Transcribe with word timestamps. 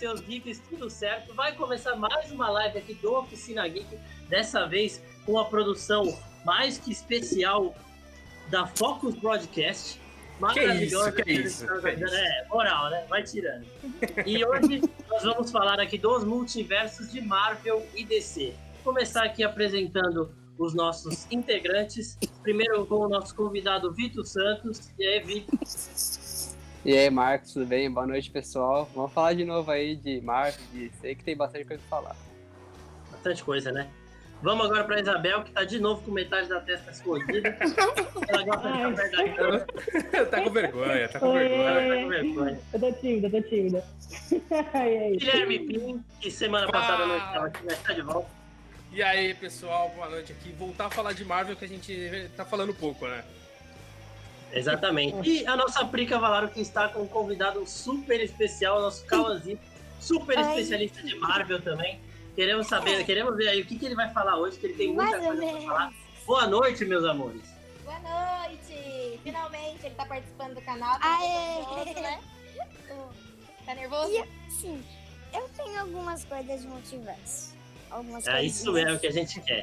seus 0.00 0.20
geeks, 0.22 0.58
tudo 0.60 0.88
certo? 0.88 1.34
Vai 1.34 1.54
começar 1.54 1.94
mais 1.94 2.32
uma 2.32 2.48
live 2.48 2.78
aqui 2.78 2.94
do 2.94 3.12
Oficina 3.16 3.68
Geek, 3.68 3.98
dessa 4.30 4.66
vez 4.66 5.02
com 5.26 5.38
a 5.38 5.44
produção 5.44 6.18
mais 6.42 6.78
que 6.78 6.90
especial 6.90 7.74
da 8.48 8.66
Focus 8.66 9.14
Broadcast. 9.16 10.00
Maravilhosa. 10.38 11.12
Que 11.12 11.32
isso, 11.32 11.66
que 11.66 11.86
é 11.86 11.92
isso? 11.92 12.14
É, 12.14 12.46
moral, 12.48 12.88
né? 12.88 13.04
Vai 13.10 13.22
tirando. 13.22 13.66
E 14.24 14.42
hoje 14.42 14.80
nós 15.06 15.22
vamos 15.22 15.50
falar 15.52 15.78
aqui 15.78 15.98
dos 15.98 16.24
multiversos 16.24 17.12
de 17.12 17.20
Marvel 17.20 17.86
e 17.94 18.02
DC. 18.02 18.54
Vou 18.82 18.94
começar 18.94 19.24
aqui 19.24 19.44
apresentando 19.44 20.34
os 20.56 20.72
nossos 20.72 21.30
integrantes. 21.30 22.16
Primeiro 22.42 22.86
com 22.86 23.00
o 23.00 23.08
nosso 23.08 23.34
convidado 23.34 23.92
Vitor 23.92 24.24
Santos. 24.24 24.90
E 24.98 25.06
aí, 25.06 25.20
Vitor? 25.20 25.58
E 26.82 26.96
aí, 26.96 27.10
Marcos, 27.10 27.52
tudo 27.52 27.66
bem? 27.66 27.90
Boa 27.90 28.06
noite, 28.06 28.30
pessoal. 28.30 28.88
Vamos 28.94 29.12
falar 29.12 29.34
de 29.34 29.44
novo 29.44 29.70
aí 29.70 29.96
de 29.96 30.18
Marvel, 30.22 30.58
de 30.72 30.90
sei 30.98 31.14
que 31.14 31.22
tem 31.22 31.36
bastante 31.36 31.66
coisa 31.66 31.82
pra 31.86 31.98
falar. 31.98 32.16
Bastante 33.10 33.44
coisa, 33.44 33.70
né? 33.70 33.86
Vamos 34.42 34.64
agora 34.64 34.84
para 34.84 34.98
Isabel, 34.98 35.44
que 35.44 35.50
tá 35.50 35.62
de 35.62 35.78
novo 35.78 36.00
com 36.00 36.10
metade 36.10 36.48
da 36.48 36.58
testa 36.58 36.90
escondida. 36.90 37.54
Ela 38.28 38.42
gosta 38.44 38.70
de 38.70 40.02
ficar 40.04 40.26
Tá 40.26 40.40
com 40.40 40.50
vergonha, 40.50 41.08
tá 41.10 41.20
com 41.20 41.32
vergonha. 41.34 41.74
Tá 41.74 42.02
com 42.02 42.08
vergonha. 42.08 42.60
Eu 42.72 42.80
tô 42.80 42.92
tímida, 42.92 43.30
tô 43.30 43.42
tímida. 43.42 43.84
Guilherme 45.18 45.58
Pim, 45.58 46.04
que 46.18 46.30
semana 46.30 46.66
passada 46.72 47.04
não 47.04 47.18
estava 47.18 47.46
aqui, 47.48 47.62
mas 47.62 47.82
tá 47.82 47.92
de 47.92 48.00
volta. 48.00 48.30
E 48.90 49.02
aí, 49.02 49.34
pessoal, 49.34 49.92
boa 49.94 50.08
noite 50.08 50.32
aqui. 50.32 50.50
Voltar 50.52 50.86
a 50.86 50.90
falar 50.90 51.12
de 51.12 51.26
Marvel, 51.26 51.54
que 51.54 51.64
a 51.66 51.68
gente 51.68 52.30
tá 52.34 52.44
falando 52.46 52.72
pouco, 52.72 53.06
né? 53.06 53.22
Exatamente. 54.52 55.28
E 55.28 55.46
a 55.46 55.56
nossa 55.56 55.84
Prica 55.84 56.18
Valaro, 56.18 56.48
que 56.48 56.60
está 56.60 56.88
com 56.88 57.02
um 57.02 57.06
convidado 57.06 57.64
super 57.66 58.20
especial, 58.20 58.80
nosso 58.80 59.04
Cauãzinho, 59.06 59.58
super 60.00 60.38
Ai. 60.38 60.50
especialista 60.50 61.02
de 61.02 61.14
Marvel 61.16 61.60
também. 61.60 62.00
Queremos 62.34 62.66
saber, 62.66 63.00
é. 63.00 63.04
queremos 63.04 63.36
ver 63.36 63.48
aí 63.48 63.60
o 63.60 63.66
que, 63.66 63.78
que 63.78 63.86
ele 63.86 63.94
vai 63.94 64.10
falar 64.12 64.36
hoje, 64.36 64.58
que 64.58 64.66
ele 64.66 64.74
tem 64.74 64.92
muita 64.92 65.18
Mais 65.18 65.24
coisa 65.24 65.46
para 65.46 65.60
falar. 65.60 65.92
Boa 66.26 66.46
noite, 66.46 66.84
meus 66.84 67.04
amores. 67.04 67.42
Boa 67.84 67.98
noite! 67.98 69.20
Finalmente 69.22 69.86
ele 69.86 69.94
tá 69.94 70.06
participando 70.06 70.54
do 70.54 70.62
canal. 70.62 70.98
Tá 71.00 71.18
nervoso, 71.18 72.00
né? 72.00 72.20
Tá 73.66 73.74
nervoso? 73.74 74.26
sim, 74.48 74.82
eu 75.32 75.48
tenho 75.56 75.80
algumas 75.80 76.24
coisas 76.24 76.62
de 76.62 76.66
multiverso. 76.66 77.54
Algumas 77.90 78.26
é 78.26 78.42
isso 78.42 78.72
mesmo 78.72 78.98
que 78.98 79.06
a 79.06 79.12
gente 79.12 79.40
quer. 79.42 79.62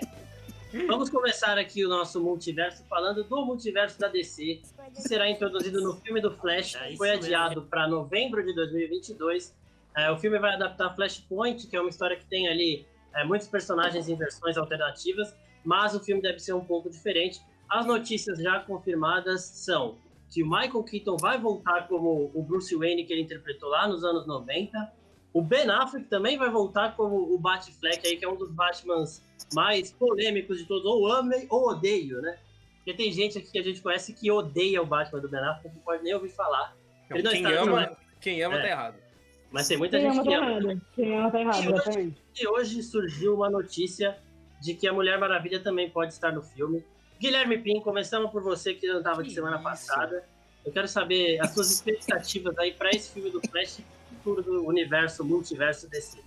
Vamos 0.87 1.09
começar 1.09 1.57
aqui 1.57 1.85
o 1.85 1.89
nosso 1.89 2.21
multiverso 2.21 2.83
falando 2.89 3.23
do 3.23 3.45
multiverso 3.45 3.97
da 3.99 4.09
DC, 4.09 4.61
que 4.93 5.01
será 5.01 5.29
introduzido 5.29 5.81
no 5.81 5.95
filme 5.95 6.19
do 6.19 6.31
Flash, 6.31 6.75
é 6.75 6.89
que 6.89 6.97
foi 6.97 7.11
adiado 7.11 7.61
para 7.61 7.87
novembro 7.87 8.45
de 8.45 8.53
2022. 8.53 9.55
É, 9.95 10.11
o 10.11 10.17
filme 10.17 10.37
vai 10.37 10.55
adaptar 10.55 10.93
Flashpoint, 10.93 11.67
que 11.67 11.75
é 11.75 11.79
uma 11.79 11.89
história 11.89 12.17
que 12.17 12.25
tem 12.25 12.49
ali 12.49 12.85
é, 13.15 13.23
muitos 13.23 13.47
personagens 13.47 14.09
em 14.09 14.15
versões 14.15 14.57
alternativas, 14.57 15.33
mas 15.63 15.95
o 15.95 15.99
filme 16.01 16.21
deve 16.21 16.39
ser 16.39 16.53
um 16.53 16.63
pouco 16.63 16.89
diferente. 16.89 17.41
As 17.69 17.85
notícias 17.85 18.37
já 18.37 18.59
confirmadas 18.59 19.43
são 19.43 19.95
que 20.29 20.43
o 20.43 20.49
Michael 20.49 20.83
Keaton 20.83 21.15
vai 21.17 21.39
voltar 21.39 21.87
como 21.87 22.29
o 22.33 22.43
Bruce 22.43 22.75
Wayne 22.75 23.05
que 23.05 23.13
ele 23.13 23.21
interpretou 23.21 23.69
lá 23.69 23.87
nos 23.87 24.03
anos 24.03 24.27
90. 24.27 24.93
O 25.33 25.41
Ben 25.41 25.69
Affleck 25.69 26.07
também 26.07 26.37
vai 26.37 26.49
voltar 26.49 26.95
como 26.95 27.33
o 27.33 27.37
Batfleck 27.37 28.07
aí, 28.07 28.17
que 28.17 28.25
é 28.25 28.29
um 28.29 28.35
dos 28.35 28.51
Batmans 28.51 29.21
mais 29.53 29.91
polêmicos 29.91 30.57
de 30.57 30.65
todos, 30.65 30.85
ou 30.85 31.11
ame 31.11 31.45
ou 31.49 31.69
odeio, 31.69 32.21
né? 32.21 32.37
Porque 32.77 32.93
tem 32.93 33.11
gente 33.11 33.37
aqui 33.37 33.51
que 33.51 33.59
a 33.59 33.63
gente 33.63 33.81
conhece 33.81 34.13
que 34.13 34.31
odeia 34.31 34.81
o 34.81 34.85
Batman 34.85 35.19
do 35.19 35.29
Ben 35.29 35.41
Affleck, 35.41 35.75
não 35.75 35.83
pode 35.83 36.03
nem 36.03 36.13
ouvir 36.13 36.29
falar. 36.29 36.75
Não, 37.09 37.31
quem, 37.31 37.45
ama, 37.45 37.97
quem 38.19 38.41
ama 38.41 38.55
é. 38.57 38.61
tá 38.61 38.67
errado. 38.67 38.95
Mas 39.51 39.67
tem 39.67 39.77
muita 39.77 39.99
quem 39.99 40.11
gente 40.11 40.19
ama 40.19 40.23
que 40.23 40.29
tá 40.29 40.37
ama. 40.37 40.51
Errado. 40.51 40.81
Quem 40.95 41.17
ama 41.17 41.31
tá 41.31 41.39
errado, 41.41 41.63
e 41.63 41.69
hoje, 41.69 42.15
e 42.39 42.47
hoje 42.47 42.83
surgiu 42.83 43.35
uma 43.35 43.49
notícia 43.49 44.17
de 44.61 44.73
que 44.73 44.87
a 44.87 44.93
Mulher 44.93 45.19
Maravilha 45.19 45.59
também 45.59 45.89
pode 45.89 46.13
estar 46.13 46.31
no 46.31 46.41
filme. 46.41 46.83
Guilherme 47.19 47.57
Pim, 47.57 47.79
começamos 47.81 48.31
por 48.31 48.41
você 48.43 48.73
que 48.73 48.87
não 48.87 48.99
estava 48.99 49.21
aqui 49.21 49.31
semana 49.31 49.55
isso? 49.55 49.63
passada. 49.63 50.23
Eu 50.65 50.71
quero 50.71 50.87
saber 50.87 51.39
as 51.39 51.51
suas 51.51 51.71
expectativas 51.71 52.57
aí 52.57 52.73
para 52.73 52.89
esse 52.89 53.11
filme 53.11 53.29
do 53.29 53.41
Flash 53.49 53.81
futuro 54.27 54.43
do 54.43 54.65
universo, 54.65 55.23
multiverso 55.23 55.87
DC. 55.87 56.19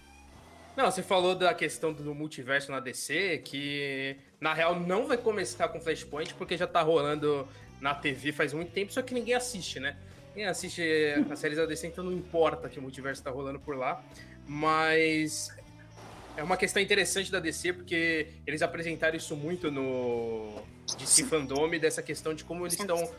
Não, 0.77 0.91
você 0.91 1.03
falou 1.03 1.35
da 1.35 1.53
questão 1.53 1.93
do 1.93 2.15
multiverso 2.15 2.71
na 2.71 2.81
DC, 2.81 3.43
que 3.45 4.17
na 4.41 4.55
real 4.55 4.79
não 4.79 5.07
vai 5.07 5.19
começar 5.19 5.69
com 5.69 5.81
Flashpoint, 5.81 6.35
porque 6.35 6.57
já 6.57 6.67
tá 6.67 6.81
rolando 6.81 7.47
na 7.81 7.95
TV 7.95 8.33
faz 8.33 8.53
muito 8.53 8.73
tempo, 8.73 8.93
só 8.93 9.03
que 9.03 9.13
ninguém 9.13 9.35
assiste, 9.35 9.81
né? 9.81 9.97
Quem 10.35 10.47
assiste 10.47 10.83
as 11.31 11.39
séries 11.39 11.59
da 11.59 11.67
DC, 11.67 11.89
então 11.89 12.05
não 12.05 12.13
importa 12.13 12.69
que 12.69 12.79
o 12.79 12.83
multiverso 12.83 13.23
tá 13.23 13.31
rolando 13.31 13.59
por 13.59 13.77
lá. 13.77 14.03
Mas 14.47 15.55
é 16.37 16.43
uma 16.43 16.57
questão 16.57 16.81
interessante 16.81 17.31
da 17.31 17.41
DC, 17.41 17.73
porque 17.73 18.29
eles 18.47 18.63
apresentaram 18.63 19.17
isso 19.17 19.37
muito 19.37 19.71
no 19.71 20.63
DC 20.99 21.25
Fandom, 21.25 21.69
dessa 21.79 22.03
questão 22.03 22.33
de 22.33 22.45
como 22.45 22.65
eles 22.65 22.79
estão 22.79 23.11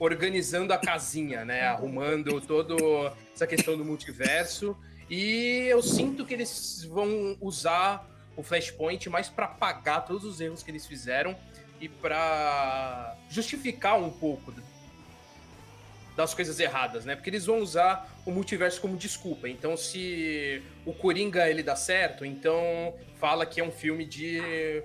organizando 0.00 0.72
a 0.72 0.78
casinha, 0.78 1.44
né? 1.44 1.60
Arrumando 1.62 2.40
toda 2.40 2.74
essa 3.32 3.46
questão 3.46 3.76
do 3.76 3.84
multiverso. 3.84 4.76
E 5.08 5.66
eu 5.68 5.82
sinto 5.82 6.24
que 6.24 6.32
eles 6.32 6.84
vão 6.90 7.36
usar 7.40 8.08
o 8.36 8.42
Flashpoint 8.42 9.08
mais 9.10 9.28
para 9.28 9.46
pagar 9.46 10.00
todos 10.00 10.24
os 10.24 10.40
erros 10.40 10.62
que 10.62 10.70
eles 10.70 10.86
fizeram 10.86 11.36
e 11.80 11.88
para 11.88 13.16
justificar 13.28 13.98
um 13.98 14.10
pouco 14.10 14.54
das 16.16 16.32
coisas 16.34 16.58
erradas, 16.58 17.04
né? 17.04 17.14
Porque 17.14 17.28
eles 17.28 17.46
vão 17.46 17.58
usar 17.58 18.08
o 18.24 18.30
multiverso 18.30 18.80
como 18.80 18.96
desculpa. 18.96 19.48
Então, 19.48 19.76
se 19.76 20.62
o 20.84 20.92
Coringa 20.92 21.48
ele 21.48 21.62
dá 21.62 21.76
certo, 21.76 22.24
então 22.24 22.94
fala 23.18 23.44
que 23.44 23.60
é 23.60 23.64
um 23.64 23.70
filme 23.70 24.04
de 24.04 24.82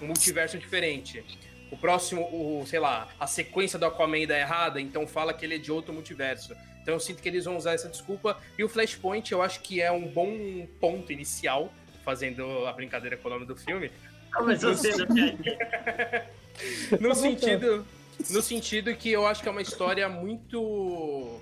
um 0.00 0.06
multiverso 0.06 0.58
diferente. 0.58 1.24
O 1.70 1.76
próximo, 1.76 2.22
o, 2.22 2.64
sei 2.66 2.78
lá, 2.78 3.08
a 3.18 3.26
sequência 3.26 3.78
do 3.78 3.86
Aquaman 3.86 4.26
dá 4.26 4.38
errada, 4.38 4.80
então 4.80 5.06
fala 5.06 5.34
que 5.34 5.44
ele 5.44 5.56
é 5.56 5.58
de 5.58 5.72
outro 5.72 5.92
multiverso. 5.92 6.54
Então 6.82 6.94
eu 6.94 7.00
sinto 7.00 7.20
que 7.20 7.28
eles 7.28 7.44
vão 7.44 7.56
usar 7.56 7.74
essa 7.74 7.88
desculpa. 7.88 8.38
E 8.56 8.62
o 8.62 8.68
Flashpoint 8.68 9.32
eu 9.32 9.42
acho 9.42 9.60
que 9.60 9.80
é 9.80 9.90
um 9.90 10.06
bom 10.06 10.66
ponto 10.80 11.12
inicial, 11.12 11.72
fazendo 12.04 12.64
a 12.66 12.72
brincadeira 12.72 13.16
com 13.16 13.26
o 13.26 13.30
nome 13.32 13.44
do 13.44 13.56
filme. 13.56 13.90
Começou 14.32 14.76
sendo 14.76 15.06
No 17.00 17.14
sentido. 17.14 17.84
No 18.30 18.40
sentido 18.40 18.94
que 18.94 19.10
eu 19.10 19.26
acho 19.26 19.42
que 19.42 19.48
é 19.48 19.50
uma 19.50 19.62
história 19.62 20.08
muito. 20.08 21.40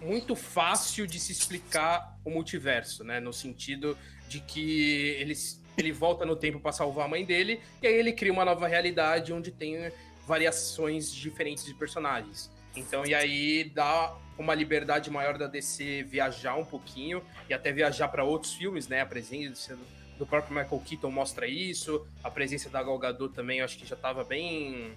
Muito 0.00 0.36
fácil 0.36 1.08
de 1.08 1.18
se 1.18 1.32
explicar 1.32 2.16
o 2.24 2.30
multiverso, 2.30 3.02
né? 3.02 3.18
No 3.18 3.32
sentido 3.32 3.98
de 4.28 4.38
que 4.38 5.16
eles, 5.18 5.60
ele 5.78 5.92
volta 5.92 6.24
no 6.26 6.36
tempo 6.36 6.58
para 6.60 6.72
salvar 6.72 7.06
a 7.06 7.08
mãe 7.08 7.24
dele, 7.24 7.60
e 7.82 7.86
aí 7.86 7.94
ele 7.94 8.12
cria 8.12 8.32
uma 8.32 8.44
nova 8.44 8.66
realidade 8.66 9.32
onde 9.32 9.50
tem 9.50 9.90
variações 10.26 11.12
diferentes 11.12 11.64
de 11.64 11.74
personagens. 11.74 12.50
Então, 12.76 13.04
e 13.06 13.14
aí 13.14 13.64
dá 13.74 14.14
uma 14.38 14.54
liberdade 14.54 15.10
maior 15.10 15.38
da 15.38 15.46
DC 15.46 16.04
viajar 16.04 16.54
um 16.54 16.64
pouquinho 16.64 17.22
e 17.48 17.54
até 17.54 17.72
viajar 17.72 18.08
para 18.08 18.22
outros 18.22 18.52
filmes, 18.54 18.86
né? 18.86 19.00
A 19.00 19.06
presença 19.06 19.76
do 20.18 20.26
próprio 20.26 20.54
Michael 20.54 20.82
Keaton 20.84 21.10
mostra 21.10 21.46
isso, 21.46 22.06
a 22.22 22.30
presença 22.30 22.68
da 22.68 22.82
Gal 22.82 22.98
Gadot 22.98 23.34
também, 23.34 23.60
eu 23.60 23.64
acho 23.64 23.78
que 23.78 23.86
já 23.86 23.96
estava 23.96 24.24
bem 24.24 24.96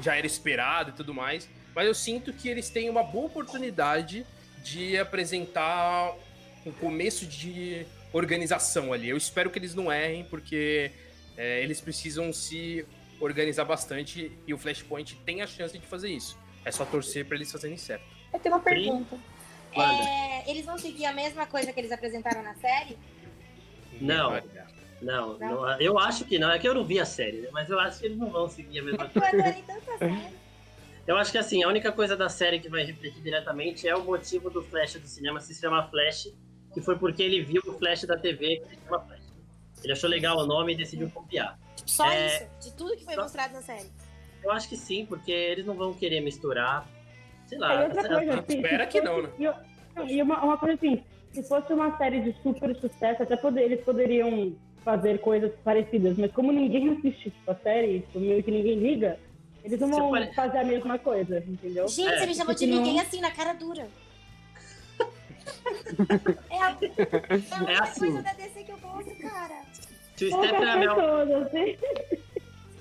já 0.00 0.16
era 0.16 0.26
esperado 0.26 0.90
e 0.90 0.92
tudo 0.92 1.14
mais, 1.14 1.48
mas 1.74 1.86
eu 1.86 1.94
sinto 1.94 2.32
que 2.32 2.48
eles 2.48 2.68
têm 2.70 2.90
uma 2.90 3.02
boa 3.02 3.26
oportunidade 3.26 4.26
de 4.62 4.98
apresentar 4.98 6.14
um 6.66 6.72
começo 6.72 7.26
de 7.26 7.86
organização 8.14 8.92
ali. 8.92 9.10
Eu 9.10 9.16
espero 9.16 9.50
que 9.50 9.58
eles 9.58 9.74
não 9.74 9.92
errem, 9.92 10.24
porque 10.24 10.90
é, 11.36 11.62
eles 11.62 11.80
precisam 11.80 12.32
se 12.32 12.86
organizar 13.20 13.64
bastante 13.64 14.32
e 14.46 14.54
o 14.54 14.58
Flashpoint 14.58 15.16
tem 15.26 15.42
a 15.42 15.46
chance 15.46 15.76
de 15.76 15.86
fazer 15.86 16.08
isso. 16.08 16.38
É 16.64 16.70
só 16.70 16.84
torcer 16.84 17.26
para 17.26 17.36
eles 17.36 17.50
fazerem 17.50 17.76
certo. 17.76 18.04
Eu 18.32 18.38
tenho 18.38 18.54
uma 18.54 18.62
pergunta. 18.62 19.18
É, 19.76 20.48
eles 20.50 20.64
vão 20.64 20.78
seguir 20.78 21.04
a 21.04 21.12
mesma 21.12 21.46
coisa 21.46 21.72
que 21.72 21.80
eles 21.80 21.90
apresentaram 21.90 22.42
na 22.42 22.54
série? 22.54 22.96
Não. 24.00 24.40
Não, 25.02 25.36
não, 25.36 25.38
não, 25.38 25.80
eu 25.80 25.98
acho 25.98 26.24
que 26.24 26.38
não. 26.38 26.50
É 26.50 26.58
que 26.58 26.66
eu 26.66 26.72
não 26.72 26.84
vi 26.84 26.98
a 26.98 27.04
série, 27.04 27.42
né? 27.42 27.48
mas 27.52 27.68
eu 27.68 27.78
acho 27.78 27.98
que 27.98 28.06
eles 28.06 28.16
não 28.16 28.30
vão 28.30 28.48
seguir 28.48 28.78
a 28.78 28.82
mesma 28.82 29.08
coisa. 29.08 29.36
Eu 29.36 29.42
adorei 29.42 29.62
tanta 29.62 29.98
série. 29.98 30.44
Eu 31.06 31.18
acho 31.18 31.30
que 31.30 31.36
assim, 31.36 31.62
a 31.62 31.68
única 31.68 31.92
coisa 31.92 32.16
da 32.16 32.30
série 32.30 32.58
que 32.58 32.68
vai 32.68 32.82
refletir 32.82 33.20
diretamente 33.20 33.86
é 33.86 33.94
o 33.94 34.02
motivo 34.02 34.48
do 34.48 34.62
Flash 34.62 34.94
do 34.94 35.06
cinema 35.06 35.38
se 35.38 35.54
chama 35.54 35.86
Flash, 35.88 36.32
que 36.74 36.80
foi 36.80 36.98
porque 36.98 37.22
ele 37.22 37.42
viu 37.42 37.62
o 37.66 37.72
Flash 37.78 38.04
da 38.04 38.18
TV 38.18 38.58
que 38.58 38.68
se 38.68 38.84
chama 38.84 39.00
Flash. 39.00 39.22
Ele 39.82 39.92
achou 39.92 40.10
legal 40.10 40.36
o 40.38 40.46
nome 40.46 40.74
e 40.74 40.76
decidiu 40.76 41.08
copiar. 41.10 41.58
Só 41.86 42.10
é... 42.10 42.26
isso? 42.26 42.46
De 42.60 42.76
tudo 42.76 42.96
que 42.96 43.04
foi 43.04 43.14
Só... 43.14 43.22
mostrado 43.22 43.54
na 43.54 43.62
série? 43.62 43.90
Eu 44.42 44.50
acho 44.50 44.68
que 44.68 44.76
sim, 44.76 45.06
porque 45.06 45.32
eles 45.32 45.64
não 45.64 45.74
vão 45.74 45.94
querer 45.94 46.20
misturar 46.20 46.86
Sei 47.46 47.58
lá. 47.58 47.84
Outra 47.84 48.08
coisa, 48.08 48.40
assim, 48.40 48.56
espera 48.56 48.86
que 48.86 49.00
não, 49.00 49.22
né? 49.22 49.30
E 50.08 50.22
uma, 50.22 50.42
uma 50.42 50.58
coisa 50.58 50.74
assim, 50.74 51.02
se 51.32 51.42
fosse 51.44 51.72
uma 51.72 51.96
série 51.96 52.20
de 52.20 52.34
super 52.42 52.74
sucesso, 52.76 53.22
até 53.22 53.36
poder, 53.36 53.62
eles 53.62 53.84
poderiam 53.84 54.54
fazer 54.84 55.20
coisas 55.20 55.52
parecidas, 55.62 56.18
mas 56.18 56.32
como 56.32 56.52
ninguém 56.52 56.90
assiste 56.90 57.30
tipo, 57.30 57.50
a 57.50 57.54
série, 57.54 58.00
tipo, 58.00 58.20
meio 58.20 58.42
que 58.42 58.50
ninguém 58.50 58.78
liga, 58.78 59.18
eles 59.62 59.80
não 59.80 59.88
vão 59.88 60.10
pare... 60.10 60.32
fazer 60.34 60.58
a 60.58 60.64
mesma 60.64 60.98
coisa, 60.98 61.38
entendeu? 61.38 61.88
Gente, 61.88 62.12
é, 62.12 62.18
você 62.18 62.26
me 62.26 62.34
chamou 62.34 62.54
de 62.54 62.66
ninguém 62.66 63.00
assim, 63.00 63.20
na 63.20 63.30
cara 63.30 63.54
dura. 63.54 63.86
É, 66.50 66.62
a, 66.62 66.70
é, 67.68 67.72
É 67.74 67.78
assim. 67.82 68.00
coisa 68.00 68.22
da 68.22 68.32
DC 68.32 68.64
que 68.64 68.72
eu 68.72 68.78
gosto, 68.78 69.14
cara. 69.16 69.62
Se 70.16 70.24
o 70.26 70.28
Stephen 70.30 70.64
Amell, 70.64 71.42
assim. 71.42 71.76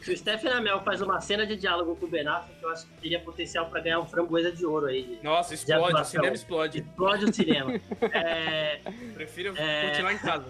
se 0.01 0.11
o 0.13 0.17
Stephen 0.17 0.51
Amell 0.51 0.79
faz 0.83 1.01
uma 1.01 1.19
cena 1.19 1.45
de 1.47 1.55
diálogo 1.55 1.95
com 1.95 2.05
o 2.05 2.09
Ben 2.09 2.27
Affleck, 2.27 2.61
eu 2.61 2.69
acho 2.69 2.85
que 2.85 2.93
teria 3.01 3.19
potencial 3.19 3.65
pra 3.69 3.81
ganhar 3.81 3.99
um 3.99 4.05
framboesa 4.05 4.51
de 4.51 4.65
ouro 4.65 4.85
aí. 4.87 5.03
de- 5.03 5.23
Nossa, 5.23 5.53
explode, 5.53 5.99
o 5.99 6.03
cinema 6.05 6.35
explode. 6.35 6.79
Explode 6.79 7.25
o 7.25 7.33
cinema. 7.33 7.73
É, 8.13 8.79
Prefiro 9.15 9.53
É. 9.57 9.89
continuar 9.89 10.13
em 10.13 10.17
casa. 10.19 10.45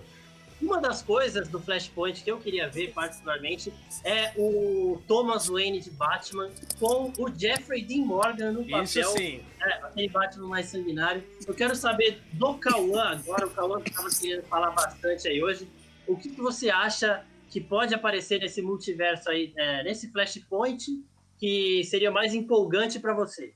Uma 0.63 0.79
das 0.79 1.01
coisas 1.01 1.49
do 1.49 1.59
Flashpoint 1.59 2.23
que 2.23 2.31
eu 2.31 2.39
queria 2.39 2.69
ver 2.69 2.93
particularmente 2.93 3.73
é 4.01 4.31
o 4.37 5.01
Thomas 5.05 5.47
Wayne 5.47 5.81
de 5.81 5.91
Batman 5.91 6.49
com 6.79 7.11
o 7.17 7.37
Jeffrey 7.37 7.83
Dean 7.83 8.05
Morgan 8.05 8.53
no 8.53 8.63
papel. 8.63 8.83
Isso 8.83 9.03
sim. 9.11 9.43
É, 9.61 9.73
aquele 9.83 10.07
Batman 10.07 10.47
mais 10.47 10.67
sanguinário. 10.67 11.21
Eu 11.45 11.53
quero 11.53 11.75
saber 11.75 12.21
do 12.31 12.53
Cauã 12.55 13.11
agora, 13.11 13.45
o 13.45 13.49
Cauã 13.49 13.81
que 13.81 13.89
estava 13.89 14.09
querendo 14.09 14.43
falar 14.43 14.71
bastante 14.71 15.27
aí 15.27 15.43
hoje. 15.43 15.67
O 16.07 16.15
que, 16.15 16.29
que 16.29 16.41
você 16.41 16.69
acha 16.69 17.25
que 17.49 17.59
pode 17.59 17.93
aparecer 17.93 18.39
nesse 18.39 18.61
multiverso 18.61 19.29
aí, 19.29 19.53
é, 19.57 19.83
nesse 19.83 20.11
Flashpoint, 20.13 20.85
que 21.37 21.83
seria 21.83 22.09
mais 22.09 22.33
empolgante 22.33 23.01
para 23.01 23.13
você? 23.13 23.53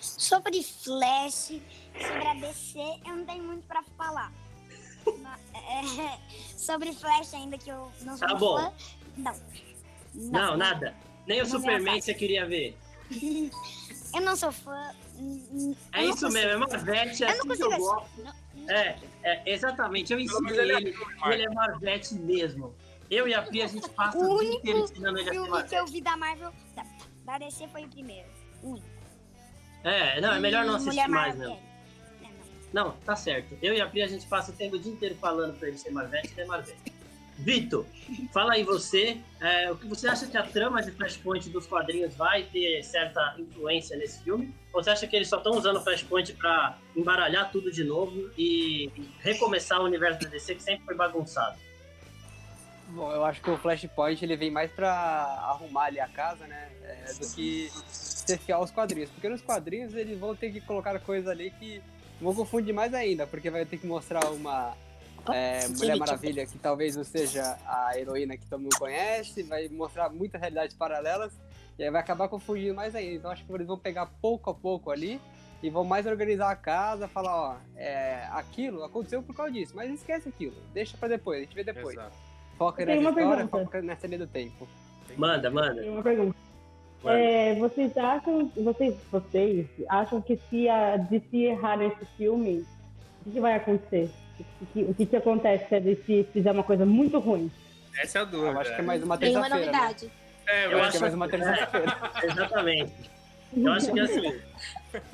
Sobre 0.00 0.62
Flash, 0.62 1.60
sobre 1.92 2.26
a 2.26 2.34
DC, 2.34 2.78
eu 3.04 3.16
não 3.16 3.26
tenho 3.26 3.42
muito 3.42 3.66
pra 3.66 3.82
falar. 3.98 4.32
É, 5.54 6.18
sobre 6.56 6.92
Flash 6.92 7.34
ainda 7.34 7.56
que 7.58 7.70
eu 7.70 7.90
não 8.02 8.16
sou 8.16 8.28
Tá 8.28 8.34
bom. 8.34 8.56
fã. 8.58 8.72
Não. 9.16 9.34
Não, 10.14 10.56
nada. 10.56 10.94
Nem 11.26 11.40
o 11.40 11.44
Não 11.44 11.50
Superman 11.50 12.00
você 12.00 12.14
queria 12.14 12.46
ver. 12.46 12.76
Eu 14.12 14.20
não 14.22 14.34
sou 14.34 14.50
fã. 14.50 14.90
É 15.92 16.02
não 16.02 16.10
isso 16.10 16.26
consigo. 16.26 16.32
mesmo, 16.32 16.50
é 16.50 16.56
Marvete, 16.56 17.22
é 17.24 17.30
Eu 17.30 17.44
não 17.44 17.52
assim 17.52 17.56
que 17.56 17.62
eu 17.74 17.78
gosto. 17.78 18.10
Não- 18.56 18.70
É, 18.70 18.98
é, 19.22 19.42
exatamente. 19.52 20.12
Eu 20.12 20.18
ensino 20.18 20.50
ele 20.50 20.72
é 20.72 20.76
ele, 20.78 20.96
ele 21.26 21.42
é 21.44 21.48
Marvete 21.50 22.14
mesmo. 22.14 22.74
Eu 23.08 23.28
e 23.28 23.34
a 23.34 23.42
Pri, 23.42 23.62
a 23.62 23.66
gente 23.68 23.88
passa 23.90 24.18
O 24.18 24.22
o 24.22 24.26
dia 24.40 24.48
único 24.48 24.56
inteiro 24.56 24.78
ensinando 24.80 25.18
ele 25.18 25.20
a 25.20 25.24
ser 25.24 25.30
filme 25.32 25.46
que 25.46 25.52
Marvete. 25.52 25.74
eu 25.76 25.86
vi 25.86 26.00
da 26.00 26.16
Marvel, 26.16 26.52
da, 26.74 26.84
da 27.24 27.38
DC 27.38 27.68
foi 27.68 27.84
o 27.84 27.88
primeiro. 27.88 28.28
O 28.64 28.70
único. 28.70 28.86
É, 29.84 30.20
não, 30.20 30.32
é 30.32 30.40
melhor 30.40 30.64
não 30.64 30.74
assistir 30.74 30.90
Mulher 30.90 31.08
mais, 31.08 31.38
Maravilha. 31.38 31.60
não. 31.62 31.69
Não. 32.72 32.92
Tá 33.04 33.16
certo. 33.16 33.56
Eu 33.62 33.74
e 33.74 33.80
a 33.80 33.86
Pri, 33.86 34.02
a 34.02 34.06
gente 34.06 34.26
passa 34.26 34.50
o 34.50 34.54
tempo 34.54 34.76
o 34.76 34.78
dia 34.78 34.92
inteiro 34.92 35.14
falando 35.16 35.58
pra 35.58 35.68
ele 35.68 35.78
ser 35.78 35.90
Marvete, 35.90 36.32
ele 36.32 36.42
é 36.42 36.44
Marvete. 36.46 37.00
Vitor, 37.38 37.86
fala 38.34 38.52
aí 38.52 38.62
você, 38.62 39.16
é, 39.40 39.72
o 39.72 39.76
que 39.76 39.86
você 39.86 40.06
acha 40.06 40.26
que 40.26 40.36
a 40.36 40.42
trama 40.42 40.82
de 40.82 40.90
Flashpoint 40.90 41.48
dos 41.48 41.66
quadrinhos 41.66 42.14
vai 42.14 42.42
ter 42.42 42.82
certa 42.82 43.34
influência 43.38 43.96
nesse 43.96 44.22
filme? 44.22 44.54
Ou 44.74 44.82
você 44.82 44.90
acha 44.90 45.06
que 45.06 45.16
eles 45.16 45.26
só 45.26 45.38
estão 45.38 45.52
usando 45.52 45.76
o 45.76 45.80
Flashpoint 45.80 46.34
pra 46.34 46.76
embaralhar 46.94 47.50
tudo 47.50 47.72
de 47.72 47.82
novo 47.82 48.30
e 48.36 48.90
recomeçar 49.20 49.80
o 49.80 49.84
universo 49.84 50.20
da 50.20 50.28
DC 50.28 50.56
que 50.56 50.62
sempre 50.62 50.84
foi 50.84 50.94
bagunçado? 50.94 51.58
Bom, 52.88 53.10
eu 53.10 53.24
acho 53.24 53.40
que 53.40 53.50
o 53.50 53.56
Flashpoint 53.56 54.22
ele 54.22 54.36
vem 54.36 54.50
mais 54.50 54.70
pra 54.70 54.90
arrumar 54.90 55.84
ali 55.84 55.98
a 55.98 56.08
casa, 56.08 56.46
né? 56.46 56.70
é, 56.90 57.12
do 57.14 57.28
que 57.34 57.70
ser 57.88 58.38
fiel 58.38 58.58
aos 58.58 58.70
quadrinhos. 58.70 59.10
Porque 59.10 59.28
nos 59.28 59.40
quadrinhos 59.40 59.94
eles 59.94 60.18
vão 60.18 60.34
ter 60.34 60.52
que 60.52 60.60
colocar 60.60 60.98
coisas 61.00 61.28
ali 61.28 61.50
que 61.50 61.80
vão 62.20 62.34
confundir 62.34 62.74
mais 62.74 62.92
ainda, 62.94 63.26
porque 63.26 63.50
vai 63.50 63.64
ter 63.64 63.78
que 63.78 63.86
mostrar 63.86 64.30
uma 64.30 64.74
é, 65.28 65.68
Mulher 65.68 65.96
Maravilha 65.96 66.46
que 66.46 66.58
talvez 66.58 66.96
não 66.96 67.04
seja 67.04 67.58
a 67.66 67.98
heroína 67.98 68.36
que 68.36 68.46
todo 68.46 68.60
mundo 68.60 68.76
conhece, 68.78 69.42
vai 69.42 69.68
mostrar 69.68 70.08
muitas 70.10 70.40
realidades 70.40 70.74
paralelas 70.76 71.32
e 71.78 71.84
aí 71.84 71.90
vai 71.90 72.00
acabar 72.00 72.28
confundindo 72.28 72.74
mais 72.74 72.94
ainda. 72.94 73.14
Então 73.14 73.30
acho 73.30 73.44
que 73.44 73.52
eles 73.52 73.66
vão 73.66 73.78
pegar 73.78 74.06
pouco 74.20 74.50
a 74.50 74.54
pouco 74.54 74.90
ali 74.90 75.20
e 75.62 75.68
vão 75.68 75.84
mais 75.84 76.06
organizar 76.06 76.50
a 76.50 76.56
casa, 76.56 77.06
falar, 77.06 77.36
ó, 77.36 77.56
é, 77.76 78.26
aquilo 78.32 78.82
aconteceu 78.82 79.22
por 79.22 79.34
causa 79.34 79.52
disso, 79.52 79.72
mas 79.74 79.92
esquece 79.92 80.28
aquilo, 80.28 80.56
deixa 80.72 80.96
pra 80.96 81.08
depois, 81.08 81.38
a 81.38 81.42
gente 81.42 81.54
vê 81.54 81.62
depois. 81.62 81.96
Exato. 81.96 82.16
Foca 82.56 82.82
uma 82.82 82.92
história, 82.92 83.14
pergunta. 83.14 83.48
foca 83.48 83.82
nessa 83.82 84.06
linha 84.06 84.18
do 84.18 84.26
tempo. 84.26 84.68
Manda, 85.16 85.50
manda. 85.50 85.80
Tem 85.80 85.90
uma 85.90 86.02
pergunta. 86.02 86.36
É, 87.04 87.54
vocês 87.54 87.96
acham, 87.96 88.50
vocês, 88.56 88.94
vocês 89.10 89.66
acham 89.88 90.20
que 90.20 90.38
se 90.48 90.68
a 90.68 90.96
DC 90.96 91.36
errar 91.36 91.78
nesse 91.78 92.04
filme, 92.16 92.64
o 93.20 93.24
que, 93.24 93.30
que 93.32 93.40
vai 93.40 93.54
acontecer? 93.54 94.10
O 94.60 94.66
que, 94.66 94.82
o 94.82 94.94
que, 94.94 95.06
que 95.06 95.16
acontece 95.16 95.68
se 95.68 95.74
a 95.74 95.80
DC 95.80 96.26
fizer 96.32 96.52
uma 96.52 96.62
coisa 96.62 96.84
muito 96.84 97.18
ruim? 97.18 97.50
Essa 97.98 98.18
é 98.18 98.22
a 98.22 98.24
dúvida. 98.24 98.52
Eu 98.52 98.60
acho 98.60 98.74
que 98.74 98.80
é 98.80 98.84
mais 98.84 99.02
uma 99.02 99.18
Tem 99.18 99.36
uma. 99.36 99.48
Né? 99.48 99.56
novidade. 99.56 100.10
É, 100.46 100.66
Eu 100.66 100.70
eu 100.70 100.70
Eu 100.70 100.78
acho 100.78 100.88
acho 100.88 100.92
que 100.92 100.98
é 100.98 101.00
mais 101.00 101.14
uma 101.14 101.28
terça-feira. 101.28 101.98
Exatamente. 102.22 102.92
Eu 103.56 103.72
acho 103.72 103.92
que 103.92 104.00
assim. 104.00 104.40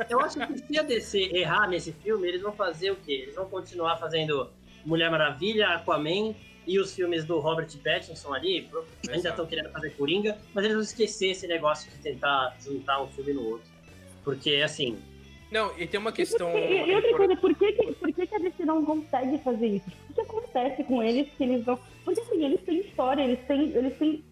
Eu 0.09 0.21
acho 0.21 0.39
que 0.39 0.59
se 0.59 0.79
a 0.79 0.83
DC 0.83 1.19
errar 1.33 1.69
nesse 1.69 1.93
filme, 1.93 2.27
eles 2.29 2.43
vão 2.43 2.53
fazer 2.53 2.91
o 2.91 2.97
quê? 2.97 3.13
Eles 3.25 3.35
vão 3.35 3.47
continuar 3.47 3.97
fazendo 3.97 4.51
Mulher 4.85 5.11
Maravilha, 5.11 5.69
Aquaman 5.69 6.35
e 6.67 6.79
os 6.81 6.95
filmes 6.95 7.25
do 7.25 7.39
Robert 7.39 7.69
Pattinson 7.85 8.35
ali. 8.35 8.63
pro- 8.63 8.85
Ainda 9.05 9.15
Exato. 9.17 9.29
estão 9.29 9.47
querendo 9.47 9.71
fazer 9.71 9.91
Coringa, 9.91 10.37
mas 10.53 10.65
eles 10.65 10.75
vão 10.77 10.83
esquecer 10.85 11.29
esse 11.29 11.47
negócio 11.47 11.91
de 11.91 11.97
tentar 11.99 12.57
juntar 12.61 13.03
um 13.03 13.07
filme 13.09 13.33
no 13.33 13.43
outro. 13.51 13.69
Porque, 14.25 14.57
assim, 14.65 14.99
Não, 15.51 15.71
e 15.79 15.87
tem 15.87 16.01
uma 16.01 16.11
questão. 16.13 16.57
E, 16.59 16.91
e 16.91 16.95
outra 16.95 17.17
coisa, 17.17 17.37
por 17.37 17.55
que, 17.55 17.73
que, 17.73 17.93
por 17.93 18.13
que, 18.13 18.27
que 18.27 18.35
a 18.35 18.39
DC 18.39 18.65
não 18.65 18.85
consegue 18.85 19.39
fazer 19.39 19.67
isso? 19.69 19.85
O 20.11 20.15
que 20.15 20.21
acontece 20.21 20.83
com 20.83 21.01
eles 21.03 21.29
que 21.39 21.45
eles 21.45 21.65
não. 21.65 21.79
Porque 22.05 22.21
assim, 22.21 22.45
eles 22.45 22.61
têm 22.63 22.81
história, 22.81 23.23
eles 23.23 23.39
têm. 23.47 23.71
Eles 23.71 23.97
têm, 23.97 24.25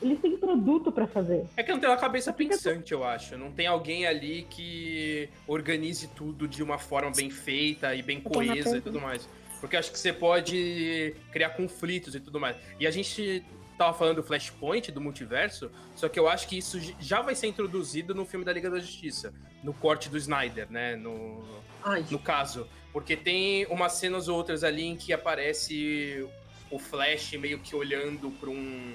eles 0.00 0.18
têm 0.20 0.36
produto 0.36 0.90
pra 0.92 1.06
fazer. 1.08 1.44
É 1.56 1.62
que 1.62 1.70
não 1.72 1.78
tem 1.80 1.88
uma 1.90 1.96
cabeça 1.96 2.32
pensante, 2.32 2.92
eu 2.92 3.04
acho. 3.04 3.36
Não 3.36 3.50
tem 3.50 3.66
alguém 3.66 4.06
ali 4.06 4.46
que 4.48 5.28
organize 5.46 6.08
tudo 6.14 6.46
de 6.48 6.62
uma 6.62 6.78
forma 6.78 7.10
bem 7.14 7.28
feita 7.30 7.94
e 7.94 8.00
bem 8.00 8.20
coesa 8.20 8.78
e 8.78 8.80
tudo 8.80 8.98
mais. 9.00 9.28
Porque 9.60 9.76
acho 9.76 9.92
que 9.92 9.98
você 9.98 10.12
pode 10.12 11.14
criar 11.30 11.50
conflitos 11.50 12.14
e 12.14 12.20
tudo 12.20 12.40
mais. 12.40 12.56
E 12.78 12.86
a 12.86 12.90
gente 12.90 13.44
tava 13.76 13.96
falando 13.96 14.16
do 14.16 14.22
Flashpoint, 14.22 14.92
do 14.92 15.00
multiverso, 15.00 15.70
só 15.96 16.08
que 16.08 16.18
eu 16.18 16.28
acho 16.28 16.46
que 16.46 16.58
isso 16.58 16.78
já 16.98 17.22
vai 17.22 17.34
ser 17.34 17.46
introduzido 17.46 18.14
no 18.14 18.26
filme 18.26 18.44
da 18.44 18.52
Liga 18.52 18.68
da 18.68 18.78
Justiça, 18.78 19.32
no 19.62 19.72
corte 19.72 20.08
do 20.08 20.18
Snyder, 20.18 20.70
né? 20.70 20.96
No, 20.96 21.42
ai, 21.82 22.04
no 22.10 22.18
caso. 22.18 22.68
Porque 22.92 23.16
tem 23.16 23.66
umas 23.66 23.92
cenas 23.92 24.28
ou 24.28 24.36
outras 24.36 24.64
ali 24.64 24.84
em 24.84 24.96
que 24.96 25.12
aparece 25.12 26.26
o 26.70 26.78
Flash 26.78 27.32
meio 27.32 27.58
que 27.58 27.74
olhando 27.74 28.30
para 28.32 28.50
um, 28.50 28.94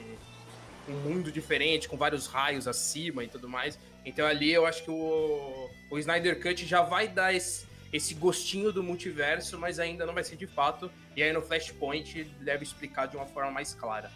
um 0.88 0.94
mundo 0.94 1.32
diferente, 1.32 1.88
com 1.88 1.98
vários 1.98 2.28
raios 2.28 2.68
acima 2.68 3.24
e 3.24 3.28
tudo 3.28 3.50
mais. 3.50 3.80
Então 4.06 4.26
ali 4.26 4.54
eu 4.54 4.66
acho 4.66 4.84
que 4.84 4.92
o, 4.92 5.70
o 5.90 5.98
Snyder 5.98 6.40
Cut 6.40 6.66
já 6.66 6.82
vai 6.82 7.08
dar 7.08 7.34
esse, 7.34 7.66
esse 7.96 8.14
gostinho 8.14 8.72
do 8.72 8.84
multiverso, 8.84 9.58
mas 9.58 9.80
ainda 9.80 10.06
não 10.06 10.14
vai 10.14 10.24
ser 10.24 10.36
de 10.36 10.48
fato. 10.48 10.92
E 11.16 11.24
aí 11.24 11.32
no 11.32 11.42
Flashpoint 11.42 12.24
deve 12.42 12.64
explicar 12.64 13.08
de 13.08 13.16
uma 13.16 13.25
forma 13.25 13.52
mais 13.52 13.74
clara. 13.74 14.12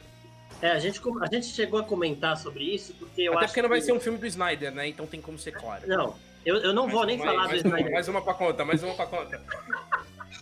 é, 0.62 0.72
a 0.72 0.80
gente, 0.80 1.00
a 1.22 1.26
gente 1.34 1.48
chegou 1.48 1.80
a 1.80 1.84
comentar 1.84 2.36
sobre 2.38 2.64
isso, 2.64 2.94
porque 2.96 3.22
eu 3.22 3.34
Até 3.34 3.46
acho 3.46 3.54
porque 3.54 3.62
não 3.62 3.70
vai 3.70 3.80
que- 3.80 3.86
ser 3.86 3.94
um 3.94 4.00
filme 4.00 4.18
do 4.18 4.26
Snyder, 4.28 4.72
né? 4.74 4.88
Então 4.88 5.06
tem 5.08 5.22
como 5.22 5.38
ser 5.40 5.52
claro. 5.54 5.88
Não, 5.88 6.16
eu, 6.46 6.58
eu 6.58 6.74
não 6.74 6.88
vou 6.90 7.06
nem 7.06 7.18
mais, 7.18 7.30
falar 7.32 7.48
mais 7.48 7.64
do 7.64 7.68
Snyder. 7.70 7.92
mais 7.94 8.08
uma 8.08 8.22
pra 8.22 8.34
conta, 8.34 8.66
mais 8.66 8.84
uma 8.84 8.94
pra 8.96 9.06
conta. 9.06 9.42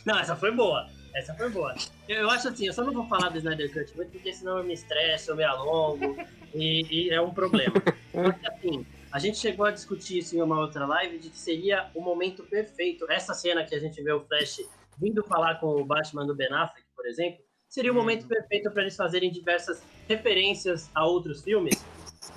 Não, 0.06 0.17
essa 0.20 0.36
foi 0.36 0.51
boa. 0.51 0.88
Essa 1.13 1.34
foi 1.34 1.50
boa. 1.50 1.75
Eu, 2.08 2.22
eu 2.22 2.29
acho 2.29 2.48
assim, 2.48 2.67
eu 2.67 2.74
só 2.74 2.84
não 2.84 2.94
vou 2.94 3.08
falar 3.08 3.29
do 3.29 3.38
Snyder 3.39 3.74
Cut 3.74 3.96
muito, 3.96 4.12
porque 4.12 4.32
senão 4.34 4.58
eu 4.60 4.63
me 4.63 4.74
estresso, 4.74 5.32
eu 5.32 5.36
me 5.36 5.44
alongo, 5.44 6.15
e, 6.53 7.08
e 7.08 7.10
é 7.10 7.20
um 7.20 7.34
problema. 7.34 7.74
Porque 8.13 8.48
assim, 8.48 8.86
a 9.17 9.19
gente 9.19 9.39
chegou 9.39 9.65
a 9.65 9.71
discutir 9.71 10.19
isso 10.19 10.38
em 10.38 10.41
uma 10.43 10.59
outra 10.59 10.86
live, 10.86 11.17
de 11.17 11.31
que 11.31 11.39
seria 11.39 11.89
o 11.95 12.01
momento 12.01 12.43
perfeito. 12.43 13.09
Essa 13.09 13.33
cena 13.33 13.63
que 13.65 13.74
a 13.74 13.79
gente 13.79 14.00
vê 14.03 14.12
o 14.13 14.24
Flash 14.24 14.62
vindo 14.95 15.24
falar 15.24 15.55
com 15.55 15.81
o 15.81 15.83
Batman 15.83 16.24
do 16.24 16.36
Ben 16.36 16.53
Affleck, 16.53 16.86
por 16.95 17.03
exemplo, 17.07 17.39
seria 17.67 17.91
o 17.91 17.95
Uhum. 17.95 18.01
momento 18.01 18.27
perfeito 18.27 18.69
para 18.69 18.83
eles 18.83 18.95
fazerem 18.95 19.31
diversas 19.31 19.81
referências 20.07 20.91
a 20.93 21.03
outros 21.03 21.41
filmes, 21.41 21.83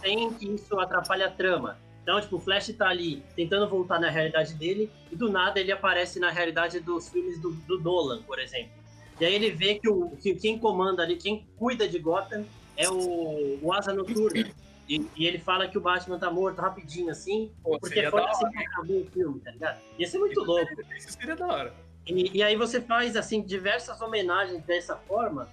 sem 0.00 0.32
que 0.32 0.54
isso 0.54 0.80
atrapalhe 0.80 1.22
a 1.22 1.30
trama. 1.30 1.76
Então, 2.02 2.18
tipo, 2.18 2.36
o 2.36 2.40
Flash 2.40 2.68
tá 2.68 2.88
ali 2.88 3.22
tentando 3.36 3.68
voltar 3.68 4.00
na 4.00 4.08
realidade 4.08 4.54
dele 4.54 4.90
e 5.12 5.16
do 5.16 5.30
nada 5.30 5.60
ele 5.60 5.72
aparece 5.72 6.18
na 6.18 6.30
realidade 6.30 6.80
dos 6.80 7.10
filmes 7.10 7.38
do, 7.42 7.50
do 7.50 7.78
Nolan, 7.78 8.22
por 8.22 8.38
exemplo. 8.38 8.72
E 9.20 9.26
aí 9.26 9.34
ele 9.34 9.50
vê 9.50 9.74
que, 9.74 9.86
o, 9.90 10.16
que 10.16 10.34
quem 10.34 10.58
comanda 10.58 11.02
ali, 11.02 11.16
quem 11.16 11.46
cuida 11.58 11.86
de 11.86 11.98
Gotham 11.98 12.46
é 12.74 12.88
o, 12.88 13.58
o 13.60 13.70
Asa 13.70 13.92
Noturna. 13.92 14.48
E, 14.90 15.08
e 15.14 15.24
ele 15.24 15.38
fala 15.38 15.68
que 15.68 15.78
o 15.78 15.80
Batman 15.80 16.18
tá 16.18 16.28
morto 16.28 16.60
rapidinho 16.60 17.12
assim, 17.12 17.52
Pô, 17.62 17.78
porque 17.78 18.10
foi 18.10 18.24
assim 18.24 18.44
hora. 18.44 18.52
que 18.52 18.58
acabou 18.58 19.00
o 19.02 19.06
filme, 19.06 19.38
tá 19.38 19.52
ligado? 19.52 19.78
Ia 19.96 20.08
ser 20.08 20.18
muito 20.18 20.42
louco. 20.42 20.68
Isso 20.98 21.12
seria 21.12 21.36
da 21.36 21.46
hora. 21.46 21.74
E, 22.04 22.38
e 22.38 22.42
aí 22.42 22.56
você 22.56 22.80
faz, 22.80 23.14
assim, 23.14 23.40
diversas 23.40 24.00
homenagens 24.00 24.64
dessa 24.64 24.96
forma 24.96 25.48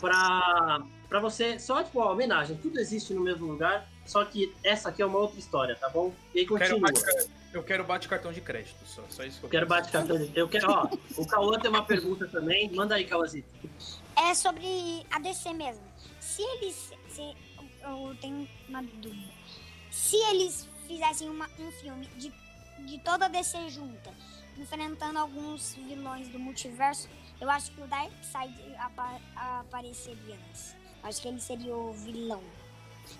pra, 0.00 0.82
pra 1.06 1.20
você... 1.20 1.58
Só, 1.58 1.82
tipo, 1.84 2.00
ó, 2.00 2.12
homenagem. 2.12 2.56
Tudo 2.56 2.80
existe 2.80 3.12
no 3.12 3.20
mesmo 3.20 3.46
lugar, 3.46 3.86
só 4.06 4.24
que 4.24 4.54
essa 4.64 4.88
aqui 4.88 5.02
é 5.02 5.06
uma 5.06 5.18
outra 5.18 5.38
história, 5.38 5.76
tá 5.76 5.90
bom? 5.90 6.14
E 6.34 6.38
aí 6.38 6.46
quero, 6.46 6.80
continua. 6.80 7.28
eu 7.52 7.62
quero 7.62 7.84
bate 7.84 8.08
cartão 8.08 8.32
de 8.32 8.40
crédito, 8.40 8.78
só, 8.86 9.02
só 9.10 9.22
isso 9.22 9.40
que 9.40 9.44
eu 9.44 9.50
quero 9.50 9.66
bate 9.66 9.92
cartão 9.92 10.16
de... 10.16 10.32
Eu 10.34 10.48
quero, 10.48 10.72
ó, 10.72 10.88
o 11.14 11.26
Cauã 11.26 11.60
tem 11.60 11.68
uma 11.68 11.84
pergunta 11.84 12.26
também. 12.26 12.72
Manda 12.74 12.94
aí, 12.94 13.04
Cauãzito. 13.04 13.50
É 14.16 14.32
sobre 14.32 15.04
a 15.10 15.18
DC 15.18 15.52
mesmo. 15.52 15.82
Se 16.20 16.40
eles. 16.40 16.90
Se, 17.10 17.36
eu, 17.82 18.16
tenho 18.20 18.48
uma 18.68 18.82
dúvida. 18.82 19.32
Se 19.90 20.16
eles 20.30 20.68
fizessem 20.86 21.28
uma, 21.28 21.48
um 21.58 21.70
filme 21.72 22.06
de, 22.16 22.32
de 22.86 22.98
toda 23.00 23.26
a 23.26 23.28
DC 23.28 23.68
junta, 23.70 24.12
enfrentando 24.56 25.18
alguns 25.18 25.74
vilões 25.74 26.28
do 26.28 26.38
multiverso, 26.38 27.08
eu 27.40 27.48
acho 27.50 27.70
que 27.72 27.80
o 27.80 27.86
Darkseid 27.86 28.54
apa 28.78 29.20
apareceria 29.34 30.36
nessa. 30.48 30.76
Acho 31.02 31.22
que 31.22 31.28
ele 31.28 31.40
seria 31.40 31.74
o 31.74 31.92
vilão. 31.92 32.42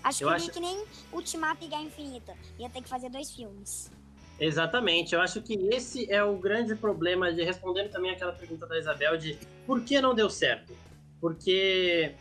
Acho 0.03 0.23
eu 0.23 0.29
que 0.29 0.35
acho... 0.35 0.51
que 0.51 0.59
nem 0.59 0.85
Ultimato 1.11 1.63
e 1.63 1.67
Guerra 1.67 1.83
Infinita. 1.83 2.35
Ia 2.57 2.69
ter 2.69 2.81
que 2.81 2.89
fazer 2.89 3.09
dois 3.09 3.31
filmes. 3.31 3.91
Exatamente, 4.39 5.13
eu 5.13 5.21
acho 5.21 5.41
que 5.41 5.53
esse 5.69 6.09
é 6.09 6.23
o 6.23 6.37
grande 6.37 6.73
problema 6.73 7.31
de 7.33 7.43
respondendo 7.43 7.89
também 7.89 8.11
aquela 8.11 8.31
pergunta 8.31 8.65
da 8.65 8.79
Isabel 8.79 9.17
de 9.17 9.37
por 9.65 9.81
que 9.83 9.99
não 9.99 10.15
deu 10.15 10.29
certo? 10.29 10.73
Porque. 11.19 12.15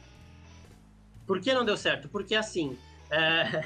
Por 1.29 1.41
que 1.41 1.53
não 1.53 1.65
deu 1.65 1.77
certo? 1.77 2.09
Porque 2.09 2.35
assim. 2.35 2.77
É... 3.11 3.63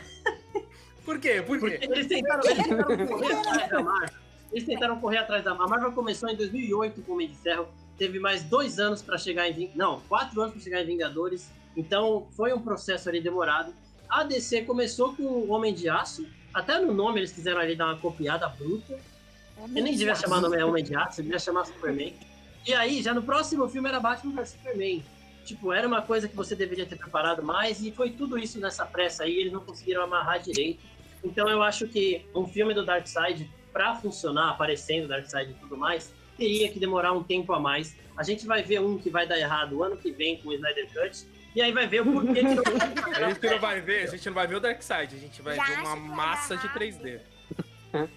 Por 1.04 1.18
quê? 1.18 1.42
Por 1.42 1.58
quê? 1.58 1.78
Porque 1.78 1.84
eles 1.86 2.06
tentaram, 2.06 2.42
eles 2.44 2.64
tentaram 2.64 3.06
correr 3.06 3.34
atrás 3.34 3.70
da 3.70 3.82
Marvel. 3.82 4.18
Eles 4.52 4.66
tentaram 4.66 5.00
correr 5.00 5.18
atrás 5.18 5.44
da 5.44 5.50
Marvel. 5.50 5.66
A 5.66 5.70
Marvel 5.70 5.92
começou 5.92 6.28
em 6.28 6.36
2008 6.36 7.02
com 7.02 7.12
o 7.12 7.14
Homem 7.14 7.28
de 7.28 7.36
Ferro. 7.36 7.66
Teve 7.96 8.18
mais 8.18 8.42
dois 8.42 8.78
anos 8.78 9.00
para 9.00 9.16
chegar 9.16 9.48
em. 9.48 9.70
Não, 9.74 10.00
quatro 10.02 10.40
anos 10.40 10.54
para 10.54 10.62
chegar 10.62 10.82
em 10.82 10.86
Vingadores. 10.86 11.50
Então 11.76 12.26
foi 12.36 12.52
um 12.52 12.60
processo 12.60 13.08
ali 13.08 13.20
demorado. 13.20 13.72
A 14.08 14.24
DC 14.24 14.62
começou 14.62 15.14
com 15.14 15.22
o 15.22 15.50
Homem 15.50 15.72
de 15.72 15.88
Aço. 15.88 16.26
Até 16.52 16.78
no 16.80 16.92
nome 16.92 17.20
eles 17.20 17.32
quiseram 17.32 17.60
ali 17.60 17.74
dar 17.74 17.86
uma 17.86 17.98
copiada 17.98 18.48
bruta. 18.48 18.98
Eu 19.58 19.68
nem 19.68 19.96
devia 19.96 20.14
chamar 20.14 20.38
o 20.38 20.40
nome 20.42 20.62
Homem 20.62 20.84
de 20.84 20.94
Aço, 20.94 21.20
eu 21.20 21.24
devia 21.24 21.38
chamar 21.38 21.64
Superman. 21.64 22.14
E 22.66 22.74
aí, 22.74 23.02
já 23.02 23.12
no 23.14 23.22
próximo 23.22 23.68
filme 23.68 23.88
era 23.88 23.98
Batman 23.98 24.34
vs 24.34 24.50
Superman. 24.50 25.02
Tipo, 25.44 25.72
era 25.72 25.86
uma 25.86 26.02
coisa 26.02 26.28
que 26.28 26.36
você 26.36 26.54
deveria 26.54 26.86
ter 26.86 26.96
preparado 26.96 27.42
mais 27.42 27.82
e 27.82 27.90
foi 27.90 28.10
tudo 28.10 28.38
isso 28.38 28.60
nessa 28.60 28.86
pressa 28.86 29.24
aí, 29.24 29.36
eles 29.36 29.52
não 29.52 29.60
conseguiram 29.60 30.02
amarrar 30.02 30.40
direito. 30.40 30.80
Então 31.24 31.48
eu 31.48 31.62
acho 31.62 31.86
que 31.88 32.24
um 32.34 32.46
filme 32.46 32.74
do 32.74 32.84
Darkseid, 32.84 33.50
para 33.72 33.94
funcionar, 33.94 34.50
aparecendo 34.50 35.08
Darkseid 35.08 35.50
e 35.50 35.54
tudo 35.54 35.76
mais, 35.76 36.12
teria 36.36 36.70
que 36.70 36.78
demorar 36.78 37.12
um 37.12 37.22
tempo 37.22 37.52
a 37.52 37.60
mais. 37.60 37.96
A 38.16 38.22
gente 38.22 38.46
vai 38.46 38.62
ver 38.62 38.80
um 38.80 38.98
que 38.98 39.10
vai 39.10 39.26
dar 39.26 39.38
errado 39.38 39.76
o 39.76 39.82
ano 39.82 39.96
que 39.96 40.10
vem 40.10 40.38
com 40.38 40.50
o 40.50 40.52
Snyder 40.52 40.88
Cut, 40.92 41.26
e 41.54 41.60
aí 41.60 41.70
vai 41.70 41.86
ver 41.86 42.00
o 42.00 42.12
porquê 42.12 42.34
que 42.34 42.42
não 42.42 42.62
A 43.14 43.28
gente 43.30 43.46
não 43.46 43.58
vai 43.58 43.80
ver, 43.80 44.02
a 44.04 44.10
gente 44.10 44.26
não 44.26 44.34
vai 44.34 44.46
ver 44.46 44.54
o 44.56 44.60
Darkseid, 44.60 45.14
a 45.14 45.18
gente 45.18 45.42
vai 45.42 45.56
Já 45.56 45.64
ver 45.64 45.78
uma 45.80 45.96
massa 45.96 46.56
de 46.56 46.68
3D. 46.68 47.20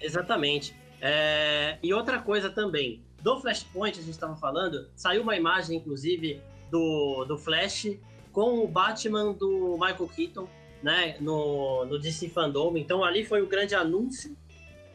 Exatamente. 0.00 0.74
É... 1.00 1.78
E 1.82 1.92
outra 1.92 2.20
coisa 2.20 2.48
também, 2.48 3.02
do 3.20 3.38
Flashpoint 3.40 3.98
a 3.98 4.02
gente 4.02 4.12
estava 4.12 4.36
falando, 4.36 4.88
saiu 4.96 5.22
uma 5.22 5.36
imagem, 5.36 5.76
inclusive, 5.76 6.40
do, 6.72 7.26
do 7.26 7.36
Flash 7.36 7.98
com 8.32 8.64
o 8.64 8.66
Batman 8.66 9.34
do 9.34 9.76
Michael 9.78 10.08
Keaton, 10.08 10.48
né, 10.82 11.16
no, 11.20 11.84
no 11.84 11.98
DC 11.98 12.30
Fandom. 12.30 12.76
Então 12.78 13.04
ali 13.04 13.24
foi 13.24 13.42
o 13.42 13.46
grande 13.46 13.74
anúncio 13.74 14.34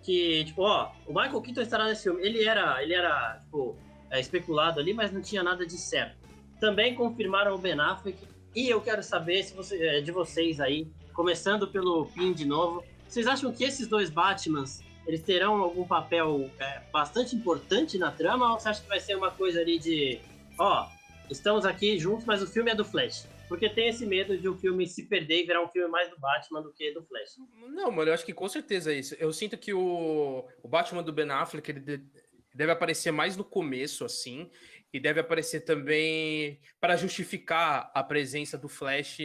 que, 0.02 0.44
tipo, 0.46 0.64
ó, 0.64 0.92
o 1.06 1.14
Michael 1.14 1.42
Keaton 1.42 1.62
estará 1.62 1.86
nesse 1.86 2.04
filme. 2.04 2.22
Ele 2.26 2.44
era, 2.44 2.82
ele 2.82 2.96
era, 2.96 3.38
tipo, 3.42 3.78
é, 4.10 4.20
especulado 4.20 4.80
ali, 4.80 4.94
mas 4.94 5.12
não 5.12 5.22
tinha 5.22 5.44
nada 5.44 5.66
de 5.66 5.78
certo. 5.78 6.18
Também 6.60 6.96
confirmaram 6.96 7.54
o 7.54 7.58
Ben 7.60 7.80
Affleck. 7.80 8.18
E 8.56 8.68
eu 8.68 8.82
quero 8.82 9.04
saber 9.04 9.44
se 9.44 9.54
você, 9.54 9.78
é, 9.86 10.02
de 10.02 10.12
vocês 10.12 10.60
aí, 10.60 10.88
começando 11.14 11.68
pelo 11.68 12.08
Pin 12.08 12.34
de 12.34 12.46
novo, 12.46 12.84
vocês 13.08 13.28
acham 13.28 13.54
que 13.54 13.64
esses 13.64 13.88
dois 13.88 14.10
Batmans 14.10 14.82
eles 15.06 15.22
terão 15.22 15.62
algum 15.62 15.88
papel 15.88 16.50
é, 16.60 16.82
bastante 16.92 17.34
importante 17.36 17.98
na 17.98 18.12
trama 18.12 18.52
ou 18.52 18.60
você 18.60 18.68
acha 18.68 18.82
que 18.82 18.90
vai 18.90 19.00
ser 19.00 19.16
uma 19.16 19.32
coisa 19.32 19.62
ali 19.62 19.80
de, 19.80 20.20
ó, 20.60 20.90
estamos 21.30 21.66
aqui 21.66 21.98
juntos, 21.98 22.26
mas 22.26 22.42
o 22.42 22.48
filme 22.48 22.72
é 22.72 22.76
do 22.76 22.86
Flash? 22.86 23.28
Porque 23.48 23.70
tem 23.70 23.88
esse 23.88 24.06
medo 24.06 24.38
de 24.38 24.48
o 24.48 24.58
filme 24.58 24.86
se 24.88 25.08
perder 25.08 25.44
e 25.44 25.46
virar 25.46 25.64
um 25.64 25.70
filme 25.70 25.90
mais 25.90 26.10
do 26.10 26.20
Batman 26.20 26.62
do 26.62 26.74
que 26.74 26.92
do 26.92 27.04
Flash. 27.04 27.38
Não, 27.70 27.92
mano, 27.92 28.10
eu 28.10 28.14
acho 28.14 28.26
que 28.26 28.34
com 28.34 28.48
certeza 28.48 28.92
é 28.92 29.00
isso. 29.00 29.16
Eu 29.20 29.32
sinto 29.32 29.58
que 29.58 29.74
o, 29.74 30.46
o 30.62 30.68
Batman 30.68 31.04
do 31.04 31.14
Ben 31.14 31.30
Affleck 31.30 31.72
ele 31.72 32.04
deve 32.54 32.72
aparecer 32.72 33.12
mais 33.12 33.38
no 33.38 33.44
começo, 33.44 34.04
assim, 34.04 34.50
e 34.92 35.00
deve 35.00 35.20
aparecer 35.20 35.62
também 35.62 36.60
para 36.80 36.98
justificar 36.98 37.92
a 37.94 38.04
presença 38.04 38.58
do 38.58 38.68
Flash 38.68 39.20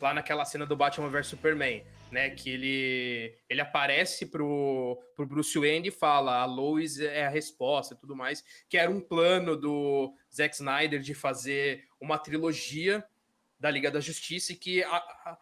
lá 0.00 0.14
naquela 0.14 0.44
cena 0.44 0.64
do 0.64 0.76
Batman 0.76 1.10
vs 1.10 1.26
Superman, 1.26 1.84
né? 2.10 2.30
Que 2.30 2.50
ele, 2.50 3.34
ele 3.48 3.60
aparece 3.60 4.26
pro, 4.26 5.00
pro 5.14 5.26
Bruce 5.26 5.58
Wayne 5.58 5.88
e 5.88 5.92
fala: 5.92 6.40
a 6.40 6.44
Lois 6.44 7.00
é 7.00 7.26
a 7.26 7.30
resposta 7.30 7.94
e 7.94 7.96
tudo 7.96 8.16
mais, 8.16 8.44
que 8.68 8.76
era 8.76 8.90
um 8.90 9.00
plano 9.00 9.56
do 9.56 10.14
Zack 10.34 10.54
Snyder 10.54 11.00
de 11.00 11.14
fazer 11.14 11.84
uma 12.00 12.18
trilogia 12.18 13.04
da 13.58 13.70
Liga 13.70 13.90
da 13.90 14.00
Justiça 14.00 14.52
e 14.52 14.56
que 14.56 14.82
a, 14.82 14.96
a, 14.96 15.38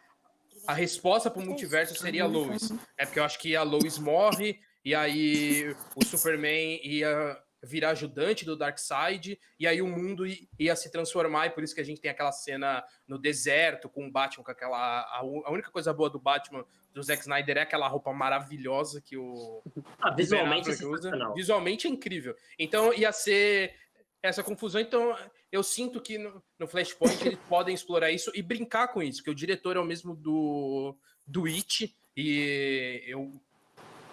a 0.69 0.73
resposta 0.73 1.31
para 1.31 1.43
o 1.43 1.47
multiverso 1.47 1.95
seria 1.95 2.25
a 2.25 2.27
Lois. 2.27 2.73
É 2.97 3.05
porque 3.05 3.19
eu 3.19 3.25
acho 3.25 3.39
que 3.39 3.55
a 3.55 3.63
Lois 3.63 3.99
morre 3.99 4.59
e 4.85 4.95
aí 4.95 5.75
o 5.95 6.05
Superman 6.05 6.81
ia 6.83 7.37
virar 7.67 7.91
ajudante 7.91 8.45
do 8.45 8.57
Darkseid 8.57 9.39
e 9.59 9.67
aí 9.67 9.83
o 9.83 9.87
mundo 9.87 10.25
ia 10.59 10.77
se 10.77 10.91
transformar 10.91 11.47
e 11.47 11.51
por 11.51 11.63
isso 11.63 11.75
que 11.75 11.81
a 11.81 11.85
gente 11.85 12.01
tem 12.01 12.11
aquela 12.11 12.33
cena 12.33 12.85
no 13.07 13.19
deserto 13.19 13.89
com 13.89 14.07
o 14.07 14.11
Batman 14.11 14.45
com 14.45 14.51
aquela 14.51 15.01
a, 15.01 15.19
a 15.19 15.51
única 15.51 15.71
coisa 15.71 15.93
boa 15.93 16.09
do 16.09 16.19
Batman 16.19 16.65
do 16.93 17.03
Zack 17.03 17.21
Snyder 17.23 17.59
é 17.59 17.63
aquela 17.63 17.89
roupa 17.89 18.13
maravilhosa 18.13 19.03
que 19.03 19.17
o 19.17 19.63
ah, 20.01 20.11
visualmente 20.13 20.71
é 20.71 20.87
usa. 20.87 21.33
Visualmente 21.35 21.87
é 21.87 21.91
incrível. 21.91 22.35
Então 22.59 22.95
ia 22.95 23.13
ser 23.13 23.75
essa 24.23 24.43
confusão. 24.43 24.81
Então, 24.81 25.17
eu 25.51 25.63
sinto 25.63 26.01
que 26.01 26.19
no, 26.19 26.43
no 26.59 26.67
Flashpoint 26.67 27.25
eles 27.25 27.39
podem 27.49 27.75
explorar 27.75 28.11
isso 28.11 28.31
e 28.35 28.43
brincar 28.43 28.89
com 28.89 29.03
isso, 29.03 29.23
que 29.23 29.31
o 29.31 29.35
diretor 29.35 29.77
é 29.77 29.81
o 29.81 29.85
mesmo 29.85 30.15
do, 30.15 30.97
do 31.27 31.47
It, 31.47 31.97
e 32.17 33.03
eu, 33.07 33.31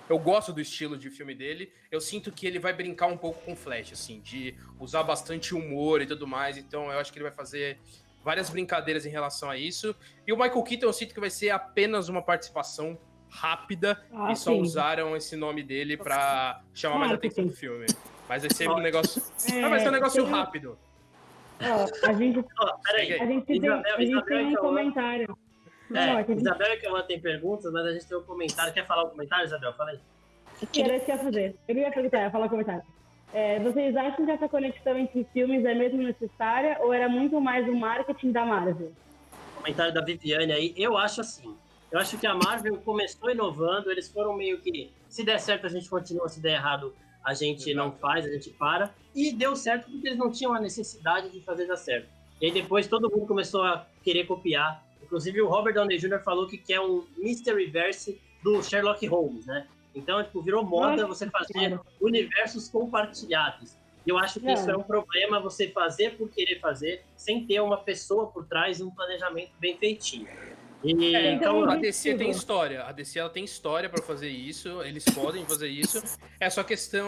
eu 0.09 0.19
gosto 0.19 0.51
do 0.51 0.61
estilo 0.61 0.97
de 0.97 1.09
filme 1.09 1.33
dele. 1.33 1.71
Eu 1.91 2.01
sinto 2.01 2.31
que 2.31 2.45
ele 2.45 2.59
vai 2.59 2.73
brincar 2.73 3.07
um 3.07 3.17
pouco 3.17 3.41
com 3.43 3.53
o 3.53 3.55
Flash, 3.55 3.93
assim, 3.93 4.19
de 4.19 4.55
usar 4.79 5.03
bastante 5.03 5.55
humor 5.55 6.01
e 6.01 6.05
tudo 6.05 6.27
mais. 6.27 6.57
Então, 6.57 6.91
eu 6.91 6.99
acho 6.99 7.11
que 7.11 7.17
ele 7.17 7.23
vai 7.23 7.33
fazer 7.33 7.79
várias 8.23 8.49
brincadeiras 8.49 9.05
em 9.05 9.09
relação 9.09 9.49
a 9.49 9.57
isso. 9.57 9.95
E 10.25 10.33
o 10.33 10.37
Michael 10.37 10.63
Keaton, 10.63 10.85
eu 10.85 10.93
sinto 10.93 11.13
que 11.13 11.19
vai 11.19 11.29
ser 11.29 11.49
apenas 11.49 12.09
uma 12.09 12.21
participação 12.21 12.97
rápida 13.29 13.99
ah, 14.11 14.31
e 14.31 14.35
só 14.35 14.51
sim. 14.51 14.61
usaram 14.61 15.15
esse 15.15 15.35
nome 15.35 15.63
dele 15.63 15.97
para 15.97 16.61
chamar 16.73 16.99
mais 16.99 17.11
atenção 17.11 17.45
do 17.45 17.53
filme. 17.53 17.85
Mas 18.29 18.43
vai 18.43 18.53
ser 18.53 18.69
um 18.69 18.79
negócio. 18.79 19.21
É, 19.51 19.67
vai 19.67 19.79
ser 19.79 19.89
um 19.89 19.91
negócio 19.91 20.23
rápido. 20.25 20.77
Ó, 21.61 22.07
a 22.07 22.13
gente, 22.13 22.43
peraí. 22.83 23.19
A 23.19 23.25
gente 23.25 23.45
tem, 23.45 23.57
Isabel, 23.57 23.95
a 23.95 23.99
gente 23.99 24.11
Isabel 24.11 24.25
tem 24.25 24.47
um 24.47 24.55
comentário. 24.55 25.37
É, 25.93 26.25
Não, 26.27 26.35
Isabel 26.35 26.73
e 26.73 26.77
Kawan 26.77 27.03
tem 27.03 27.19
perguntas, 27.19 27.71
mas 27.71 27.85
a 27.85 27.91
gente 27.93 28.07
tem 28.07 28.17
um 28.17 28.23
comentário. 28.23 28.73
Quer 28.73 28.85
falar 28.85 29.05
um 29.05 29.09
comentário, 29.09 29.45
Isabel? 29.45 29.73
Fala 29.73 29.91
aí. 29.91 29.99
Era 30.79 30.95
isso 30.95 31.05
que 31.05 31.11
ia 31.11 31.17
fazer. 31.17 31.55
Eu 31.67 31.75
ia 31.75 31.91
perguntar, 31.91 32.21
ia 32.21 32.31
falar 32.31 32.45
um 32.45 32.49
comentário. 32.49 32.83
É, 33.33 33.59
vocês 33.59 33.95
acham 33.95 34.25
que 34.25 34.31
essa 34.31 34.47
conexão 34.47 34.97
entre 34.97 35.25
filmes 35.33 35.65
é 35.65 35.73
mesmo 35.73 36.03
necessária 36.03 36.77
ou 36.81 36.93
era 36.93 37.09
muito 37.09 37.41
mais 37.41 37.67
o 37.67 37.75
marketing 37.75 38.31
da 38.31 38.45
Marvel? 38.45 38.91
Comentário 39.55 39.93
da 39.93 40.01
Viviane 40.01 40.51
aí. 40.51 40.73
Eu 40.77 40.97
acho 40.97 41.21
assim. 41.21 41.55
Eu 41.91 41.99
acho 41.99 42.17
que 42.17 42.27
a 42.27 42.33
Marvel 42.33 42.77
começou 42.77 43.29
inovando, 43.29 43.91
eles 43.91 44.07
foram 44.07 44.33
meio 44.33 44.59
que. 44.59 44.91
Se 45.09 45.23
der 45.23 45.39
certo, 45.39 45.65
a 45.65 45.69
gente 45.69 45.89
continua, 45.89 46.27
se 46.27 46.39
der 46.39 46.53
errado, 46.53 46.93
a 47.23 47.33
gente 47.33 47.73
não 47.73 47.91
faz, 47.91 48.25
a 48.25 48.29
gente 48.29 48.49
para. 48.51 48.91
E 49.15 49.31
deu 49.31 49.55
certo 49.55 49.89
porque 49.89 50.07
eles 50.07 50.17
não 50.17 50.31
tinham 50.31 50.53
a 50.53 50.59
necessidade 50.59 51.29
de 51.29 51.39
fazer 51.41 51.65
dar 51.65 51.77
certo. 51.77 52.07
E 52.41 52.47
aí 52.47 52.51
depois 52.51 52.87
todo 52.87 53.09
mundo 53.09 53.25
começou 53.25 53.63
a 53.63 53.87
querer 54.03 54.25
copiar. 54.25 54.82
Inclusive 55.13 55.43
o 55.43 55.47
Robert 55.47 55.75
Downey 55.75 55.99
Jr. 55.99 56.23
falou 56.23 56.47
que 56.47 56.57
quer 56.57 56.79
um 56.79 57.05
Mystery 57.15 57.67
Verse 57.67 58.19
do 58.41 58.63
Sherlock 58.63 59.05
Holmes, 59.05 59.45
né? 59.45 59.67
Então, 59.93 60.23
tipo, 60.23 60.41
virou 60.41 60.65
moda 60.65 61.05
você 61.05 61.29
fazer 61.29 61.79
universos 62.01 62.67
compartilhados. 62.67 63.77
E 64.07 64.09
eu 64.09 64.17
acho 64.17 64.39
que 64.39 64.47
é. 64.47 64.53
isso 64.53 64.71
é 64.71 64.75
um 64.75 64.81
problema, 64.81 65.39
você 65.39 65.67
fazer 65.67 66.17
por 66.17 66.29
querer 66.29 66.59
fazer, 66.59 67.03
sem 67.15 67.45
ter 67.45 67.59
uma 67.59 67.77
pessoa 67.77 68.25
por 68.25 68.43
trás 68.47 68.79
e 68.79 68.83
um 68.83 68.89
planejamento 68.89 69.51
bem 69.59 69.77
feitinho. 69.77 70.27
E, 70.83 71.15
é, 71.15 71.33
então, 71.33 71.63
a 71.69 71.75
DC 71.75 72.15
tem 72.15 72.31
história. 72.31 72.83
A 72.83 72.91
DC 72.91 73.19
ela 73.19 73.29
tem 73.29 73.43
história 73.43 73.87
para 73.87 74.01
fazer 74.01 74.29
isso. 74.29 74.81
Eles 74.81 75.05
podem 75.05 75.45
fazer 75.45 75.67
isso. 75.67 76.01
É 76.39 76.49
só 76.49 76.63
questão 76.63 77.07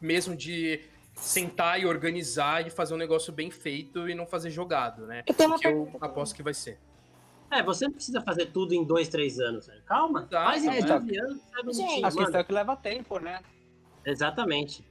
mesmo 0.00 0.36
de 0.36 0.80
sentar 1.16 1.80
e 1.80 1.86
organizar 1.86 2.64
e 2.64 2.70
fazer 2.70 2.94
um 2.94 2.96
negócio 2.96 3.32
bem 3.32 3.50
feito 3.50 4.08
e 4.08 4.14
não 4.14 4.28
fazer 4.28 4.48
jogado, 4.50 5.08
né? 5.08 5.24
Eu 5.26 5.58
que 5.58 5.66
eu 5.66 5.90
aposto 6.00 6.36
que 6.36 6.42
vai 6.42 6.54
ser. 6.54 6.78
É, 7.50 7.62
você 7.62 7.86
não 7.86 7.92
precisa 7.92 8.20
fazer 8.20 8.46
tudo 8.46 8.72
em 8.72 8.84
dois, 8.84 9.08
três 9.08 9.40
anos. 9.40 9.66
Velho. 9.66 9.82
Calma, 9.82 10.20
Exato, 10.20 10.44
faz 10.44 10.64
em 10.64 10.70
15 10.70 10.88
é, 10.88 11.20
anos. 11.20 11.76
Gente, 11.76 12.04
a 12.04 12.10
questão 12.10 12.40
é 12.40 12.44
que 12.44 12.52
leva 12.52 12.76
tempo, 12.76 13.18
né? 13.18 13.42
Exatamente. 14.04 14.84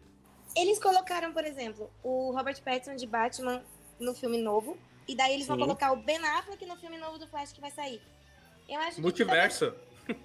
Eles 0.55 0.79
colocaram, 0.79 1.31
por 1.31 1.45
exemplo, 1.45 1.89
o 2.03 2.31
Robert 2.31 2.61
Pattinson 2.61 2.95
de 2.95 3.07
Batman 3.07 3.63
no 3.99 4.13
filme 4.13 4.37
novo. 4.37 4.77
E 5.07 5.15
daí 5.15 5.33
eles 5.33 5.45
Sim. 5.45 5.53
vão 5.53 5.59
colocar 5.59 5.91
o 5.91 5.97
Ben 5.97 6.17
Affleck 6.17 6.65
no 6.65 6.75
filme 6.75 6.97
novo 6.97 7.17
do 7.17 7.27
Flash 7.27 7.51
que 7.51 7.61
vai 7.61 7.71
sair. 7.71 8.01
Eu 8.67 8.79
acho 8.81 9.01
Multiverso. 9.01 9.73
Que 10.05 10.15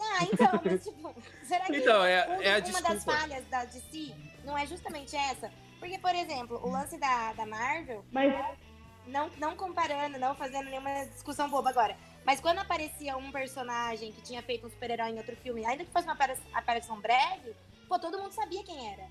Ah, 0.00 0.24
então, 0.32 0.60
mas 0.64 0.84
tipo, 0.84 1.14
será 1.44 1.64
que 1.66 1.76
então, 1.76 2.04
é, 2.04 2.26
é 2.42 2.52
uma 2.52 2.60
desculpa. 2.60 2.94
das 2.94 3.04
falhas 3.04 3.44
da 3.48 3.64
DC 3.64 4.14
não 4.44 4.56
é 4.56 4.66
justamente 4.66 5.16
essa? 5.16 5.50
Porque, 5.78 5.98
por 5.98 6.14
exemplo, 6.14 6.60
o 6.62 6.70
lance 6.70 6.98
da, 6.98 7.32
da 7.32 7.46
Marvel, 7.46 8.04
mas... 8.10 8.32
não, 9.06 9.30
não 9.38 9.56
comparando, 9.56 10.18
não 10.18 10.34
fazendo 10.34 10.70
nenhuma 10.70 11.06
discussão 11.06 11.48
boba 11.48 11.70
agora, 11.70 11.96
mas 12.24 12.40
quando 12.40 12.58
aparecia 12.58 13.16
um 13.16 13.32
personagem 13.32 14.12
que 14.12 14.22
tinha 14.22 14.42
feito 14.42 14.66
um 14.66 14.70
super-herói 14.70 15.10
em 15.10 15.18
outro 15.18 15.36
filme, 15.36 15.64
ainda 15.64 15.84
que 15.84 15.90
fosse 15.90 16.06
uma 16.06 16.16
aparição 16.54 17.00
breve, 17.00 17.54
pô, 17.88 17.98
todo 17.98 18.18
mundo 18.18 18.32
sabia 18.32 18.62
quem 18.62 18.92
era. 18.92 19.06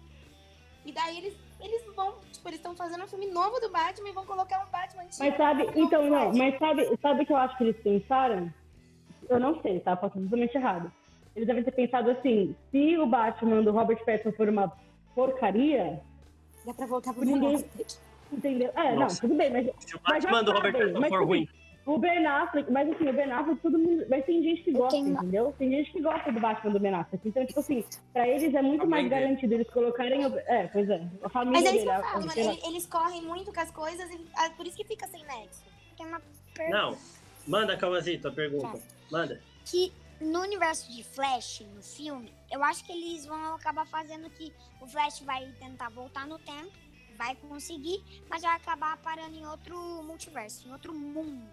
E 0.86 0.92
daí 0.92 1.18
eles, 1.18 1.38
eles 1.60 1.86
vão, 1.94 2.16
tipo, 2.32 2.48
eles 2.48 2.60
estão 2.60 2.76
fazendo 2.76 3.04
um 3.04 3.08
filme 3.08 3.28
novo 3.28 3.60
do 3.60 3.70
Batman 3.70 4.10
e 4.10 4.14
vão 4.14 4.26
colocar 4.26 4.66
um 4.66 4.72
Batman 4.72 5.04
antigo. 5.04 5.24
Mas 5.24 5.38
sabe, 5.38 5.70
então, 5.76 6.10
não, 6.10 6.34
mas 6.34 6.58
sabe, 6.58 6.98
sabe 7.02 7.24
o 7.24 7.26
que 7.26 7.34
eu 7.34 7.38
acho 7.38 7.58
que 7.58 7.64
eles 7.66 7.84
pensaram? 7.84 8.54
Eu 9.28 9.40
não 9.40 9.62
sei, 9.62 9.80
tá? 9.82 9.96
Posso 9.96 10.20
totalmente 10.20 10.56
errado. 10.56 10.92
Eles 11.36 11.48
devem 11.48 11.64
ter 11.64 11.72
pensado 11.72 12.10
assim, 12.10 12.56
se 12.72 12.98
o 12.98 13.06
Batman 13.06 13.62
do 13.62 13.72
Robert 13.72 14.04
Pattinson 14.04 14.32
for 14.32 14.50
uma 14.50 14.72
porcaria... 15.14 16.02
Dá 16.66 16.74
pra 16.74 16.86
voltar 16.86 17.14
pro 17.14 17.24
ninguém... 17.24 17.64
Entendeu? 18.32 18.72
É, 18.76 18.96
Nossa. 18.96 19.22
não, 19.22 19.30
tudo 19.30 19.38
bem, 19.38 19.52
mas... 19.52 19.70
Se 19.80 19.96
o 19.96 20.00
Batman 20.00 20.44
do 20.44 20.52
Robert 20.52 20.74
Pattinson 20.74 21.10
for 21.10 21.26
ruim... 21.26 21.48
O 21.86 21.98
Ben 21.98 22.24
Affleck, 22.24 22.72
mas 22.72 22.88
assim, 22.88 23.08
o 23.10 23.14
Ben 23.14 23.32
Affleck, 23.32 23.62
todo 23.62 23.80
mundo. 23.80 24.06
Mas 24.08 24.24
tem 24.24 24.44
gente 24.44 24.62
que 24.62 24.72
gosta, 24.72 24.96
entendeu? 24.96 25.56
Tem 25.58 25.72
gente 25.72 25.92
que 25.92 26.00
gosta 26.00 26.32
do 26.32 26.40
Batman 26.40 26.72
do 26.72 26.80
Ben 26.80 26.94
Affleck. 26.94 27.28
Então, 27.28 27.44
tipo 27.48 27.60
assim, 27.60 27.84
pra 28.14 28.28
eles 28.28 28.54
é 28.54 28.62
muito 28.62 28.86
mais 28.86 29.10
garantido 29.10 29.56
eles 29.56 29.68
colocarem. 29.72 30.24
O... 30.24 30.38
É, 30.40 30.68
pois 30.68 30.88
é. 30.88 31.02
A 31.24 31.30
família 31.30 31.62
mas 31.62 31.68
eles 31.68 31.84
dele. 31.84 32.04
Falam, 32.04 32.30
a... 32.30 32.40
eles, 32.40 32.68
eles 32.68 32.86
correm 32.86 33.24
muito 33.24 33.52
com 33.52 33.60
as 33.60 33.72
coisas, 33.72 34.08
e, 34.12 34.22
ah, 34.36 34.52
por 34.56 34.68
isso 34.68 34.78
que 34.78 34.84
fica 34.84 35.08
sem 35.08 35.24
nexo. 35.24 35.64
Tem 35.98 36.06
uma 36.06 36.22
pergunta. 36.54 36.78
Não, 36.78 36.98
manda, 37.48 37.76
Calmazinho, 37.76 38.22
tua 38.22 38.34
pergunta. 38.34 38.78
Tá. 38.78 38.84
Manda. 39.12 39.42
Que 39.66 39.92
no 40.22 40.42
universo 40.42 40.92
de 40.92 41.04
Flash, 41.04 41.66
no 41.74 41.82
filme, 41.82 42.32
eu 42.52 42.64
acho 42.64 42.86
que 42.86 42.92
eles 42.92 43.26
vão 43.26 43.56
acabar 43.56 43.88
fazendo 43.88 44.30
que 44.30 44.54
o 44.80 44.86
Flash 44.86 45.22
vai 45.22 45.48
tentar 45.60 45.90
voltar 45.90 46.28
no 46.28 46.38
tempo, 46.38 46.72
vai 47.20 47.36
conseguir, 47.36 48.02
mas 48.30 48.42
vai 48.42 48.56
acabar 48.56 48.96
parando 48.98 49.36
em 49.36 49.46
outro 49.46 49.78
multiverso, 50.04 50.66
em 50.66 50.72
outro 50.72 50.94
mundo 50.94 51.46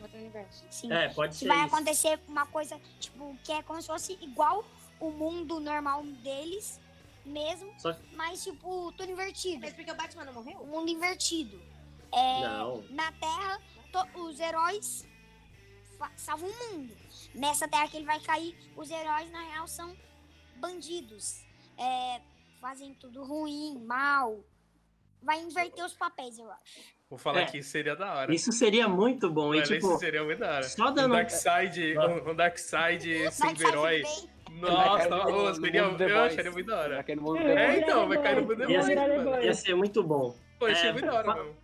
outro 0.00 0.18
universo. 0.18 0.64
Sim. 0.70 0.92
É, 0.92 1.08
pode 1.08 1.36
ser. 1.36 1.48
Vai 1.48 1.64
isso. 1.64 1.74
acontecer 1.74 2.20
uma 2.28 2.46
coisa, 2.46 2.78
tipo, 3.00 3.36
que 3.42 3.52
é 3.52 3.62
como 3.62 3.80
se 3.80 3.86
fosse 3.86 4.18
igual 4.20 4.64
o 5.00 5.10
mundo 5.10 5.60
normal 5.60 6.02
deles 6.22 6.80
mesmo, 7.24 7.72
Só... 7.78 7.94
mas 8.14 8.42
tipo, 8.42 8.92
tudo 8.92 9.10
invertido. 9.10 9.60
Mas 9.60 9.74
porque 9.74 9.90
o 9.90 9.94
Batman 9.94 10.24
não 10.24 10.32
morreu? 10.32 10.58
O 10.60 10.66
mundo 10.66 10.90
invertido. 10.90 11.60
É, 12.12 12.40
não. 12.42 12.82
Na 12.90 13.10
Terra, 13.12 13.60
to, 13.92 14.20
os 14.20 14.38
heróis 14.38 15.06
salvam 16.16 16.48
o 16.48 16.72
mundo. 16.72 16.96
Nessa 17.34 17.66
Terra 17.66 17.88
que 17.88 17.96
ele 17.96 18.06
vai 18.06 18.20
cair, 18.20 18.56
os 18.76 18.90
heróis, 18.90 19.30
na 19.30 19.42
real, 19.42 19.66
são 19.66 19.96
bandidos. 20.56 21.44
É, 21.76 22.20
fazem 22.60 22.94
tudo 22.94 23.24
ruim, 23.24 23.78
mal. 23.84 24.40
Vai 25.26 25.42
inverter 25.42 25.84
os 25.84 25.92
papéis, 25.92 26.38
eu 26.38 26.48
acho. 26.48 26.80
Vou 27.10 27.18
falar 27.18 27.40
é, 27.40 27.44
que 27.46 27.58
isso 27.58 27.70
seria 27.70 27.96
da 27.96 28.14
hora. 28.14 28.32
Isso 28.32 28.52
seria 28.52 28.88
muito 28.88 29.28
bom. 29.28 29.52
E, 29.52 29.60
tipo, 29.60 29.74
isso 29.74 29.98
seria 29.98 30.22
muito 30.22 30.38
da 30.38 30.54
hora. 30.54 30.62
Só 30.62 30.90
dando... 30.92 31.14
Um 31.14 31.16
Darkseid, 31.16 31.98
um, 31.98 32.30
um 32.30 32.34
Darkseid 32.34 33.32
sendo 33.32 33.66
herói. 33.66 34.04
Nossa, 34.52 35.26
oh, 35.26 35.52
seria, 35.54 35.80
eu 35.80 36.22
acharia 36.22 36.50
muito 36.52 36.66
da 36.68 36.78
hora. 36.78 37.04
É, 37.04 37.78
então, 37.78 38.08
vai 38.08 38.22
cair 38.22 38.36
no 38.36 38.42
mundo 38.42 38.70
ia, 38.70 38.82
ser, 38.82 39.44
ia 39.44 39.54
ser 39.54 39.74
muito 39.74 40.02
bom. 40.04 40.36
Pô, 40.60 40.66
achei 40.66 40.90
é, 40.90 40.92
muito 40.92 41.06
da 41.06 41.14
hora, 41.14 41.26
mano. 41.26 41.56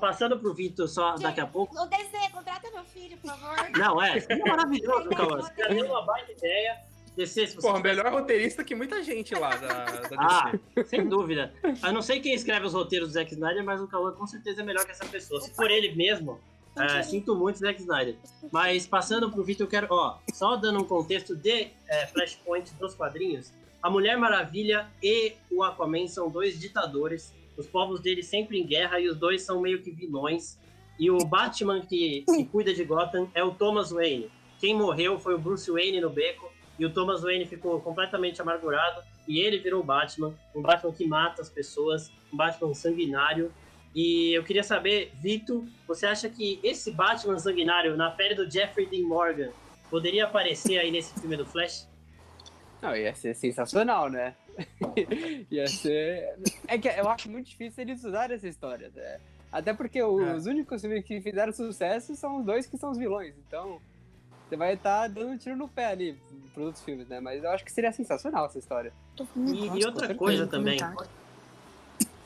Passando 0.00 0.38
pro 0.38 0.54
Vitor 0.54 0.88
só 0.88 1.16
daqui 1.16 1.40
a 1.40 1.46
pouco. 1.46 1.76
O 1.76 1.86
DC, 1.86 2.30
contrata 2.32 2.70
meu 2.70 2.84
filho, 2.84 3.18
por 3.18 3.30
favor. 3.30 3.70
Não, 3.76 4.00
é, 4.00 4.20
seria 4.20 4.44
maravilhoso, 4.44 5.10
Carlos. 5.10 5.48
Deu 5.50 5.86
uma 5.86 6.06
baita 6.06 6.32
ideia. 6.32 6.91
DC, 7.16 7.46
se 7.48 7.56
você 7.56 7.68
Pô, 7.68 7.78
melhor 7.78 8.10
roteirista 8.10 8.64
que 8.64 8.74
muita 8.74 9.02
gente 9.02 9.34
lá 9.34 9.54
da, 9.56 9.84
da 9.84 10.00
DC. 10.00 10.14
Ah, 10.18 10.52
sem 10.86 11.06
dúvida. 11.06 11.52
Eu 11.82 11.92
não 11.92 12.00
sei 12.00 12.20
quem 12.20 12.34
escreve 12.34 12.66
os 12.66 12.72
roteiros 12.72 13.08
do 13.08 13.12
Zack 13.14 13.32
Snyder, 13.32 13.62
mas 13.62 13.80
o 13.80 13.86
Cauã 13.86 14.12
com 14.12 14.26
certeza 14.26 14.62
é 14.62 14.64
melhor 14.64 14.84
que 14.84 14.92
essa 14.92 15.04
pessoa. 15.04 15.40
Se 15.40 15.54
for 15.54 15.70
ele 15.70 15.94
mesmo, 15.94 16.40
é, 16.78 17.02
sinto 17.02 17.34
muito, 17.34 17.58
Zack 17.58 17.80
Snyder. 17.80 18.16
Mas 18.50 18.86
passando 18.86 19.30
pro 19.30 19.44
Vitor, 19.44 19.66
eu 19.66 19.70
quero, 19.70 19.88
ó, 19.90 20.18
só 20.32 20.56
dando 20.56 20.80
um 20.80 20.84
contexto 20.84 21.36
de 21.36 21.68
é, 21.86 22.06
Flashpoint 22.06 22.72
dos 22.74 22.94
quadrinhos, 22.94 23.52
a 23.82 23.90
Mulher 23.90 24.16
Maravilha 24.16 24.88
e 25.02 25.34
o 25.50 25.62
Aquaman 25.62 26.06
são 26.06 26.30
dois 26.30 26.58
ditadores. 26.58 27.34
Os 27.56 27.66
povos 27.66 28.00
deles 28.00 28.26
sempre 28.26 28.58
em 28.58 28.66
guerra 28.66 29.00
e 29.00 29.08
os 29.08 29.16
dois 29.16 29.42
são 29.42 29.60
meio 29.60 29.82
que 29.82 29.90
vilões. 29.90 30.58
E 30.98 31.10
o 31.10 31.18
Batman 31.18 31.80
que, 31.80 32.22
que 32.22 32.44
cuida 32.44 32.72
de 32.72 32.84
Gotham 32.84 33.28
é 33.34 33.42
o 33.42 33.50
Thomas 33.50 33.90
Wayne. 33.90 34.30
Quem 34.58 34.74
morreu 34.74 35.18
foi 35.18 35.34
o 35.34 35.38
Bruce 35.38 35.70
Wayne 35.70 36.00
no 36.00 36.08
beco 36.08 36.50
e 36.78 36.86
o 36.86 36.90
Thomas 36.92 37.22
Wayne 37.22 37.46
ficou 37.46 37.80
completamente 37.80 38.40
amargurado 38.40 39.02
e 39.26 39.40
ele 39.40 39.58
virou 39.58 39.80
o 39.80 39.84
Batman, 39.84 40.34
um 40.54 40.62
Batman 40.62 40.92
que 40.92 41.06
mata 41.06 41.42
as 41.42 41.48
pessoas, 41.48 42.10
um 42.32 42.36
Batman 42.36 42.74
sanguinário. 42.74 43.52
E 43.94 44.32
eu 44.32 44.42
queria 44.42 44.62
saber, 44.62 45.12
Vitor, 45.20 45.64
você 45.86 46.06
acha 46.06 46.28
que 46.28 46.58
esse 46.62 46.90
Batman 46.90 47.38
sanguinário 47.38 47.96
na 47.96 48.10
pele 48.10 48.34
do 48.34 48.50
Jeffrey 48.50 48.86
Dean 48.86 49.06
Morgan 49.06 49.50
poderia 49.90 50.24
aparecer 50.24 50.78
aí 50.78 50.90
nesse 50.90 51.18
filme 51.20 51.36
do 51.36 51.44
Flash? 51.44 51.86
Não, 52.80 52.96
ia 52.96 53.14
ser 53.14 53.34
sensacional, 53.34 54.08
né? 54.08 54.34
ia 55.50 55.66
ser. 55.66 56.36
É 56.66 56.78
que 56.78 56.88
eu 56.88 57.08
acho 57.08 57.30
muito 57.30 57.48
difícil 57.48 57.82
eles 57.82 58.02
usarem 58.02 58.34
essa 58.34 58.48
história. 58.48 58.90
Né? 58.94 59.20
Até 59.52 59.72
porque 59.74 60.02
os 60.02 60.46
é. 60.46 60.50
únicos 60.50 60.80
filmes 60.80 61.04
que 61.04 61.20
fizeram 61.20 61.52
sucesso 61.52 62.16
são 62.16 62.40
os 62.40 62.44
dois 62.44 62.66
que 62.66 62.76
são 62.78 62.90
os 62.90 62.98
vilões. 62.98 63.34
Então, 63.46 63.80
você 64.48 64.56
vai 64.56 64.74
estar 64.74 65.02
tá 65.02 65.08
dando 65.08 65.30
um 65.32 65.36
tiro 65.36 65.56
no 65.56 65.68
pé 65.68 65.86
ali 65.86 66.18
para 66.52 66.62
outros 66.62 66.84
filmes, 66.84 67.08
né? 67.08 67.20
Mas 67.20 67.42
eu 67.42 67.50
acho 67.50 67.64
que 67.64 67.72
seria 67.72 67.92
sensacional 67.92 68.46
essa 68.46 68.58
história. 68.58 68.92
E, 69.36 69.80
e 69.80 69.84
outra 69.84 70.14
coisa 70.14 70.46
também. 70.46 70.78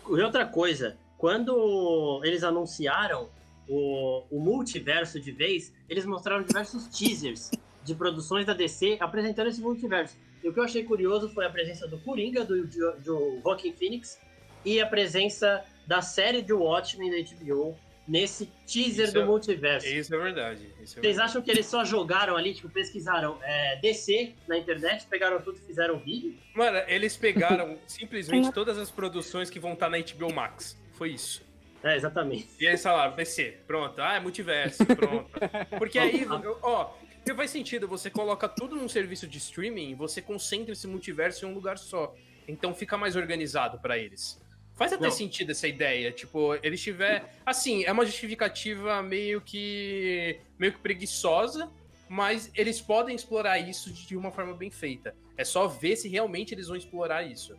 E 0.08 0.20
outra 0.20 0.46
coisa, 0.46 0.96
quando 1.18 2.20
eles 2.24 2.44
anunciaram 2.44 3.28
o, 3.68 4.24
o 4.30 4.40
multiverso 4.40 5.20
de 5.20 5.32
vez, 5.32 5.72
eles 5.88 6.04
mostraram 6.04 6.42
diversos 6.42 6.86
teasers 6.86 7.50
de 7.82 7.94
produções 7.94 8.46
da 8.46 8.52
DC 8.52 8.98
apresentando 9.00 9.48
esse 9.48 9.60
multiverso. 9.60 10.16
E 10.42 10.48
o 10.48 10.52
que 10.52 10.60
eu 10.60 10.64
achei 10.64 10.84
curioso 10.84 11.28
foi 11.30 11.46
a 11.46 11.50
presença 11.50 11.88
do 11.88 11.98
Coringa, 11.98 12.44
do, 12.44 12.66
do, 12.66 12.92
do 13.00 13.40
Joaquin 13.42 13.72
Phoenix, 13.72 14.18
e 14.64 14.80
a 14.80 14.86
presença 14.86 15.64
da 15.86 16.02
série 16.02 16.42
de 16.42 16.52
Watchmen 16.52 17.10
da 17.10 17.16
HBO, 17.16 17.76
nesse 18.06 18.46
teaser 18.66 19.06
isso 19.06 19.14
do 19.14 19.22
é, 19.22 19.24
multiverso. 19.24 19.86
Isso 19.86 20.14
é 20.14 20.18
verdade. 20.18 20.62
Isso 20.80 20.98
é 20.98 21.02
Vocês 21.02 21.02
verdade. 21.02 21.30
acham 21.30 21.42
que 21.42 21.50
eles 21.50 21.66
só 21.66 21.84
jogaram 21.84 22.36
ali, 22.36 22.54
tipo, 22.54 22.68
pesquisaram 22.68 23.38
é, 23.42 23.76
DC 23.76 24.34
na 24.46 24.56
internet, 24.56 25.06
pegaram 25.06 25.40
tudo 25.40 25.58
e 25.58 25.60
fizeram 25.60 25.98
vídeo? 25.98 26.34
Mano, 26.54 26.78
eles 26.86 27.16
pegaram 27.16 27.78
simplesmente 27.86 28.52
todas 28.52 28.78
as 28.78 28.90
produções 28.90 29.50
que 29.50 29.58
vão 29.58 29.72
estar 29.72 29.88
na 29.88 29.98
HBO 29.98 30.32
Max. 30.32 30.78
Foi 30.94 31.10
isso. 31.10 31.44
É, 31.82 31.94
exatamente. 31.94 32.48
E 32.58 32.66
aí 32.66 32.76
falaram, 32.76 33.14
DC, 33.14 33.58
pronto. 33.66 34.00
Ah, 34.00 34.16
é 34.16 34.20
multiverso, 34.20 34.84
pronto. 34.86 35.30
Porque 35.78 35.98
aí, 35.98 36.26
ó, 36.62 36.92
faz 37.36 37.50
sentido, 37.50 37.86
você 37.86 38.10
coloca 38.10 38.48
tudo 38.48 38.76
num 38.76 38.88
serviço 38.88 39.26
de 39.26 39.38
streaming, 39.38 39.94
você 39.94 40.22
concentra 40.22 40.72
esse 40.72 40.86
multiverso 40.86 41.44
em 41.44 41.48
um 41.48 41.54
lugar 41.54 41.78
só. 41.78 42.14
Então 42.48 42.74
fica 42.74 42.96
mais 42.96 43.16
organizado 43.16 43.78
para 43.78 43.98
eles. 43.98 44.40
Faz 44.76 44.92
até 44.92 45.04
não. 45.04 45.10
sentido 45.10 45.50
essa 45.52 45.66
ideia. 45.66 46.12
Tipo, 46.12 46.54
eles 46.62 46.80
tiver. 46.82 47.34
Assim, 47.44 47.84
é 47.84 47.90
uma 47.90 48.04
justificativa 48.04 49.02
meio 49.02 49.40
que. 49.40 50.38
meio 50.58 50.74
que 50.74 50.78
preguiçosa, 50.78 51.70
mas 52.08 52.50
eles 52.54 52.80
podem 52.80 53.16
explorar 53.16 53.58
isso 53.58 53.90
de 53.90 54.14
uma 54.16 54.30
forma 54.30 54.54
bem 54.54 54.70
feita. 54.70 55.16
É 55.36 55.44
só 55.44 55.66
ver 55.66 55.96
se 55.96 56.08
realmente 56.08 56.54
eles 56.54 56.68
vão 56.68 56.76
explorar 56.76 57.22
isso. 57.22 57.56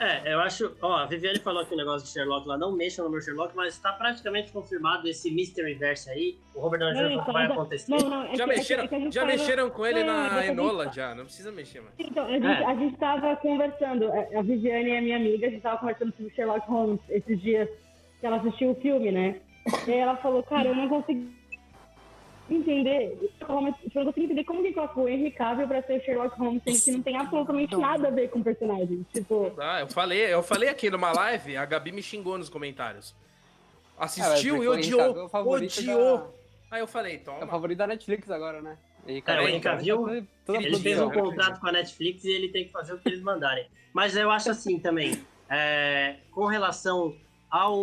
É, 0.00 0.32
eu 0.32 0.40
acho. 0.40 0.74
Ó, 0.80 0.96
a 0.96 1.04
Viviane 1.04 1.38
falou 1.40 1.64
que 1.66 1.74
o 1.74 1.76
negócio 1.76 2.06
de 2.06 2.12
Sherlock 2.12 2.48
lá 2.48 2.56
não 2.56 2.72
mexa 2.72 3.02
no 3.02 3.10
meu 3.10 3.20
Sherlock, 3.20 3.54
mas 3.54 3.74
está 3.74 3.92
praticamente 3.92 4.50
confirmado 4.50 5.06
esse 5.06 5.30
Mystery 5.30 5.74
Verse 5.74 6.08
aí. 6.08 6.38
O 6.54 6.60
Robert 6.60 6.80
Downey 6.80 6.96
Jr. 6.96 7.20
Então, 7.20 7.32
vai 7.34 7.44
acontecer. 7.44 7.90
Não, 7.90 7.98
não, 8.08 8.22
é 8.24 8.34
já 8.34 8.44
que, 8.44 8.48
mexeram, 8.48 8.84
é 8.84 8.88
que, 8.88 8.94
é 8.94 9.00
que 9.00 9.10
já 9.10 9.26
mexeram 9.26 9.68
com 9.68 9.86
ele 9.86 10.02
não, 10.02 10.14
na 10.14 10.46
Enola, 10.46 10.84
gente... 10.84 10.96
já. 10.96 11.14
Não 11.14 11.24
precisa 11.24 11.52
mexer 11.52 11.82
mais. 11.82 11.94
Então, 11.98 12.24
a 12.24 12.30
gente, 12.30 12.46
é. 12.46 12.64
a 12.64 12.74
gente 12.74 12.96
tava 12.96 13.36
conversando. 13.36 14.10
A 14.10 14.40
Viviane 14.40 14.90
é 14.90 15.00
minha 15.02 15.16
amiga, 15.16 15.46
a 15.46 15.50
gente 15.50 15.60
tava 15.60 15.76
conversando 15.76 16.16
sobre 16.16 16.34
Sherlock 16.34 16.66
Holmes 16.66 17.00
esses 17.10 17.38
dias 17.42 17.68
que 18.20 18.26
ela 18.26 18.36
assistiu 18.36 18.70
o 18.70 18.74
filme, 18.76 19.12
né? 19.12 19.38
E 19.86 19.90
ela 19.90 20.16
falou, 20.16 20.42
cara, 20.42 20.68
eu 20.68 20.74
não 20.74 20.88
consegui 20.88 21.30
entender, 22.54 23.18
eu 23.40 23.48
não 23.48 23.72
consigo 23.72 24.24
entender 24.24 24.44
como 24.44 24.62
que 24.62 24.72
colocou 24.72 25.04
o 25.04 25.08
Henry 25.08 25.30
Cavill 25.30 25.68
pra 25.68 25.82
ser 25.82 26.00
Sherlock 26.02 26.38
Holmes, 26.38 26.62
sendo 26.64 26.82
que 26.84 26.90
não 26.92 27.02
tem 27.02 27.16
absolutamente 27.16 27.76
nada 27.76 28.08
a 28.08 28.10
ver 28.10 28.28
com 28.30 28.40
o 28.40 28.44
personagem. 28.44 29.06
Tipo... 29.12 29.52
Ah, 29.58 29.80
eu 29.80 29.88
falei, 29.88 30.20
eu 30.32 30.42
falei 30.42 30.68
aqui 30.68 30.90
numa 30.90 31.12
live, 31.12 31.56
a 31.56 31.64
Gabi 31.64 31.92
me 31.92 32.02
xingou 32.02 32.38
nos 32.38 32.48
comentários. 32.48 33.14
Assistiu 33.98 34.56
é, 34.56 34.64
e 34.64 34.68
odiou, 34.68 35.10
odiou. 35.10 36.18
Da... 36.18 36.26
Aí 36.70 36.80
eu 36.80 36.86
falei, 36.86 37.18
toma. 37.18 37.40
É 37.40 37.44
o 37.44 37.48
favorito 37.48 37.78
da 37.78 37.86
Netflix 37.86 38.30
agora, 38.30 38.62
né? 38.62 38.78
Henry 39.06 39.22
Cavill, 39.22 39.40
é, 39.40 39.44
o 39.44 39.48
Henry 39.48 39.60
Cavill, 39.60 40.26
ele 40.48 40.78
fez 40.78 41.00
um 41.00 41.10
contrato 41.10 41.60
com 41.60 41.66
a 41.66 41.72
Netflix 41.72 42.24
e 42.24 42.30
ele 42.30 42.48
tem 42.48 42.64
que 42.64 42.70
fazer 42.70 42.94
o 42.94 42.98
que 42.98 43.08
eles 43.08 43.22
mandarem. 43.22 43.66
Mas 43.92 44.16
eu 44.16 44.30
acho 44.30 44.50
assim 44.50 44.78
também, 44.78 45.20
é, 45.48 46.16
com 46.30 46.46
relação 46.46 47.16
ao 47.50 47.76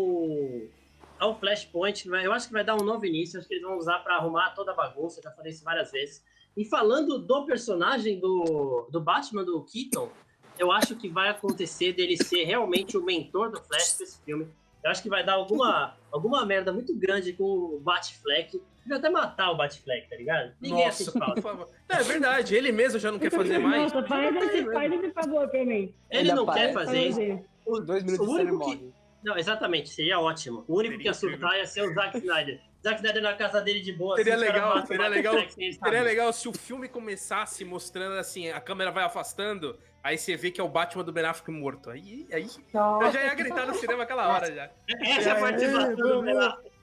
ao 1.20 1.40
Flashpoint, 1.40 2.08
eu 2.08 2.32
acho 2.32 2.48
que 2.48 2.54
vai 2.54 2.64
dar 2.64 2.76
um 2.76 2.84
novo 2.84 3.06
início, 3.06 3.40
acho 3.40 3.48
que 3.48 3.56
eles 3.56 3.64
vão 3.64 3.78
usar 3.78 4.00
para 4.00 4.16
arrumar 4.16 4.52
toda 4.52 4.72
a 4.72 4.76
bagunça, 4.76 5.22
já 5.22 5.32
falei 5.32 5.52
isso 5.52 5.64
várias 5.64 5.92
vezes. 5.92 6.24
E 6.56 6.66
falando 6.66 7.20
do 7.20 7.46
personagem 7.46 8.20
do, 8.20 8.88
do 8.92 9.00
Batman, 9.00 9.44
do 9.44 9.64
Keaton, 9.64 10.10
eu 10.58 10.72
acho 10.72 10.96
que 10.96 11.08
vai 11.08 11.30
acontecer 11.30 11.94
dele 11.94 12.18
ser 12.18 12.44
realmente 12.46 12.98
o 12.98 13.04
mentor 13.04 13.52
do 13.52 13.62
Flash 13.62 13.98
desse 13.98 14.20
filme. 14.24 14.48
Eu 14.84 14.92
acho 14.92 15.04
que 15.04 15.10
vai 15.10 15.24
dar 15.24 15.34
alguma, 15.34 15.96
alguma 16.12 16.46
merda 16.46 16.72
muito 16.72 16.96
grande 16.96 17.34
com 17.34 17.44
o 17.44 17.80
Batfleck. 17.80 18.60
Podia 18.82 18.98
até 18.98 19.10
matar 19.10 19.52
o 19.52 19.58
Batfleck, 19.58 20.10
tá 20.10 20.16
ligado? 20.16 20.54
Ninguém 20.62 20.86
Nossa, 20.86 21.04
assiste 21.04 21.20
por 21.20 21.42
favor. 21.42 21.70
Não, 21.90 21.98
é 21.98 22.04
verdade, 22.04 22.56
ele 22.56 22.72
mesmo 22.72 22.98
já 22.98 23.12
não 23.12 23.20
quer 23.20 23.32
fazer 23.32 23.60
mais. 23.60 23.94
Nossa, 23.94 24.08
faz 24.08 24.36
esse, 24.36 24.58
esse 24.58 25.12
favor 25.12 25.48
pra 25.50 25.66
mim. 25.66 25.94
Ele, 26.10 26.34
não 26.34 26.46
quer 26.46 26.74
fazer 26.74 27.08
isso. 27.08 27.46
O, 27.66 27.80
Dois 27.82 28.02
o 28.02 28.06
minutos 28.06 28.28
ele 28.30 28.52
único 28.52 28.58
morre. 28.58 28.78
que... 28.78 28.94
Não, 29.24 29.38
exatamente, 29.38 29.90
seria 29.90 30.20
ótimo. 30.20 30.64
O 30.68 30.76
único 30.78 30.96
Seria 30.96 30.98
que 31.00 31.08
ia 31.08 31.14
surtar 31.14 31.58
ia 31.58 31.66
ser 31.66 31.82
o 31.82 31.94
Zack 31.94 32.18
Snyder. 32.18 32.62
Zack 32.84 32.96
Snyder 32.98 33.22
na 33.22 33.34
casa 33.34 33.62
dele 33.62 33.82
de 33.82 33.92
boa. 33.94 34.16
Seria 34.16 34.36
assim, 34.36 34.46
legal, 34.46 34.70
matam 34.70 34.86
seria 34.86 35.08
legal, 35.08 35.34
Seria 35.50 36.02
legal 36.04 36.34
se 36.34 36.48
o 36.48 36.54
filme 36.54 36.88
começasse 36.88 37.66
mostrando 37.66 38.18
assim, 38.18 38.50
a 38.50 38.62
câmera 38.62 38.92
vai 38.92 39.04
afastando, 39.04 39.78
aí 40.04 40.18
você 40.18 40.36
vê 40.38 40.52
que 40.52 40.62
é 40.62 40.64
o 40.64 40.70
Batman 40.70 41.04
do 41.04 41.12
Ben 41.12 41.26
Affleck 41.26 41.52
morto. 41.52 41.90
Aí, 41.90 42.28
aí 42.32 42.48
eu 42.74 43.12
já 43.12 43.24
ia 43.24 43.34
gritar 43.36 43.66
no 43.66 43.74
cinema 43.74 44.04
aquela 44.04 44.28
hora 44.28 44.54
já. 44.54 44.70
Essa 45.02 45.30
é 45.30 45.32
a 45.32 45.40
participação 45.40 45.96
do 45.96 46.22
Ben 46.22 46.38
Affleck. 46.38 46.78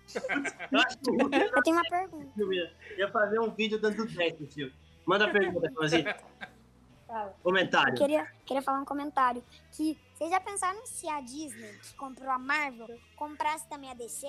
Eu 0.71 0.81
acho 0.81 0.99
que 0.99 1.11
o 1.11 1.15
Hulk 1.15 1.37
Eu 1.37 1.63
tenho 1.63 1.77
uma 1.77 1.89
pergunta. 1.89 2.31
ia 2.99 3.09
fazer 3.11 3.39
um 3.41 3.51
vídeo 3.51 3.81
dando 3.81 4.05
10 4.07 4.41
no 4.41 4.47
filme. 4.47 4.73
Manda 5.07 5.27
a 5.27 5.31
pergunta, 5.31 5.71
Fãzinho. 5.75 6.15
Fala. 7.07 7.29
Eu 7.29 7.35
Comentário. 7.43 7.95
queria, 7.95 8.27
queria 8.45 8.63
falar 8.63 8.81
um 8.81 8.85
comentário. 8.85 9.43
Que 9.71 9.99
vocês 10.15 10.31
já 10.31 10.41
pensaram 10.41 10.85
se 10.87 11.09
a 11.09 11.21
Disney, 11.21 11.73
que 11.83 11.95
comprou 11.95 12.31
a 12.31 12.39
Marvel, 12.39 12.89
comprasse 13.17 13.69
também 13.69 13.91
a 13.91 13.95
DC? 13.95 14.27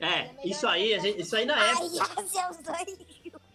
É, 0.00 0.32
isso 0.46 0.66
aí, 0.66 0.94
a 0.94 0.98
gente- 1.00 1.20
isso 1.20 1.34
aí 1.36 1.44
na 1.44 1.56
Aí 1.60 1.70
época. 1.70 1.84
ia 2.22 2.26
ser 2.28 2.50
os 2.50 2.56
dois. 2.58 2.98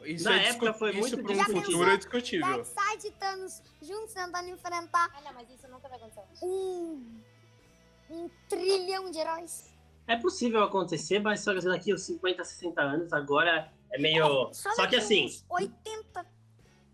Isso 0.03 0.25
Na 0.25 0.37
é 0.41 0.49
época 0.49 0.73
foi 0.73 0.91
muito 0.91 1.17
um 1.17 1.23
difícil. 1.23 1.53
futuro 1.61 1.89
é 1.89 1.95
discutível. 1.97 2.45
Darkseid 2.47 3.07
e 3.07 3.11
Thanos 3.11 3.61
juntos 3.81 4.13
tentando 4.13 4.49
enfrentar 4.49 5.09
Ah, 5.15 5.21
não, 5.21 5.33
mas 5.33 5.49
isso 5.49 5.65
nunca 5.69 5.87
vai 5.87 5.97
acontecer. 5.97 6.21
um, 6.41 7.21
um 8.09 8.29
trilhão 8.49 9.09
de 9.09 9.17
heróis. 9.19 9.71
É 10.05 10.17
possível 10.17 10.61
acontecer, 10.63 11.19
mas 11.19 11.39
só 11.39 11.53
que 11.53 11.61
daqui 11.61 11.93
uns 11.93 12.01
50, 12.03 12.43
60 12.43 12.81
anos, 12.81 13.13
agora 13.13 13.71
é 13.89 13.97
meio. 13.97 14.53
Só 14.53 14.69
que 14.71 14.77
daqui 14.81 14.95
assim, 14.97 15.25
uns 15.27 15.45
80 15.49 16.25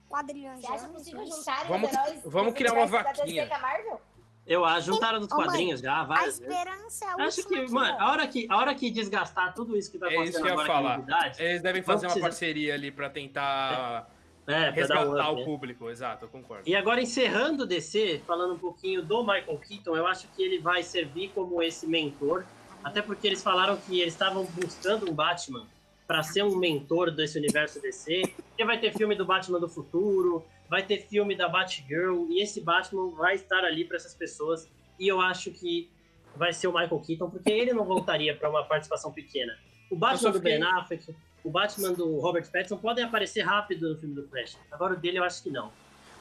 quadrilhões 0.07 0.61
Você 0.61 0.67
de 0.67 0.73
acha 0.73 0.85
anos. 0.85 0.97
possível 0.97 1.19
mas- 1.21 1.35
juntar 1.35 1.67
Vamos- 1.67 1.89
os 1.89 1.97
heróis 1.97 2.21
vamos 2.25 2.53
criar 2.53 2.73
uma 2.73 2.81
universo 2.83 3.03
da 3.05 3.13
vaquinha. 3.23 3.45
DC 3.47 3.57
Marvel? 3.61 4.01
Eu 4.49 4.65
acho, 4.65 4.87
juntaram 4.87 5.19
nos 5.19 5.31
Ô, 5.31 5.37
mãe, 5.37 5.45
quadrinhos 5.45 5.79
já, 5.79 6.01
A 6.01 6.03
várias 6.03 6.39
vezes. 6.39 6.53
esperança 6.55 7.05
é 7.05 7.07
a 7.07 7.25
Acho 7.27 7.41
última 7.41 7.65
que, 7.65 7.71
mano, 7.71 7.95
que 7.97 8.01
a 8.03 8.09
hora 8.11 8.27
que, 8.27 8.47
a 8.49 8.57
hora 8.57 8.75
que 8.75 8.89
desgastar 8.91 9.53
tudo 9.53 9.77
isso 9.77 9.91
que 9.91 9.97
tá 9.97 10.07
É 10.07 10.09
isso 10.09 10.17
acontecendo 10.19 10.41
que 10.43 10.47
eu 10.47 10.47
ia 10.47 10.53
agora 10.53 10.67
com 10.67 10.73
a 10.73 11.05
falar. 11.07 11.33
Eles 11.39 11.61
devem 11.61 11.81
fazer 11.83 12.05
uma 12.07 12.11
precisa- 12.13 12.25
parceria 12.25 12.73
ali 12.73 12.91
pra 12.91 13.09
tentar 13.09 14.09
é, 14.47 14.51
pra 14.51 14.59
dar 14.63 14.71
resgatar 14.71 15.03
up, 15.31 15.33
o 15.33 15.35
né? 15.35 15.45
público, 15.45 15.89
exato, 15.89 16.25
eu 16.25 16.29
concordo. 16.29 16.63
E 16.67 16.75
agora, 16.75 16.99
encerrando 17.01 17.63
o 17.63 17.65
DC, 17.67 18.21
falando 18.25 18.55
um 18.55 18.59
pouquinho 18.59 19.01
do 19.03 19.21
Michael 19.21 19.57
Keaton, 19.59 19.95
eu 19.95 20.07
acho 20.07 20.27
que 20.35 20.41
ele 20.41 20.57
vai 20.59 20.81
servir 20.83 21.31
como 21.35 21.61
esse 21.61 21.85
mentor, 21.85 22.43
até 22.83 23.01
porque 23.01 23.27
eles 23.27 23.43
falaram 23.43 23.77
que 23.77 24.01
eles 24.01 24.13
estavam 24.13 24.43
buscando 24.45 25.09
um 25.09 25.13
Batman 25.13 25.67
para 26.07 26.23
ser 26.23 26.43
um 26.43 26.55
mentor 26.55 27.11
desse 27.11 27.37
universo 27.37 27.79
DC, 27.79 28.23
porque 28.35 28.65
vai 28.65 28.79
ter 28.79 28.91
filme 28.91 29.13
do 29.13 29.23
Batman 29.25 29.59
do 29.59 29.69
futuro, 29.69 30.43
vai 30.69 30.85
ter 30.85 31.07
filme 31.07 31.35
da 31.35 31.49
Batgirl, 31.49 32.27
e 32.29 32.41
esse 32.41 32.61
Batman 32.61 33.09
vai 33.11 33.35
estar 33.35 33.63
ali 33.65 33.85
para 33.85 33.97
essas 33.97 34.13
pessoas, 34.13 34.69
e 34.99 35.07
eu 35.07 35.19
acho 35.19 35.51
que 35.51 35.89
vai 36.35 36.53
ser 36.53 36.67
o 36.67 36.71
Michael 36.71 37.01
Keaton, 37.01 37.29
porque 37.29 37.51
ele 37.51 37.73
não 37.73 37.83
voltaria 37.83 38.35
para 38.35 38.49
uma 38.49 38.63
participação 38.63 39.11
pequena. 39.11 39.57
O 39.89 39.95
Batman 39.95 40.31
do 40.31 40.39
Ben 40.39 40.61
Affleck, 40.61 41.15
o 41.43 41.49
Batman 41.49 41.93
do 41.93 42.19
Robert 42.19 42.49
Pattinson 42.51 42.77
podem 42.77 43.03
aparecer 43.03 43.41
rápido 43.41 43.89
no 43.89 43.97
filme 43.97 44.13
do 44.13 44.27
Flash. 44.27 44.57
Agora 44.71 44.93
o 44.93 44.97
dele 44.97 45.17
eu 45.17 45.23
acho 45.23 45.41
que 45.41 45.49
não. 45.49 45.71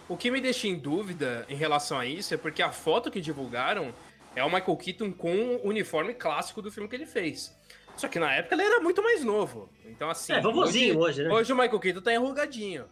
O 0.09 0.17
que 0.17 0.31
me 0.31 0.41
deixa 0.41 0.67
em 0.67 0.79
dúvida 0.79 1.45
em 1.51 1.55
relação 1.55 1.99
a 1.99 2.07
isso 2.07 2.33
é 2.33 2.37
porque 2.39 2.63
a 2.63 2.73
foto 2.73 3.11
que 3.11 3.21
divulgaram 3.21 3.93
é 4.35 4.43
o 4.43 4.47
Michael 4.47 4.77
Keaton 4.77 5.13
com 5.13 5.57
o 5.57 5.69
uniforme 5.69 6.15
clássico 6.15 6.63
do 6.63 6.71
filme 6.71 6.89
que 6.89 6.97
ele 6.97 7.05
fez. 7.05 7.55
Só 7.95 8.09
que 8.09 8.19
na 8.19 8.33
época 8.33 8.55
ele 8.55 8.63
era 8.63 8.81
muito 8.81 9.03
mais 9.03 9.23
novo. 9.23 9.69
Então, 9.85 10.09
assim. 10.09 10.33
É, 10.33 10.41
vovozinho 10.41 10.99
hoje, 10.99 11.21
hoje, 11.21 11.25
né? 11.25 11.35
hoje 11.35 11.53
o 11.53 11.57
Michael 11.57 11.81
Keaton 11.81 12.01
tá 12.01 12.15
enrugadinho. 12.15 12.87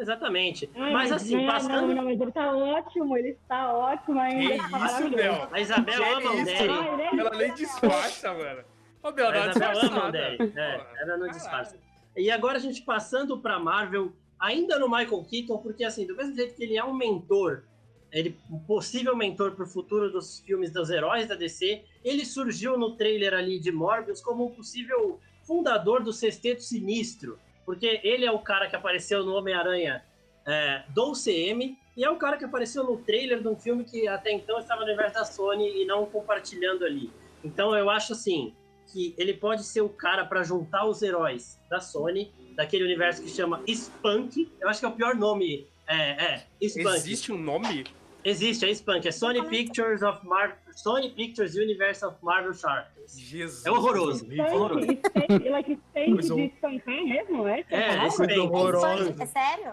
Exatamente. 0.00 0.70
Ai, 0.74 0.92
mas 0.92 1.12
assim, 1.12 1.36
não, 1.36 1.46
passando. 1.46 1.88
Não, 1.88 1.94
não, 1.94 2.04
mas 2.04 2.20
ele 2.20 2.32
tá 2.32 2.56
ótimo, 2.56 3.16
ele 3.16 3.28
está 3.28 3.72
ótimo 3.74 4.18
ainda. 4.18 4.64
Que 4.64 4.70
tá 4.70 5.00
isso. 5.00 5.10
Bel? 5.10 5.48
A 5.52 5.60
Isabel 5.60 6.02
Que 6.02 6.12
ama 6.12 6.30
o 6.30 6.38
ele 6.38 6.50
é 6.50 7.20
Ela 7.20 7.30
nem 7.36 7.54
disfarça, 7.54 8.32
mano. 8.32 8.64
Ô, 9.02 9.12
Bel, 9.12 9.28
A 9.28 9.30
dá 9.30 9.40
uma 9.40 9.50
Isabel 9.50 9.80
ama 9.82 10.10
o. 10.10 10.58
É, 10.58 10.86
ela 11.02 11.16
não 11.18 11.28
disfarça. 11.28 11.76
E 12.16 12.30
agora 12.30 12.56
a 12.56 12.60
gente 12.60 12.82
passando 12.82 13.38
pra 13.38 13.58
Marvel, 13.58 14.12
ainda 14.38 14.78
no 14.78 14.88
Michael 14.88 15.24
Keaton, 15.24 15.58
porque 15.58 15.84
assim, 15.84 16.06
do 16.06 16.16
mesmo 16.16 16.34
jeito 16.34 16.54
que 16.54 16.64
ele 16.64 16.76
é 16.76 16.84
um 16.84 16.94
mentor, 16.94 17.64
ele 18.10 18.36
um 18.50 18.58
possível 18.58 19.14
mentor 19.14 19.52
pro 19.52 19.66
futuro 19.66 20.10
dos 20.10 20.40
filmes 20.40 20.72
dos 20.72 20.90
heróis 20.90 21.28
da 21.28 21.34
DC, 21.34 21.84
ele 22.02 22.24
surgiu 22.24 22.78
no 22.78 22.96
trailer 22.96 23.34
ali 23.34 23.60
de 23.60 23.70
Morbius 23.70 24.20
como 24.20 24.46
um 24.46 24.50
possível 24.50 25.20
fundador 25.42 26.02
do 26.02 26.12
Sexteto 26.12 26.62
Sinistro, 26.62 27.38
porque 27.64 28.00
ele 28.02 28.24
é 28.24 28.30
o 28.30 28.38
cara 28.38 28.68
que 28.68 28.76
apareceu 28.76 29.24
no 29.24 29.34
Homem-Aranha 29.34 30.04
é, 30.46 30.82
do 30.88 31.12
UCM, 31.12 31.76
e 31.96 32.04
é 32.04 32.10
o 32.10 32.16
cara 32.16 32.36
que 32.36 32.44
apareceu 32.44 32.84
no 32.84 32.96
trailer 32.96 33.42
de 33.42 33.48
um 33.48 33.56
filme 33.56 33.84
que 33.84 34.08
até 34.08 34.32
então 34.32 34.58
estava 34.58 34.80
no 34.80 34.86
universo 34.86 35.14
da 35.14 35.24
Sony 35.24 35.82
e 35.82 35.84
não 35.84 36.06
compartilhando 36.06 36.84
ali. 36.84 37.10
Então 37.44 37.76
eu 37.76 37.90
acho 37.90 38.12
assim 38.12 38.54
que 38.92 39.14
ele 39.16 39.34
pode 39.34 39.64
ser 39.64 39.82
o 39.82 39.88
cara 39.88 40.24
para 40.24 40.42
juntar 40.42 40.86
os 40.86 41.02
heróis 41.02 41.60
da 41.68 41.80
Sony, 41.80 42.32
daquele 42.56 42.84
universo 42.84 43.22
que 43.22 43.28
chama 43.28 43.62
Spunk. 43.66 44.50
Eu 44.60 44.68
acho 44.68 44.80
que 44.80 44.86
é 44.86 44.88
o 44.88 44.92
pior 44.92 45.14
nome. 45.14 45.66
É, 45.86 46.34
é, 46.34 46.46
Spunk. 46.62 46.96
Existe 46.96 47.32
um 47.32 47.38
nome? 47.38 47.84
Existe, 48.24 48.64
é 48.64 48.70
Spunk. 48.70 49.06
É 49.06 49.12
Sony 49.12 49.44
Pictures 49.46 50.02
of 50.02 50.26
Marvel. 50.26 50.56
Sony 50.74 51.10
Pictures 51.10 51.54
Universe 51.54 52.04
of 52.04 52.16
Marvel 52.22 52.54
Characters. 52.54 53.18
Jesus. 53.18 53.66
É 53.66 53.70
horroroso. 53.70 54.26
horroroso. 54.52 54.86
Stank, 54.92 55.48
like 55.48 55.72
stank 55.72 56.16
de 56.22 56.42
estancar 56.46 57.04
mesmo, 57.04 57.48
é? 57.48 57.60
É, 57.70 57.96
palavra? 57.96 58.26
bem. 58.26 59.16
É 59.20 59.26
sério? 59.26 59.72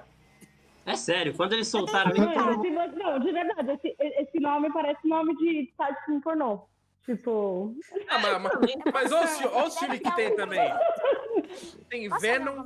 É 0.86 0.96
sério, 0.96 1.34
quando 1.36 1.54
eles 1.54 1.68
soltaram 1.68 2.12
ele, 2.12 2.20
Não, 2.22 2.62
se 2.62 2.70
você- 2.70 2.96
não, 3.04 3.20
de 3.20 3.32
verdade, 3.32 3.72
esse, 3.74 3.96
esse 4.00 4.40
nome 4.40 4.72
parece 4.72 5.06
nome 5.06 5.36
de 5.36 5.72
site 5.76 5.98
de 6.10 6.20
pornô. 6.22 6.62
Tipo, 7.06 7.74
Ah, 8.10 8.20
mas, 8.20 8.42
mas, 8.42 8.54
mas 8.94 9.12
olha 9.14 9.48
o 9.54 9.68
os 9.68 9.78
filmes 9.80 10.00
que 10.02 10.12
tem 10.16 10.36
também. 10.36 10.60
Tem 11.90 12.10
Posso 12.10 12.20
um 12.20 12.30
Venom, 12.30 12.66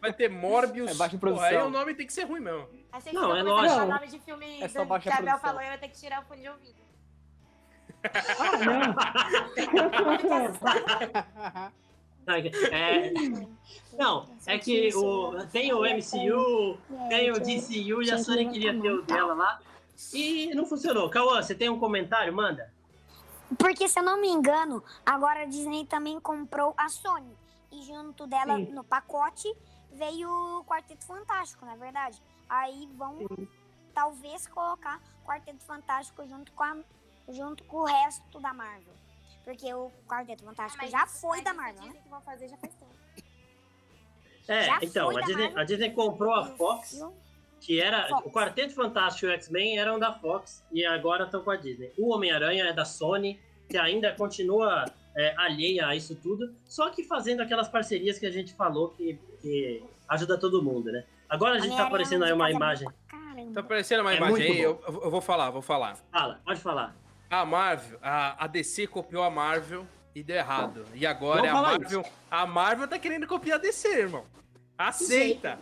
vai 0.00 0.12
ter 0.12 0.28
Morbius. 0.30 0.90
É 0.90 0.94
baixa 0.94 1.18
Porra, 1.18 1.32
aí 1.32 1.50
produção. 1.52 1.66
o 1.66 1.70
nome 1.70 1.94
tem 1.94 2.06
que 2.06 2.12
ser 2.12 2.24
ruim 2.24 2.40
mesmo. 2.40 2.66
Achei 2.90 3.12
que 3.12 3.18
Não, 3.18 3.28
você 3.28 3.38
é 3.40 3.42
lógico. 3.42 3.74
falar 3.74 3.94
nome 3.94 4.06
de 4.08 4.18
filme 4.20 4.62
É 4.62 4.68
só 4.68 4.80
do 4.82 4.86
baixa 4.88 5.10
que 5.10 5.16
a 5.16 5.16
Bel 5.20 5.24
produção. 5.24 5.48
falou 5.50 5.62
eu 5.62 5.70
ia 5.72 5.78
ter 5.78 5.88
que 5.88 6.00
tirar 6.00 6.22
o 6.22 6.24
fone 6.24 6.40
de 6.42 6.48
ouvido. 6.48 6.83
Ah, 12.26 12.38
É, 12.72 13.12
não, 13.96 14.28
é 14.46 14.58
que 14.58 14.94
o, 14.94 15.46
tem 15.46 15.72
o 15.72 15.80
MCU, 15.80 16.78
tem 17.08 17.30
o 17.30 17.34
DCU 17.34 18.02
e 18.02 18.10
a 18.10 18.18
Sony 18.18 18.48
queria 18.50 18.78
ter 18.80 18.90
o 18.90 19.02
dela 19.02 19.34
lá. 19.34 19.60
E 20.12 20.52
não 20.54 20.66
funcionou. 20.66 21.08
Cauã, 21.08 21.40
você 21.42 21.54
tem 21.54 21.68
um 21.68 21.78
comentário? 21.78 22.32
Manda. 22.32 22.72
Porque, 23.58 23.88
se 23.88 23.98
eu 23.98 24.02
não 24.02 24.20
me 24.20 24.28
engano, 24.28 24.82
agora 25.04 25.42
a 25.42 25.44
Disney 25.44 25.86
também 25.86 26.18
comprou 26.18 26.74
a 26.76 26.88
Sony. 26.88 27.36
E 27.70 27.82
junto 27.82 28.26
dela, 28.26 28.56
Sim. 28.56 28.72
no 28.72 28.82
pacote, 28.82 29.52
veio 29.92 30.28
o 30.28 30.64
Quarteto 30.64 31.04
Fantástico, 31.04 31.64
na 31.64 31.76
verdade. 31.76 32.20
Aí 32.48 32.88
vão, 32.96 33.18
talvez, 33.94 34.46
colocar 34.46 35.00
o 35.22 35.28
Quarteto 35.28 35.62
Fantástico 35.64 36.26
junto 36.26 36.52
com, 36.52 36.62
a, 36.62 36.76
junto 37.28 37.64
com 37.64 37.78
o 37.78 37.84
resto 37.84 38.40
da 38.40 38.52
Marvel. 38.52 38.94
Porque 39.44 39.72
o 39.74 39.90
Quarteto 40.08 40.42
Fantástico 40.42 40.82
Mas 40.82 40.90
já 40.90 41.06
foi 41.06 41.42
da 41.42 41.52
Marvel, 41.52 41.82
né? 41.82 41.92
que 42.02 42.08
vão 42.08 42.20
fazer 42.22 42.48
já 42.48 42.56
faz 42.56 42.74
tempo. 42.74 42.94
É, 44.46 44.64
Já 44.64 44.78
então, 44.82 45.10
foi 45.10 45.16
a 45.16 45.20
da 45.20 45.26
Disney, 45.26 45.44
Marvel. 45.44 45.60
a 45.60 45.64
Disney 45.64 45.90
comprou 45.90 46.34
a 46.34 46.44
Fox, 46.44 47.02
que 47.60 47.80
era. 47.80 48.08
Fox. 48.08 48.26
O 48.26 48.30
Quarteto 48.30 48.74
Fantástico 48.74 49.26
e 49.26 49.28
o 49.30 49.32
X-Men 49.32 49.78
eram 49.78 49.98
da 49.98 50.12
Fox 50.12 50.62
e 50.70 50.84
agora 50.84 51.24
estão 51.24 51.42
com 51.42 51.50
a 51.50 51.56
Disney. 51.56 51.92
O 51.98 52.12
Homem-Aranha 52.14 52.64
é 52.66 52.72
da 52.72 52.84
Sony, 52.84 53.40
que 53.68 53.78
ainda 53.78 54.12
continua 54.12 54.84
é, 55.16 55.34
alheia 55.38 55.86
a 55.86 55.96
isso 55.96 56.14
tudo, 56.16 56.54
só 56.66 56.90
que 56.90 57.04
fazendo 57.04 57.40
aquelas 57.40 57.68
parcerias 57.68 58.18
que 58.18 58.26
a 58.26 58.30
gente 58.30 58.52
falou 58.54 58.90
que, 58.90 59.18
que 59.40 59.82
ajuda 60.08 60.38
todo 60.38 60.62
mundo, 60.62 60.92
né? 60.92 61.04
Agora 61.28 61.56
a 61.56 61.58
gente 61.58 61.74
tá 61.76 61.86
aparecendo 61.86 62.24
aí 62.24 62.32
uma 62.32 62.50
imagem. 62.50 62.86
Tá 63.52 63.60
aparecendo 63.60 64.00
uma 64.00 64.12
É 64.12 64.16
imagem 64.16 64.52
aí, 64.52 64.60
eu, 64.60 64.80
eu 64.86 65.10
vou 65.10 65.20
falar, 65.20 65.50
vou 65.50 65.62
falar. 65.62 65.96
Fala, 66.12 66.40
pode 66.44 66.60
falar. 66.60 66.94
A 67.30 67.44
Marvel, 67.44 67.98
a, 68.02 68.44
a 68.44 68.46
DC 68.46 68.86
copiou 68.86 69.22
a 69.22 69.30
Marvel 69.30 69.86
e 70.14 70.22
deu 70.22 70.36
errado. 70.36 70.86
E 70.94 71.06
agora 71.06 71.46
é 71.46 71.50
a 71.50 71.54
Marvel. 71.54 72.04
A 72.30 72.46
Marvel 72.46 72.88
tá 72.88 72.98
querendo 72.98 73.26
copiar 73.26 73.58
a 73.58 73.60
DC, 73.60 73.88
irmão. 73.88 74.24
Aceita! 74.78 75.58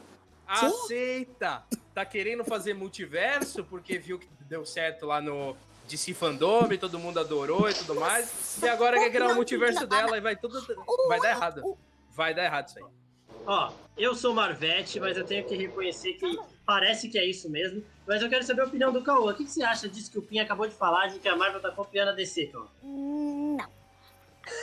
Aceita! 0.46 1.64
Tá 1.94 2.04
querendo 2.04 2.44
fazer 2.44 2.74
multiverso 2.74 3.64
porque 3.64 3.98
viu 3.98 4.18
que 4.18 4.28
deu 4.40 4.66
certo 4.66 5.06
lá 5.06 5.20
no 5.20 5.56
DC 5.88 6.14
Fandom, 6.14 6.72
e 6.72 6.78
todo 6.78 6.98
mundo 6.98 7.20
adorou 7.20 7.68
e 7.68 7.74
tudo 7.74 7.94
mais. 7.94 8.58
E 8.62 8.68
agora 8.68 8.98
quer 8.98 9.10
criar 9.10 9.28
o 9.28 9.34
multiverso 9.34 9.86
dela 9.86 10.16
e 10.16 10.20
vai 10.20 10.36
tudo. 10.36 10.60
Vai 11.08 11.20
dar 11.20 11.30
errado. 11.30 11.78
Vai 12.10 12.34
dar 12.34 12.44
errado 12.44 12.68
isso 12.68 12.78
aí. 12.78 12.84
Ó, 13.46 13.72
eu 13.96 14.14
sou 14.14 14.34
Marvete, 14.34 15.00
mas 15.00 15.16
eu 15.16 15.24
tenho 15.24 15.44
que 15.44 15.56
reconhecer 15.56 16.14
que 16.14 16.38
parece 16.64 17.08
que 17.08 17.18
é 17.18 17.24
isso 17.24 17.48
mesmo. 17.50 17.84
Mas 18.06 18.22
eu 18.22 18.28
quero 18.28 18.44
saber 18.44 18.62
a 18.62 18.66
opinião 18.66 18.92
do 18.92 19.02
Cauã. 19.02 19.32
O 19.32 19.36
que 19.36 19.44
que 19.44 19.50
você 19.50 19.62
acha 19.62 19.88
disso 19.88 20.10
que 20.10 20.18
o 20.18 20.22
Pinha 20.22 20.42
acabou 20.42 20.66
de 20.66 20.74
falar, 20.74 21.08
de 21.08 21.18
que 21.18 21.28
a 21.28 21.36
Marvel 21.36 21.60
tá 21.60 21.70
copiando 21.70 22.08
a 22.08 22.12
DC, 22.12 22.46
Cauã? 22.46 22.66
Hum, 22.82 23.56
Não. 23.58 23.70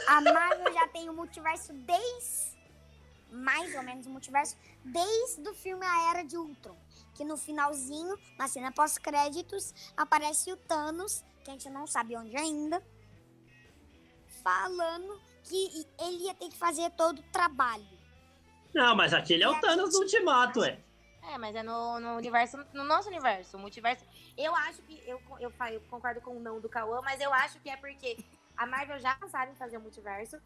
A 0.07 0.21
Marvel 0.21 0.73
já 0.73 0.87
tem 0.87 1.09
o 1.09 1.13
multiverso 1.13 1.71
desde. 1.73 2.57
Mais 3.31 3.75
ou 3.75 3.83
menos 3.83 4.07
o 4.07 4.09
multiverso, 4.09 4.57
desde 4.83 5.47
o 5.47 5.53
filme 5.53 5.85
A 5.85 6.09
Era 6.09 6.23
de 6.23 6.35
Ultron. 6.35 6.75
Que 7.13 7.23
no 7.23 7.37
finalzinho, 7.37 8.17
na 8.37 8.47
cena 8.47 8.71
pós-créditos, 8.71 9.73
aparece 9.95 10.51
o 10.51 10.57
Thanos, 10.57 11.23
que 11.43 11.51
a 11.51 11.53
gente 11.53 11.69
não 11.69 11.85
sabe 11.85 12.17
onde 12.17 12.35
ainda, 12.35 12.83
falando 14.43 15.19
que 15.43 15.85
ele 15.99 16.23
ia 16.25 16.33
ter 16.33 16.49
que 16.49 16.57
fazer 16.57 16.89
todo 16.91 17.19
o 17.19 17.23
trabalho. 17.31 17.85
Não, 18.73 18.95
mas 18.95 19.13
aquele 19.13 19.43
é 19.43 19.49
o 19.49 19.59
Thanos 19.59 19.91
do 19.91 19.99
Ultimato, 19.99 20.63
é. 20.63 20.79
É, 21.29 21.37
mas 21.37 21.55
é 21.55 21.61
no, 21.61 21.99
no 21.99 22.15
universo, 22.15 22.57
no 22.73 22.83
nosso 22.83 23.07
universo. 23.07 23.55
O 23.55 23.59
multiverso. 23.59 24.03
Eu 24.35 24.55
acho 24.55 24.81
que. 24.81 25.01
Eu, 25.07 25.21
eu, 25.39 25.53
eu 25.71 25.81
concordo 25.81 26.19
com 26.21 26.35
o 26.35 26.39
não 26.39 26.59
do 26.59 26.67
Cauã, 26.67 27.01
mas 27.03 27.21
eu 27.21 27.31
acho 27.31 27.59
que 27.59 27.69
é 27.69 27.77
porque 27.77 28.17
a 28.57 28.65
Marvel 28.65 28.99
já 28.99 29.17
sabe 29.29 29.55
fazer 29.55 29.77
o 29.77 29.81
multiverso. 29.81 30.41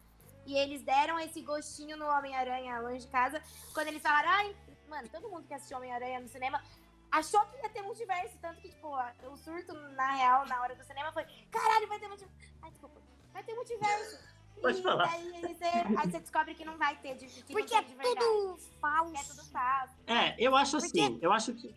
E 0.46 0.54
eles 0.58 0.82
deram 0.82 1.18
esse 1.18 1.40
gostinho 1.40 1.96
no 1.96 2.04
Homem-Aranha 2.04 2.78
longe 2.80 3.06
de 3.06 3.08
casa. 3.10 3.42
Quando 3.72 3.88
eles 3.88 4.02
falaram, 4.02 4.28
ai, 4.28 4.56
mano, 4.86 5.08
todo 5.08 5.30
mundo 5.30 5.46
que 5.46 5.54
assistiu 5.54 5.78
Homem-Aranha 5.78 6.20
no 6.20 6.28
cinema 6.28 6.62
achou 7.10 7.40
que 7.46 7.56
ia 7.56 7.68
ter 7.70 7.80
multiverso. 7.80 8.36
Tanto 8.42 8.60
que, 8.60 8.68
tipo, 8.68 8.88
o 8.88 9.36
surto, 9.38 9.72
na 9.72 10.12
real, 10.16 10.46
na 10.46 10.60
hora 10.60 10.74
do 10.74 10.84
cinema 10.84 11.12
foi: 11.12 11.24
caralho, 11.50 11.88
vai 11.88 11.98
ter 11.98 12.08
multiverso. 12.08 12.38
Ai, 12.62 12.70
desculpa. 12.70 13.00
Vai 13.32 13.42
ter 13.42 13.54
multiverso. 13.54 14.33
Pode 14.60 14.82
falar. 14.82 15.10
Aí, 15.10 15.30
você, 15.40 15.64
aí 15.64 16.10
você 16.10 16.20
descobre 16.20 16.54
que 16.54 16.64
não 16.64 16.76
vai 16.78 16.96
ter 16.96 17.14
de, 17.16 17.26
de 17.26 17.42
Porque 17.52 17.74
é 17.74 17.82
tudo 17.82 18.58
falso. 18.80 19.14
É 19.14 19.22
tudo 19.24 19.44
falso. 19.50 19.94
É, 20.06 20.34
eu 20.38 20.56
acho 20.56 20.76
assim, 20.76 21.18
eu 21.20 21.32
acho 21.32 21.52
que. 21.54 21.74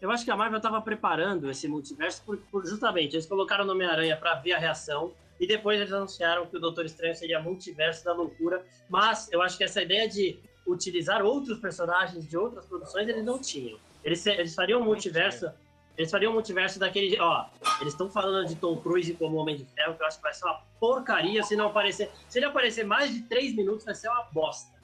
Eu 0.00 0.10
acho 0.10 0.24
que 0.24 0.30
a 0.30 0.36
Marvel 0.36 0.58
estava 0.58 0.82
preparando 0.82 1.50
esse 1.50 1.66
multiverso 1.66 2.22
por, 2.26 2.36
por, 2.50 2.66
justamente, 2.66 3.14
eles 3.14 3.24
colocaram 3.24 3.66
o 3.66 3.70
Homem-Aranha 3.70 4.16
para 4.16 4.34
ver 4.34 4.52
a 4.52 4.58
reação 4.58 5.14
e 5.40 5.46
depois 5.46 5.80
eles 5.80 5.92
anunciaram 5.92 6.44
que 6.46 6.56
o 6.56 6.60
Doutor 6.60 6.84
Estranho 6.84 7.14
seria 7.14 7.40
multiverso 7.40 8.04
da 8.04 8.12
loucura, 8.12 8.64
mas 8.88 9.32
eu 9.32 9.40
acho 9.40 9.56
que 9.56 9.64
essa 9.64 9.80
ideia 9.80 10.06
de 10.06 10.38
utilizar 10.66 11.22
outros 11.22 11.58
personagens 11.58 12.28
de 12.28 12.36
outras 12.36 12.66
produções 12.66 13.08
eles 13.08 13.24
não 13.24 13.38
tinham. 13.38 13.78
Eles, 14.02 14.24
eles 14.26 14.54
fariam 14.54 14.80
um 14.80 14.84
multiverso 14.84 15.50
eles 15.96 16.10
fariam 16.10 16.30
um 16.30 16.34
multiverso 16.34 16.78
daquele. 16.78 17.18
Ó, 17.20 17.46
eles 17.80 17.92
estão 17.92 18.10
falando 18.10 18.48
de 18.48 18.56
Tom 18.56 18.76
Cruise 18.76 19.14
como 19.14 19.36
Homem 19.36 19.56
de 19.56 19.64
Ferro, 19.64 19.94
que 19.94 20.02
eu 20.02 20.06
acho 20.06 20.16
que 20.16 20.22
vai 20.22 20.34
ser 20.34 20.44
uma 20.44 20.60
porcaria 20.80 21.42
se 21.42 21.54
não 21.54 21.66
aparecer. 21.66 22.10
Se 22.28 22.38
ele 22.38 22.46
aparecer 22.46 22.84
mais 22.84 23.12
de 23.12 23.22
três 23.22 23.54
minutos, 23.54 23.84
vai 23.84 23.94
ser 23.94 24.08
uma 24.08 24.24
bosta. 24.32 24.74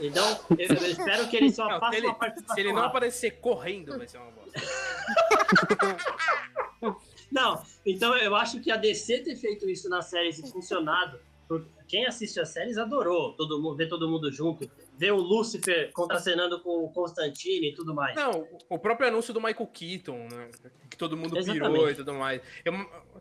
Então, 0.00 0.24
eu, 0.50 0.68
eu 0.68 0.90
espero 0.90 1.28
que 1.28 1.36
ele 1.36 1.52
só 1.52 1.66
não, 1.68 1.80
faça 1.80 1.96
ele, 1.96 2.06
uma 2.06 2.14
participação. 2.14 2.54
Se 2.54 2.60
ele 2.60 2.72
não 2.72 2.84
aparecer 2.84 3.30
correndo, 3.40 3.98
vai 3.98 4.06
ser 4.06 4.18
uma 4.18 4.30
bosta. 4.30 4.60
não, 7.30 7.62
então 7.84 8.16
eu 8.16 8.34
acho 8.36 8.60
que 8.60 8.70
a 8.70 8.76
DC 8.76 9.18
ter 9.18 9.36
feito 9.36 9.68
isso 9.68 9.88
na 9.88 10.00
série 10.00 10.30
e 10.30 10.50
funcionado. 10.50 11.18
Quem 11.92 12.06
assiste 12.06 12.40
as 12.40 12.48
séries 12.48 12.78
adorou 12.78 13.34
todo 13.34 13.60
mundo, 13.60 13.76
ver 13.76 13.86
todo 13.86 14.08
mundo 14.08 14.32
junto 14.32 14.66
ver 14.96 15.12
o 15.12 15.16
Lucifer 15.16 15.92
contracenando 15.92 16.58
com 16.62 16.84
o 16.84 16.88
Constantine 16.88 17.68
e 17.68 17.74
tudo 17.74 17.94
mais. 17.94 18.16
Não, 18.16 18.48
o 18.70 18.78
próprio 18.78 19.08
anúncio 19.08 19.34
do 19.34 19.42
Michael 19.42 19.66
Keaton, 19.66 20.16
né? 20.16 20.50
Que 20.88 20.96
todo 20.96 21.18
mundo 21.18 21.36
Exatamente. 21.36 21.70
pirou 21.70 21.90
e 21.90 21.94
tudo 21.94 22.14
mais. 22.14 22.40
Eu, 22.64 22.72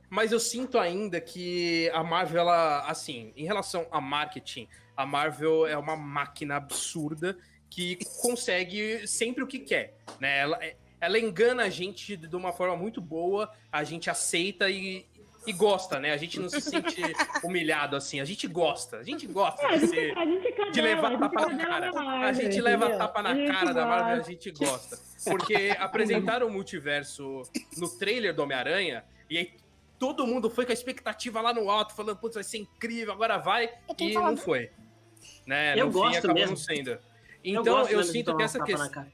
mas 0.10 0.32
eu 0.32 0.40
sinto 0.40 0.80
ainda 0.80 1.20
que 1.20 1.90
a 1.90 2.02
Marvel, 2.02 2.40
ela, 2.40 2.90
assim, 2.90 3.34
em 3.36 3.44
relação 3.44 3.86
a 3.92 4.00
marketing, 4.00 4.70
a 4.96 5.06
Marvel 5.06 5.68
é 5.68 5.78
uma 5.78 5.98
máquina 5.98 6.56
absurda 6.56 7.38
que 7.70 8.00
consegue 8.22 9.06
sempre 9.06 9.44
o 9.44 9.48
que 9.48 9.60
quer, 9.60 9.98
né? 10.18 10.40
Ela, 10.40 10.60
ela 11.02 11.20
engana 11.20 11.64
a 11.64 11.70
gente 11.70 12.16
de 12.16 12.36
uma 12.38 12.54
forma 12.54 12.78
muito 12.78 13.02
boa, 13.02 13.52
a 13.70 13.84
gente 13.84 14.10
aceita 14.10 14.70
e, 14.70 15.06
e 15.46 15.54
gosta, 15.54 16.00
né? 16.00 16.12
A 16.12 16.18
gente 16.18 16.40
não 16.40 16.50
se 16.50 16.62
sente 16.62 17.02
humilhado 17.44 17.96
assim, 17.96 18.20
a 18.20 18.26
gente 18.26 18.48
gosta, 18.48 18.98
a 18.98 19.04
gente 19.04 19.26
gosta 19.28 19.66
é, 19.66 19.78
de, 19.78 19.88
ser, 19.88 20.14
gente, 20.16 20.72
de 20.72 20.82
levar 20.82 21.18
tapa 21.18 21.48
na 21.48 21.66
cara. 21.66 21.92
Marvel, 21.92 22.30
a 22.30 22.34
gente 22.34 22.62
leva 22.62 22.86
entendeu? 22.86 23.00
tapa 23.00 23.22
na 23.22 23.54
cara 23.54 23.74
da 23.74 23.86
Marvel, 23.86 24.22
a 24.22 24.24
gente 24.24 24.52
gosta. 24.52 25.00
Porque 25.26 25.76
apresentaram 25.80 26.48
o 26.48 26.52
multiverso 26.52 27.44
no 27.78 27.90
trailer 27.90 28.34
do 28.34 28.44
Homem-Aranha 28.44 29.04
e 29.30 29.38
aí 29.38 29.54
todo 29.98 30.26
mundo 30.26 30.50
foi 30.50 30.66
com 30.66 30.72
a 30.72 30.74
expectativa 30.74 31.42
lá 31.42 31.54
no 31.54 31.70
alto, 31.70 31.94
falando, 31.96 32.18
putz, 32.18 32.36
vai 32.36 32.44
ser 32.44 32.58
incrível, 32.58 33.14
agora 33.14 33.38
vai, 33.38 33.70
e 34.00 34.14
não 34.14 34.36
foi. 34.38 34.72
Né? 35.46 35.80
Eu 35.80 35.88
no 35.88 35.92
gosto 35.92 36.28
fim, 36.28 36.34
mesmo. 36.34 36.58
sendo. 36.58 36.98
Então 37.44 37.80
eu, 37.88 38.00
eu 38.00 38.04
sinto 38.04 38.36
que 38.36 38.44
essa 38.44 38.64
questão 38.64 39.06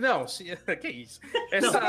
não, 0.00 0.24
que 0.80 0.88
isso. 0.88 1.20
Essa. 1.50 1.80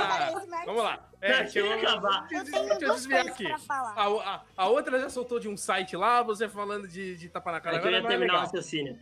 Vamos 0.65 0.83
lá. 0.83 1.09
É, 1.21 1.43
que 1.43 1.59
eu, 1.59 1.65
eu 1.65 2.45
tenho 2.45 2.79
duas 2.79 3.05
coisas 3.05 3.27
aqui. 3.27 3.47
pra 3.47 3.59
falar. 3.59 3.93
A, 3.93 4.35
a, 4.35 4.43
a, 4.57 4.67
outra 4.67 4.99
já 4.99 5.09
soltou 5.09 5.39
de 5.39 5.47
um 5.47 5.57
site 5.57 5.95
lá, 5.95 6.21
você 6.23 6.47
falando 6.47 6.87
de, 6.87 7.15
de 7.17 7.29
tapa 7.29 7.51
na 7.51 7.59
cara. 7.59 7.77
É 7.77 7.85
eu 7.85 7.91
ia 7.91 8.07
terminar 8.07 8.35
o 8.35 8.39
raciocínio. 8.39 8.97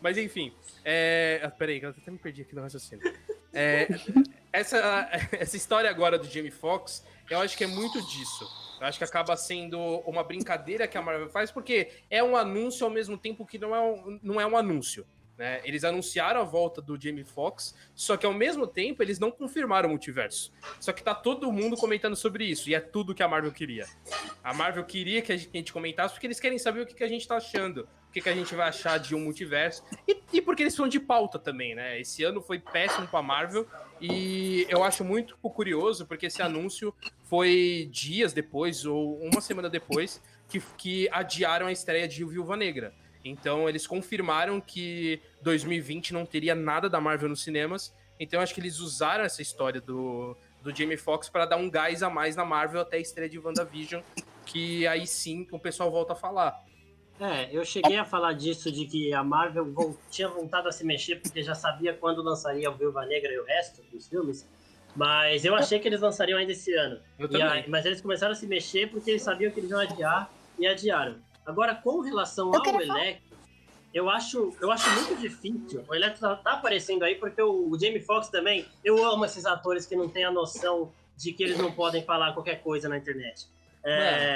Mas 0.00 0.16
enfim. 0.18 0.54
É... 0.84 1.40
Ah, 1.42 1.50
peraí, 1.50 1.80
eu 1.82 1.90
até 1.90 2.10
me 2.10 2.18
perdi 2.18 2.42
aqui 2.42 2.54
no 2.54 2.62
raciocínio. 2.62 3.04
É, 3.52 3.88
essa, 4.52 5.08
essa 5.32 5.56
história 5.56 5.88
agora 5.88 6.18
do 6.18 6.26
Jamie 6.26 6.50
Foxx, 6.50 7.04
eu 7.30 7.40
acho 7.40 7.56
que 7.56 7.64
é 7.64 7.66
muito 7.66 8.00
disso. 8.02 8.46
Eu 8.80 8.86
acho 8.86 8.98
que 8.98 9.04
acaba 9.04 9.36
sendo 9.36 9.78
uma 10.00 10.22
brincadeira 10.22 10.86
que 10.86 10.98
a 10.98 11.02
Marvel 11.02 11.30
faz, 11.30 11.50
porque 11.50 11.90
é 12.10 12.22
um 12.22 12.36
anúncio 12.36 12.84
ao 12.84 12.90
mesmo 12.90 13.16
tempo 13.16 13.46
que 13.46 13.58
não 13.58 13.74
é 13.74 13.80
um, 13.80 14.20
não 14.22 14.40
é 14.40 14.46
um 14.46 14.56
anúncio. 14.56 15.06
Né? 15.38 15.60
Eles 15.64 15.84
anunciaram 15.84 16.40
a 16.40 16.44
volta 16.44 16.80
do 16.80 16.98
Jamie 17.00 17.24
Foxx, 17.24 17.74
só 17.94 18.16
que 18.16 18.24
ao 18.24 18.32
mesmo 18.32 18.66
tempo 18.66 19.02
eles 19.02 19.18
não 19.18 19.30
confirmaram 19.30 19.88
o 19.88 19.90
multiverso. 19.90 20.50
Só 20.80 20.92
que 20.92 21.02
tá 21.02 21.14
todo 21.14 21.52
mundo 21.52 21.76
comentando 21.76 22.16
sobre 22.16 22.44
isso, 22.44 22.70
e 22.70 22.74
é 22.74 22.80
tudo 22.80 23.14
que 23.14 23.22
a 23.22 23.28
Marvel 23.28 23.52
queria. 23.52 23.86
A 24.42 24.54
Marvel 24.54 24.84
queria 24.84 25.20
que 25.20 25.32
a 25.32 25.36
gente 25.36 25.72
comentasse 25.72 26.14
porque 26.14 26.26
eles 26.26 26.40
querem 26.40 26.58
saber 26.58 26.80
o 26.80 26.86
que, 26.86 26.94
que 26.94 27.04
a 27.04 27.08
gente 27.08 27.28
tá 27.28 27.36
achando, 27.36 27.86
o 28.08 28.12
que, 28.12 28.20
que 28.22 28.28
a 28.28 28.34
gente 28.34 28.54
vai 28.54 28.68
achar 28.68 28.98
de 28.98 29.14
um 29.14 29.20
multiverso, 29.20 29.84
e, 30.08 30.22
e 30.32 30.40
porque 30.40 30.62
eles 30.62 30.74
são 30.74 30.88
de 30.88 30.98
pauta 30.98 31.38
também, 31.38 31.74
né? 31.74 32.00
Esse 32.00 32.24
ano 32.24 32.40
foi 32.40 32.58
péssimo 32.58 33.06
pra 33.06 33.20
Marvel, 33.20 33.66
e 34.00 34.66
eu 34.70 34.82
acho 34.82 35.04
muito 35.04 35.36
curioso, 35.36 36.06
porque 36.06 36.26
esse 36.26 36.40
anúncio 36.40 36.94
foi 37.24 37.88
dias 37.92 38.32
depois, 38.32 38.86
ou 38.86 39.18
uma 39.20 39.42
semana 39.42 39.68
depois, 39.68 40.22
que, 40.48 40.60
que 40.78 41.08
adiaram 41.10 41.66
a 41.66 41.72
estreia 41.72 42.08
de 42.08 42.24
Viúva 42.24 42.56
Negra. 42.56 42.94
Então 43.28 43.68
eles 43.68 43.86
confirmaram 43.86 44.60
que 44.60 45.20
2020 45.42 46.12
não 46.12 46.24
teria 46.24 46.54
nada 46.54 46.88
da 46.88 47.00
Marvel 47.00 47.28
nos 47.28 47.42
cinemas. 47.42 47.94
Então 48.18 48.40
acho 48.40 48.54
que 48.54 48.60
eles 48.60 48.78
usaram 48.78 49.24
essa 49.24 49.42
história 49.42 49.80
do, 49.80 50.36
do 50.62 50.74
Jamie 50.74 50.96
Foxx 50.96 51.28
para 51.28 51.44
dar 51.44 51.56
um 51.56 51.68
gás 51.68 52.02
a 52.02 52.08
mais 52.08 52.36
na 52.36 52.44
Marvel 52.44 52.80
até 52.80 52.96
a 52.96 53.00
estreia 53.00 53.28
de 53.28 53.38
WandaVision, 53.38 54.02
que 54.44 54.86
aí 54.86 55.06
sim 55.06 55.46
o 55.50 55.58
pessoal 55.58 55.90
volta 55.90 56.12
a 56.12 56.16
falar. 56.16 56.64
É, 57.18 57.48
eu 57.50 57.64
cheguei 57.64 57.96
a 57.96 58.04
falar 58.04 58.34
disso, 58.34 58.70
de 58.70 58.84
que 58.84 59.12
a 59.12 59.24
Marvel 59.24 59.98
tinha 60.10 60.28
vontade 60.28 60.68
a 60.68 60.72
se 60.72 60.84
mexer 60.84 61.16
porque 61.16 61.42
já 61.42 61.54
sabia 61.54 61.94
quando 61.94 62.22
lançaria 62.22 62.70
o 62.70 62.74
Viúva 62.74 63.06
Negra 63.06 63.32
e 63.32 63.38
o 63.38 63.44
resto 63.44 63.82
dos 63.90 64.06
filmes. 64.06 64.46
Mas 64.94 65.44
eu 65.44 65.54
achei 65.54 65.78
que 65.78 65.88
eles 65.88 66.00
lançariam 66.00 66.38
ainda 66.38 66.52
esse 66.52 66.72
ano. 66.74 67.00
Aí, 67.50 67.68
mas 67.68 67.84
eles 67.84 68.00
começaram 68.00 68.32
a 68.32 68.34
se 68.34 68.46
mexer 68.46 68.90
porque 68.90 69.10
eles 69.10 69.22
sabiam 69.22 69.50
que 69.50 69.60
eles 69.60 69.70
iam 69.70 69.80
adiar 69.80 70.30
e 70.58 70.66
adiaram. 70.66 71.16
Agora, 71.46 71.74
com 71.74 72.00
relação 72.00 72.50
ao 72.52 72.80
Electro, 72.80 73.36
eu 73.94 74.10
acho, 74.10 74.54
eu 74.60 74.70
acho 74.70 74.90
muito 74.90 75.16
difícil. 75.20 75.84
O 75.88 75.94
Electro 75.94 76.20
tá, 76.20 76.36
tá 76.36 76.52
aparecendo 76.52 77.04
aí 77.04 77.14
porque 77.14 77.40
o, 77.40 77.70
o 77.70 77.78
Jamie 77.78 78.00
Foxx 78.00 78.28
também. 78.28 78.66
Eu 78.84 79.02
amo 79.06 79.24
esses 79.24 79.46
atores 79.46 79.86
que 79.86 79.94
não 79.96 80.08
têm 80.08 80.24
a 80.24 80.30
noção 80.30 80.92
de 81.16 81.32
que 81.32 81.42
eles 81.42 81.56
não 81.56 81.72
podem 81.72 82.04
falar 82.04 82.34
qualquer 82.34 82.62
coisa 82.62 82.88
na 82.88 82.98
internet. 82.98 83.46
É, 83.82 84.34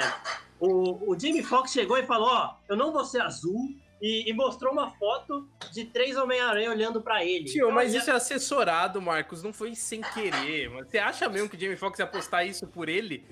o, 0.59 1.11
o 1.11 1.19
Jamie 1.19 1.43
Foxx 1.43 1.73
chegou 1.73 1.97
e 1.97 2.03
falou: 2.03 2.29
Ó, 2.29 2.55
eu 2.69 2.75
não 2.75 2.91
vou 2.91 3.03
ser 3.05 3.21
azul. 3.21 3.75
E, 4.01 4.27
e 4.27 4.33
mostrou 4.33 4.73
uma 4.73 4.89
foto 4.89 5.47
de 5.71 5.85
três 5.85 6.17
Homem-Aranha 6.17 6.71
olhando 6.71 7.03
para 7.03 7.23
ele. 7.23 7.45
Tio, 7.45 7.65
então, 7.65 7.71
mas 7.71 7.93
isso 7.93 8.09
é 8.09 8.13
assessorado, 8.13 8.99
Marcos. 8.99 9.43
Não 9.43 9.53
foi 9.53 9.75
sem 9.75 10.01
querer. 10.01 10.69
Você 10.69 10.97
acha 10.97 11.29
mesmo 11.29 11.47
que 11.47 11.55
o 11.55 11.59
Jamie 11.59 11.77
Foxx 11.77 11.99
ia 11.99 12.07
postar 12.07 12.43
isso 12.43 12.65
por 12.65 12.89
ele? 12.89 13.23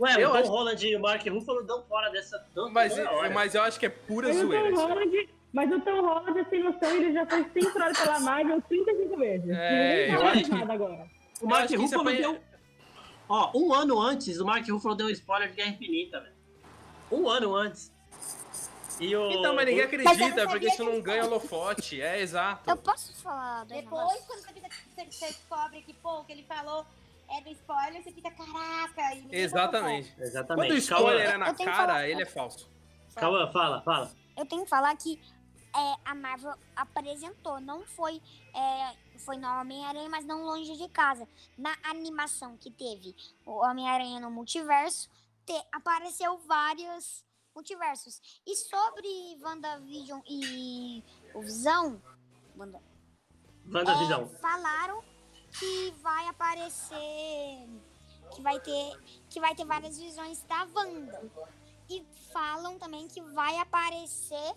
Ué, 0.00 0.14
eu 0.18 0.28
o 0.28 0.32
Tom 0.32 0.38
acho... 0.38 0.50
Holland 0.50 0.86
e 0.86 0.96
o 0.96 1.00
Mark 1.00 1.26
Ruffalo 1.26 1.62
dão 1.62 1.82
fora 1.84 2.10
dessa... 2.10 2.44
Mas, 2.72 2.94
mas 3.32 3.54
eu 3.54 3.62
acho 3.62 3.78
que 3.78 3.86
é 3.86 3.88
pura 3.88 4.28
mas 4.28 4.38
zoeira. 4.38 4.74
O 4.74 4.76
Holland, 4.76 5.28
mas 5.52 5.72
o 5.72 5.80
Tom 5.80 6.00
Holland, 6.00 6.46
sem 6.50 6.62
noção, 6.62 6.90
ele 6.96 7.12
já 7.12 7.26
foi 7.26 7.44
censurado 7.52 7.96
pela 7.96 8.20
Marvel 8.20 8.62
35 8.62 9.16
vezes. 9.16 9.50
É, 9.50 10.14
eu 10.14 10.26
acho 10.26 10.44
que... 10.44 10.62
agora. 10.62 11.06
O 11.40 11.46
Mark 11.46 11.70
Ruffalo 11.70 12.04
foi... 12.04 12.16
deu... 12.16 12.40
Ó, 13.28 13.50
um 13.54 13.72
ano 13.72 14.00
antes, 14.00 14.40
o 14.40 14.44
Mark 14.44 14.68
Ruffalo 14.68 14.94
deu 14.94 15.06
um 15.06 15.10
spoiler 15.10 15.48
de 15.48 15.56
Guerra 15.56 15.70
Infinita, 15.70 16.20
velho. 16.20 16.34
Um 17.10 17.28
ano 17.28 17.54
antes. 17.54 17.92
E 19.00 19.14
o... 19.16 19.30
Então, 19.30 19.54
mas 19.54 19.66
ninguém 19.66 19.84
acredita, 19.84 20.46
porque 20.46 20.68
isso 20.68 20.84
não 20.84 21.00
ganha 21.00 21.24
holofote. 21.24 22.00
É, 22.00 22.20
exato. 22.20 22.68
Eu 22.68 22.76
posso 22.76 23.14
falar 23.22 23.64
Depois, 23.64 24.20
quando 24.26 24.40
você, 24.40 25.04
você 25.10 25.26
descobre 25.26 25.82
que, 25.82 25.92
pô, 25.94 26.22
que 26.24 26.32
ele 26.32 26.44
falou 26.44 26.86
é 27.28 27.40
do 27.40 27.48
spoiler, 27.50 28.02
você 28.02 28.12
fica, 28.12 28.30
caraca. 28.30 29.02
Exatamente. 29.30 30.14
Exatamente. 30.18 30.68
Quando 30.68 30.74
o 30.74 30.78
spoiler 30.78 31.30
é 31.30 31.36
na 31.36 31.54
cara, 31.54 32.08
ele 32.08 32.22
é 32.22 32.26
falso. 32.26 32.70
Calma, 33.14 33.50
fala, 33.52 33.82
fala. 33.82 34.10
Eu 34.36 34.46
tenho 34.46 34.64
que 34.64 34.70
falar 34.70 34.96
que 34.96 35.20
é, 35.76 35.94
a 36.04 36.14
Marvel 36.14 36.54
apresentou, 36.76 37.60
não 37.60 37.84
foi, 37.84 38.20
é, 38.54 39.18
foi 39.18 39.36
no 39.36 39.48
Homem-Aranha, 39.48 40.08
mas 40.08 40.24
não 40.24 40.44
longe 40.44 40.76
de 40.76 40.88
casa. 40.88 41.28
Na 41.58 41.76
animação 41.84 42.56
que 42.56 42.70
teve 42.70 43.14
o 43.44 43.52
Homem-Aranha 43.64 44.20
no 44.20 44.30
multiverso, 44.30 45.10
te, 45.44 45.52
apareceu 45.72 46.38
várias 46.38 47.24
multiversos. 47.54 48.20
E 48.46 48.56
sobre 48.56 49.38
WandaVision 49.42 50.20
e 50.28 51.02
o 51.34 51.40
Visão, 51.40 52.00
Wanda, 52.56 52.80
WandaVision. 53.72 54.22
é, 54.22 54.38
falaram 54.38 55.04
que 55.58 55.90
vai 56.02 56.26
aparecer, 56.28 57.68
que 58.34 58.42
vai 58.42 58.58
ter, 58.60 59.00
que 59.30 59.40
vai 59.40 59.54
ter 59.54 59.64
várias 59.64 59.98
visões 59.98 60.42
da 60.44 60.66
Wanda. 60.74 61.22
E 61.88 62.04
falam 62.32 62.78
também 62.78 63.06
que 63.08 63.20
vai 63.20 63.58
aparecer 63.58 64.54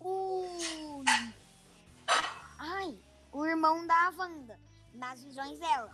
o 0.00 1.02
Ai, 2.58 2.96
o 3.32 3.44
irmão 3.44 3.86
da 3.86 4.12
Wanda 4.16 4.58
nas 4.94 5.22
visões 5.22 5.58
dela. 5.58 5.90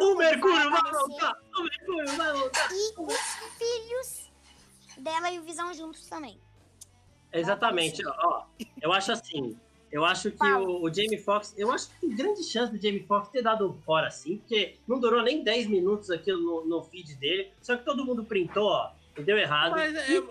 O 0.00 0.14
Mercúrio 0.14 0.70
vai 0.70 0.82
aparecer 0.82 0.92
voltar! 0.92 1.36
O 1.56 1.62
Mercúrio 1.62 2.16
vai 2.16 2.32
voltar! 2.32 2.68
E 2.72 2.94
os 2.98 3.18
filhos 3.58 4.32
dela 4.98 5.30
e 5.30 5.38
o 5.38 5.42
Visão 5.42 5.72
juntos 5.74 6.06
também. 6.08 6.40
Exatamente, 7.32 8.06
ó. 8.06 8.46
Eu 8.80 8.92
acho 8.92 9.12
assim. 9.12 9.58
Eu 9.90 10.04
acho 10.04 10.30
que 10.30 10.44
o, 10.44 10.82
o 10.82 10.92
Jamie 10.92 11.18
Foxx. 11.18 11.54
Eu 11.56 11.70
acho 11.70 11.88
que 11.88 12.00
tem 12.00 12.16
grande 12.16 12.42
chance 12.42 12.72
do 12.72 12.80
Jamie 12.80 13.04
Foxx 13.06 13.30
ter 13.30 13.42
dado 13.42 13.72
fora 13.84 14.08
assim, 14.08 14.38
porque 14.38 14.76
não 14.86 14.98
durou 14.98 15.22
nem 15.22 15.42
10 15.42 15.68
minutos 15.68 16.10
aquilo 16.10 16.40
no, 16.40 16.66
no 16.66 16.82
feed 16.82 17.14
dele. 17.16 17.50
Só 17.62 17.76
que 17.76 17.84
todo 17.84 18.04
mundo 18.04 18.24
printou, 18.24 18.64
ó. 18.66 18.90
E 19.16 19.22
deu 19.22 19.38
errado. 19.38 19.70
Mas 19.72 19.94
é, 19.94 20.22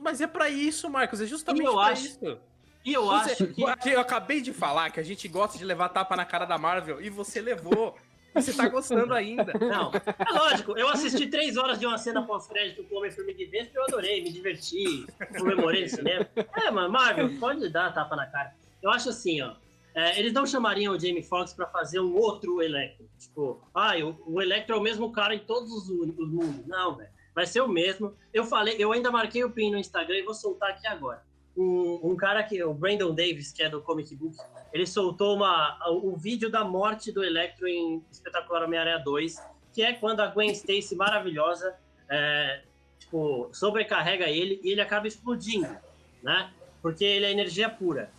mas 0.00 0.20
é 0.20 0.26
pra 0.26 0.48
isso, 0.48 0.88
Marcos. 0.88 1.20
É 1.20 1.26
justamente 1.26 1.62
E 1.62 1.66
eu 1.66 1.72
pra 1.72 1.82
acho 1.86 2.06
isso. 2.06 2.38
E 2.84 2.92
eu 2.92 3.04
Você- 3.06 3.32
acho 3.32 3.46
que. 3.48 3.62
Eu 3.90 4.00
acabei 4.00 4.40
de 4.40 4.52
falar 4.52 4.90
que 4.90 5.00
a 5.00 5.02
gente 5.02 5.26
gosta 5.28 5.56
de 5.56 5.64
levar 5.64 5.88
tapa 5.88 6.16
na 6.16 6.24
cara 6.24 6.44
da 6.44 6.58
Marvel 6.58 7.00
e 7.00 7.08
você 7.08 7.40
levou. 7.40 7.96
E 8.34 8.40
você 8.40 8.52
tá 8.52 8.68
gostando 8.68 9.12
ainda. 9.12 9.52
Não, 9.60 9.92
é 9.92 10.32
lógico. 10.32 10.76
Eu 10.76 10.88
assisti 10.88 11.26
três 11.26 11.56
horas 11.56 11.78
de 11.78 11.86
uma 11.86 11.98
cena 11.98 12.22
pós-crédito 12.22 12.82
com 12.84 12.94
o 12.94 12.98
Homem-Formiga 12.98 13.42
e 13.42 13.46
Vespa 13.46 13.72
e 13.74 13.76
eu 13.76 13.84
adorei, 13.84 14.22
me 14.22 14.32
diverti, 14.32 15.06
comemorei 15.38 15.82
no 15.82 15.88
cinema. 15.90 16.26
É, 16.56 16.70
mano, 16.70 16.90
Marvel, 16.90 17.38
pode 17.38 17.68
dar 17.68 17.92
tapa 17.92 18.16
na 18.16 18.26
cara. 18.26 18.54
Eu 18.82 18.90
acho 18.90 19.08
assim, 19.10 19.40
ó. 19.40 19.54
é, 19.94 20.18
eles 20.18 20.32
não 20.32 20.46
chamariam 20.46 20.94
o 20.94 20.98
Jamie 20.98 21.22
Foxx 21.22 21.54
pra 21.54 21.66
fazer 21.66 22.00
um 22.00 22.16
outro 22.16 22.60
Electro. 22.60 23.08
Tipo, 23.18 23.60
ah, 23.74 23.92
o, 23.98 24.34
o 24.34 24.42
Electro 24.42 24.74
é 24.74 24.78
o 24.78 24.82
mesmo 24.82 25.12
cara 25.12 25.34
em 25.34 25.40
todos 25.40 25.70
os, 25.70 25.88
os 25.88 26.30
mundos. 26.30 26.66
Não, 26.66 26.96
velho. 26.96 27.10
Vai 27.34 27.46
ser 27.46 27.60
o 27.60 27.68
mesmo. 27.68 28.14
Eu 28.32 28.44
falei, 28.44 28.76
eu 28.78 28.92
ainda 28.92 29.10
marquei 29.10 29.42
o 29.44 29.50
pin 29.50 29.70
no 29.70 29.78
Instagram 29.78 30.16
e 30.16 30.22
vou 30.22 30.34
soltar 30.34 30.70
aqui 30.70 30.86
agora. 30.86 31.22
Um, 31.56 32.00
um 32.02 32.16
cara 32.16 32.42
que, 32.42 32.62
o 32.62 32.72
Brandon 32.72 33.14
Davis, 33.14 33.52
que 33.52 33.62
é 33.62 33.68
do 33.68 33.80
Comic 33.80 34.14
Book, 34.16 34.36
ele 34.72 34.86
soltou 34.86 35.36
uma, 35.36 35.78
o, 35.90 36.12
o 36.12 36.16
vídeo 36.16 36.50
da 36.50 36.64
morte 36.64 37.12
do 37.12 37.22
Electro 37.22 37.66
em 37.68 38.02
Espetacular 38.10 38.64
Homem-Aranha 38.64 38.98
2, 38.98 39.36
que 39.72 39.82
é 39.82 39.92
quando 39.92 40.20
a 40.20 40.26
Gwen 40.26 40.50
Stacy 40.50 40.94
maravilhosa 40.94 41.74
é, 42.08 42.62
tipo, 42.98 43.48
sobrecarrega 43.52 44.28
ele 44.28 44.60
e 44.62 44.70
ele 44.70 44.80
acaba 44.80 45.06
explodindo, 45.06 45.68
né? 46.22 46.50
Porque 46.80 47.04
ele 47.04 47.26
é 47.26 47.30
energia 47.30 47.68
pura. 47.68 48.10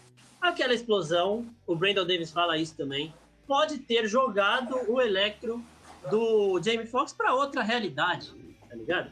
Aquela 0.44 0.74
explosão, 0.74 1.48
o 1.66 1.74
Brandon 1.74 2.06
Davis 2.06 2.30
fala 2.30 2.58
isso 2.58 2.76
também, 2.76 3.14
pode 3.48 3.78
ter 3.78 4.06
jogado 4.10 4.76
o 4.92 5.00
Electro 5.00 5.64
do 6.12 6.62
Jamie 6.62 6.86
Foxx 6.86 7.14
para 7.14 7.34
outra 7.34 7.64
realidade, 7.64 8.34
tá 8.68 8.76
ligado? 8.76 9.10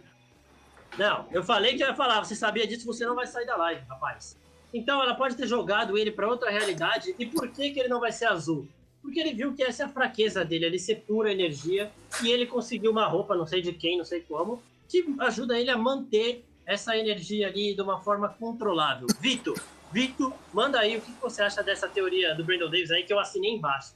Não, 0.98 1.26
eu 1.32 1.42
falei 1.42 1.78
que 1.78 1.84
eu 1.84 1.88
ia 1.88 1.96
falar, 1.96 2.20
você 2.20 2.36
sabia 2.36 2.68
disso, 2.68 2.86
você 2.86 3.06
não 3.06 3.16
vai 3.16 3.26
sair 3.26 3.46
da 3.46 3.56
live, 3.56 3.82
rapaz. 3.88 4.38
Então 4.74 5.02
ela 5.02 5.16
pode 5.16 5.38
ter 5.38 5.48
jogado 5.48 5.98
ele 5.98 6.12
para 6.12 6.28
outra 6.28 6.52
realidade. 6.52 7.16
E 7.18 7.26
por 7.26 7.48
que, 7.48 7.72
que 7.72 7.80
ele 7.80 7.88
não 7.88 8.02
vai 8.02 8.12
ser 8.12 8.26
azul? 8.26 8.68
Porque 9.02 9.18
ele 9.18 9.34
viu 9.34 9.54
que 9.54 9.64
essa 9.64 9.84
é 9.84 9.86
a 9.86 9.90
fraqueza 9.90 10.44
dele, 10.44 10.66
ele 10.66 10.80
ser 10.80 10.96
pura 11.08 11.32
energia. 11.32 11.90
E 12.22 12.30
ele 12.30 12.46
conseguiu 12.46 12.92
uma 12.92 13.08
roupa, 13.08 13.38
não 13.38 13.48
sei 13.48 13.62
de 13.62 13.72
quem, 13.72 13.98
não 13.98 14.04
sei 14.04 14.20
como, 14.20 14.62
que 14.90 15.16
ajuda 15.20 15.58
ele 15.58 15.70
a 15.70 15.78
manter 15.78 16.44
essa 16.66 16.98
energia 16.98 17.48
ali 17.48 17.74
de 17.74 17.82
uma 17.82 18.02
forma 18.02 18.28
controlável. 18.28 19.08
Vitor, 19.18 19.58
Vitor, 19.92 20.34
manda 20.54 20.80
aí 20.80 20.98
o 20.98 21.02
que 21.02 21.12
você 21.14 21.42
acha 21.42 21.62
dessa 21.62 21.88
teoria 21.88 22.34
do 22.36 22.44
Brandon 22.44 22.70
Davis 22.70 22.92
aí 22.92 23.04
que 23.04 23.12
eu 23.12 23.20
assinei 23.20 23.52
embaixo. 23.52 23.94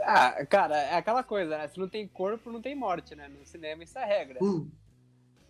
Ah, 0.00 0.44
cara, 0.46 0.76
é 0.76 0.96
aquela 0.96 1.22
coisa, 1.22 1.58
né? 1.58 1.68
Se 1.68 1.78
não 1.78 1.88
tem 1.88 2.06
corpo, 2.06 2.50
não 2.50 2.62
tem 2.62 2.74
morte, 2.74 3.14
né? 3.14 3.28
No 3.28 3.44
cinema 3.44 3.82
isso 3.82 3.98
é 3.98 4.04
regra. 4.04 4.38
Hum. 4.42 4.70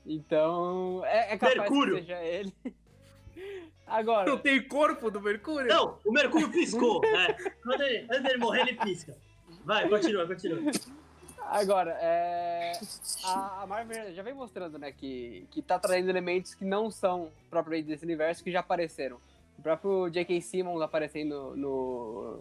Então, 0.05 1.03
é, 1.05 1.35
é 1.35 1.39
capaz 1.39 1.59
Mercúrio. 1.59 1.97
que 1.97 2.01
seja 2.03 2.23
ele. 2.23 2.53
Agora, 3.87 4.29
Não 4.29 4.39
tem 4.39 4.61
corpo 4.67 5.11
do 5.11 5.21
Mercúrio? 5.21 5.69
Não, 5.69 5.99
o 6.05 6.11
Mercúrio 6.11 6.51
piscou, 6.51 7.01
né? 7.03 7.37
Quando 7.63 7.83
ele, 7.83 8.05
antes 8.11 8.23
dele 8.23 8.39
morrer, 8.39 8.63
ele 8.63 8.75
pisca. 8.75 9.17
Vai, 9.65 9.89
continua, 9.89 10.27
continua. 10.27 10.59
agora, 11.43 11.97
é, 12.01 12.73
a, 13.25 13.63
a 13.63 13.67
Marvel 13.67 14.13
já 14.13 14.23
vem 14.23 14.35
mostrando, 14.35 14.77
né, 14.77 14.91
que, 14.91 15.47
que 15.53 15.63
tá 15.63 15.79
trazendo 15.79 16.09
elementos 16.09 16.55
que 16.55 16.65
não 16.65 16.91
são 16.91 17.31
propriamente 17.49 17.89
desse 17.89 18.05
universo, 18.05 18.43
que 18.43 18.51
já 18.51 18.61
apareceram. 18.61 19.21
O 19.59 19.63
próprio 19.63 20.11
J.K. 20.11 20.41
Simmons 20.41 20.81
aparecendo 20.83 21.57
no, 21.57 22.41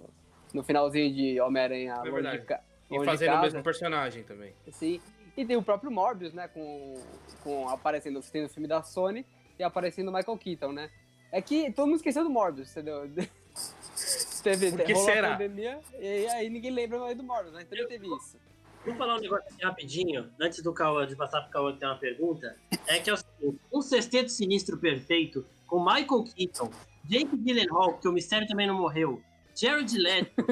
no 0.54 0.64
finalzinho 0.64 1.14
de 1.14 1.40
Homem-Aranha 1.40 2.02
É 2.04 2.12
verdade. 2.12 2.46
de, 2.46 2.96
E 2.96 3.06
fazendo 3.06 3.36
o 3.36 3.42
mesmo 3.42 3.64
personagem 3.64 4.24
também. 4.24 4.54
Sim. 4.72 5.02
E 5.38 5.46
tem 5.46 5.58
o 5.58 5.64
próprio 5.64 5.92
Morbius, 5.92 6.34
né? 6.34 6.48
Com, 6.48 7.02
com 7.44 7.70
aparecendo 7.70 8.22
tem 8.22 8.44
no 8.44 8.50
filme 8.50 8.68
da 8.68 8.82
Sony 8.82 9.26
e 9.60 9.64
aparecendo 9.64 10.10
o 10.10 10.14
Michael 10.14 10.38
Keaton, 10.38 10.72
né? 10.72 10.90
É 11.32 11.42
que 11.42 11.72
todo 11.72 11.88
mundo 11.88 11.98
esqueceu 11.98 12.24
do 12.24 12.30
Morbius, 12.30 12.72
entendeu? 12.72 13.10
teve, 14.44 14.72
Por 14.72 14.86
que 14.86 14.94
rolou 14.94 15.08
será? 15.08 15.30
a 15.30 15.32
pandemia 15.32 15.80
e 16.00 16.28
aí 16.28 16.50
ninguém 16.50 16.72
lembra 16.72 17.00
mais 17.00 17.18
do 17.18 17.24
Morbius, 17.24 17.54
né? 17.54 17.66
Então 17.70 17.88
teve 17.88 18.08
isso. 18.08 18.38
Vou 18.86 18.96
falar 18.96 19.16
um 19.16 19.20
negócio 19.20 19.46
aqui 19.52 19.66
rapidinho, 19.66 20.32
antes 20.40 20.62
do 20.62 20.72
Cauã, 20.72 21.08
de 21.08 21.16
passar 21.16 21.42
pro 21.42 21.52
Cauã 21.52 21.74
que 21.74 21.80
tem 21.80 21.90
uma 21.90 21.98
pergunta. 21.98 22.56
É 22.86 23.00
que 23.00 23.10
é 23.10 23.14
o 23.14 23.18
seguinte, 23.18 23.60
um 23.74 23.82
sexteto 23.82 24.30
sinistro 24.30 24.78
perfeito 24.78 25.44
com 25.66 25.80
Michael 25.84 26.24
Keaton, 26.24 26.70
Jake 27.08 27.38
Gyllenhaal, 27.38 27.98
que 27.98 28.08
o 28.08 28.12
mistério 28.12 28.48
também 28.48 28.68
não 28.68 28.76
morreu, 28.76 29.22
Jared 29.56 29.98
Leto, 29.98 30.44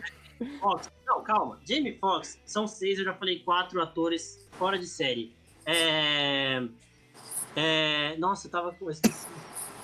Fox, 0.60 0.90
não, 1.06 1.22
calma, 1.22 1.60
Jamie 1.68 1.98
Foxx, 1.98 2.40
são 2.44 2.66
seis, 2.66 2.98
eu 2.98 3.04
já 3.04 3.14
falei 3.14 3.40
quatro 3.40 3.80
atores 3.82 4.48
fora 4.52 4.78
de 4.78 4.86
série. 4.86 5.34
É... 5.66 6.62
é... 7.54 8.16
Nossa, 8.18 8.46
eu 8.46 8.50
tava 8.50 8.72
com... 8.72 8.90
esqueci. 8.90 9.26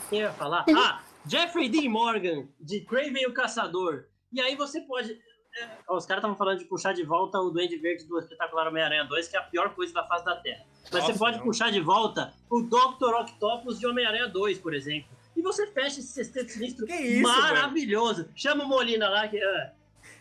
Quem 0.09 0.21
ia 0.21 0.33
falar? 0.33 0.65
Ah, 0.77 1.03
Jeffrey 1.27 1.69
Dean 1.69 1.91
Morgan, 1.91 2.47
de 2.61 2.81
Craven 2.81 3.27
o 3.27 3.35
Caçador. 3.35 4.05
E 4.33 4.41
aí 4.41 4.57
você 4.57 4.81
pode... 4.83 5.13
é, 5.13 5.69
Os 5.91 6.07
caras 6.07 6.21
estavam 6.21 6.37
falando 6.37 6.59
de 6.59 6.65
puxar 6.67 6.93
de 6.93 7.03
volta 7.03 7.39
o 7.39 7.51
Duende 7.51 7.77
Verde 7.79 8.05
do 8.05 8.19
Espetacular 8.19 8.69
Homem-Aranha 8.69 9.05
2, 9.05 9.29
que 9.29 9.37
é 9.37 9.41
a 9.41 9.43
pior 9.43 9.75
coisa 9.75 9.93
da 9.93 10.07
face 10.07 10.25
da 10.25 10.37
Terra. 10.37 10.65
Mas 10.85 10.93
Nossa, 10.93 11.13
você 11.13 11.19
pode 11.19 11.39
não. 11.39 11.45
puxar 11.45 11.71
de 11.71 11.81
volta 11.81 12.33
o 12.51 12.63
Dr. 12.63 13.15
Octopus 13.21 13.79
de 13.79 13.87
Homem-Aranha 13.87 14.29
2, 14.29 14.59
por 14.59 14.75
exemplo. 14.75 15.11
E 15.37 15.43
você 15.43 15.67
fecha 15.69 16.01
esse 16.01 16.09
sexteto 16.09 16.51
sinistro 16.51 16.87
Que 16.87 16.95
isso, 16.95 17.23
maravilhoso. 17.23 18.29
Chama 18.35 18.65
o 18.65 18.69
Molina 18.69 19.09
lá 19.09 19.29
que... 19.29 19.43
ah, 19.43 19.73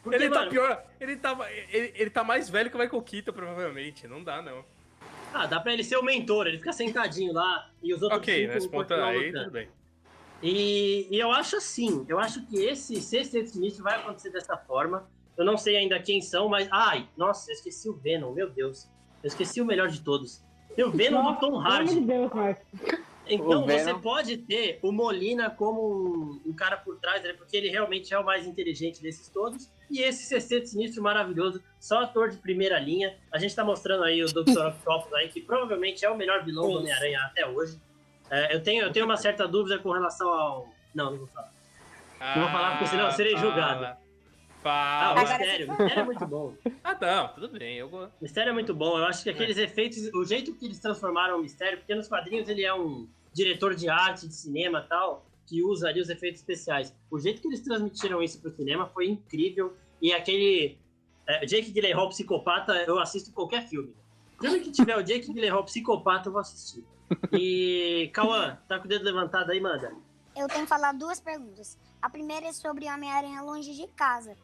porque, 0.04 0.16
Ele 0.16 0.30
tá 0.30 0.40
mano, 0.40 0.52
pior. 0.52 0.84
Ele 1.00 1.16
tá, 1.16 1.38
ele, 1.70 1.94
ele 1.96 2.10
tá 2.10 2.24
mais 2.24 2.50
velho 2.50 2.70
que 2.70 2.76
o 2.76 2.80
Michael 2.80 3.02
Keaton, 3.02 3.34
provavelmente. 3.34 4.08
Não 4.08 4.24
dá, 4.24 4.42
não. 4.42 4.64
Ah, 5.34 5.46
dá 5.46 5.60
pra 5.60 5.74
ele 5.74 5.84
ser 5.84 5.98
o 5.98 6.04
mentor, 6.04 6.48
ele 6.48 6.58
fica 6.58 6.74
sentadinho 6.74 7.32
lá 7.32 7.70
e 7.82 7.94
os 7.94 8.02
outros 8.02 8.20
Ok, 8.20 8.42
cinco 8.42 8.54
nesse 8.54 8.68
ponto 8.68 8.88
continuam 8.90 9.10
aí, 9.10 9.28
lutando. 9.28 9.44
tudo 9.46 9.54
bem. 9.54 9.70
E, 10.44 11.08
e 11.10 11.20
eu 11.20 11.32
acho 11.32 11.56
assim, 11.56 12.04
eu 12.10 12.20
acho 12.20 12.46
que 12.48 12.58
esse 12.58 13.00
sexteto 13.00 13.50
sinistro 13.50 13.84
vai 13.84 13.96
acontecer 13.96 14.32
dessa 14.32 14.58
forma. 14.58 15.08
Eu 15.38 15.46
não 15.46 15.58
sei 15.58 15.78
ainda 15.78 16.00
quem 16.00 16.22
são, 16.22 16.50
mas. 16.50 16.68
Ai, 16.72 17.08
nossa, 17.16 17.50
eu 17.50 17.54
esqueci 17.54 17.88
o 17.88 17.94
Venom, 17.94 18.34
meu 18.34 18.50
Deus. 18.50 18.90
Eu 19.24 19.28
esqueci 19.28 19.62
o 19.62 19.66
melhor 19.66 19.88
de 19.88 20.02
todos. 20.02 20.44
Tem 20.76 20.84
o 20.84 20.92
Venom 20.92 21.34
do 21.34 21.40
Tom 21.40 21.60
Hardy. 21.60 22.00
Deus, 22.02 22.34
Marcos. 22.34 22.66
Então 23.28 23.66
você 23.66 23.94
pode 23.94 24.38
ter 24.38 24.80
o 24.82 24.92
Molina 24.92 25.50
como 25.50 25.82
um, 25.82 26.42
um 26.50 26.54
cara 26.54 26.78
por 26.78 26.98
trás, 26.98 27.24
né, 27.24 27.34
porque 27.34 27.56
ele 27.56 27.70
realmente 27.70 28.14
é 28.14 28.20
o 28.20 28.26
mais 28.26 28.46
inteligente 28.46 29.02
desses 29.02 29.30
todos. 29.30 29.70
E 29.90 30.02
esse 30.02 30.24
sexteto 30.24 30.68
sinistro 30.68 31.04
maravilhoso, 31.04 31.62
só 31.80 32.02
ator 32.02 32.30
de 32.30 32.38
primeira 32.38 32.80
linha. 32.80 33.16
A 33.32 33.38
gente 33.38 33.56
tá 33.56 33.64
mostrando 33.64 34.04
aí 34.04 34.24
o 34.24 34.28
Dr. 34.28 34.68
Octopus 34.68 35.14
aí, 35.16 35.30
que 35.30 35.42
provavelmente 35.42 36.04
é 36.06 36.10
o 36.10 36.18
melhor 36.18 36.44
vilão 36.44 36.70
do 36.70 36.80
Homem-Aranha 36.80 37.20
até 37.26 37.46
hoje. 37.46 37.78
É, 38.30 38.56
eu, 38.56 38.64
tenho, 38.64 38.84
eu 38.84 38.92
tenho 38.92 39.06
uma 39.06 39.18
certa 39.18 39.48
dúvida 39.48 39.78
com 39.80 39.92
relação 39.92 40.30
ao. 40.30 40.70
Não, 40.96 41.12
não 41.12 41.18
vou 41.18 41.28
falar. 41.28 41.52
Não 42.36 42.44
vou 42.44 42.52
falar, 42.52 42.72
porque 42.72 42.88
senão 42.88 43.06
eu 43.06 43.12
serei 43.12 43.36
julgado. 43.36 44.01
Fala. 44.62 45.20
Ah, 45.20 45.24
o 45.24 45.28
Mistério. 45.28 45.68
O 45.68 45.70
Mistério 45.72 46.00
é 46.00 46.04
muito 46.04 46.28
bom. 46.28 46.56
Ah, 46.84 46.98
não, 47.00 47.28
tudo 47.30 47.50
bem. 47.50 47.78
Eu. 47.78 47.88
O 47.88 48.10
Mistério 48.22 48.50
é 48.52 48.54
muito 48.54 48.74
bom. 48.74 48.98
Eu 48.98 49.06
acho 49.06 49.24
que 49.24 49.30
aqueles 49.30 49.58
efeitos, 49.58 50.12
o 50.14 50.24
jeito 50.26 50.54
que 50.56 50.66
eles 50.66 50.80
transformaram 50.80 51.38
o 51.38 51.42
Mistério, 51.42 51.80
porque 51.80 51.96
nos 51.96 52.08
quadrinhos 52.08 52.48
ele 52.48 52.64
é 52.64 52.74
um 52.74 53.08
diretor 53.34 53.76
de 53.76 53.90
arte, 53.90 54.28
de 54.28 54.36
cinema 54.36 54.84
e 54.86 54.90
tal, 54.90 55.26
que 55.46 55.64
usa 55.64 55.88
ali 55.88 56.00
os 56.00 56.10
efeitos 56.10 56.42
especiais. 56.42 56.94
O 57.10 57.20
jeito 57.20 57.42
que 57.42 57.48
eles 57.48 57.62
transmitiram 57.62 58.22
isso 58.22 58.40
pro 58.40 58.52
cinema 58.52 58.88
foi 58.88 59.08
incrível. 59.08 59.76
E 60.02 60.14
aquele 60.14 60.78
é, 61.28 61.46
Jake 61.46 61.72
Gyllenhaal 61.72 62.10
psicopata, 62.10 62.74
eu 62.88 63.00
assisto 63.00 63.32
qualquer 63.32 63.68
filme. 63.68 63.94
Filme 64.40 64.60
que 64.60 64.72
tiver 64.72 64.98
o 64.98 65.04
Jake 65.04 65.32
Gyllenhaal 65.32 65.64
psicopata, 65.64 66.30
eu 66.30 66.34
vou 66.34 66.42
assistir. 66.42 66.84
E, 67.32 68.10
Cauã, 68.14 68.58
tá 68.68 68.80
com 68.80 68.86
o 68.86 68.88
dedo 68.88 69.04
levantado 69.04 69.52
aí, 69.52 69.60
manda. 69.60 69.94
Eu 70.36 70.48
tenho 70.48 70.64
que 70.64 70.70
falar 70.70 70.94
duas 70.94 71.20
perguntas. 71.20 71.78
A 72.02 72.10
primeira 72.10 72.48
é 72.48 72.54
sobre 72.54 72.90
Homem-Aranha 72.90 73.42
Longe 73.42 73.76
de 73.76 73.86
Casa, 73.88 74.36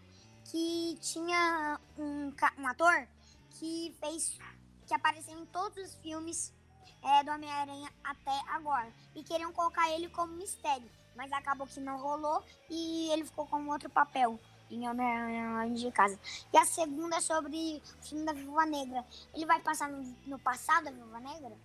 que 0.51 0.97
tinha 1.01 1.79
um, 1.97 2.31
um 2.57 2.67
ator 2.67 3.07
que 3.51 3.93
fez, 3.99 4.37
que 4.85 4.93
apareceu 4.93 5.37
em 5.37 5.45
todos 5.45 5.77
os 5.77 5.95
filmes 5.95 6.53
é, 7.03 7.23
do 7.23 7.31
Homem-Aranha 7.31 7.89
até 8.03 8.39
agora. 8.49 8.91
E 9.15 9.23
queriam 9.23 9.51
colocar 9.51 9.91
ele 9.91 10.09
como 10.09 10.33
mistério. 10.33 10.89
Mas 11.15 11.31
acabou 11.31 11.65
que 11.65 11.79
não 11.79 11.97
rolou 11.97 12.43
e 12.69 13.09
ele 13.11 13.25
ficou 13.25 13.47
com 13.47 13.67
outro 13.69 13.89
papel 13.89 14.39
em 14.69 14.87
Homem-Aranha 14.87 15.73
de 15.73 15.91
Casa. 15.91 16.19
E 16.53 16.57
a 16.57 16.65
segunda 16.65 17.17
é 17.17 17.21
sobre 17.21 17.81
o 17.99 18.03
filme 18.03 18.25
da 18.25 18.33
Viúva 18.33 18.65
Negra. 18.65 19.03
Ele 19.33 19.45
vai 19.45 19.59
passar 19.61 19.89
no, 19.89 20.15
no 20.25 20.37
passado 20.39 20.85
da 20.85 20.91
Viúva 20.91 21.19
Negra? 21.19 21.57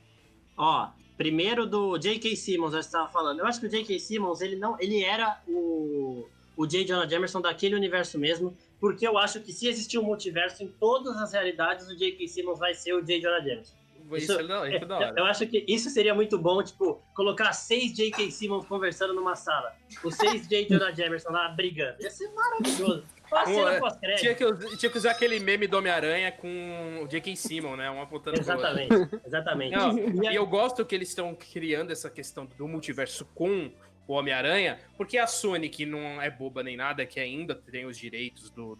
Ó, 0.56 0.90
primeiro 1.16 1.66
do 1.66 1.98
J.K. 1.98 2.34
Simmons, 2.36 2.72
eu 2.72 2.80
estava 2.80 3.08
falando. 3.10 3.40
Eu 3.40 3.46
acho 3.46 3.60
que 3.60 3.66
o 3.66 3.70
J.K. 3.70 3.98
Simmons, 3.98 4.40
ele 4.40 4.56
não, 4.56 4.76
ele 4.80 5.02
era 5.02 5.40
o, 5.46 6.26
o 6.56 6.66
J. 6.66 6.84
Jonah 6.84 7.08
Jameson 7.08 7.40
daquele 7.40 7.74
universo 7.74 8.18
mesmo, 8.18 8.56
porque 8.82 9.06
eu 9.06 9.16
acho 9.16 9.40
que 9.40 9.52
se 9.52 9.68
existir 9.68 9.96
um 9.96 10.02
multiverso 10.02 10.60
em 10.64 10.66
todas 10.66 11.16
as 11.16 11.32
realidades, 11.32 11.86
o 11.86 11.96
J.K. 11.96 12.26
Simmons 12.26 12.58
vai 12.58 12.74
ser 12.74 12.92
o 12.94 13.00
J. 13.00 13.20
Jonah 13.20 13.38
Jameson. 13.38 13.76
Isso, 14.10 14.32
isso, 14.32 14.42
não, 14.42 14.66
isso 14.66 14.82
é 14.82 14.84
da 14.84 14.96
hora. 14.96 15.14
Eu 15.16 15.24
acho 15.24 15.46
que 15.46 15.64
isso 15.68 15.88
seria 15.88 16.12
muito 16.12 16.36
bom, 16.36 16.60
tipo, 16.64 17.00
colocar 17.14 17.52
seis 17.52 17.94
J.K. 17.94 18.28
Simmons 18.32 18.66
conversando 18.66 19.14
numa 19.14 19.36
sala. 19.36 19.72
Os 20.02 20.16
seis 20.16 20.48
J. 20.48 20.66
Jonah 20.66 20.90
Jameson 20.90 21.30
lá 21.30 21.48
brigando. 21.50 22.02
Ia 22.02 22.10
ser 22.10 22.28
maravilhoso. 22.32 23.04
Pô, 23.30 23.88
tinha, 24.16 24.34
que, 24.34 24.76
tinha 24.76 24.90
que 24.90 24.98
usar 24.98 25.12
aquele 25.12 25.38
meme 25.38 25.68
do 25.68 25.78
Homem-Aranha 25.78 26.32
com 26.32 27.04
o 27.04 27.06
J.K. 27.06 27.36
Simmons, 27.36 27.78
né? 27.78 27.88
Uma 27.88 28.02
apontando 28.02 28.40
Exatamente, 28.40 28.92
exatamente. 29.24 29.76
Não, 29.76 29.96
e 30.24 30.34
eu 30.34 30.44
gosto 30.44 30.84
que 30.84 30.92
eles 30.92 31.08
estão 31.08 31.32
criando 31.36 31.92
essa 31.92 32.10
questão 32.10 32.46
do 32.58 32.66
multiverso 32.66 33.24
com 33.32 33.70
o 34.06 34.14
Homem-Aranha, 34.14 34.78
porque 34.96 35.18
a 35.18 35.26
Sony, 35.26 35.68
que 35.68 35.86
não 35.86 36.20
é 36.20 36.30
boba 36.30 36.62
nem 36.62 36.76
nada, 36.76 37.06
que 37.06 37.20
ainda 37.20 37.54
tem 37.54 37.86
os 37.86 37.96
direitos 37.96 38.50
do, 38.50 38.78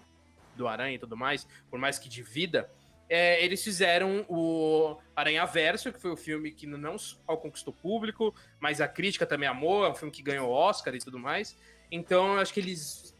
do 0.56 0.66
Aranha 0.66 0.94
e 0.94 0.98
tudo 0.98 1.16
mais, 1.16 1.46
por 1.70 1.78
mais 1.78 1.98
que 1.98 2.08
divida, 2.08 2.70
é, 3.08 3.44
eles 3.44 3.62
fizeram 3.62 4.24
o 4.28 4.96
Aranha 5.14 5.44
Verso, 5.44 5.92
que 5.92 6.00
foi 6.00 6.10
o 6.10 6.16
filme 6.16 6.50
que 6.50 6.66
não 6.66 6.96
só 6.96 7.36
conquistou 7.36 7.72
público, 7.72 8.34
mas 8.58 8.80
a 8.80 8.88
crítica 8.88 9.26
também 9.26 9.48
amou, 9.48 9.84
é 9.84 9.90
um 9.90 9.94
filme 9.94 10.10
que 10.10 10.22
ganhou 10.22 10.50
Oscar 10.50 10.94
e 10.94 10.98
tudo 10.98 11.18
mais. 11.18 11.56
Então, 11.90 12.34
eu 12.34 12.40
acho 12.40 12.54
que 12.54 12.60
eles 12.60 13.14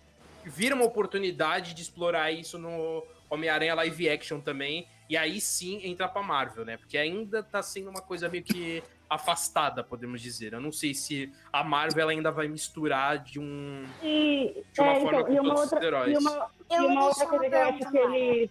viram 0.44 0.78
uma 0.78 0.86
oportunidade 0.86 1.74
de 1.74 1.82
explorar 1.82 2.32
isso 2.32 2.59
no 2.59 3.07
Homem-Aranha 3.28 3.74
Live 3.74 4.09
Action 4.09 4.40
também, 4.40 4.88
e 5.09 5.16
aí 5.16 5.40
sim 5.40 5.86
entrar 5.86 6.09
pra 6.09 6.22
Marvel, 6.22 6.64
né? 6.64 6.78
Porque 6.78 6.96
ainda 6.96 7.42
tá 7.42 7.62
sendo 7.62 7.90
uma 7.90 8.00
coisa 8.00 8.28
meio 8.28 8.44
que 8.44 8.82
afastada, 9.14 9.82
podemos 9.82 10.20
dizer. 10.20 10.52
Eu 10.52 10.60
não 10.60 10.72
sei 10.72 10.94
se 10.94 11.32
a 11.52 11.62
Marvel 11.62 12.08
ainda 12.08 12.30
vai 12.30 12.48
misturar 12.48 13.18
de 13.18 13.38
um 13.38 13.84
e, 14.02 14.64
de 14.72 14.80
uma 14.80 14.92
é, 14.92 15.00
forma 15.00 15.20
então, 15.20 15.24
com 15.24 15.32
e 15.32 15.40
uma 15.40 15.60
outra, 15.60 15.78
os 15.78 15.84
heróis. 15.84 16.12
E 16.12 16.16
uma, 16.18 16.50
e 16.70 16.76
uma 16.80 17.04
outra 17.06 17.26
coisa 17.26 17.48
que 17.48 17.54
eu 17.54 17.62
acho 17.62 17.90
que 17.90 17.98
eles 17.98 18.50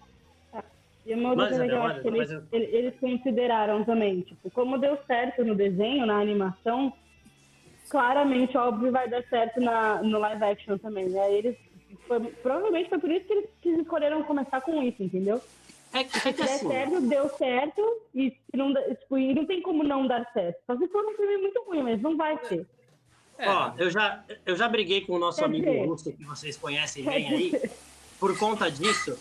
e 1.06 1.14
uma 1.16 1.30
outra 1.30 1.48
coisa 1.48 1.66
que 1.66 1.72
eu 1.72 1.84
acho 1.84 2.02
que 2.02 2.08
eles, 2.08 2.44
eles 2.52 3.00
consideraram 3.00 3.84
também, 3.84 4.22
tipo, 4.22 4.52
como 4.52 4.78
deu 4.78 4.98
certo 5.08 5.44
no 5.44 5.56
desenho, 5.56 6.06
na 6.06 6.20
animação, 6.20 6.94
claramente, 7.90 8.56
óbvio, 8.56 8.92
vai 8.92 9.10
dar 9.10 9.24
certo 9.24 9.60
na, 9.60 10.02
no 10.04 10.20
live 10.20 10.44
action 10.44 10.78
também, 10.78 11.10
né? 11.10 11.34
Eles, 11.34 11.58
foi, 12.08 12.20
provavelmente 12.20 12.90
foi 12.90 13.00
por 13.00 13.10
isso 13.10 13.26
que 13.26 13.34
eles, 13.34 13.50
que 13.62 13.70
eles 13.70 13.82
escolheram 13.82 14.24
começar 14.24 14.62
com 14.62 14.82
isso, 14.84 15.02
entendeu? 15.02 15.42
É 15.94 16.04
que, 16.04 16.18
é 16.28 16.34
que 16.34 16.38
Se 16.46 16.50
assim, 16.54 16.68
der 16.70 16.88
certo, 16.90 17.02
deu 17.02 17.30
certo, 17.38 18.02
e, 18.16 18.30
se 18.32 18.58
não, 18.58 18.74
tipo, 18.74 19.18
e 19.18 19.34
não 19.34 19.46
tem 19.46 19.62
como 19.62 19.84
não 19.84 20.08
dar 20.08 20.26
certo. 20.32 20.58
Só 20.66 20.78
se 20.78 20.88
for 20.88 21.06
um 21.06 21.14
filme 21.16 21.38
muito 21.38 21.62
ruim, 21.64 21.84
mas 21.84 22.02
não 22.02 22.16
vai 22.16 22.38
ser. 22.46 22.66
É, 23.38 23.50
ó, 23.50 23.74
eu 23.78 23.90
já, 23.90 24.24
eu 24.46 24.56
já 24.56 24.68
briguei 24.70 25.02
com 25.02 25.14
o 25.14 25.20
nosso 25.20 25.40
Quer 25.40 25.46
amigo 25.46 25.66
dizer- 25.66 25.86
Russo, 25.86 26.14
que 26.14 26.24
vocês 26.24 26.56
conhecem 26.58 27.04
bem 27.04 27.28
aí, 27.28 27.70
por 28.20 28.38
conta 28.38 28.70
disso. 28.72 29.18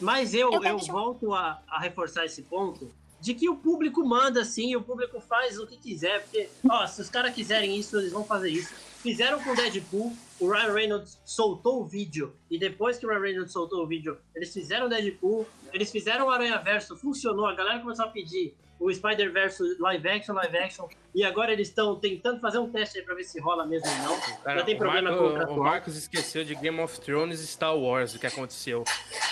Mas 0.00 0.34
eu, 0.34 0.52
Eu 0.52 0.62
eu 0.64 0.78
volto 0.78 1.32
a, 1.32 1.62
a 1.68 1.78
reforçar 1.78 2.24
esse 2.24 2.42
ponto 2.42 2.90
de 3.20 3.32
que 3.32 3.48
o 3.48 3.56
público 3.56 4.04
manda 4.04 4.44
sim, 4.44 4.74
o 4.74 4.82
público 4.82 5.20
faz 5.20 5.58
o 5.58 5.66
que 5.66 5.76
quiser, 5.76 6.22
porque, 6.22 6.48
ó, 6.68 6.86
se 6.86 7.00
os 7.00 7.08
caras 7.08 7.32
quiserem 7.34 7.76
isso, 7.76 7.98
eles 7.98 8.12
vão 8.12 8.24
fazer 8.24 8.50
isso. 8.50 8.74
Fizeram 9.04 9.38
com 9.42 9.50
o 9.50 9.54
Deadpool, 9.54 10.16
o 10.40 10.50
Ryan 10.50 10.72
Reynolds 10.72 11.20
soltou 11.26 11.82
o 11.82 11.84
vídeo, 11.84 12.34
e 12.50 12.58
depois 12.58 12.96
que 12.96 13.04
o 13.04 13.10
Ryan 13.10 13.20
Reynolds 13.20 13.52
soltou 13.52 13.84
o 13.84 13.86
vídeo, 13.86 14.16
eles 14.34 14.50
fizeram 14.50 14.86
o 14.86 14.88
Deadpool, 14.88 15.46
eles 15.74 15.92
fizeram 15.92 16.26
o 16.26 16.30
Aranha 16.30 16.56
Verso, 16.56 16.96
funcionou, 16.96 17.44
a 17.44 17.54
galera 17.54 17.80
começou 17.80 18.06
a 18.06 18.08
pedir 18.08 18.54
o 18.80 18.90
Spider-Verse 18.90 19.76
live 19.78 20.08
action, 20.08 20.32
live 20.32 20.56
action, 20.56 20.88
e 21.14 21.22
agora 21.22 21.52
eles 21.52 21.68
estão 21.68 21.96
tentando 21.96 22.40
fazer 22.40 22.56
um 22.56 22.70
teste 22.70 22.98
aí 22.98 23.04
pra 23.04 23.14
ver 23.14 23.24
se 23.24 23.38
rola 23.38 23.66
mesmo 23.66 23.86
ou 23.88 23.96
não. 23.98 24.20
Cara, 24.42 24.60
Já 24.60 24.64
tem 24.64 24.74
o 24.74 24.78
problema 24.78 25.10
Marco- 25.10 25.46
com 25.48 25.54
o 25.54 25.60
o. 25.60 25.64
Marcos 25.64 25.96
esqueceu 25.96 26.42
de 26.42 26.54
Game 26.54 26.80
of 26.80 26.98
Thrones 26.98 27.40
e 27.40 27.46
Star 27.46 27.76
Wars, 27.76 28.14
o 28.14 28.18
que 28.18 28.26
aconteceu. 28.26 28.84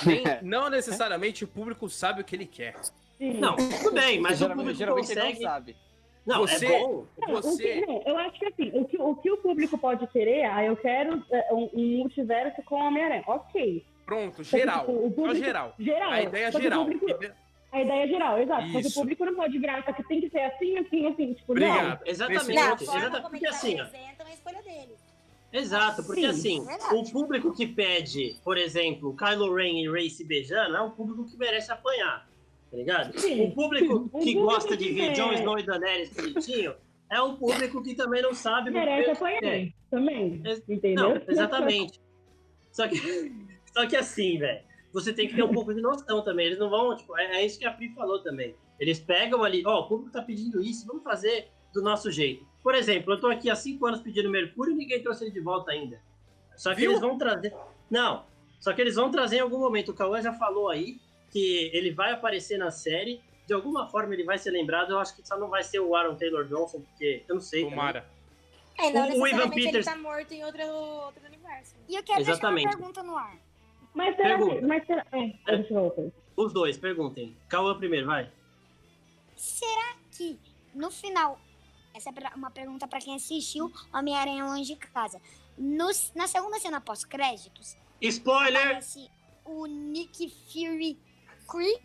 Nem- 0.05 0.23
não 0.43 0.69
necessariamente 0.69 1.45
o 1.45 1.49
público 1.49 1.89
sabe 1.89 2.21
o 2.21 2.25
que 2.25 2.37
ele 2.37 2.47
quer. 2.47 2.77
Não, 3.19 3.57
tudo 3.57 3.93
bem, 3.93 4.21
mas 4.21 4.43
o 4.43 4.49
público 4.51 4.75
geralmente 4.75 5.07
consegue... 5.09 5.41
não 5.43 5.51
sabe. 5.51 5.77
Não, 6.25 6.41
Você- 6.41 6.67
é 6.67 6.81
bom. 6.81 7.05
Não, 7.19 7.29
o 7.35 7.37
que- 7.37 7.43
Você. 7.43 7.81
não, 7.87 8.03
eu 8.07 8.17
acho 8.19 8.39
que 8.39 8.47
assim, 8.47 8.71
o 8.75 8.85
que, 8.85 8.97
o 9.01 9.15
que 9.17 9.31
o 9.31 9.37
público 9.39 9.77
pode 9.77 10.07
querer, 10.09 10.45
ah, 10.45 10.65
eu 10.65 10.77
quero 10.77 11.23
é, 11.31 11.53
um, 11.53 11.69
um 11.75 11.97
multiverso 11.99 12.63
com 12.63 12.77
Homem-Aranha. 12.77 13.25
Ok. 13.27 13.85
Pronto, 14.07 14.37
que, 14.37 14.45
geral. 14.45 14.81
tipo, 14.81 14.93
o 14.93 15.03
Só 15.09 15.15
público- 15.15 15.45
geral. 15.45 15.75
Geral. 15.79 16.11
A 16.11 16.23
ideia 16.23 16.47
é 16.47 16.51
que 16.53 16.63
geral. 16.63 16.85
público- 16.85 17.07
A 17.73 17.81
ideia 17.81 18.05
é 18.05 18.09
geral, 18.09 18.39
exato. 18.39 18.63
Só 18.67 18.71
que 18.73 18.77
o 18.77 18.81
Isso. 18.81 19.01
público 19.01 19.25
não 19.25 19.35
pode 19.35 19.59
virar, 19.59 19.83
só 19.85 19.93
que 19.93 20.03
tem 20.05 20.21
que 20.21 20.29
ser 20.29 20.41
assim, 20.41 20.77
assim, 20.79 21.07
assim. 21.07 21.33
Tipo, 21.35 21.53
Obrigado. 21.53 22.03
Exatamente, 22.07 22.55
Não, 22.55 22.69
ponto, 22.71 22.85
forma 22.85 23.01
exatamente, 23.01 23.31
porque 23.31 23.47
assim, 23.47 23.81
ó, 23.81 23.85
é 23.85 24.15
a 24.29 24.33
escolha 24.35 24.63
deles. 24.63 25.03
Exato, 25.53 26.03
porque 26.05 26.21
Sim, 26.21 26.27
assim, 26.61 26.65
verdade. 26.65 26.95
o 26.95 27.13
público 27.13 27.53
que 27.55 27.67
pede, 27.67 28.37
por 28.45 28.57
exemplo, 28.57 29.15
Kylo 29.17 29.55
Ren 29.55 29.83
e 29.83 29.91
Rey 29.91 30.09
se 30.09 30.25
beijando, 30.25 30.77
é 30.77 30.81
um 30.83 30.91
público 30.91 31.25
que 31.27 31.37
merece 31.37 31.71
apanhar, 31.73 32.27
tá 32.73 32.77
ligado? 32.79 33.21
Sim. 33.21 33.45
O 33.45 33.55
público 33.55 33.95
O 33.95 34.01
que 34.05 34.09
público 34.33 34.41
gosta 34.47 34.75
de 34.77 34.93
ver 34.93 35.11
é- 35.11 35.13
Jon 35.13 35.33
Snow 35.35 35.59
e 35.59 35.63
Daenerys 35.63 36.11
bonitinho, 36.15 36.75
é 37.11 37.21
um 37.21 37.37
público 37.37 37.83
que 37.83 37.95
também 37.95 38.23
não 38.23 38.33
sabe 38.33 38.71
merece 38.71 39.11
o 39.11 39.13
apanhar 39.13 39.41
quer. 39.41 39.73
também. 39.91 40.43
Entendeu? 40.67 41.11
Não, 41.11 41.23
exatamente. 41.29 42.01
Só 42.73 42.89
que, 42.89 42.97
só 43.77 43.87
que 43.87 43.95
assim, 43.95 44.39
velho, 44.39 44.63
você 44.91 45.13
tem 45.13 45.29
que 45.29 45.35
ter 45.37 45.43
um 45.43 45.53
pouco 45.53 45.75
de 45.75 45.83
noção 45.83 46.25
também. 46.25 46.47
Eles 46.47 46.59
não 46.59 46.71
vão, 46.71 46.97
tipo, 46.97 47.15
é, 47.19 47.37
é 47.43 47.45
isso 47.47 47.59
que 47.59 47.67
a 47.67 47.73
Pri 47.73 47.91
falou 47.95 48.23
também. 48.23 48.57
Eles 48.81 48.99
pegam 48.99 49.45
ali, 49.45 49.63
ó, 49.67 49.81
o 49.81 49.89
público 49.89 50.11
tá 50.11 50.23
pedindo 50.23 50.63
isso, 50.63 50.87
vamos 50.87 51.03
fazer 51.05 51.49
do 51.75 51.83
nosso 51.83 52.11
jeito. 52.11 52.47
Por 52.63 52.75
exemplo, 52.75 53.13
eu 53.13 53.21
tô 53.21 53.27
aqui 53.27 53.51
há 53.51 53.55
cinco 53.55 53.85
anos 53.87 54.01
pedindo 54.01 54.31
Mercúrio 54.31 54.73
e 54.73 54.77
ninguém 54.77 55.03
trouxe 55.03 55.25
ele 55.25 55.31
de 55.31 55.41
volta 55.41 55.73
ainda. 55.73 56.01
Só 56.57 56.71
que 56.75 56.81
Viu? 56.81 56.93
eles 56.93 57.01
vão 57.01 57.19
trazer. 57.19 57.55
Não, 57.91 58.25
só 58.59 58.73
que 58.73 58.81
eles 58.81 58.95
vão 58.95 59.11
trazer 59.11 59.37
em 59.37 59.41
algum 59.41 59.59
momento. 59.59 59.91
O 59.91 59.95
Cauã 59.95 60.23
já 60.23 60.33
falou 60.33 60.71
aí 60.71 60.99
que 61.33 61.71
ele 61.73 61.91
vai 61.91 62.13
aparecer 62.13 62.59
na 62.59 62.71
série. 62.71 63.21
De 63.47 63.53
alguma 63.55 63.89
forma 63.89 64.15
ele 64.15 64.23
vai 64.25 64.39
ser 64.39 64.51
lembrado. 64.51 64.91
Eu 64.93 64.99
acho 64.99 65.17
que 65.17 65.27
só 65.27 65.37
não 65.39 65.49
vai 65.49 65.65
ser 65.65 65.81
o 65.81 65.97
Aaron 65.97 66.15
Taylor 66.15 66.45
Johnson, 66.47 66.81
porque 66.83 67.25
eu 67.27 67.35
não 67.35 67.43
sei. 67.43 67.65
Tomara. 67.69 68.09
É, 68.79 68.91
não 68.91 69.11
O- 69.19 69.23
o 69.23 69.27
Ivan 69.27 69.51
Peters- 69.51 69.85
tá 69.87 69.97
morto 69.97 70.33
em 70.33 70.45
outro, 70.45 70.63
outro 70.67 71.25
universo. 71.27 71.75
E 71.89 71.95
eu 71.97 72.03
quero 72.03 72.21
Exatamente. 72.21 72.65
deixar 72.65 72.79
uma 72.79 72.93
pergunta 72.93 73.03
no 73.03 73.17
ar. 73.17 73.37
Mas 73.95 74.17
será 74.17 74.39
que. 74.39 74.61
Mas 74.63 74.87
será. 74.87 75.07
É, 75.13 75.57
voltar. 75.65 76.03
Os 76.37 76.53
dois, 76.53 76.79
perguntem. 76.79 77.37
Cauã 77.49 77.77
primeiro, 77.77 78.07
vai. 78.07 78.31
Será 79.37 79.97
que 80.17 80.39
no 80.75 80.91
final, 80.91 81.39
essa 81.95 82.11
é 82.11 82.35
uma 82.37 82.51
pergunta 82.51 82.87
pra 82.87 83.01
quem 83.01 83.15
assistiu 83.15 83.71
Homem-Aranha 83.93 84.45
Longe 84.47 84.75
de 84.75 84.77
Casa. 84.77 85.21
Nos- 85.59 86.13
na 86.15 86.27
segunda 86.27 86.59
cena 86.59 86.81
pós-créditos, 86.81 87.77
Spoiler! 88.01 88.79
o 89.45 89.67
Nick 89.67 90.31
Fury 90.51 90.99
Kree 91.53 91.79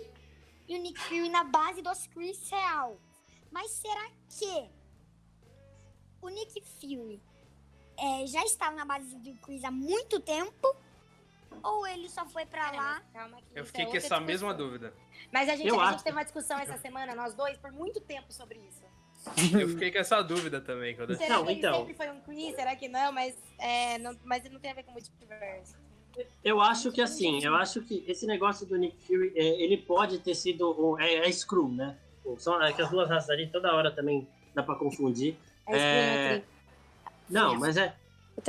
e 0.65 0.78
o 0.78 0.82
Nick 0.82 0.97
Fury 1.01 1.28
na 1.30 1.43
base 1.43 1.82
dos 1.82 2.07
Krees 2.07 2.49
real. 2.49 2.97
Mas 3.51 3.70
será 3.72 4.09
que 4.30 4.70
o 6.22 6.30
Nick 6.30 6.61
Fury 6.80 7.22
é, 7.97 8.26
já 8.28 8.43
estava 8.45 8.76
na 8.78 8.86
base 8.86 9.13
do 9.18 9.36
Krees 9.41 9.65
há 9.65 9.72
muito 9.72 10.22
tempo? 10.22 10.74
Ou 11.63 11.86
ele 11.88 12.07
só 12.07 12.26
foi 12.26 12.45
pra 12.45 12.65
Cara, 12.65 12.78
lá? 12.78 13.01
calma 13.11 13.41
que 13.41 13.57
Eu 13.57 13.63
isso 13.63 13.72
fiquei 13.72 13.86
é 13.86 13.89
com 13.89 13.97
essa 13.97 14.20
mesma 14.20 14.53
discussão. 14.53 14.57
dúvida. 14.57 14.93
Mas 15.34 15.49
a 15.49 15.55
gente, 15.55 15.70
a 15.70 15.91
gente 15.91 16.03
teve 16.03 16.15
uma 16.15 16.24
discussão 16.24 16.59
essa 16.59 16.78
semana, 16.78 17.15
nós 17.15 17.34
dois, 17.34 17.57
por 17.57 17.72
muito 17.72 17.99
tempo 17.99 18.32
sobre 18.32 18.59
isso. 18.59 18.84
Eu 19.59 19.68
fiquei 19.70 19.91
com 19.91 19.97
essa 19.97 20.22
dúvida 20.22 20.61
também. 20.61 20.95
Quando... 20.95 21.18
Será 21.18 21.36
Não, 21.36 21.45
que 21.45 21.51
ele 21.51 21.59
então. 21.59 21.80
sempre 21.80 21.93
foi 21.95 22.09
um 22.11 22.22
Chris? 22.22 22.55
Será 22.55 22.76
que 22.76 22.88
não? 22.88 23.11
Mas, 23.11 23.36
é, 23.57 23.97
não, 23.97 24.18
mas 24.24 24.43
não 24.49 24.59
tem 24.59 24.72
a 24.72 24.74
ver 24.76 24.84
com 24.84 24.91
multiverso. 24.91 25.76
Eu 26.43 26.61
acho 26.61 26.91
que 26.91 27.01
assim, 27.01 27.43
eu 27.43 27.55
acho 27.55 27.82
que 27.82 28.03
esse 28.07 28.26
negócio 28.26 28.65
do 28.65 28.76
Nick 28.78 28.95
Fury, 29.05 29.34
é, 29.36 29.61
ele 29.63 29.78
pode 29.78 30.20
ter 30.20 30.34
sido. 30.36 30.72
um- 30.80 30.99
é, 30.99 31.15
é 31.28 31.32
Screw, 31.32 31.68
né? 31.70 31.95
São, 32.38 32.61
é 32.61 32.74
que 32.74 32.82
as 32.82 32.89
duas 32.89 33.07
raças 33.09 33.30
ali 33.30 33.47
toda 33.47 33.74
hora 33.74 33.89
também 33.91 34.28
dá 34.53 34.61
pra 34.63 34.76
confundir. 34.76 35.36
É, 35.68 35.78
É, 35.78 36.36
é... 36.38 36.43
Não, 37.30 37.55
mas 37.55 37.78
é. 37.78 37.95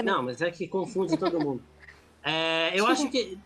Não, 0.04 0.22
mas 0.22 0.40
é 0.42 0.50
que 0.50 0.66
confunde 0.68 1.16
todo 1.16 1.38
mundo. 1.40 1.62
É, 2.22 2.72
eu 2.78 2.86
acho 2.86 3.08
que 3.10 3.38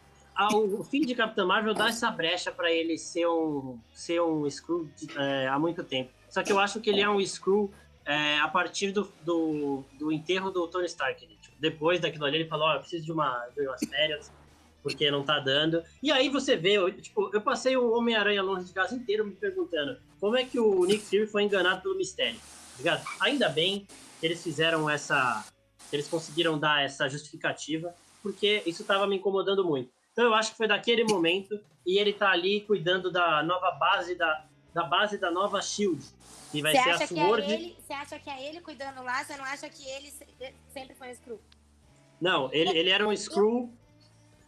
o 0.54 0.82
fim 0.82 1.02
de 1.02 1.14
Capitão 1.14 1.46
Marvel 1.46 1.74
dá 1.74 1.88
essa 1.88 2.10
brecha 2.10 2.50
pra 2.50 2.72
ele 2.72 2.96
ser 2.98 3.26
um, 3.28 3.78
ser 3.94 4.20
um 4.22 4.48
Screw 4.50 4.88
é, 5.16 5.48
há 5.48 5.58
muito 5.58 5.84
tempo. 5.84 6.10
Só 6.28 6.42
que 6.42 6.50
eu 6.50 6.58
acho 6.58 6.80
que 6.80 6.88
ele 6.90 7.00
é 7.00 7.08
um 7.08 7.24
Screw 7.24 7.70
é, 8.04 8.38
a 8.40 8.48
partir 8.48 8.92
do, 8.92 9.10
do, 9.24 9.84
do 9.98 10.12
enterro 10.12 10.50
do 10.50 10.66
Tony 10.68 10.86
Stark. 10.86 11.24
Ele, 11.24 11.36
tipo, 11.40 11.56
depois 11.58 12.00
daquilo 12.00 12.24
ali, 12.24 12.38
ele 12.38 12.48
falou: 12.48 12.68
Ó, 12.68 12.74
eu 12.74 12.80
preciso 12.80 13.04
de, 13.04 13.12
uma, 13.12 13.46
de 13.54 13.66
umas 13.66 13.80
férias. 13.84 14.32
porque 14.82 15.10
não 15.10 15.22
tá 15.22 15.38
dando. 15.38 15.82
E 16.02 16.10
aí 16.10 16.28
você 16.28 16.56
vê, 16.56 16.72
eu, 16.72 16.90
tipo, 16.92 17.30
eu 17.32 17.40
passei 17.40 17.76
o 17.76 17.92
Homem-Aranha 17.92 18.42
longe 18.42 18.66
de 18.66 18.72
casa 18.72 18.94
inteiro 18.94 19.24
me 19.24 19.32
perguntando 19.32 19.96
como 20.20 20.36
é 20.36 20.44
que 20.44 20.58
o 20.58 20.84
Nick 20.84 21.04
Fury 21.04 21.26
foi 21.26 21.44
enganado 21.44 21.82
pelo 21.82 21.96
mistério, 21.96 22.36
tá 22.36 22.78
ligado? 22.78 23.06
Ainda 23.20 23.48
bem 23.48 23.86
que 24.18 24.26
eles 24.26 24.42
fizeram 24.42 24.90
essa. 24.90 25.44
Eles 25.92 26.08
conseguiram 26.08 26.58
dar 26.58 26.82
essa 26.82 27.08
justificativa, 27.08 27.94
porque 28.22 28.62
isso 28.66 28.82
tava 28.82 29.06
me 29.06 29.16
incomodando 29.16 29.64
muito. 29.64 29.90
Então 30.12 30.24
eu 30.24 30.34
acho 30.34 30.52
que 30.52 30.56
foi 30.56 30.66
daquele 30.66 31.04
momento 31.04 31.58
e 31.86 31.98
ele 31.98 32.12
tá 32.12 32.30
ali 32.30 32.62
cuidando 32.62 33.10
da 33.10 33.42
nova 33.42 33.70
base 33.72 34.14
da, 34.14 34.46
da 34.74 34.84
base 34.84 35.18
da 35.18 35.30
nova 35.30 35.60
Shield. 35.62 36.04
Que 36.50 36.60
vai 36.60 36.72
Você 36.76 36.82
ser 36.82 36.88
a 36.90 36.94
acha, 36.96 37.06
que 37.08 37.14
Sword. 37.14 37.42
é 37.50 37.54
ele, 37.54 37.76
você 37.80 37.92
acha 37.94 38.18
que 38.18 38.28
é 38.30 38.48
ele 38.48 38.60
cuidando 38.60 39.02
lá? 39.02 39.24
Você 39.24 39.36
não 39.36 39.44
acha 39.44 39.68
que 39.70 39.88
ele 39.88 40.10
se- 40.10 40.26
sempre 40.72 40.94
foi 40.94 41.10
um 41.10 41.14
Screw? 41.14 41.40
Não, 42.20 42.52
ele, 42.52 42.76
ele 42.78 42.90
era 42.90 43.08
um 43.08 43.16
Screw 43.16 43.72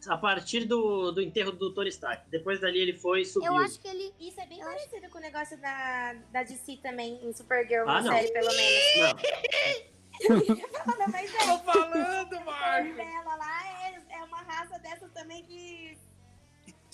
a 0.07 0.15
partir 0.15 0.65
do, 0.65 1.11
do 1.11 1.19
enterro 1.19 1.51
do 1.51 1.73
Tony 1.73 1.89
Stark. 1.89 2.29
Depois 2.29 2.59
dali 2.61 2.79
ele 2.79 2.93
foi 2.93 3.25
subiu. 3.25 3.51
Eu 3.51 3.57
acho 3.57 3.79
que 3.79 3.87
ele. 3.87 4.13
Isso 4.19 4.39
é 4.39 4.45
bem 4.45 4.59
parecido 4.59 5.09
com 5.09 5.17
o 5.17 5.21
negócio 5.21 5.57
da, 5.59 6.13
da 6.31 6.43
DC 6.43 6.77
também, 6.77 7.19
em 7.27 7.33
Supergirl, 7.33 7.89
Ah, 7.89 7.95
na 7.95 8.01
não. 8.03 8.11
série, 8.13 8.31
pelo 8.31 8.51
menos. 8.55 8.83
Não, 8.99 9.75
Não, 10.97 11.07
mas 11.11 11.33
é. 11.33 11.37
Tô 11.39 11.57
falando, 11.59 12.45
Marcos! 12.45 12.95
dela 12.95 13.35
lá 13.35 13.87
é, 13.89 14.17
é 14.19 14.23
uma 14.23 14.41
raça 14.43 14.77
dessa 14.79 15.09
também 15.09 15.43
que, 15.43 15.97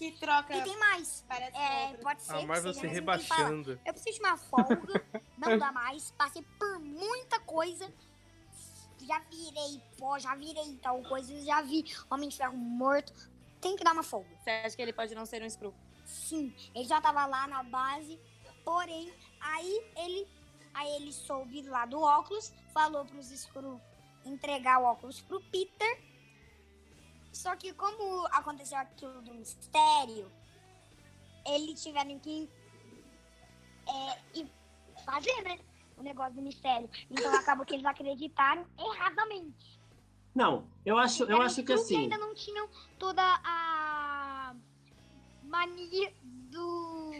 que 0.01 0.17
troca. 0.17 0.57
E 0.57 0.63
tem 0.63 0.77
mais. 0.79 1.23
Parece 1.27 1.55
É, 1.55 1.85
outra. 1.85 2.01
pode 2.01 2.21
ser. 2.23 2.33
A 2.33 2.41
Marvel 2.41 2.73
se 2.73 2.87
rebaixando. 2.87 3.79
Eu 3.85 3.93
preciso 3.93 4.17
de 4.17 4.25
uma 4.25 4.35
folga, 4.35 5.05
não 5.37 5.57
dá 5.59 5.71
mais. 5.71 6.09
Passei 6.11 6.41
por 6.57 6.79
muita 6.79 7.39
coisa. 7.41 7.93
Já 8.99 9.19
virei 9.19 9.81
pó, 9.99 10.17
já 10.17 10.35
virei 10.35 10.75
tal 10.77 11.01
coisa, 11.03 11.39
já 11.43 11.61
vi 11.61 11.85
Homem 12.09 12.29
de 12.29 12.37
Ferro 12.37 12.57
morto. 12.57 13.13
Tem 13.59 13.75
que 13.75 13.83
dar 13.83 13.93
uma 13.93 14.03
folga. 14.03 14.29
Você 14.39 14.49
acha 14.49 14.75
que 14.75 14.81
ele 14.81 14.93
pode 14.93 15.13
não 15.13 15.25
ser 15.25 15.43
um 15.43 15.49
Screw? 15.49 15.73
Sim, 16.05 16.53
ele 16.73 16.85
já 16.85 16.99
tava 16.99 17.25
lá 17.27 17.47
na 17.47 17.61
base, 17.63 18.19
porém, 18.65 19.13
aí 19.39 19.91
ele, 19.95 20.27
aí 20.73 20.95
ele 20.95 21.13
soube 21.13 21.61
lá 21.63 21.85
do 21.85 22.01
óculos, 22.01 22.51
falou 22.73 23.05
pros 23.05 23.27
Screw 23.27 23.79
entregar 24.25 24.79
o 24.79 24.85
óculos 24.85 25.21
pro 25.21 25.41
Peter. 25.51 26.10
Só 27.31 27.55
que 27.55 27.73
como 27.73 28.25
aconteceu 28.27 28.77
aquilo 28.77 29.21
do 29.21 29.33
mistério, 29.33 30.31
eles 31.45 31.81
tiveram 31.81 32.19
que 32.19 32.49
é, 33.87 34.45
fazer, 35.05 35.41
né? 35.43 35.59
O 35.97 36.03
negócio 36.03 36.33
do 36.33 36.41
mistério. 36.41 36.89
Então 37.09 37.33
acabou 37.35 37.65
que 37.65 37.73
eles 37.73 37.85
acreditaram 37.85 38.65
erradamente. 38.77 39.79
não, 40.33 40.67
eu 40.85 40.97
acho, 40.97 41.23
eu 41.25 41.41
acho 41.41 41.63
que 41.63 41.73
assim. 41.73 41.97
ainda 41.97 42.17
não 42.17 42.33
tinham 42.33 42.67
toda 42.97 43.21
a 43.43 44.55
mania 45.43 46.13
do. 46.51 47.11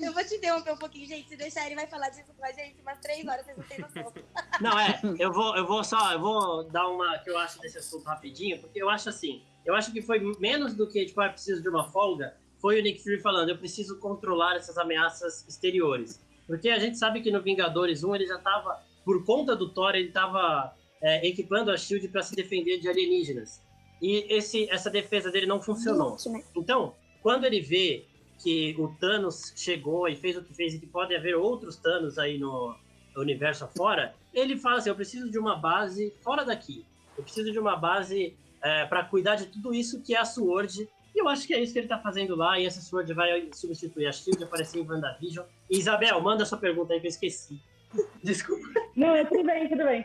Eu 0.00 0.12
vou 0.12 0.24
te 0.24 0.36
interromper 0.36 0.72
um 0.72 0.78
pouquinho, 0.78 1.06
gente. 1.06 1.28
Se 1.28 1.36
deixar, 1.36 1.66
ele 1.66 1.74
vai 1.74 1.86
falar 1.86 2.08
disso 2.08 2.32
com 2.36 2.44
a 2.44 2.52
gente 2.52 2.80
umas 2.80 2.98
três 3.00 3.26
horas, 3.26 3.44
vocês 3.44 3.58
não 3.58 3.64
têm 3.64 3.78
noção. 3.80 4.12
Não, 4.60 4.78
é, 4.78 5.00
eu 5.18 5.32
vou, 5.32 5.56
eu 5.56 5.66
vou 5.66 5.82
só, 5.82 6.12
eu 6.12 6.20
vou 6.20 6.64
dar 6.70 6.88
uma 6.88 7.18
que 7.18 7.30
eu 7.30 7.36
acho 7.36 7.60
desse 7.60 7.78
assunto 7.78 8.04
rapidinho, 8.04 8.60
porque 8.60 8.80
eu 8.80 8.88
acho 8.88 9.08
assim, 9.08 9.42
eu 9.66 9.74
acho 9.74 9.92
que 9.92 10.00
foi 10.00 10.20
menos 10.38 10.74
do 10.74 10.88
que, 10.88 11.04
tipo, 11.04 11.20
ah, 11.20 11.28
preciso 11.28 11.60
de 11.60 11.68
uma 11.68 11.90
folga, 11.90 12.36
foi 12.60 12.80
o 12.80 12.82
Nick 12.82 13.02
Fury 13.02 13.20
falando, 13.20 13.50
eu 13.50 13.58
preciso 13.58 13.98
controlar 13.98 14.56
essas 14.56 14.78
ameaças 14.78 15.46
exteriores. 15.48 16.22
Porque 16.46 16.68
a 16.68 16.78
gente 16.78 16.96
sabe 16.98 17.20
que 17.20 17.30
no 17.30 17.42
Vingadores 17.42 18.04
1 18.04 18.14
ele 18.14 18.26
já 18.26 18.38
tava, 18.38 18.82
por 19.04 19.24
conta 19.24 19.56
do 19.56 19.68
Thor, 19.70 19.94
ele 19.94 20.10
tava 20.10 20.74
é, 21.02 21.26
equipando 21.26 21.70
a 21.70 21.76
SHIELD 21.76 22.08
para 22.08 22.22
se 22.22 22.34
defender 22.34 22.78
de 22.78 22.88
alienígenas. 22.88 23.62
E 24.00 24.26
esse, 24.34 24.68
essa 24.70 24.90
defesa 24.90 25.30
dele 25.30 25.46
não 25.46 25.60
funcionou. 25.60 26.16
Então, 26.54 26.94
quando 27.24 27.46
ele 27.46 27.58
vê 27.58 28.04
que 28.38 28.76
o 28.78 28.88
Thanos 29.00 29.54
chegou 29.56 30.06
e 30.06 30.14
fez 30.14 30.36
o 30.36 30.44
que 30.44 30.52
fez 30.52 30.74
e 30.74 30.78
que 30.78 30.86
pode 30.86 31.16
haver 31.16 31.34
outros 31.34 31.74
Thanos 31.74 32.18
aí 32.18 32.36
no 32.38 32.76
universo 33.16 33.64
afora, 33.64 34.14
ele 34.34 34.58
fala 34.58 34.76
assim: 34.76 34.90
eu 34.90 34.94
preciso 34.94 35.30
de 35.30 35.38
uma 35.38 35.56
base 35.56 36.12
fora 36.20 36.44
daqui. 36.44 36.84
Eu 37.16 37.24
preciso 37.24 37.50
de 37.50 37.58
uma 37.58 37.76
base 37.76 38.36
é, 38.60 38.84
para 38.84 39.02
cuidar 39.04 39.36
de 39.36 39.46
tudo 39.46 39.72
isso 39.72 40.02
que 40.02 40.14
é 40.14 40.18
a 40.18 40.24
Sword. 40.26 40.86
E 41.14 41.18
eu 41.18 41.26
acho 41.26 41.46
que 41.46 41.54
é 41.54 41.60
isso 41.60 41.72
que 41.72 41.78
ele 41.78 41.88
tá 41.88 41.98
fazendo 41.98 42.36
lá. 42.36 42.60
E 42.60 42.66
essa 42.66 42.82
Sword 42.82 43.10
vai 43.14 43.48
substituir 43.54 44.06
a 44.06 44.12
Shield, 44.12 44.44
aparecer 44.44 44.80
em 44.80 44.86
WandaVision. 44.86 45.46
Isabel, 45.70 46.20
manda 46.20 46.44
sua 46.44 46.58
pergunta 46.58 46.92
aí 46.92 47.00
que 47.00 47.06
eu 47.06 47.10
esqueci. 47.10 47.58
Desculpa. 48.22 48.68
Não, 48.94 49.24
tudo 49.24 49.44
bem, 49.44 49.66
tudo 49.66 49.84
bem. 49.84 50.04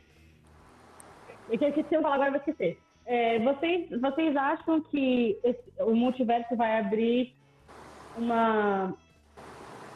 Eu 1.49 1.57
tinha 1.57 1.71
de 1.71 1.83
falar, 1.83 2.13
agora 2.13 2.29
eu 2.29 2.33
vou 2.33 2.39
esquecer. 2.39 2.79
É, 3.11 3.39
vocês, 3.39 3.89
vocês 3.99 4.37
acham 4.37 4.79
que 4.81 5.35
esse- 5.43 5.71
o 5.79 5.95
multiverso 5.95 6.55
vai 6.55 6.79
abrir 6.79 7.33
uma. 8.15 8.93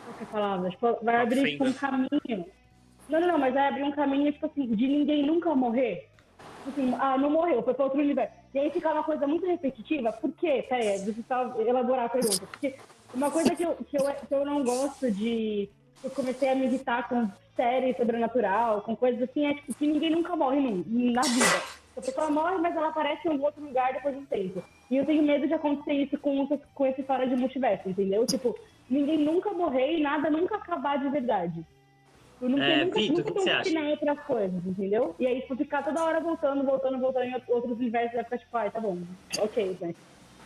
Qual 0.04 0.18
que 0.18 0.24
é 0.24 0.28
a 0.28 0.32
palavra? 0.32 0.70
Tipo, 0.72 0.98
vai 1.04 1.16
Uma 1.18 1.22
abrir 1.22 1.52
tipo, 1.52 1.64
um 1.66 1.74
caminho. 1.74 2.46
Não, 3.08 3.20
não, 3.22 3.28
não, 3.28 3.38
mas 3.38 3.54
vai 3.54 3.68
abrir 3.68 3.84
um 3.84 3.92
caminho, 3.92 4.32
tipo 4.32 4.48
assim, 4.48 4.66
de 4.66 4.88
ninguém 4.88 5.24
nunca 5.24 5.54
morrer. 5.54 6.10
Tipo 6.66 6.70
Assim, 6.72 6.96
ah, 7.00 7.16
não 7.18 7.30
morreu, 7.30 7.62
foi 7.62 7.74
para 7.76 7.84
outro 7.86 8.00
universo. 8.00 8.34
E 8.52 8.58
aí 8.60 8.72
fica 8.72 8.92
uma 8.92 9.04
coisa 9.04 9.28
muito 9.28 9.46
repetitiva. 9.46 10.12
Por 10.14 10.32
quê? 10.32 10.66
Pera 10.68 10.82
aí, 10.82 11.00
deixa 11.02 11.20
eu 11.20 11.24
só 11.28 11.62
elaborar 11.62 12.06
a 12.06 12.10
pergunta. 12.10 12.48
Porque 12.48 12.76
uma 13.14 13.30
coisa 13.30 13.56
que 13.56 13.64
eu, 13.64 13.76
que 13.76 13.96
eu, 13.96 14.06
que 14.28 14.34
eu 14.34 14.44
não 14.44 14.64
gosto 14.64 15.12
de. 15.12 15.70
Eu 16.04 16.10
comecei 16.10 16.50
a 16.50 16.56
me 16.56 16.66
irritar 16.66 17.08
com 17.08 17.30
série 17.56 17.94
sobrenatural, 17.96 18.82
com 18.82 18.96
coisas 18.96 19.22
assim, 19.30 19.46
é 19.46 19.54
tipo 19.54 19.74
que 19.76 19.86
ninguém 19.86 20.10
nunca 20.10 20.36
morre 20.36 20.60
na 20.88 21.22
vida. 21.22 21.83
A 21.96 22.02
pessoa 22.02 22.30
morre, 22.30 22.58
mas 22.58 22.76
ela 22.76 22.90
aparece 22.90 23.28
em 23.28 23.32
algum 23.32 23.46
outro 23.46 23.64
lugar 23.64 23.94
depois 23.94 24.16
de 24.16 24.22
um 24.22 24.26
tempo. 24.26 24.64
E 24.90 24.98
eu 24.98 25.06
tenho 25.06 25.22
medo 25.24 25.48
de 25.48 25.54
acontecer 25.54 25.94
isso 25.94 26.18
com, 26.18 26.48
com 26.48 26.86
esse 26.88 27.02
história 27.02 27.28
de 27.28 27.36
multiverso, 27.36 27.88
entendeu? 27.88 28.26
Tipo, 28.26 28.58
ninguém 28.90 29.20
nunca 29.20 29.52
morrer 29.52 29.98
e 29.98 30.02
nada 30.02 30.30
nunca 30.30 30.56
acabar 30.56 30.98
de 31.00 31.10
verdade. 31.10 31.64
Eu 32.42 32.50
nunca, 32.50 32.64
É, 32.64 32.84
nunca, 32.84 33.00
Vitor, 33.00 33.18
nunca 33.18 33.32
que 33.32 33.46
tô 33.46 33.50
acha? 33.52 33.70
em 33.70 33.92
outras 33.92 34.20
coisas, 34.22 34.66
entendeu? 34.66 35.16
E 35.20 35.28
aí, 35.28 35.42
tipo, 35.42 35.56
ficar 35.56 35.84
toda 35.84 36.04
hora 36.04 36.20
voltando, 36.20 36.64
voltando, 36.64 37.00
voltando 37.00 37.26
em 37.26 37.36
outros 37.48 37.78
universos, 37.78 38.14
vai 38.16 38.24
ficar 38.24 38.38
tipo, 38.40 38.58
ai, 38.58 38.72
tá 38.72 38.80
bom, 38.80 38.98
ok, 39.38 39.78
né? 39.80 39.96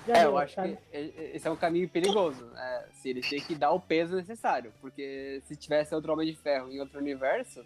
Já 0.06 0.18
É, 0.18 0.26
eu 0.26 0.38
acho 0.38 0.54
sabe? 0.56 0.78
que 0.92 1.14
esse 1.34 1.48
é 1.48 1.52
um 1.52 1.56
caminho 1.56 1.90
perigoso. 1.90 2.50
É, 2.56 2.86
se 2.94 3.10
eles 3.10 3.28
têm 3.30 3.42
que 3.42 3.56
dar 3.56 3.72
o 3.72 3.80
peso 3.80 4.16
necessário. 4.16 4.72
Porque 4.80 5.42
se 5.46 5.56
tivesse 5.56 5.94
outro 5.96 6.14
Homem 6.14 6.28
de 6.28 6.36
Ferro 6.36 6.72
em 6.72 6.80
outro 6.80 7.00
universo, 7.00 7.66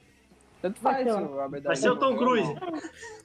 tanto 0.61 0.79
Vai 0.81 1.03
faz 1.03 1.15
Vai 1.49 1.59
Downey 1.61 1.75
ser 1.77 1.89
o 1.89 1.95
Tom 1.97 2.15
Cruise. 2.15 2.53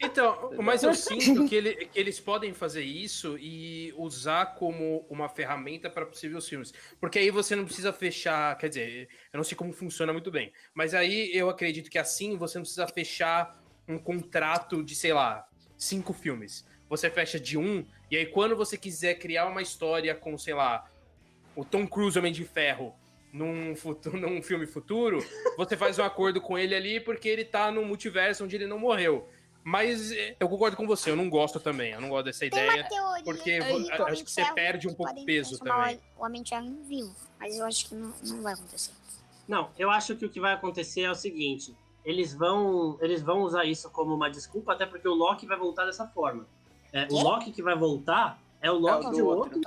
Então, 0.00 0.50
mas 0.62 0.82
eu 0.82 0.92
sinto 0.94 1.46
que, 1.46 1.54
ele- 1.54 1.86
que 1.86 1.98
eles 1.98 2.18
podem 2.18 2.52
fazer 2.52 2.82
isso 2.82 3.36
e 3.38 3.92
usar 3.96 4.54
como 4.54 5.06
uma 5.10 5.28
ferramenta 5.28 5.90
para 5.90 6.06
possíveis 6.06 6.48
filmes. 6.48 6.72
Porque 7.00 7.18
aí 7.18 7.30
você 7.30 7.54
não 7.54 7.64
precisa 7.64 7.92
fechar. 7.92 8.56
Quer 8.58 8.68
dizer, 8.68 9.08
eu 9.32 9.36
não 9.36 9.44
sei 9.44 9.56
como 9.56 9.72
funciona 9.72 10.12
muito 10.12 10.30
bem. 10.30 10.52
Mas 10.74 10.94
aí 10.94 11.30
eu 11.36 11.48
acredito 11.50 11.90
que 11.90 11.98
assim 11.98 12.36
você 12.36 12.58
não 12.58 12.62
precisa 12.62 12.86
fechar 12.88 13.60
um 13.88 13.98
contrato 13.98 14.82
de, 14.82 14.94
sei 14.94 15.12
lá, 15.12 15.46
cinco 15.76 16.12
filmes. 16.12 16.66
Você 16.88 17.10
fecha 17.10 17.38
de 17.38 17.58
um, 17.58 17.84
e 18.10 18.16
aí 18.16 18.26
quando 18.26 18.56
você 18.56 18.76
quiser 18.78 19.14
criar 19.16 19.46
uma 19.46 19.60
história 19.62 20.14
com, 20.14 20.38
sei 20.38 20.54
lá, 20.54 20.88
o 21.54 21.64
Tom 21.64 21.86
Cruise 21.86 22.18
Homem 22.18 22.32
de 22.32 22.44
Ferro 22.44 22.94
num, 23.36 23.76
futuro, 23.76 24.18
num 24.18 24.42
filme 24.42 24.66
futuro, 24.66 25.18
você 25.56 25.76
faz 25.76 25.98
um 25.98 26.04
acordo 26.04 26.40
com 26.40 26.58
ele 26.58 26.74
ali 26.74 27.00
porque 27.00 27.28
ele 27.28 27.44
tá 27.44 27.70
no 27.70 27.84
multiverso 27.84 28.44
onde 28.44 28.56
ele 28.56 28.66
não 28.66 28.78
morreu. 28.78 29.28
Mas 29.62 30.12
eh, 30.12 30.36
eu 30.38 30.48
concordo 30.48 30.76
com 30.76 30.86
você, 30.86 31.10
eu 31.10 31.16
não 31.16 31.28
gosto 31.28 31.58
também, 31.58 31.92
eu 31.92 32.00
não 32.00 32.08
gosto 32.08 32.26
dessa 32.26 32.40
Tem 32.40 32.48
ideia. 32.48 32.82
uma 32.82 32.88
teoria 32.88 33.24
porque 33.24 33.60
Homem 33.60 33.90
acho 33.90 34.24
que 34.24 34.30
você 34.30 34.44
perde 34.52 34.88
um 34.88 34.94
pouco 34.94 35.24
peso 35.24 35.58
também. 35.58 36.00
O 36.16 36.24
Homem 36.24 36.42
de 36.42 36.50
Ferro 36.50 36.66
em 36.66 36.82
vivo. 36.84 37.14
Mas 37.38 37.58
eu 37.58 37.66
acho 37.66 37.88
que 37.88 37.94
não, 37.94 38.14
não 38.22 38.42
vai 38.42 38.54
acontecer. 38.54 38.92
Não, 39.46 39.70
eu 39.78 39.90
acho 39.90 40.16
que 40.16 40.24
o 40.24 40.30
que 40.30 40.40
vai 40.40 40.54
acontecer 40.54 41.02
é 41.02 41.10
o 41.10 41.14
seguinte: 41.14 41.76
eles 42.04 42.32
vão, 42.32 42.96
eles 43.00 43.20
vão 43.22 43.42
usar 43.42 43.64
isso 43.64 43.90
como 43.90 44.14
uma 44.14 44.30
desculpa, 44.30 44.72
até 44.72 44.86
porque 44.86 45.08
o 45.08 45.14
Loki 45.14 45.46
vai 45.46 45.58
voltar 45.58 45.84
dessa 45.84 46.06
forma. 46.06 46.46
É, 46.92 47.08
o? 47.10 47.20
Loki 47.20 47.50
que 47.50 47.62
vai 47.62 47.76
voltar 47.76 48.40
é 48.60 48.70
o 48.70 48.78
Loki 48.78 49.04
É 49.04 49.08
o 49.08 49.10
de 49.10 49.18
do 49.18 49.26
outro. 49.26 49.60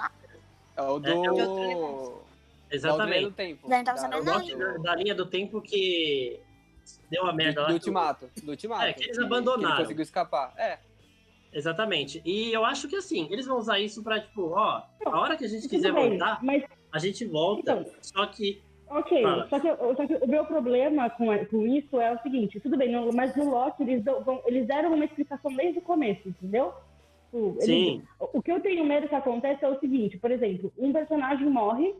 É 0.78 0.82
o 0.82 1.00
do. 1.00 1.08
É, 1.08 1.26
é 1.26 1.32
o 1.76 2.29
universo. 2.72 2.98
da 2.98 3.06
linha 3.06 3.18
Exatamente. 3.18 3.24
do 3.26 3.32
tempo. 3.32 3.70
Não 3.70 3.84
tava 3.84 3.98
Da- 4.02 4.10
sabendo, 4.34 4.58
da, 4.58 4.78
da 4.78 4.96
linha 4.96 5.16
do 5.16 5.26
tempo 5.26 5.62
que 5.62 6.40
deu 7.10 7.26
a 7.26 7.34
merda 7.34 7.54
do, 7.56 7.62
lá. 7.62 7.68
do 7.68 7.70
que- 7.70 7.74
Ultimato. 7.74 8.30
Do 8.44 8.52
Ultimato. 8.52 8.84
É, 8.84 8.94
que 8.94 9.04
eles 9.06 9.18
Que 9.18 9.24
abandonaram. 9.24 9.76
ele 9.76 9.84
conseguiu 9.84 10.04
escapar. 10.04 10.54
É. 10.58 10.78
Exatamente. 11.52 12.22
E 12.24 12.52
eu 12.54 12.64
acho 12.64 12.88
que 12.88 12.96
assim, 12.96 13.28
eles 13.32 13.46
vão 13.48 13.58
usar 13.58 13.80
isso 13.80 14.04
pra, 14.04 14.20
tipo, 14.20 14.52
ó, 14.52 14.84
a 15.06 15.20
hora 15.20 15.36
que 15.36 15.46
a 15.46 15.48
gente 15.48 15.64
Tudo 15.64 15.72
quiser 15.72 15.92
bem, 15.94 16.10
voltar, 16.12 16.44
Mas, 16.44 16.64
a 16.92 17.00
gente 17.00 17.26
volta. 17.26 17.72
Então. 17.72 17.86
Só 18.02 18.26
que. 18.28 18.62
ok, 18.88 19.24
só 19.50 19.60
que, 19.60 19.68
só 19.96 20.08
que 20.08 20.16
o 20.24 20.28
meu 20.28 20.46
problema 20.46 21.10
com, 21.10 21.26
com 21.48 21.66
isso 21.66 22.00
é 22.00 22.14
o 22.14 22.20
seguinte, 22.22 22.60
tudo 22.60 22.78
bem, 22.78 22.92
no- 22.92 23.12
mas 23.12 23.36
no 23.36 23.50
Loki 23.50 23.82
eles, 23.84 24.04
dão- 24.04 24.24
vão- 24.24 24.42
eles 24.46 24.68
deram 24.68 24.94
uma 24.94 25.06
explicação 25.06 25.52
desde 25.56 25.80
o 25.80 25.82
começo, 25.82 26.30
entendeu? 26.30 26.72
Tipo, 27.26 27.56
eles- 27.62 27.66
Sim. 27.66 28.04
O 28.20 28.40
o 28.40 28.42
que 28.44 28.52
eu 28.52 28.60
tenho 28.60 28.86
medo 28.86 29.08
que 29.08 29.16
aconteça 29.16 29.66
é 29.66 29.70
o 29.70 29.80
seguinte, 29.80 30.18
por 30.20 30.30
exemplo, 30.32 30.72
um 30.78 30.94
personagem 30.94 31.50
morre 31.50 31.96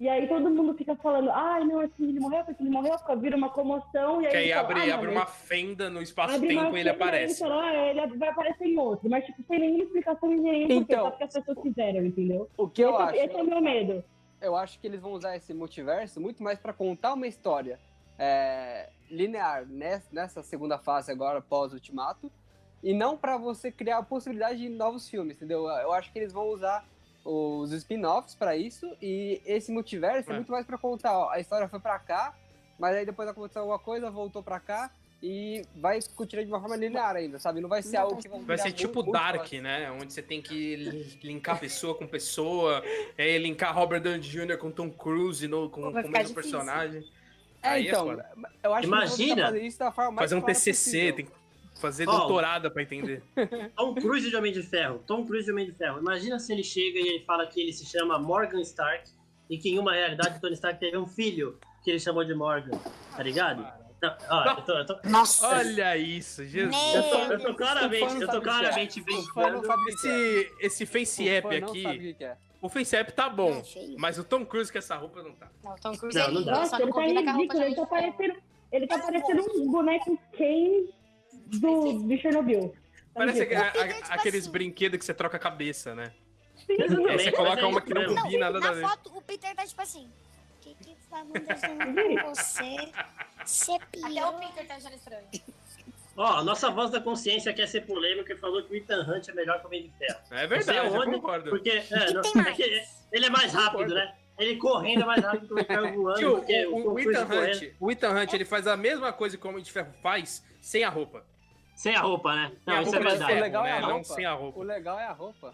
E 0.00 0.08
aí 0.08 0.26
todo 0.26 0.48
mundo 0.48 0.72
fica 0.74 0.96
falando, 0.96 1.30
ai, 1.30 1.62
não, 1.62 1.78
assim, 1.80 2.08
ele 2.08 2.18
morreu, 2.18 2.42
porque 2.42 2.62
ele 2.62 2.70
morreu, 2.70 2.96
fica- 2.98 3.14
vira 3.16 3.36
uma 3.36 3.50
comoção. 3.50 4.22
E 4.22 4.24
aí, 4.24 4.30
Que 4.30 4.36
aí 4.38 4.44
ele 4.44 4.54
fala, 4.54 4.64
abre, 4.66 4.80
"Ah, 4.80 4.86
não, 4.86 4.94
abre 4.94 5.06
mas 5.08 5.16
uma 5.16 5.26
fenda 5.26 5.90
no 5.90 6.00
espaço-tempo 6.00 6.76
e 6.76 6.80
ele 6.80 6.88
aparece. 6.88 7.38
fala, 7.38 7.62
"Ah, 7.62 7.74
ele 7.90 8.16
vai 8.16 8.28
aparecer 8.30 8.64
em 8.64 8.78
outro. 8.78 9.10
Mas, 9.10 9.26
tipo, 9.26 9.42
sem 9.46 9.58
nenhuma 9.58 9.84
explicação 9.84 10.30
nenhuma, 10.30 10.52
porque 10.68 10.72
Então, 10.72 11.04
só 11.04 11.10
porque 11.10 11.24
as 11.24 11.32
pessoas 11.34 11.58
quiseram, 11.58 12.06
entendeu? 12.06 12.48
O 12.56 12.66
que 12.66 12.80
eu 12.80 12.94
esse, 12.94 13.02
acho? 13.02 13.14
esse 13.16 13.34
é 13.36 13.42
o 13.42 13.46
meu 13.46 13.60
medo. 13.60 14.02
eu 14.40 14.56
acho 14.56 14.80
que 14.80 14.86
eles 14.86 15.02
vão 15.02 15.12
usar 15.12 15.36
esse 15.36 15.52
multiverso 15.52 16.18
muito 16.18 16.42
mais 16.42 16.58
pra 16.58 16.72
contar 16.72 17.12
uma 17.12 17.26
história 17.26 17.78
é, 18.18 18.88
linear 19.10 19.66
nessa, 19.66 20.08
nessa 20.12 20.42
segunda 20.42 20.78
fase 20.78 21.12
agora, 21.12 21.42
pós-ultimato, 21.42 22.32
e 22.82 22.94
não 22.94 23.18
pra 23.18 23.36
você 23.36 23.70
criar 23.70 23.98
a 23.98 24.02
possibilidade 24.02 24.58
de 24.60 24.68
novos 24.70 25.06
filmes, 25.10 25.36
entendeu? 25.36 25.66
Eu 25.68 25.92
acho 25.92 26.10
que 26.10 26.18
eles 26.18 26.32
vão 26.32 26.48
usar 26.48 26.86
os 27.24 27.72
spin-offs 27.72 28.34
pra 28.34 28.56
isso, 28.56 28.90
e 29.00 29.40
esse 29.44 29.70
multiverso 29.70 30.30
é, 30.30 30.32
É. 30.32 30.36
muito 30.36 30.50
mais 30.50 30.66
pra 30.66 30.78
contar, 30.78 31.16
ó, 31.18 31.30
a 31.30 31.38
história 31.40 31.68
foi 31.68 31.78
pra 31.80 31.98
cá, 31.98 32.34
mas 32.78 32.96
aí 32.96 33.04
depois 33.04 33.28
aconteceu 33.28 33.62
alguma 33.62 33.78
coisa, 33.78 34.10
voltou 34.10 34.42
pra 34.42 34.58
cá, 34.58 34.90
e 35.22 35.62
vai 35.76 35.98
continuar 36.16 36.44
de 36.44 36.50
uma 36.50 36.58
forma 36.60 36.76
linear 36.76 37.14
ainda, 37.14 37.38
sabe? 37.38 37.60
Não 37.60 37.68
vai 37.68 37.82
ser 37.82 37.98
algo 37.98 38.16
que 38.16 38.26
Vai 38.26 38.40
virar 38.40 38.56
ser 38.58 38.72
tipo 38.72 39.00
muito 39.02 39.12
Dark, 39.12 39.52
né? 39.52 39.90
Onde 39.90 40.14
você 40.14 40.22
tem 40.22 40.40
que 40.40 40.76
li- 40.76 41.18
linkar 41.22 41.60
pessoa 41.60 41.94
com 41.94 42.06
pessoa, 42.06 42.82
é, 43.18 43.36
linkar 43.36 43.74
Robert 43.74 44.00
Downey 44.00 44.20
Jr. 44.20 44.56
com 44.56 44.70
Tom 44.70 44.88
Cruise 44.90 45.46
no, 45.46 45.68
com, 45.68 45.82
com 45.82 45.90
Vai 45.92 46.04
o 46.04 46.08
mesmo 46.08 46.10
difícil. 46.12 46.34
personagem. 46.34 47.04
É, 47.62 47.68
Aí 47.68 47.86
é 47.86 47.90
então, 47.90 48.06
foda. 48.06 48.30
eu 48.62 48.72
acho 48.72 48.80
que 48.80 48.88
vão 48.88 48.98
Imagina 48.98 49.34
tentar 49.34 49.46
fazer 49.48 49.62
isso 49.66 49.78
da 49.78 49.92
forma 49.92 50.10
mais 50.12 50.30
Fazer 50.30 50.42
um 50.42 50.46
TCC, 50.46 50.70
possível. 50.72 51.16
tem 51.16 51.24
que 51.26 51.32
fazer 51.80 52.08
Ó, 52.08 52.18
doutorado 52.18 52.70
pra 52.70 52.82
entender. 52.82 53.22
Tom 53.76 53.94
Cruise 53.94 54.28
de 54.28 54.36
Homem 54.36 54.52
de 54.52 54.62
Ferro. 54.62 55.02
Tom 55.06 55.24
Cruise 55.26 55.46
de 55.46 55.52
Homem 55.52 55.66
de 55.66 55.72
Ferro. 55.72 55.98
Imagina 55.98 56.38
se 56.38 56.52
ele 56.52 56.62
chega 56.62 56.98
e 56.98 57.08
ele 57.08 57.24
fala 57.24 57.46
que 57.46 57.60
ele 57.60 57.72
se 57.72 57.84
chama 57.86 58.18
Morgan 58.18 58.60
Stark 58.60 59.10
e 59.48 59.58
que 59.58 59.70
em 59.70 59.78
uma 59.78 59.92
realidade 59.92 60.40
Tony 60.40 60.54
Stark 60.54 60.78
teve 60.78 60.96
um 60.96 61.06
filho 61.06 61.58
que 61.82 61.90
ele 61.90 61.98
chamou 61.98 62.24
de 62.24 62.34
Morgan. 62.34 62.78
Tá 63.16 63.22
ligado? 63.22 63.66
Não, 64.02 64.16
ó, 64.30 64.44
eu 64.44 64.62
tô, 64.62 64.72
eu 64.72 64.86
tô, 64.86 64.98
Nossa. 65.08 65.46
Olha 65.46 65.96
isso, 65.96 66.44
Jesus. 66.46 66.74
eu 66.94 67.02
tô, 67.02 67.18
eu 67.32 67.40
tô 67.40 67.54
claramente, 67.54 68.04
O 68.04 68.14
não 68.14 68.20
eu 68.22 68.28
tô 68.28 68.34
o 68.34 68.38
é. 68.38 68.40
claramente 68.40 68.98
O 68.98 68.98
não 69.00 69.04
brincando. 69.04 69.68
o 69.68 69.72
é. 69.72 69.88
Esse, 69.88 70.52
esse 70.60 70.86
face 70.86 71.22
O 71.24 71.28
app 71.30 71.60
não 71.60 71.68
aqui, 71.68 72.16
o 72.18 72.24
é. 72.24 72.36
o 72.62 72.68
face 72.70 72.96
app 72.96 73.12
tá 73.12 73.28
bom, 73.28 73.62
É 73.76 73.86
mas 73.98 74.18
o 74.18 74.24
Tom 74.24 74.46
Cruise 74.46 74.72
com 74.72 74.78
essa 74.78 74.96
roupa 74.96 75.22
não 75.22 75.32
tá. 75.34 75.50
Não, 75.62 75.74
Tom 75.76 75.94
Cruise 75.98 76.18
Não, 76.18 76.24
é 76.24 76.30
não 76.30 76.42
dá. 76.42 76.52
Nossa, 76.52 76.78
não 76.78 77.02
ele 77.02 77.22
tá 77.22 77.30
a 77.30 77.34
roupa 77.34 77.54
ridículo, 77.58 77.62
ele 77.62 77.74
tá 77.74 77.86
parecendo, 77.86 78.34
ele 78.72 78.86
tá 78.86 78.98
parecendo 78.98 79.42
um 79.56 79.70
boneco 79.70 80.18
Ken 80.32 80.84
do, 81.58 81.92
do 82.02 82.16
Chernobyl. 82.18 82.68
Tá 82.70 82.76
Parece 83.14 83.42
a- 83.54 83.60
a- 83.68 84.14
aqueles 84.14 84.42
assim. 84.44 84.50
brinquedos 84.52 84.98
que 84.98 85.04
você 85.04 85.14
troca 85.14 85.36
a 85.36 85.40
cabeça, 85.40 85.94
né? 85.94 86.12
Exatamente, 86.68 87.10
Aí 87.10 87.18
você 87.18 87.32
coloca 87.32 87.60
é 87.60 87.64
uma 87.66 87.80
que 87.80 87.92
não 87.92 88.14
combina, 88.14 88.50
nada 88.50 88.68
a 88.68 88.74
Na 88.74 88.88
foto, 88.88 89.10
o 89.16 89.22
Peter 89.22 89.54
tá 89.54 89.66
tipo 89.66 89.82
assim. 89.82 90.06
O 90.06 90.62
que 90.62 90.74
que 90.74 90.96
tá 91.10 91.20
acontecendo 91.22 91.78
com 91.94 92.28
você? 92.28 92.76
Você 93.44 93.72
Até 93.72 94.26
o. 94.26 94.32
Peter 94.34 94.66
tá 94.68 94.74
achando 94.76 94.94
estranho. 94.94 95.24
Ó, 96.16 96.26
a 96.38 96.44
nossa 96.44 96.70
voz 96.70 96.90
da 96.90 97.00
consciência 97.00 97.52
quer 97.52 97.66
ser 97.66 97.86
polêmica 97.86 98.32
e 98.32 98.36
falou 98.36 98.62
que 98.62 98.72
o 98.72 98.76
Ethan 98.76 99.00
Hunt 99.08 99.28
é 99.28 99.32
melhor 99.32 99.58
que 99.58 99.64
o 99.64 99.66
Homem 99.68 99.82
de 99.84 99.90
Ferro. 99.98 100.20
É 100.30 100.46
verdade, 100.46 100.64
sei 100.64 100.78
eu 100.78 100.94
aonde, 100.94 101.12
concordo. 101.12 101.50
Porque 101.50 101.70
é, 101.70 102.12
não- 102.12 102.22
tem 102.22 102.32
é 102.32 102.42
mais? 102.42 102.56
que 102.56 102.62
ele 103.12 103.26
é 103.26 103.30
mais 103.30 103.52
rápido, 103.52 103.94
né? 103.94 104.14
Ele 104.38 104.56
correndo 104.56 105.02
é 105.02 105.06
mais 105.06 105.22
rápido 105.24 105.46
que 105.46 105.52
o 105.52 105.56
Homem 105.56 105.64
de 105.66 105.74
Ferro 105.74 105.94
voando. 106.02 106.18
Tio, 106.18 106.36
porque 106.36 106.66
o, 106.66 106.74
o, 106.76 106.92
o 106.94 107.00
Ethan 107.00 107.26
correndo 107.26 107.54
Hunt, 107.56 107.72
o 107.80 107.90
Ethan 107.90 108.10
Hunt, 108.10 108.32
ele 108.34 108.44
faz 108.44 108.66
a 108.66 108.76
mesma 108.76 109.12
coisa 109.12 109.36
que 109.38 109.46
o 109.46 109.50
Homem 109.50 109.62
de 109.62 109.72
Ferro 109.72 109.92
faz 110.02 110.44
sem 110.60 110.84
a 110.84 110.88
roupa. 110.90 111.24
Sem 111.80 111.96
a 111.96 112.02
roupa, 112.02 112.34
né? 112.36 112.52
Não, 112.66 112.74
a 112.74 112.82
isso 112.82 112.94
é 112.94 112.98
de 112.98 113.04
verdade. 113.04 113.32
ferro, 113.32 113.40
legal 113.40 113.64
é 113.66 113.72
a 113.72 113.80
roupa. 113.86 114.04
sem 114.04 114.26
a 114.26 114.34
O 114.36 114.38
roupa. 114.38 114.64
legal 114.64 114.98
é 114.98 115.06
a 115.06 115.12
roupa. 115.12 115.50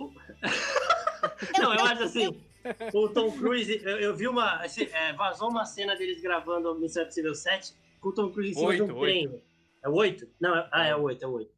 Não, 1.56 1.72
eu 1.72 1.84
acho 1.84 2.02
assim. 2.02 2.42
O 2.92 3.08
Tom 3.10 3.30
Cruise, 3.30 3.80
eu, 3.84 4.00
eu 4.00 4.16
vi 4.16 4.26
uma. 4.26 4.66
esse, 4.66 4.90
é, 4.92 5.12
vazou 5.12 5.48
uma 5.48 5.64
cena 5.64 5.94
deles 5.94 6.20
gravando 6.20 6.72
o 6.72 6.80
Missão 6.80 7.04
Impossível 7.04 7.32
7 7.32 7.72
com 8.00 8.08
o 8.08 8.12
Tom 8.12 8.32
Cruise 8.32 8.50
em 8.50 8.54
cima 8.54 8.74
de 8.74 8.82
Oito, 8.82 8.92
um 8.96 9.00
trem. 9.00 9.42
É 9.84 9.88
o 9.88 9.94
8? 9.94 10.28
Não, 10.40 10.56
é, 10.56 10.68
ah, 10.72 10.86
é 10.86 10.96
o 10.96 11.02
8, 11.02 11.24
é 11.24 11.28
o 11.28 11.30
8. 11.30 11.50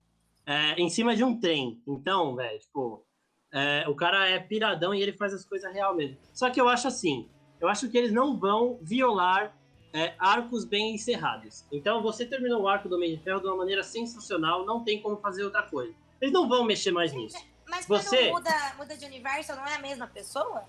É, 0.44 0.72
em 0.74 0.90
cima 0.90 1.16
de 1.16 1.24
um 1.24 1.40
trem. 1.40 1.80
Então, 1.88 2.36
velho, 2.36 2.58
tipo. 2.58 3.06
é, 3.50 3.88
o 3.88 3.94
cara 3.96 4.28
é 4.28 4.38
piradão 4.38 4.94
e 4.94 5.00
ele 5.00 5.14
faz 5.14 5.32
as 5.32 5.46
coisas 5.46 5.72
real 5.72 5.96
mesmo. 5.96 6.18
Só 6.34 6.50
que 6.50 6.60
eu 6.60 6.68
acho 6.68 6.86
assim. 6.88 7.26
Eu 7.58 7.68
acho 7.68 7.88
que 7.88 7.96
eles 7.96 8.12
não 8.12 8.38
vão 8.38 8.78
violar 8.82 9.56
é, 9.92 10.14
arcos 10.18 10.64
bem 10.64 10.94
encerrados. 10.94 11.64
Então, 11.72 12.02
você 12.02 12.26
terminou 12.26 12.62
o 12.62 12.68
arco 12.68 12.88
do 12.88 12.96
Homem 12.96 13.16
de 13.16 13.22
Ferro 13.22 13.40
de 13.40 13.46
uma 13.46 13.56
maneira 13.56 13.82
sensacional, 13.82 14.64
não 14.64 14.84
tem 14.84 15.00
como 15.00 15.16
fazer 15.16 15.44
outra 15.44 15.62
coisa. 15.62 15.94
Eles 16.20 16.32
não 16.32 16.48
vão 16.48 16.64
mexer 16.64 16.90
mais 16.90 17.12
nisso. 17.12 17.36
Mas 17.68 17.86
quando 17.86 18.02
Você- 18.02 18.30
muda, 18.30 18.74
muda 18.76 18.96
de 18.96 19.04
universo, 19.04 19.54
não 19.54 19.66
é 19.66 19.74
a 19.74 19.78
mesma 19.78 20.06
pessoa? 20.06 20.64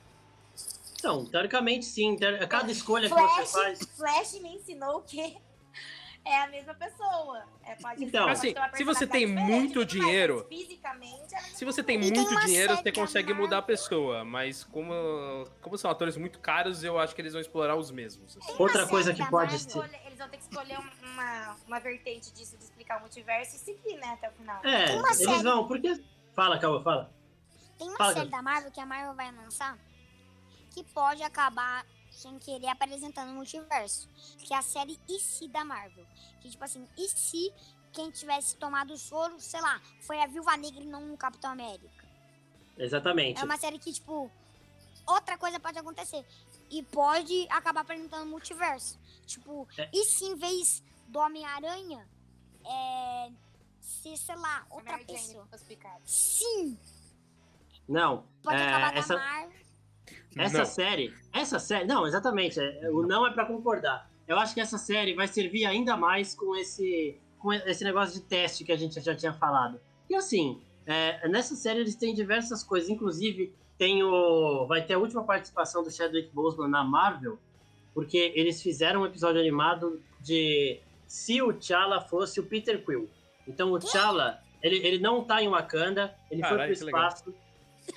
Então, 0.98 1.26
teoricamente 1.26 1.86
sim. 1.86 2.18
Cada 2.50 2.72
escolha 2.72 3.08
que 3.08 3.16
você 3.16 3.22
Flash, 3.22 3.52
faz. 3.52 3.80
Flash 3.98 4.42
me 4.42 4.56
ensinou 4.56 5.02
que 5.02 5.38
é 6.30 6.44
a 6.44 6.48
mesma 6.48 6.74
pessoa. 6.74 7.44
É, 7.66 7.76
pode 7.76 8.04
Então, 8.06 8.26
pode 8.28 8.38
assim, 8.38 8.54
se 8.76 8.84
você 8.84 9.06
tem 9.08 9.26
muito 9.28 9.84
dinheiro- 9.86 10.46
Fisicamente, 10.50 11.36
é 11.36 11.40
Se 11.42 11.66
você 11.66 11.84
tem 11.84 12.00
tem 12.00 12.12
muito 12.12 12.32
uma 12.32 12.46
dinheiro, 12.46 12.76
você 12.76 12.84
da 12.84 12.92
consegue 12.92 13.34
mudar 13.34 13.58
a 13.60 13.62
pessoa. 13.62 14.24
Mas 14.24 14.64
como, 14.64 14.94
como 15.62 15.78
são 15.78 15.90
atores 15.92 16.16
muito 16.18 16.40
caros, 16.40 16.84
eu 16.84 16.98
acho 17.00 17.14
que 17.16 17.22
eles 17.22 17.34
vão 17.34 17.42
explorar 17.42 17.76
os 17.76 17.92
mesmos. 17.92 18.38
assim. 18.38 18.54
Outra 18.58 18.88
coisa 18.88 19.14
que 19.14 19.26
pode 19.30 19.58
ser. 19.60 19.78
Eles 20.06 20.18
vão 20.18 20.30
ter 20.30 20.38
que 20.38 20.44
escolher 20.44 20.80
um- 20.80 21.10
uma, 21.14 21.56
uma 21.68 21.80
vertente 21.80 22.32
disso, 22.34 22.58
de 22.58 22.64
explicar 22.64 22.98
o 22.98 23.02
multiverso 23.02 23.56
e 23.56 23.60
seguir, 23.60 23.96
né, 23.98 24.08
até 24.14 24.30
o 24.30 24.32
final. 24.34 24.60
É, 24.66 24.86
Tem 24.88 24.96
eles 24.98 25.18
série. 25.18 25.44
vão, 25.44 25.68
porque. 25.68 26.02
Fala, 26.34 26.58
Calma, 26.60 26.82
fala. 26.82 27.12
Tem 27.78 27.88
uma 27.88 27.98
Fala, 27.98 28.14
série 28.14 28.30
da 28.30 28.42
Marvel 28.42 28.72
que 28.72 28.80
a 28.80 28.86
Marvel 28.86 29.14
vai 29.16 29.32
lançar 29.32 29.78
que 30.72 30.84
pode 30.84 31.24
acabar 31.24 31.86
sem 32.12 32.38
querer 32.40 32.68
apresentando 32.68 33.30
o 33.30 33.34
multiverso. 33.34 34.10
Que 34.40 34.54
é 34.54 34.58
a 34.58 34.62
série 34.62 35.00
E 35.08 35.20
se 35.20 35.48
da 35.48 35.64
Marvel. 35.64 36.06
Que 36.42 36.50
tipo 36.50 36.64
assim, 36.64 36.88
e 36.98 37.08
se 37.08 37.54
quem 37.92 38.12
tivesse 38.12 38.56
tomado 38.56 38.94
o 38.94 38.98
soro, 38.98 39.40
sei 39.40 39.62
lá, 39.62 39.82
foi 40.02 40.22
a 40.22 40.28
Viúva 40.28 40.56
Negra 40.58 40.82
e 40.82 40.86
não 40.86 41.14
o 41.14 41.18
Capitão 41.18 41.52
América. 41.52 42.08
Exatamente. 42.78 43.42
É 43.42 43.44
uma 43.44 43.58
série 43.58 43.78
que, 43.78 43.92
tipo, 43.92 44.32
outra 45.06 45.38
coisa 45.38 45.60
pode 45.60 45.78
acontecer. 45.78 46.26
E 46.70 46.84
pode 46.84 47.48
acabar 47.50 47.82
apresentando 47.82 48.24
o 48.24 48.30
multiverso. 48.30 48.98
Tipo, 49.26 49.68
É. 49.78 49.90
e 49.94 50.06
se 50.06 50.26
em 50.26 50.36
vez 50.36 50.84
do 51.08 51.20
Homem-Aranha, 51.20 52.08
é. 52.66 53.32
ser, 53.82 54.16
sei 54.18 54.36
lá, 54.36 54.66
outra 54.70 54.98
pessoa. 55.00 55.48
Sim! 56.06 56.78
Não. 57.88 58.24
Pode 58.44 58.62
é, 58.62 58.68
acabar 58.68 58.96
essa, 58.96 59.16
da 59.16 59.22
Marvel. 59.22 59.60
Essa 60.36 60.60
Não. 60.60 60.66
série. 60.66 61.14
Essa 61.34 61.60
série. 61.60 61.86
Não, 61.86 62.06
exatamente. 62.08 62.60
é, 62.60 62.90
O 62.92 63.02
não 63.04 63.26
é 63.26 63.32
pra 63.32 63.46
concordar. 63.46 64.10
Eu 64.28 64.38
acho 64.38 64.54
que 64.54 64.62
essa 64.62 64.78
série 64.78 65.14
vai 65.16 65.28
servir 65.28 65.66
ainda 65.66 65.98
mais 65.98 66.36
com 66.36 66.56
esse. 66.56 67.18
Com 67.40 67.54
esse 67.54 67.84
negócio 67.84 68.20
de 68.20 68.26
teste 68.28 68.64
que 68.64 68.72
a 68.72 68.78
gente 68.78 69.00
já 69.00 69.16
tinha 69.16 69.34
falado. 69.34 69.80
E 70.10 70.16
assim, 70.16 70.62
é, 70.86 71.28
nessa 71.30 71.56
série 71.56 71.80
eles 71.80 71.96
têm 71.96 72.14
diversas 72.14 72.64
coisas. 72.64 72.90
Inclusive, 72.90 73.54
tem 73.78 74.04
o. 74.04 74.66
Vai 74.68 74.86
ter 74.86 74.96
a 74.96 75.00
última 75.00 75.24
participação 75.24 75.84
do 75.84 75.90
Chadwick 75.92 76.30
Boseman 76.34 76.68
na 76.70 76.84
Marvel. 76.84 77.40
Porque 77.94 78.32
eles 78.36 78.62
fizeram 78.62 79.02
um 79.02 79.06
episódio 79.06 79.40
animado 79.42 80.02
de 80.22 80.80
se 81.08 81.42
o 81.42 81.52
T'Challa 81.52 82.00
fosse 82.02 82.40
o 82.40 82.44
Peter 82.44 82.84
Quill. 82.86 83.10
Então 83.48 83.72
o 83.72 83.80
T'Challa, 83.80 84.40
ele, 84.62 84.78
ele 84.86 85.00
não 85.00 85.24
tá 85.24 85.42
em 85.42 85.50
Wakanda, 85.50 86.14
ele 86.30 86.42
Caralho, 86.42 86.76
foi 86.76 86.76
pro 86.78 86.86
legal. 86.86 87.02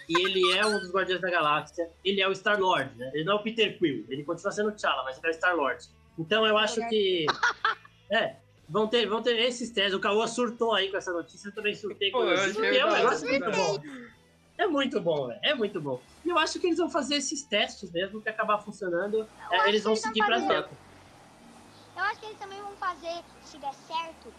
E 0.08 0.26
ele 0.26 0.52
é 0.56 0.66
um 0.66 0.78
dos 0.78 0.90
Guardiões 0.90 1.20
da 1.20 1.30
Galáxia. 1.30 1.88
Ele 2.04 2.20
é 2.20 2.28
o 2.28 2.34
Star-Lord, 2.34 2.96
né? 2.96 3.10
Ele 3.14 3.24
não 3.24 3.34
é 3.34 3.36
o 3.36 3.42
Peter 3.42 3.78
Quill. 3.78 4.04
Ele 4.08 4.24
continua 4.24 4.52
sendo 4.52 4.68
o 4.68 4.72
T'Challa, 4.72 5.04
mas 5.04 5.18
ele 5.18 5.26
é 5.26 5.30
o 5.30 5.34
Star-Lord. 5.34 5.88
Então 6.18 6.46
eu 6.46 6.58
acho 6.58 6.86
que... 6.88 7.26
É, 8.10 8.36
vão 8.68 8.86
ter, 8.86 9.06
vão 9.06 9.22
ter 9.22 9.38
esses 9.40 9.70
testes. 9.70 9.94
O 9.94 10.00
Caô 10.00 10.26
surtou 10.26 10.74
aí 10.74 10.90
com 10.90 10.96
essa 10.96 11.12
notícia, 11.12 11.48
eu 11.48 11.54
também 11.54 11.74
surtei 11.74 12.10
com 12.10 12.18
Pô, 12.18 12.24
eu 12.24 12.50
isso. 12.50 12.62
É 12.62 12.84
um 12.84 12.92
negócio 12.92 13.28
muito 13.28 13.44
da 13.44 13.50
bom. 13.50 13.82
É 14.58 14.66
muito 14.66 15.00
bom, 15.00 15.28
velho. 15.28 15.40
É 15.42 15.54
muito 15.54 15.80
bom. 15.80 16.00
E 16.24 16.28
eu 16.28 16.38
acho 16.38 16.60
que 16.60 16.66
eles 16.66 16.78
vão 16.78 16.90
fazer 16.90 17.16
esses 17.16 17.42
testes 17.42 17.90
mesmo, 17.90 18.20
que 18.20 18.28
acabar 18.28 18.58
funcionando. 18.58 19.26
é, 19.50 19.54
eles 19.54 19.58
vão 19.58 19.68
eles 19.68 19.82
vão 19.84 19.96
seguir 19.96 20.24
pra 20.24 20.38
dentro. 20.38 20.70
Eu 21.96 22.02
acho 22.02 22.20
que 22.20 22.26
eles 22.26 22.38
também 22.38 22.60
vão 22.60 22.72
fazer, 22.72 23.22
se 23.44 23.58
der 23.58 23.74
certo, 23.74 24.32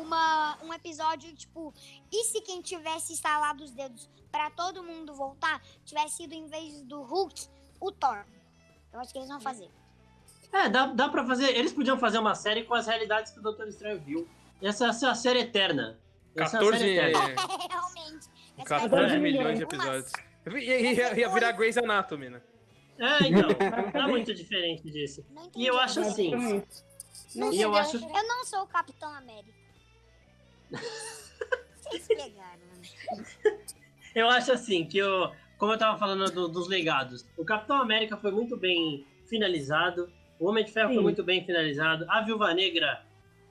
uma, 0.00 0.58
um 0.62 0.72
episódio, 0.74 1.34
tipo, 1.34 1.72
e 2.12 2.24
se 2.24 2.40
quem 2.40 2.60
tivesse 2.62 3.12
instalado 3.12 3.62
os 3.64 3.70
dedos 3.72 4.08
pra 4.30 4.50
todo 4.50 4.82
mundo 4.82 5.14
voltar, 5.14 5.62
tivesse 5.84 6.16
sido, 6.16 6.32
em 6.32 6.46
vez 6.46 6.82
do 6.82 7.02
Hulk, 7.02 7.46
o 7.80 7.90
Thor. 7.92 8.24
Eu 8.92 9.00
acho 9.00 9.12
que 9.12 9.18
eles 9.18 9.28
vão 9.28 9.40
fazer. 9.40 9.68
É, 10.52 10.68
dá, 10.68 10.86
dá 10.86 11.08
pra 11.08 11.24
fazer. 11.26 11.56
Eles 11.56 11.72
podiam 11.72 11.98
fazer 11.98 12.18
uma 12.18 12.34
série 12.34 12.64
com 12.64 12.74
as 12.74 12.86
realidades 12.86 13.32
que 13.32 13.38
o 13.40 13.42
Doutor 13.42 13.66
Estranho 13.66 14.00
viu. 14.00 14.28
Essa, 14.62 14.88
essa 14.88 15.06
é 15.06 15.10
a 15.10 15.14
série 15.14 15.40
eterna. 15.40 15.98
Essa 16.36 16.56
é 16.56 16.60
a 16.60 16.62
14, 16.62 16.78
série 16.78 16.98
eterna. 17.10 17.42
Realmente. 17.70 18.28
Essa 18.56 18.64
14 18.68 18.88
vai 18.88 19.08
ser 19.10 19.18
milhões 19.20 19.58
de 19.58 19.64
episódios. 19.64 20.12
Ia, 20.46 20.92
ia- 20.92 21.18
ia 21.18 21.28
virar 21.28 21.52
Grey's 21.52 21.76
Anatomy, 21.76 22.28
né? 22.28 22.40
É, 22.98 23.26
então. 23.26 23.48
Não 23.94 24.02
é 24.02 24.06
muito 24.06 24.32
diferente 24.32 24.88
disso. 24.90 25.24
E 25.56 25.66
eu 25.66 25.76
acho 25.80 26.00
assim. 26.00 26.30
Não 27.34 27.52
E 27.52 27.60
eu 27.60 27.72
sei, 27.72 27.80
acho. 27.80 27.96
Eu 27.96 28.28
não 28.28 28.44
sou 28.44 28.62
o 28.62 28.66
Capitão 28.68 29.12
América. 29.12 29.63
Vocês 31.76 32.06
pegaram, 32.06 32.60
né? 32.76 33.58
Eu 34.14 34.28
acho 34.28 34.52
assim, 34.52 34.84
que 34.86 35.02
o, 35.02 35.30
como 35.58 35.72
eu 35.72 35.78
tava 35.78 35.98
falando 35.98 36.30
do- 36.30 36.48
dos 36.48 36.68
legados, 36.68 37.26
o 37.36 37.44
Capitão 37.44 37.76
América 37.76 38.16
foi 38.16 38.30
muito 38.30 38.56
bem 38.56 39.06
finalizado. 39.28 40.10
O 40.38 40.48
Homem 40.48 40.64
de 40.64 40.72
Ferro 40.72 40.88
Sim. 40.88 40.94
foi 40.94 41.02
muito 41.02 41.22
bem 41.22 41.44
finalizado. 41.44 42.04
A 42.08 42.20
Viúva 42.22 42.52
Negra, 42.54 43.02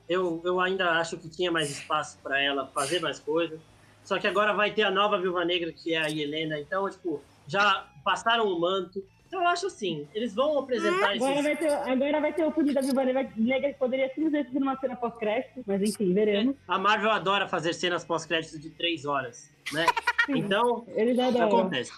eu, 0.08 0.42
eu 0.46 0.60
ainda 0.60 0.92
acho 0.92 1.18
que 1.18 1.30
tinha 1.30 1.52
mais 1.52 1.70
espaço 1.70 2.18
para 2.22 2.42
ela 2.42 2.68
fazer 2.68 3.00
mais 3.00 3.20
coisas. 3.20 3.60
Só 4.04 4.20
que 4.20 4.28
agora 4.28 4.54
vai 4.54 4.72
ter 4.74 4.84
a 4.84 4.92
nova 4.92 5.20
Viúva 5.20 5.46
Negra, 5.46 5.72
que 5.72 5.94
é 5.94 5.98
a 6.02 6.10
Helena. 6.10 6.60
Então, 6.60 6.90
tipo, 6.90 7.22
já 7.48 7.88
passaram 8.04 8.46
o 8.48 8.60
manto. 8.60 9.04
Então, 9.34 9.42
eu 9.42 9.48
acho 9.50 9.66
assim, 9.66 10.08
eles 10.14 10.36
vão 10.36 10.60
apresentar 10.60 11.16
Agora 11.16 11.32
esses... 11.32 11.44
vai 11.44 11.58
ter, 11.58 11.74
agora 11.74 12.22
vai 12.22 12.34
ter 12.34 12.46
o 12.46 12.52
fudido 12.52 12.76
da 12.76 12.82
Viúva 12.82 13.04
Negra 13.04 13.74
que 13.74 13.80
poderia 13.80 14.08
simplesmente 14.14 14.52
ser 14.52 14.60
uma 14.60 14.78
cena 14.80 14.96
pós-crédito, 14.96 15.64
mas 15.66 15.82
enfim, 15.82 16.14
veremos. 16.14 16.56
A 16.68 16.78
Marvel 16.78 17.10
adora 17.10 17.48
fazer 17.48 17.74
cenas 17.74 18.06
pós-créditos 18.06 18.60
de 18.60 18.70
três 18.70 19.06
horas, 19.06 19.52
né? 19.72 19.88
Então, 20.30 20.86
Eles 20.96 21.18
adoram. 21.18 21.48
acontece. 21.48 21.92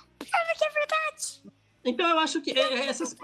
Então 1.84 2.10
eu 2.10 2.18
acho 2.20 2.42
que 2.42 2.52
é- 2.58 2.74
é 2.74 2.88
essas. 2.88 3.16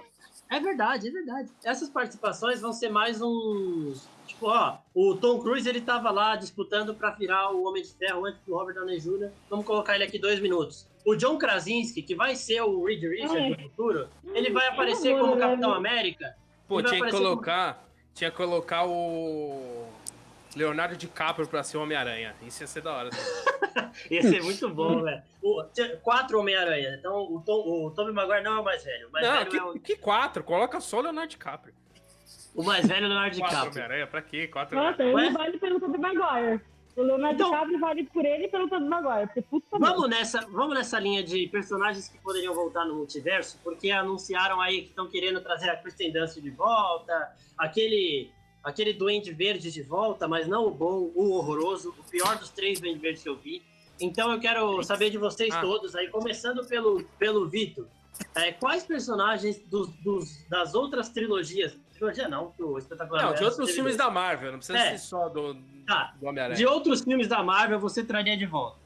É 0.49 0.59
verdade, 0.59 1.07
é 1.07 1.11
verdade. 1.11 1.49
Essas 1.63 1.89
participações 1.89 2.59
vão 2.61 2.73
ser 2.73 2.89
mais 2.89 3.21
um. 3.21 3.93
Tipo, 4.27 4.47
ó, 4.47 4.77
o 4.93 5.15
Tom 5.15 5.39
Cruise 5.39 5.67
ele 5.67 5.79
tava 5.81 6.11
lá 6.11 6.35
disputando 6.35 6.93
pra 6.93 7.11
virar 7.11 7.51
o 7.51 7.63
Homem 7.65 7.81
de 7.81 7.93
Ferro 7.93 8.25
antes 8.25 8.41
do 8.45 8.53
Robert 8.53 8.75
Downey 8.75 8.99
Jr. 8.99 9.31
Vamos 9.49 9.65
colocar 9.65 9.95
ele 9.95 10.03
aqui 10.03 10.19
dois 10.19 10.39
minutos. 10.41 10.85
O 11.05 11.15
John 11.15 11.37
Krasinski, 11.37 12.01
que 12.01 12.15
vai 12.15 12.35
ser 12.35 12.61
o 12.61 12.83
Reed 12.83 13.01
Richards 13.03 13.49
no 13.57 13.63
futuro, 13.69 14.09
ele 14.33 14.51
vai 14.51 14.67
aparecer 14.67 15.17
como 15.17 15.37
Capitão 15.37 15.73
América. 15.73 16.35
Pô, 16.67 16.81
tinha 16.81 17.03
que 17.03 17.11
colocar. 17.11 17.87
Tinha 18.13 18.29
que 18.29 18.37
colocar 18.37 18.85
o. 18.85 19.87
Leonardo 20.55 20.97
DiCaprio 20.97 21.47
pra 21.47 21.63
ser 21.63 21.77
o 21.77 21.83
Homem-Aranha. 21.83 22.35
Isso 22.45 22.61
ia 22.63 22.67
ser 22.67 22.81
da 22.81 22.93
hora. 22.93 23.09
Ia 24.11 24.21
ser 24.21 24.43
muito 24.43 24.69
bom, 24.69 25.01
velho. 25.03 25.21
Quatro 26.01 26.39
Homem-Aranha. 26.39 26.95
Então 26.99 27.21
o, 27.33 27.41
Tom, 27.41 27.85
o 27.85 27.91
Tobey 27.91 28.13
Maguire 28.13 28.43
não 28.43 28.57
é 28.57 28.59
o 28.59 28.63
mais 28.63 28.83
velho. 28.83 29.07
O 29.07 29.11
mais 29.11 29.25
Não, 29.25 29.33
velho 29.33 29.57
é 29.57 29.63
o, 29.63 29.73
que, 29.73 29.79
que 29.79 29.95
quatro? 29.95 30.43
Coloca 30.43 30.79
só 30.81 30.99
o 30.99 31.01
Leonardo 31.01 31.29
DiCaprio. 31.29 31.73
o 32.53 32.63
mais 32.63 32.85
velho 32.85 33.05
é 33.05 33.07
o 33.07 33.09
Leonardo 33.09 33.37
Quatro 33.37 33.55
DiCaprio. 33.55 33.71
Homem-Aranha, 33.83 34.07
pra 34.07 34.21
quê? 34.21 34.47
Quatro 34.47 34.75
Nossa, 34.75 35.01
Homem-Aranha. 35.01 35.27
ele 35.27 35.37
vale 35.37 35.57
pelo 35.57 35.79
Tobey 35.79 35.99
Maguire. 36.01 36.61
O 36.95 37.01
Leonardo 37.03 37.35
Então- 37.35 37.51
DiCaprio 37.51 37.79
vale 37.79 38.03
por 38.05 38.25
ele 38.25 38.45
e 38.45 38.47
pelo 38.49 38.67
Tobey 38.69 38.87
Maguire. 38.87 39.27
Porque 39.27 39.41
puta 39.41 39.79
merda. 39.79 39.95
Vamos 39.95 40.09
nessa, 40.09 40.41
vamos 40.47 40.75
nessa 40.75 40.99
linha 40.99 41.23
de 41.23 41.47
personagens 41.47 42.09
que 42.09 42.17
poderiam 42.19 42.53
voltar 42.53 42.85
no 42.85 42.95
multiverso, 42.95 43.57
porque 43.63 43.91
anunciaram 43.91 44.59
aí 44.59 44.81
que 44.83 44.89
estão 44.89 45.07
querendo 45.07 45.39
trazer 45.41 45.69
a 45.69 45.77
Kristen 45.77 46.11
Dunst 46.11 46.39
de 46.41 46.49
volta, 46.49 47.31
aquele 47.57 48.29
aquele 48.63 48.93
Duende 48.93 49.31
Verde 49.33 49.71
de 49.71 49.81
volta, 49.81 50.27
mas 50.27 50.47
não 50.47 50.67
o 50.67 50.71
bom, 50.71 51.11
o 51.15 51.31
horroroso, 51.31 51.95
o 51.97 52.03
pior 52.11 52.37
dos 52.37 52.49
três 52.49 52.79
Duendes 52.79 53.01
Verdes 53.01 53.23
que 53.23 53.29
eu 53.29 53.35
vi. 53.35 53.61
Então 53.99 54.31
eu 54.31 54.39
quero 54.39 54.83
saber 54.83 55.09
de 55.09 55.17
vocês 55.17 55.51
Ah. 55.55 55.61
todos 55.61 55.95
aí, 55.95 56.09
começando 56.09 56.63
pelo, 56.67 57.03
pelo 57.17 57.47
Vitor. 57.49 57.87
É, 58.35 58.51
quais 58.51 58.83
personagens 58.83 59.57
dos, 59.67 59.87
dos- 60.03 60.45
das 60.47 60.75
outras 60.75 61.09
trilogias, 61.09 61.75
trilogia 62.01 62.27
não, 62.27 62.53
do 62.57 62.77
espetacular. 62.77 63.23
Não, 63.25 63.33
de 63.35 63.43
outros 63.43 63.57
teve 63.57 63.73
filmes 63.73 63.95
da 63.95 64.09
Marvel, 64.09 64.51
não 64.51 64.57
precisa 64.57 64.77
É. 64.79 64.91
ser 64.91 64.97
só 64.97 65.29
do, 65.29 65.55
Tá, 65.85 66.13
do 66.19 66.27
Homem-Aranha. 66.27 66.55
de 66.57 66.65
outros 66.65 67.01
filmes 67.01 67.27
da 67.27 67.43
Marvel 67.43 67.79
você 67.79 68.03
traria 68.03 68.35
de 68.35 68.45
volta 68.45 68.79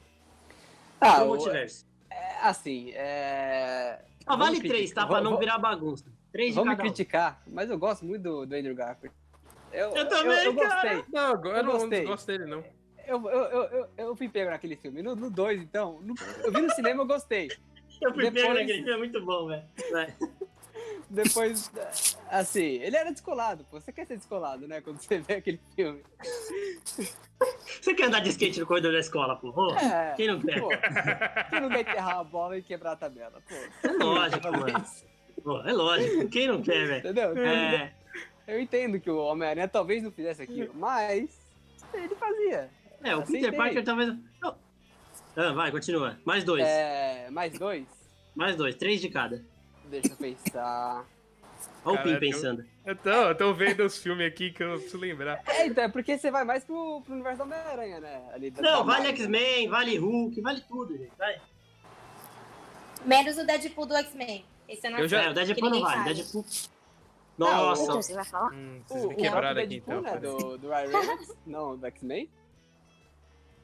Ah, 1.00 1.22
o- 1.22 1.28
multiverso. 1.28 1.86
é, 2.10 2.38
assim, 2.42 2.90
é... 2.94 4.00
Ah, 4.26 4.36
vale 4.36 4.56
vamos 4.56 4.58
três, 4.60 4.72
criticar- 4.90 5.04
tá? 5.04 5.10
Pra 5.10 5.20
não 5.20 5.38
virar 5.38 5.58
bagunça. 5.58 6.04
Três 6.32 6.50
de 6.50 6.54
Vamos 6.56 6.70
me 6.70 6.76
cada 6.76 6.88
um. 6.88 6.92
criticar, 6.92 7.42
mas 7.46 7.70
eu 7.70 7.78
gosto 7.78 8.04
muito 8.04 8.22
do, 8.22 8.44
do 8.46 8.54
Andrew 8.54 8.74
Garfield. 8.74 9.14
Eu, 9.72 9.90
Eu 9.94 10.08
também, 10.08 10.44
eu, 10.44 10.54
cara. 10.54 10.94
gostei. 10.98 11.04
Não, 11.12 11.32
agora 11.32 11.56
eu 11.56 11.60
Eu 11.60 11.64
não 11.64 11.72
gostei. 11.72 12.04
gosto 12.04 12.26
dele, 12.26 12.44
não. 12.46 12.64
Eu, 13.06 13.22
eu, 13.30 13.40
eu, 13.44 13.62
eu, 13.64 13.88
eu 13.96 14.16
fui 14.16 14.28
pego 14.28 14.50
naquele 14.50 14.76
filme. 14.76 15.00
No 15.00 15.30
2, 15.30 15.62
então. 15.62 16.00
no- 16.02 16.14
eu 16.44 16.52
vi 16.52 16.60
no 16.60 16.70
cinema, 16.74 17.02
eu 17.02 17.06
gostei. 17.06 17.48
Eu 18.02 18.12
fui 18.12 18.24
pego 18.24 18.34
Depois- 18.34 18.54
naquele 18.58 18.74
filme, 18.74 18.90
é 18.92 18.96
muito 18.98 19.24
bom, 19.24 19.46
velho. 19.46 19.64
Depois, 21.08 21.70
assim, 22.28 22.80
ele 22.82 22.96
era 22.96 23.12
descolado, 23.12 23.64
pô. 23.70 23.80
Você 23.80 23.92
quer 23.92 24.06
ser 24.06 24.16
descolado, 24.16 24.66
né? 24.66 24.80
Quando 24.80 24.98
você 25.00 25.18
vê 25.18 25.34
aquele 25.34 25.60
filme. 25.74 26.02
Você 27.80 27.94
quer 27.94 28.06
andar 28.06 28.20
de 28.20 28.30
skate 28.30 28.58
no 28.60 28.66
corredor 28.66 28.92
da 28.92 28.98
escola, 28.98 29.36
pô? 29.36 29.72
É, 29.76 30.14
Quem 30.16 30.26
não 30.28 30.40
quer? 30.40 30.60
pô. 30.60 30.68
Quem 31.50 31.60
não 31.60 31.68
quer 31.68 31.80
enterrar 31.80 32.18
a 32.18 32.24
bola 32.24 32.58
e 32.58 32.62
quebrar 32.62 32.92
a 32.92 32.96
tabela, 32.96 33.40
pô. 33.48 33.54
É 33.88 33.92
lógico, 33.92 34.50
mano. 34.50 34.84
Pô, 35.44 35.60
é 35.62 35.72
lógico. 35.72 36.28
Quem 36.28 36.48
não 36.48 36.60
quer, 36.62 36.86
velho? 36.86 36.98
Entendeu? 37.00 37.38
É, 37.38 37.92
Eu 38.48 38.60
entendo 38.60 38.98
que 38.98 39.10
o 39.10 39.18
Homem-Aranha 39.18 39.68
talvez 39.68 40.02
não 40.02 40.10
fizesse 40.10 40.42
aquilo, 40.42 40.72
mas 40.74 41.30
ele 41.94 42.14
fazia. 42.16 42.68
é, 43.04 43.14
o 43.14 43.20
Aceitei. 43.20 43.42
Peter 43.50 43.56
Parker 43.56 43.84
talvez. 43.84 44.08
Não. 44.40 44.56
Ah, 45.36 45.52
vai, 45.52 45.70
continua. 45.70 46.18
Mais 46.24 46.42
dois. 46.42 46.64
É, 46.64 47.28
mais 47.30 47.52
dois? 47.58 47.86
Mais 48.34 48.56
dois. 48.56 48.74
Três 48.74 49.00
de 49.00 49.08
cada. 49.10 49.44
Deixa 49.90 50.08
eu 50.12 50.16
pensar. 50.16 51.04
Olha 51.84 52.00
o 52.00 52.02
Pim 52.02 52.18
pensando. 52.18 52.64
Eu 52.84 52.96
tô, 52.96 53.10
eu 53.10 53.34
tô 53.36 53.54
vendo 53.54 53.84
os 53.84 53.96
filmes 53.98 54.26
aqui 54.26 54.50
que 54.50 54.62
eu 54.62 54.68
não 54.68 54.74
preciso 54.76 54.98
lembrar. 54.98 55.40
É, 55.46 55.66
então, 55.66 55.84
é 55.84 55.88
porque 55.88 56.18
você 56.18 56.30
vai 56.30 56.44
mais 56.44 56.64
pro, 56.64 57.00
pro 57.02 57.14
universo 57.14 57.38
do 57.38 57.42
Homem-Aranha, 57.44 58.00
né? 58.00 58.22
Ali 58.32 58.50
da- 58.50 58.62
Não, 58.62 58.78
da 58.84 58.92
vale. 58.92 59.08
X-Men, 59.08 59.68
vale 59.68 59.96
Hulk, 59.96 60.40
vale 60.40 60.60
tudo, 60.62 60.96
gente. 60.96 61.12
Vai. 61.16 61.40
Menos 63.04 63.38
o 63.38 63.46
Deadpool 63.46 63.86
do 63.86 63.94
X-Men. 63.96 64.44
Esse 64.68 64.86
eu 64.86 64.90
não 64.90 64.98
Eu 64.98 65.08
já- 65.08 65.22
É, 65.22 65.30
o 65.30 65.34
Deadpool 65.34 65.70
não 65.70 65.80
vale. 65.80 66.14
Deadpool. 66.14 66.44
Nossa. 67.38 67.82
Então, 67.82 68.02
você 68.02 68.14
vai 68.14 68.24
falar? 68.24 68.52
Hum, 68.52 68.80
O, 68.84 68.88
vocês 68.88 69.04
o 69.04 69.08
me 69.08 69.14
quebraram 69.16 69.60
aqui, 69.60 69.68
Deadpool, 69.80 69.98
então. 70.00 70.12
né? 70.14 70.18
Do, 70.20 70.58
do 70.58 70.68
Ryan 70.68 70.88
Reynolds, 70.88 71.36
não, 71.46 71.76
do 71.76 71.86
X-Men. 71.86 72.30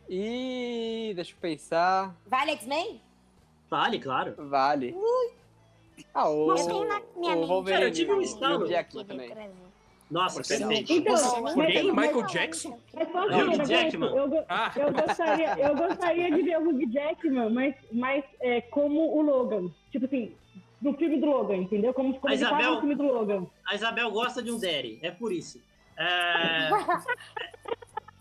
E 0.09 1.13
deixa 1.15 1.33
eu 1.33 1.37
pensar. 1.41 2.15
Vale 2.27 2.53
X-Men? 2.53 3.01
Vale, 3.71 3.99
claro. 3.99 4.35
Vale. 4.49 4.95
Ah, 6.15 6.29
o, 6.29 6.51
Eu 6.51 6.55
tenho 6.67 6.85
na 6.89 7.01
minha 7.17 7.37
o 7.37 7.41
mente. 7.65 7.71
Cara, 7.71 7.85
eu 7.87 7.93
tive 7.93 8.13
um 8.13 8.21
estalo. 8.21 8.67
Nossa, 10.11 10.43
perfeito. 10.43 10.93
Então, 10.93 11.15
mas- 11.43 11.55
Quem? 11.73 11.93
mas- 11.93 12.07
Michael 12.09 12.27
Jackson? 12.27 12.79
Mas 12.93 13.09
Hugh 13.09 13.65
Jackman. 13.67 14.15
Eu, 14.17 14.29
go- 14.29 14.45
Ah, 14.49 14.71
eu, 14.77 14.93
gostaria, 14.93 15.59
eu 15.59 15.75
gostaria 15.77 16.31
de 16.31 16.43
ver 16.43 16.59
o 16.59 16.69
Hugh 16.69 16.93
Jackman, 16.93 17.51
mas, 17.51 17.75
mas 17.91 18.25
é, 18.41 18.61
como 18.61 19.17
o 19.17 19.23
Logan. 19.23 19.71
Tipo 19.91 20.05
assim, 20.05 20.35
no 20.83 20.93
filme 20.99 21.19
do 21.19 21.27
Logan, 21.27 21.57
entendeu? 21.57 21.95
Como, 21.95 22.13
como 22.21 22.31
A 22.31 22.35
Isabel- 22.35 22.75
no 22.75 22.81
filme 22.81 22.95
do 22.95 23.05
Logan. 23.05 23.47
A 23.67 23.75
Isabel 23.75 24.11
gosta 24.11 24.43
de 24.43 24.51
um 24.51 24.59
Daddy, 24.61 24.99
é 25.03 25.11
por 25.11 25.33
isso. 25.33 25.59
É, 25.97 26.69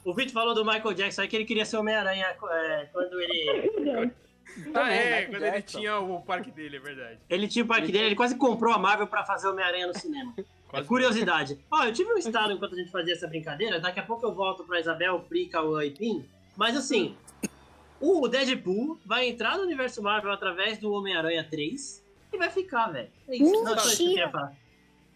O 0.04 0.14
Vitor 0.14 0.32
falou 0.34 0.56
do 0.56 0.66
Michael 0.66 0.94
Jackson 0.96 1.22
aí 1.22 1.28
que 1.28 1.36
ele 1.36 1.46
queria 1.46 1.64
ser 1.66 1.78
Homem-Aranha 1.78 2.26
é, 2.50 2.86
quando 2.92 3.22
ele. 3.22 4.12
Ah, 4.58 4.72
Também, 4.74 4.98
é, 4.98 5.26
quando 5.26 5.44
ele 5.44 5.52
Jackson. 5.52 5.80
tinha 5.80 6.00
o 6.00 6.22
parque 6.22 6.52
dele, 6.52 6.78
é 6.78 6.80
verdade. 6.80 7.20
Ele 7.30 7.48
tinha 7.48 7.64
o 7.64 7.68
parque 7.68 7.92
dele, 7.92 8.06
ele 8.06 8.16
quase 8.16 8.36
comprou 8.36 8.74
a 8.74 8.78
Marvel 8.78 9.08
pra 9.08 9.24
fazer 9.24 9.48
Homem-Aranha 9.48 9.88
no 9.88 9.98
cinema. 9.98 10.34
Quase 10.68 10.88
Curiosidade. 10.88 11.60
Ó, 11.70 11.84
eu 11.84 11.94
tive 11.94 12.12
um 12.14 12.18
estalo 12.18 12.54
enquanto 12.54 12.74
a 12.74 12.78
gente 12.78 12.92
fazia 12.92 13.14
essa 13.14 13.28
brincadeira, 13.28 13.80
daqui 13.80 14.00
a 14.00 14.04
pouco 14.04 14.26
eu 14.26 14.34
volto 14.34 14.64
pra 14.64 14.80
Isabel, 14.80 15.20
Pri, 15.28 15.48
Cauã 15.48 15.84
e 15.84 15.92
Pim. 15.92 16.26
Mas 16.56 16.78
assim, 16.78 17.16
o 18.00 18.28
Deadpool 18.28 19.00
vai 19.06 19.28
entrar 19.28 19.58
no 19.58 19.64
universo 19.64 20.02
Marvel 20.02 20.32
através 20.32 20.78
do 20.78 20.92
Homem-Aranha 20.92 21.46
3 21.50 22.04
e 22.34 22.38
vai 22.38 22.50
ficar, 22.50 22.88
velho. 22.88 23.10
É 23.28 23.36
isso. 23.36 23.52
Não, 23.52 23.74
é 23.74 23.78
só 23.78 23.86
isso 23.86 23.98
que 23.98 24.04
eu 24.04 24.14
queria 24.14 24.30
falar. 24.30 24.56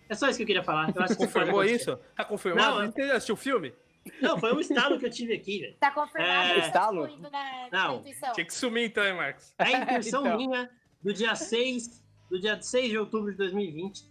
É 0.07 0.13
só 0.15 0.27
isso 0.29 0.37
que 0.37 0.43
eu 0.43 0.47
queria 0.47 0.63
falar. 0.63 0.93
Eu 0.95 1.01
acho 1.01 1.15
que 1.15 1.25
Confirmou 1.25 1.63
isso? 1.63 1.97
Tá 2.15 2.23
confirmado? 2.23 2.83
Não, 2.83 2.91
Você 2.91 3.01
assistiu 3.01 3.33
o 3.33 3.37
filme? 3.37 3.73
Não, 4.21 4.37
foi 4.37 4.53
um 4.53 4.59
estalo 4.59 4.99
que 4.99 5.05
eu 5.05 5.09
tive 5.09 5.33
aqui, 5.33 5.59
velho. 5.61 5.75
Tá 5.79 5.91
confirmado. 5.91 6.49
É. 6.53 6.59
Estalo? 6.59 7.07
na, 7.19 7.69
Não. 7.71 7.91
na 7.93 7.95
intuição. 7.97 8.33
Tinha 8.33 8.45
que 8.45 8.53
sumir 8.53 8.85
então, 8.85 9.03
hein, 9.03 9.13
Marcos? 9.15 9.53
É 9.57 9.63
a 9.63 9.71
intenção 9.81 10.21
Então. 10.25 10.37
minha 10.37 10.69
do 11.01 11.13
dia 11.13 11.35
6, 11.35 12.03
do 12.29 12.39
dia 12.39 12.61
6 12.61 12.89
de 12.89 12.97
outubro 12.97 13.31
de 13.31 13.37
2020. 13.37 14.03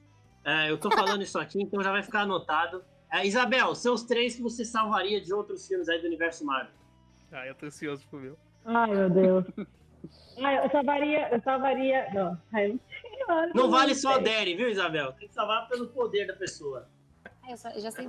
É, 0.45 0.71
eu 0.71 0.77
tô 0.79 0.91
falando 0.91 1.23
isso 1.23 1.39
aqui, 1.39 1.63
então 1.63 1.83
já 1.83 1.91
vai 1.91 2.03
ficar 2.03 2.21
anotado. 2.21 2.85
É, 3.13 3.25
Isabel, 3.27 3.75
seus 3.75 4.03
três 4.03 4.35
que 4.37 4.43
você 4.43 4.65
salvaria 4.65 5.21
de 5.21 5.33
outros 5.33 5.67
filmes 5.67 5.89
aí 5.89 6.01
do 6.01 6.07
universo 6.07 6.45
Marvel. 6.45 6.75
Ah, 7.33 7.47
eu 7.47 7.55
tô 7.55 7.67
ansioso 7.67 8.07
pro 8.09 8.21
meu. 8.21 8.37
Ai, 8.65 8.91
meu 8.91 9.11
Deus. 9.11 9.45
Ai, 10.43 10.65
eu 10.65 10.71
salvaria. 10.71 11.29
Eu 11.33 11.41
salvaria. 11.43 12.09
Não, 12.13 12.39
ai, 12.53 12.79
não 13.29 13.49
Não 13.55 13.71
vale 13.71 13.95
só 13.95 14.15
a 14.15 14.19
Derry, 14.19 14.55
viu, 14.55 14.69
Isabel? 14.69 15.13
Tem 15.15 15.29
que 15.29 15.35
salvar 15.35 15.69
pelo 15.69 15.89
poder 15.89 16.27
da 16.27 16.35
pessoa. 16.35 16.89
Ah, 17.25 17.51
eu, 17.51 17.57
só- 17.57 17.71
eu 17.71 17.81
já 17.81 17.91
sei. 17.91 18.09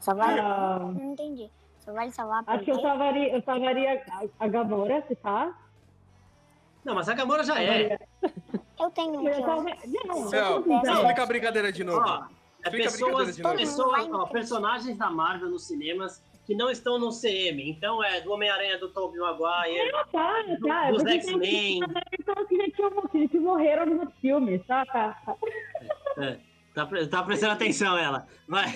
Só 0.00 0.14
vale. 0.14 0.40
Ah, 0.40 0.78
Não 0.80 1.12
entendi. 1.12 1.50
Só 1.78 1.92
vale 1.92 2.10
salvar 2.10 2.42
acho 2.46 2.64
que 2.64 2.70
eu 2.70 2.74
porque... 2.74 2.88
salvaria, 2.88 3.32
eu 3.36 3.42
salvaria 3.42 4.02
a, 4.10 4.44
a 4.44 4.48
Gamora, 4.48 5.04
se 5.06 5.14
tá? 5.16 5.56
Não, 6.84 6.94
mas 6.94 7.08
a 7.08 7.14
Gamora 7.14 7.42
já 7.44 7.60
é. 7.62 7.98
Eu 8.78 8.90
tenho 8.90 9.20
um 9.20 9.28
Eu 9.28 9.34
eu... 9.34 9.44
salva- 9.44 9.70
Não, 10.06 10.28
Céu, 10.28 10.46
eu 10.56 10.62
tô 10.62 10.68
sincera. 10.72 10.92
explica 10.98 11.22
a 11.22 11.26
brincadeira 11.26 11.72
de 11.72 11.84
novo. 11.84 12.00
Ó, 12.06 12.24
é 12.24 12.68
Explica 12.68 12.88
a 12.88 12.92
pessoas, 12.92 13.36
de 13.36 13.42
novo. 13.42 13.56
pessoas 13.56 14.08
ó, 14.12 14.26
personagens 14.26 14.96
da 14.98 15.10
Marvel 15.10 15.50
nos 15.50 15.64
cinemas 15.66 16.22
que 16.44 16.54
não 16.54 16.70
estão 16.70 16.96
no 16.98 17.10
CM. 17.10 17.68
Então 17.70 18.02
é 18.04 18.20
do 18.20 18.32
Homem-Aranha 18.32 18.78
do 18.78 18.88
Tobey 18.90 19.18
Maguire, 19.18 19.90
Ah, 19.94 20.04
tá, 20.12 20.34
tá. 20.64 20.90
dos 20.90 21.02
porque 21.02 21.18
tem- 21.18 21.20
X-Men. 21.20 21.80
Então, 22.20 22.46
que 22.46 22.56
já 22.56 22.70
tinham- 22.70 23.08
que 23.08 23.28
que 23.28 23.38
morreram 23.40 23.86
nos 23.86 23.98
outros 24.00 24.18
filmes, 24.20 24.64
tá? 24.66 24.84
tá, 24.86 25.16
tá. 25.26 25.36
É, 26.18 26.38
tá, 26.76 26.86
pre- 26.86 27.06
tá 27.06 27.22
prestando 27.22 27.52
atenção 27.54 27.96
ela. 27.98 28.26
Vai. 28.46 28.66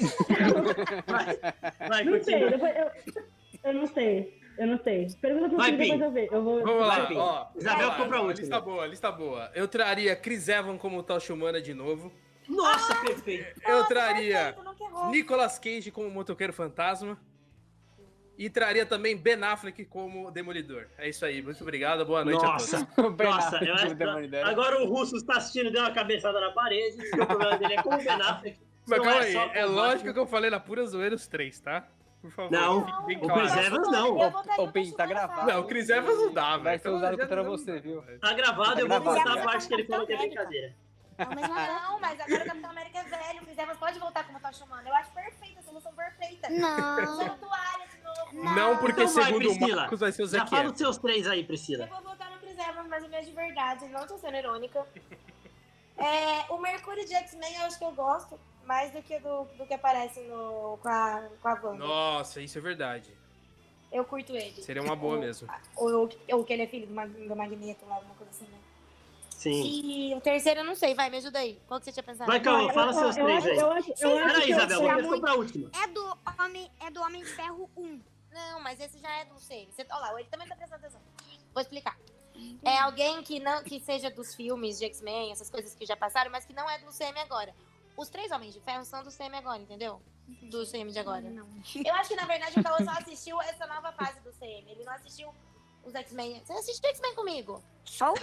Vai, 1.07 1.89
vai 1.89 2.05
Não 2.05 2.23
sei, 2.23 2.49
depois 2.51 2.75
eu, 2.77 2.91
eu 3.65 3.75
não 3.75 3.87
sei. 3.87 4.41
Eu 4.59 4.67
não 4.67 4.79
sei. 4.83 5.07
Pergunta 5.23 5.49
pro 5.49 5.57
Vai, 5.59 5.71
Fih, 5.71 5.77
depois 5.79 5.99
Pim. 6.01 6.05
eu 6.05 6.11
ver. 6.13 6.29
Eu 6.33 6.43
vou. 6.43 6.63
Vamos 6.63 6.87
lá, 6.87 7.01
Vai, 7.01 7.17
ó. 7.17 7.47
Isabel 7.57 7.87
lá, 7.87 7.93
ficou 7.95 8.09
pra 8.09 8.21
última. 8.21 8.41
Lista 8.41 8.61
boa, 8.61 8.87
lista 8.87 9.13
boa. 9.13 9.51
Eu 9.55 9.69
traria 9.69 10.17
Chris 10.17 10.49
Evans 10.49 10.81
como 10.81 11.03
Tocha 11.03 11.33
Humana 11.33 11.61
de 11.63 11.73
novo. 11.73 12.13
Nossa, 12.49 12.95
perfeito. 12.97 13.61
Eu 13.67 13.85
traria 13.85 14.55
errou. 14.81 15.11
Nicolas 15.11 15.59
Cage 15.59 15.91
como 15.91 16.11
motoqueiro 16.11 16.53
fantasma. 16.53 17.17
E 18.41 18.49
traria 18.49 18.87
também 18.87 19.15
Ben 19.15 19.35
Affleck 19.45 19.85
como 19.85 20.31
demolidor. 20.31 20.87
É 20.97 21.11
isso 21.11 21.27
aí. 21.27 21.43
Muito 21.43 21.61
obrigado. 21.61 22.07
Boa 22.07 22.25
noite 22.25 22.43
Nossa. 22.43 22.79
a 22.79 22.85
todos. 22.87 23.21
O 23.21 23.23
Nossa, 23.23 23.63
eu 23.63 23.75
acho 23.75 23.95
Demolidor. 23.95 24.47
Agora 24.47 24.83
o 24.83 24.89
Russo 24.89 25.15
está 25.19 25.37
assistindo 25.37 25.67
e 25.67 25.71
deu 25.71 25.83
uma 25.83 25.91
cabeçada 25.91 26.41
na 26.41 26.51
parede. 26.51 26.97
o 27.13 27.27
problema 27.27 27.59
dele 27.59 27.75
é 27.75 27.83
com 27.83 27.95
o 27.95 27.99
Ben 27.99 28.09
Affleck. 28.09 28.59
Mas 28.89 28.99
calma 28.99 29.13
é 29.13 29.27
aí. 29.27 29.51
É 29.59 29.67
o 29.67 29.73
lógico 29.73 29.97
Batman. 29.99 30.13
que 30.15 30.19
eu 30.21 30.27
falei 30.27 30.49
na 30.49 30.59
pura 30.59 30.87
zoeira 30.87 31.15
os 31.15 31.27
três, 31.27 31.61
tá? 31.61 31.87
Por 32.23 32.31
favor. 32.31 32.51
Não, 32.51 33.05
bem 33.05 33.19
o 33.19 33.21
claro. 33.21 33.41
Chris 33.43 33.57
Evans 33.67 33.93
não. 33.93 34.15
Votaria 34.15 34.63
Ô, 34.63 34.67
no 34.67 34.73
Pim, 34.73 34.91
tá 34.93 35.05
gravado. 35.05 35.47
Não, 35.47 35.61
o 35.61 35.65
Chris 35.65 35.91
Evans 35.91 36.17
não 36.17 36.33
dá, 36.33 36.57
Vai 36.57 36.79
velho. 36.79 36.83
ser 36.83 36.89
usado 36.89 37.19
contra 37.19 37.43
você, 37.43 37.79
viu? 37.79 38.03
Tá 38.23 38.33
gravado, 38.33 38.75
Tá 38.75 38.81
eu 38.81 38.89
vou 38.89 39.01
cortar 39.03 39.39
a 39.39 39.43
parte 39.43 39.69
que 39.69 39.75
ele 39.75 39.85
falou 39.85 40.07
que 40.07 40.15
é 40.15 40.17
brincadeira. 40.17 40.75
É 41.19 41.25
o. 41.25 41.29
Não, 41.29 42.01
mas 42.01 42.19
agora 42.19 42.43
o 42.43 42.47
Capitão 42.47 42.71
América 42.71 42.99
é 43.01 43.03
velho. 43.05 43.43
O 43.43 43.45
Chris 43.45 43.59
Evans 43.59 43.77
pode 43.77 43.99
voltar 43.99 44.25
como 44.25 44.41
tá 44.41 44.51
chamando. 44.51 44.87
Eu 44.87 44.95
acho 44.95 45.11
perfeita, 45.13 45.61
a 45.61 45.63
solução 45.63 45.93
perfeita. 45.93 46.49
Não. 46.49 47.03
Usando 47.03 47.39
toalha 47.39 47.90
novo. 48.33 48.55
Não, 48.55 48.77
porque 48.79 49.03
Então 49.03 49.15
vai, 49.15 49.25
segundo 49.25 49.45
o 49.45 49.55
Priscila. 49.57 49.77
Marcos 49.83 50.01
vai 50.01 50.13
ser 50.13 50.23
o 50.23 50.27
Já 50.27 50.39
Zac 50.39 50.51
fala 50.51 50.71
os 50.71 50.79
seus 50.79 50.99
três 50.99 51.27
aí, 51.27 51.41
Eu 51.41 51.47
Priscila. 51.47 51.87
vou 51.87 52.03
votar 52.03 52.31
no 52.31 52.39
Chris 52.39 52.59
Evans, 52.59 52.87
mas 52.89 53.05
o 53.05 53.09
meu 53.09 53.19
é 53.19 53.23
de 53.23 53.33
verdade. 53.33 53.89
Não 53.89 54.07
tô 54.07 54.17
sendo 54.19 54.37
irônica. 54.37 54.87
É, 56.03 56.47
o 56.51 56.57
Mercúrio 56.59 57.05
de 57.05 57.13
X-Men 57.15 57.57
eu 57.57 57.63
acho 57.67 57.79
que 57.79 57.85
eu 57.85 57.93
gosto. 57.93 58.41
Mais 58.65 58.91
do 58.93 59.03
que 59.03 59.19
do, 59.19 59.45
do 59.59 59.67
que 59.67 59.75
aparece 59.75 60.21
no, 60.21 60.79
com, 60.81 60.89
a, 60.89 61.29
com 61.43 61.49
a 61.49 61.53
Wanda. 61.55 61.75
Nossa, 61.85 62.41
isso 62.41 62.57
é 62.57 62.61
verdade. 62.61 63.11
Eu 63.93 64.03
curto 64.05 64.35
ele. 64.35 64.63
Seria 64.63 64.83
uma 64.83 64.95
boa 64.97 65.19
mesmo. 65.19 65.47
Ou, 65.77 66.09
ou 66.33 66.45
que 66.45 66.53
ele 66.55 66.63
é 66.63 66.67
filho 66.67 66.87
do, 66.87 66.95
Mag- 66.95 67.11
do 67.29 67.37
Magneto, 67.37 67.85
lá, 67.87 67.97
alguma 67.97 68.15
coisa 68.15 68.31
assim, 68.31 68.45
né? 68.45 68.59
Sim. 69.29 69.63
E 69.63 70.15
o 70.15 70.21
terceiro 70.23 70.61
eu 70.61 70.65
não 70.65 70.75
sei, 70.77 70.95
vai, 70.95 71.11
me 71.11 71.17
ajuda 71.19 71.39
aí. 71.41 71.59
Qual 71.67 71.81
que 71.81 71.85
você 71.87 71.93
tinha 71.93 72.03
pensado? 72.03 72.31
Vai, 72.31 72.41
Calma, 72.41 72.63
Eu- 72.69 72.75
fala 72.75 72.93
eu- 72.93 72.99
seus 72.99 73.17
eu 73.19 73.25
três 73.27 73.39
acho- 73.39 73.49
aí. 73.51 73.59
Eu 73.59 73.73
acho, 73.73 73.89
eu 74.01 74.19
acho 74.19 74.27
Peraí, 74.27 74.43
que 74.47 74.53
Isabel, 74.53 74.81
eu- 74.83 74.89
vamos 74.89 75.07
muito- 75.07 75.21
pra 75.21 75.35
última. 75.35 75.71
É 75.83 75.87
do 75.89 76.19
Homem, 76.39 76.71
é 76.81 76.91
do 76.91 77.01
Homem 77.03 77.23
de 77.25 77.31
Ferro 77.31 77.71
1. 77.77 78.01
Não, 78.33 78.61
mas 78.61 78.81
esse 78.81 78.99
já 78.99 79.11
é 79.19 79.25
do 79.25 79.35
CM. 79.35 79.71
Você, 79.71 79.87
olha 79.91 80.13
lá, 80.13 80.21
ele 80.21 80.29
também 80.29 80.47
tá 80.49 80.57
prestando 80.57 80.85
atenção. 80.85 81.01
Vou 81.53 81.61
explicar. 81.61 81.99
É 82.65 82.79
alguém 82.79 83.23
que 83.23 83.39
não 83.41 83.63
que 83.63 83.81
seja 83.81 84.11
dos 84.11 84.35
filmes 84.35 84.79
de 84.79 84.87
X-Men, 84.87 85.33
essas 85.33 85.51
coisas 85.51 85.75
que 85.75 85.85
já 85.85 85.97
passaram, 85.97 86.31
mas 86.31 86.45
que 86.45 86.53
não 86.53 86.69
é 86.71 86.79
do 86.79 86.91
CM 86.93 87.19
agora. 87.21 87.55
Os 87.97 88.09
três 88.09 88.31
Homens 88.31 88.55
de 88.55 88.61
Ferro 88.61 88.85
são 88.85 89.03
do 89.03 89.11
CM 89.11 89.37
agora, 89.37 89.61
entendeu? 89.61 90.01
Do 90.43 90.65
CM 90.65 90.91
de 90.91 90.99
agora. 90.99 91.29
Não. 91.29 91.47
Eu 91.85 91.95
acho 91.95 92.09
que, 92.09 92.17
na 92.17 92.25
verdade, 92.25 92.59
o 92.59 92.63
Cauã 92.63 92.79
só 92.85 92.93
assistiu 92.93 93.41
essa 93.43 93.67
nova 93.67 93.93
fase 93.93 94.21
do 94.21 94.33
CM. 94.33 94.71
Ele 94.71 94.85
não 94.85 94.93
assistiu 94.93 95.35
os 95.85 95.95
X-Men. 95.95 96.41
Você 96.45 96.53
assistiu 96.53 96.89
X-Men 96.91 97.15
comigo? 97.15 97.63
Só 97.85 98.13
o 98.13 98.17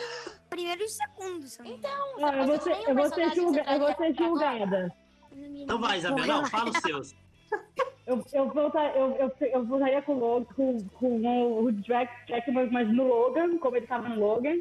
primeiro 0.49 0.82
e 0.82 0.86
o 0.86 0.89
segundo. 0.89 1.47
se 1.47 1.60
eu 1.60 1.66
não. 1.66 1.78
Não, 1.78 2.20
Não, 2.20 2.34
eu 2.34 2.47
vou 2.47 2.62
ser, 2.62 2.89
eu 2.89 2.95
vou 2.95 3.10
ser, 3.10 3.36
julga, 3.36 3.64
eu 3.64 3.80
vou 3.80 3.95
ser 3.95 4.16
julgada. 4.16 4.95
Então 5.32 5.80
vai, 5.80 5.97
Isabel. 5.97 6.26
Não, 6.26 6.45
fala 6.45 6.72
os 6.72 6.78
seus. 6.80 7.16
Eu, 8.08 8.26
eu, 8.32 8.49
voltar, 8.49 8.95
eu, 8.95 9.16
eu, 9.18 9.32
eu 9.41 9.66
voltaria 9.66 10.01
com 10.01 10.14
o 10.14 10.20
Logan, 10.20 10.45
com, 10.55 10.80
com 10.93 11.62
o 11.64 11.72
Jack, 11.74 12.10
Jack 12.26 12.49
mas 12.51 12.72
mas 12.72 12.88
no 12.88 13.05
Logan, 13.05 13.58
como 13.58 13.76
ele 13.76 13.86
tava 13.86 14.08
no 14.08 14.20
Logan. 14.20 14.60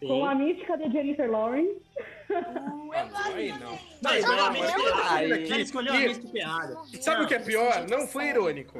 Com 0.00 0.26
a 0.26 0.32
Sim. 0.32 0.42
mística 0.42 0.76
de 0.76 0.90
Jennifer 0.90 1.30
Lawrence. 1.30 1.80
Eu 2.28 3.08
gosto 3.08 3.32
aí 3.32 3.52
não. 3.58 3.78
CM. 3.78 3.88
Não. 4.02 4.52
Piada. 4.52 5.36
Ele 5.38 5.62
escolheu 5.62 5.94
a 5.94 5.98
Miss 5.98 6.18
Piada. 6.18 6.76
Sabe 7.00 7.24
o 7.24 7.28
que 7.28 7.34
é 7.34 7.38
pior? 7.38 7.86
Não 7.88 8.06
foi 8.06 8.26
irônico. 8.26 8.78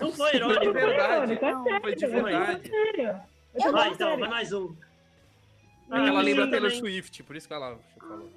Não 0.00 0.12
foi 0.12 0.30
Foi 0.30 0.36
irônico. 0.36 0.72
verdade. 0.72 1.32
É 1.32 1.38
sério, 1.38 1.80
Foi 1.80 1.94
de 1.94 2.06
tô 2.06 2.12
verdade. 2.12 2.70
Eu 3.54 3.62
tô 3.62 3.72
Vai, 3.72 3.90
então, 3.90 4.18
vai 4.18 4.28
mais 4.28 4.52
um. 4.52 4.74
É 5.92 6.08
ela 6.08 6.20
lembra 6.20 6.44
sim, 6.44 6.50
Taylor. 6.50 6.70
Swift, 6.72 7.22
por 7.22 7.36
isso 7.36 7.46
que 7.48 7.54
ela 7.54 7.78
falou. 7.98 8.28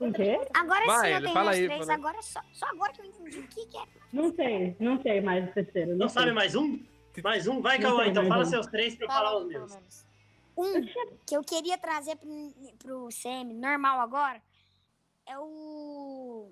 O 0.00 0.12
quê? 0.12 0.40
Agora 0.54 0.86
Vai, 0.86 1.08
sim 1.08 1.14
eu 1.14 1.20
tenho 1.22 1.32
fala 1.34 1.50
meus 1.50 1.58
aí, 1.60 1.66
três. 1.66 1.88
Agora, 1.90 2.22
só, 2.22 2.40
só 2.52 2.66
agora 2.66 2.92
que 2.92 3.02
eu 3.02 3.04
entendi 3.04 3.38
o 3.38 3.48
que, 3.48 3.66
que 3.66 3.76
é. 3.76 3.84
Não 4.12 4.34
sei, 4.34 4.76
não 4.80 5.00
sei 5.02 5.20
mais 5.20 5.48
o 5.48 5.52
terceiro. 5.52 5.94
Não 5.96 6.08
sei. 6.08 6.22
sabe 6.22 6.32
mais 6.32 6.54
um? 6.54 6.82
Mais 7.22 7.46
um? 7.46 7.60
Vai, 7.60 7.78
Não 7.78 7.90
Cauã, 7.90 8.06
então 8.06 8.26
fala 8.26 8.42
um. 8.42 8.46
seus 8.46 8.66
três 8.68 8.94
pra 8.96 9.04
eu 9.04 9.08
Fala 9.10 9.28
falar 9.28 9.40
os 9.42 9.46
meus. 9.48 10.06
Um 10.56 10.82
que 11.26 11.36
eu 11.36 11.42
queria 11.44 11.76
trazer 11.76 12.16
pro, 12.16 12.28
pro 12.78 13.08
CM 13.08 13.52
normal 13.54 14.00
agora 14.00 14.42
é 15.26 15.38
o. 15.38 16.50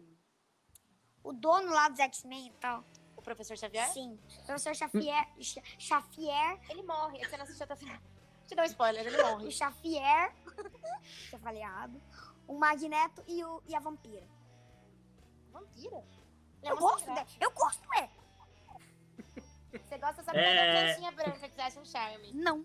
O 1.25 1.33
dono 1.33 1.71
lá 1.71 1.89
dos 1.89 1.99
X-Men 2.01 2.49
e 2.49 2.53
tal. 2.61 2.85
O 3.17 3.23
professor 3.23 3.57
Xavier? 3.57 3.87
Sim. 3.89 4.19
O 4.43 4.47
professor 4.47 4.75
Xavier. 4.75 5.27
Xa- 5.41 5.63
Xavier. 5.79 6.59
Ele 6.71 6.83
morre. 6.83 7.19
Você 7.25 7.37
não 7.37 7.45
assistiu 7.45 7.65
até 7.65 7.75
o 7.75 7.77
final. 7.77 7.99
Te 8.47 8.55
dá 8.55 8.63
um 8.63 8.67
spoiler, 8.67 9.07
ele 9.07 9.23
morre. 9.23 9.47
O 9.47 9.51
Xavier. 9.53 10.33
eu 11.33 11.39
falei 11.39 11.63
errado. 11.63 12.01
O 12.49 12.59
Magneto 12.59 13.23
e, 13.29 13.45
o, 13.45 13.63
e 13.69 13.75
a 13.77 13.79
Vampira. 13.79 14.27
Vampira? 15.53 16.03
É 16.63 16.71
Eu 16.73 16.77
gosto 16.77 17.07
dele. 17.15 17.27
Eu 17.41 17.51
gosto, 17.53 17.83
é. 17.95 18.09
Você 19.71 19.99
gosta 19.99 20.23
só 20.25 20.33
É. 20.33 20.35
da 20.35 20.81
criancinha 20.81 21.13
branca 21.13 21.49
que 21.49 21.55
você 21.55 21.61
acha 21.61 21.79
um 21.81 21.85
charme. 21.85 22.33
Não. 22.33 22.65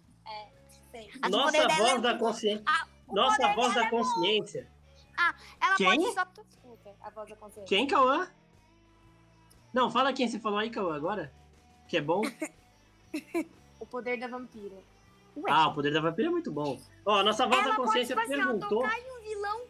Sei. 0.90 1.12
A 1.22 1.30
Nossa 1.30 1.52
dela 1.52 1.74
voz 1.76 1.92
é 1.94 2.00
da 2.00 2.18
consciência. 2.18 2.64
Ah, 2.66 2.88
Nossa 3.08 3.54
voz 3.54 3.74
dela 3.74 3.74
da 3.74 3.86
é 3.86 3.90
consciência. 3.90 4.72
Ela 5.60 5.76
Quem? 5.76 6.02
pode 6.02 6.14
só. 6.14 6.24
Desculpa, 6.44 6.96
a 7.02 7.10
voz 7.10 7.30
da 7.30 7.36
consciência. 7.36 7.68
Quem, 7.68 7.86
Cauã? 7.88 8.28
Não, 9.74 9.92
fala 9.92 10.14
quem 10.14 10.28
você 10.28 10.40
falou 10.40 10.60
aí, 10.60 10.70
Cauã, 10.70 10.96
agora. 10.96 11.34
Que 11.88 11.98
é 11.98 12.02
bom. 12.02 12.22
O 13.80 13.86
poder 13.86 14.18
da 14.18 14.28
vampira. 14.28 14.78
Ué. 15.36 15.52
Ah, 15.52 15.68
o 15.68 15.74
poder 15.74 15.92
da 15.94 16.00
vampira 16.00 16.30
é 16.30 16.32
muito 16.32 16.50
bom. 16.52 16.80
Ó, 17.06 17.20
a 17.20 17.24
nossa 17.24 17.46
voz 17.46 17.60
Ela 17.60 17.70
da 17.72 17.76
pode, 17.76 17.88
consciência 17.88 18.16
tipo 18.16 18.26
assim, 18.26 18.42
ó, 18.42 18.46
perguntou. 18.46 18.70
tocar 18.82 18.98
em 18.98 19.12
um 19.12 19.22
vilão, 19.22 19.62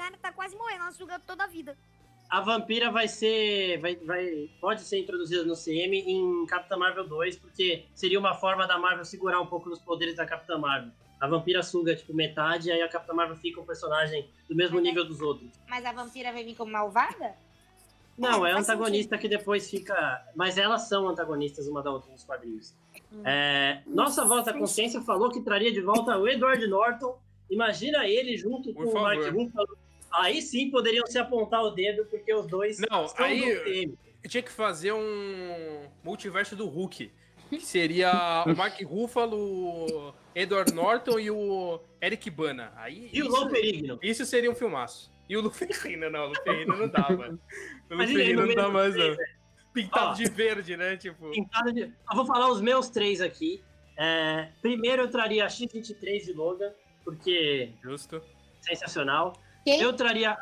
cara 0.00 0.16
tá 0.16 0.32
quase 0.32 0.56
morrendo, 0.56 0.82
ela 0.82 0.92
suga 0.92 1.18
toda 1.18 1.44
a 1.44 1.46
vida. 1.46 1.76
A 2.30 2.40
vampira 2.40 2.90
vai 2.90 3.06
ser. 3.06 3.78
Vai, 3.80 3.96
vai, 3.96 4.50
pode 4.60 4.82
ser 4.82 4.98
introduzida 4.98 5.44
no 5.44 5.54
CM 5.54 5.98
em 5.98 6.46
Capitã 6.46 6.76
Marvel 6.76 7.06
2, 7.06 7.36
porque 7.36 7.84
seria 7.94 8.18
uma 8.18 8.34
forma 8.34 8.66
da 8.66 8.78
Marvel 8.78 9.04
segurar 9.04 9.40
um 9.40 9.46
pouco 9.46 9.68
dos 9.68 9.80
poderes 9.80 10.16
da 10.16 10.24
Capitã 10.24 10.56
Marvel. 10.56 10.92
A 11.20 11.26
vampira 11.26 11.62
suga, 11.62 11.94
tipo, 11.94 12.14
metade, 12.14 12.68
e 12.68 12.72
aí 12.72 12.80
a 12.80 12.88
Capitã 12.88 13.12
Marvel 13.12 13.36
fica 13.36 13.60
um 13.60 13.66
personagem 13.66 14.30
do 14.48 14.54
mesmo 14.54 14.76
Mas 14.76 14.86
é- 14.86 14.88
nível 14.88 15.04
dos 15.04 15.20
outros. 15.20 15.50
Mas 15.68 15.84
a 15.84 15.92
vampira 15.92 16.32
vai 16.32 16.44
vir 16.44 16.54
como 16.56 16.72
malvada? 16.72 17.34
Não, 18.16 18.46
é 18.46 18.52
antagonista 18.52 19.18
que 19.18 19.28
depois 19.28 19.68
fica. 19.68 20.24
Mas 20.36 20.56
elas 20.56 20.88
são 20.88 21.08
antagonistas 21.08 21.66
uma 21.66 21.82
da 21.82 21.90
outra 21.90 22.10
nos 22.12 22.22
quadrinhos. 22.22 22.74
Hum. 23.12 23.22
É, 23.24 23.82
nossa 23.86 24.24
voz 24.24 24.44
da 24.44 24.52
consciência 24.52 25.00
falou 25.02 25.30
que 25.30 25.40
traria 25.42 25.72
de 25.72 25.80
volta 25.80 26.16
o 26.16 26.28
Edward 26.28 26.64
Norton. 26.66 27.18
Imagina 27.50 28.06
ele 28.06 28.36
junto 28.36 28.72
Por 28.72 28.84
com 28.84 28.98
o 28.98 29.02
Mark. 29.02 29.20
Ruffalo. 29.32 29.76
Aí 30.12 30.42
sim 30.42 30.70
poderiam 30.70 31.06
se 31.06 31.18
apontar 31.18 31.62
o 31.62 31.70
dedo, 31.70 32.04
porque 32.06 32.32
os 32.34 32.46
dois 32.46 32.78
Não, 32.90 33.06
são 33.08 33.24
aí-. 33.24 33.92
Tinha 34.28 34.42
que 34.42 34.50
fazer 34.50 34.92
um 34.92 35.88
multiverso 36.04 36.54
do 36.54 36.66
Hulk. 36.66 37.10
Que 37.48 37.60
seria 37.60 38.44
o 38.46 38.54
Mark 38.56 38.80
Ruffalo, 38.84 39.36
o 39.36 40.14
Edward 40.34 40.72
Norton 40.72 41.18
e 41.18 41.30
o 41.30 41.80
Eric 42.00 42.30
Bana. 42.30 42.72
Aí, 42.76 43.10
E 43.12 43.22
o 43.22 43.28
Lou 43.28 43.48
Perigno. 43.48 43.98
isso 44.02 44.24
seria 44.24 44.50
um 44.50 44.54
filmaço. 44.54 45.10
E 45.28 45.36
o 45.36 45.40
Luferrino, 45.40 46.08
não, 46.10 46.26
o 46.26 46.28
Luferrino 46.28 46.76
não 46.76 47.16
mano. 47.16 47.40
O 47.90 47.94
Luferrino 47.94 48.42
no 48.42 48.48
não 48.48 48.54
dá 48.54 48.68
mais, 48.68 48.94
não. 48.94 49.16
Pintado 49.72 50.10
Ó. 50.10 50.14
de 50.14 50.28
verde, 50.28 50.76
né? 50.76 50.96
Tipo. 50.96 51.30
Pintada 51.30 51.72
de... 51.72 51.82
Eu 51.82 52.16
vou 52.16 52.26
falar 52.26 52.50
os 52.50 52.60
meus 52.60 52.88
três 52.88 53.20
aqui. 53.20 53.62
É, 53.96 54.48
primeiro 54.60 55.02
eu 55.02 55.10
traria 55.10 55.44
a 55.44 55.48
X-23 55.48 56.24
de 56.24 56.32
Logan, 56.32 56.72
porque 57.04 57.72
Justo. 57.82 58.22
sensacional. 58.60 59.34
Quem? 59.64 59.80
Eu 59.80 59.92
traria 59.92 60.36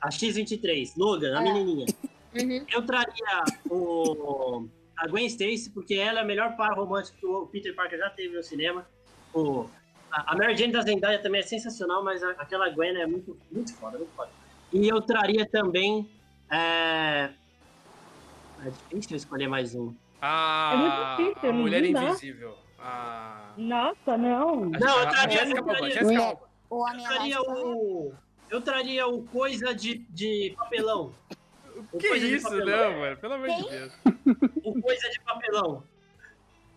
a 0.00 0.10
X-23, 0.10 0.92
Logan, 0.96 1.34
a 1.36 1.38
Ah. 1.38 1.42
menininha. 1.42 1.86
Uhum. 2.34 2.66
Eu 2.72 2.84
traria 2.84 3.44
o, 3.70 4.66
a 4.98 5.06
Gwen 5.08 5.26
Stacy, 5.26 5.70
porque 5.70 5.94
ela 5.94 6.18
é 6.18 6.22
a 6.22 6.24
melhor 6.24 6.56
par 6.56 6.74
romântica 6.76 7.16
que 7.18 7.26
o 7.26 7.46
Peter 7.46 7.74
Parker 7.74 7.98
já 7.98 8.10
teve 8.10 8.36
no 8.36 8.42
cinema. 8.42 8.86
O, 9.32 9.68
a 10.10 10.36
Mary 10.36 10.56
Jane 10.56 10.72
da 10.72 10.82
Zendaya 10.82 11.20
também 11.22 11.40
é 11.40 11.44
sensacional, 11.44 12.02
mas 12.04 12.22
a- 12.22 12.30
aquela 12.32 12.68
Gwen 12.70 12.96
é 13.00 13.06
muito, 13.06 13.38
muito 13.52 13.72
foda, 13.76 13.98
muito 13.98 14.12
foda. 14.14 14.30
E 14.72 14.88
eu 14.88 15.00
traria 15.00 15.46
também... 15.46 16.08
É, 16.50 17.30
é 18.64 18.70
difícil 18.70 19.12
eu 19.12 19.16
escolher 19.16 19.48
mais 19.48 19.74
um. 19.74 19.94
A, 20.20 20.70
É 20.72 20.76
muito 20.76 21.28
difícil, 21.32 21.48
a 21.48 21.52
não 21.52 21.60
Mulher. 21.60 21.84
Invisível. 21.84 22.54
A... 22.78 23.52
Nossa, 23.56 24.16
não. 24.18 24.56
Não, 24.66 24.98
eu 25.00 25.08
traria- 25.08 25.22
a 25.24 25.28
Jessica 25.28 25.50
eu 25.50 25.58
Alba, 25.58 25.72
traria- 25.72 25.86
Jessica 25.94 26.04
Mulher- 26.04 26.20
Alba. 26.28 26.48
O 26.70 26.88
Eu 26.88 27.02
traria 27.04 27.40
o... 27.42 28.14
Eu 28.54 28.60
traria 28.62 29.04
o 29.08 29.24
coisa 29.24 29.74
de, 29.74 29.98
de 30.10 30.54
papelão. 30.56 31.12
O 31.92 31.98
Que 31.98 32.08
coisa 32.08 32.28
de 32.28 32.34
isso, 32.36 32.44
papelão. 32.48 32.92
não, 32.92 33.00
mano? 33.00 33.16
Pelo 33.16 33.34
amor 33.34 33.48
de 33.48 33.68
Deus. 33.68 33.92
O 34.62 34.80
coisa 34.80 35.10
de 35.10 35.20
papelão. 35.22 35.82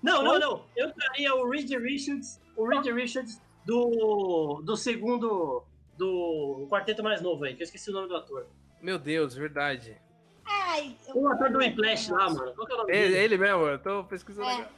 Não, 0.02 0.24
não, 0.24 0.40
não. 0.40 0.66
Eu 0.76 0.92
traria 0.92 1.36
o 1.36 1.48
Reed 1.48 1.70
Richards, 1.80 2.42
o 2.56 2.66
Reed 2.68 2.88
Richards 2.88 3.40
do, 3.64 4.60
do 4.66 4.76
segundo, 4.76 5.64
do 5.96 6.66
quarteto 6.72 7.04
mais 7.04 7.22
novo 7.22 7.44
aí, 7.46 7.54
que 7.54 7.62
eu 7.62 7.66
esqueci 7.66 7.92
o 7.92 7.94
nome 7.94 8.08
do 8.08 8.16
ator. 8.16 8.48
Meu 8.82 8.98
Deus, 8.98 9.36
verdade. 9.36 9.96
Ai, 10.44 10.96
eu- 11.10 11.16
O 11.22 11.28
ator 11.32 11.52
do 11.52 11.60
Whiplash 11.60 12.10
lá, 12.12 12.32
mano. 12.32 12.54
Qual 12.56 12.66
que 12.66 12.74
é 12.74 12.76
o 12.76 12.80
nome 12.80 12.92
Ele, 12.92 13.04
dele? 13.14 13.18
ele 13.36 13.38
mesmo, 13.38 13.62
eu 13.68 13.78
tô 13.78 14.04
pesquisando 14.06 14.50
É. 14.50 14.54
agora. 14.54 14.70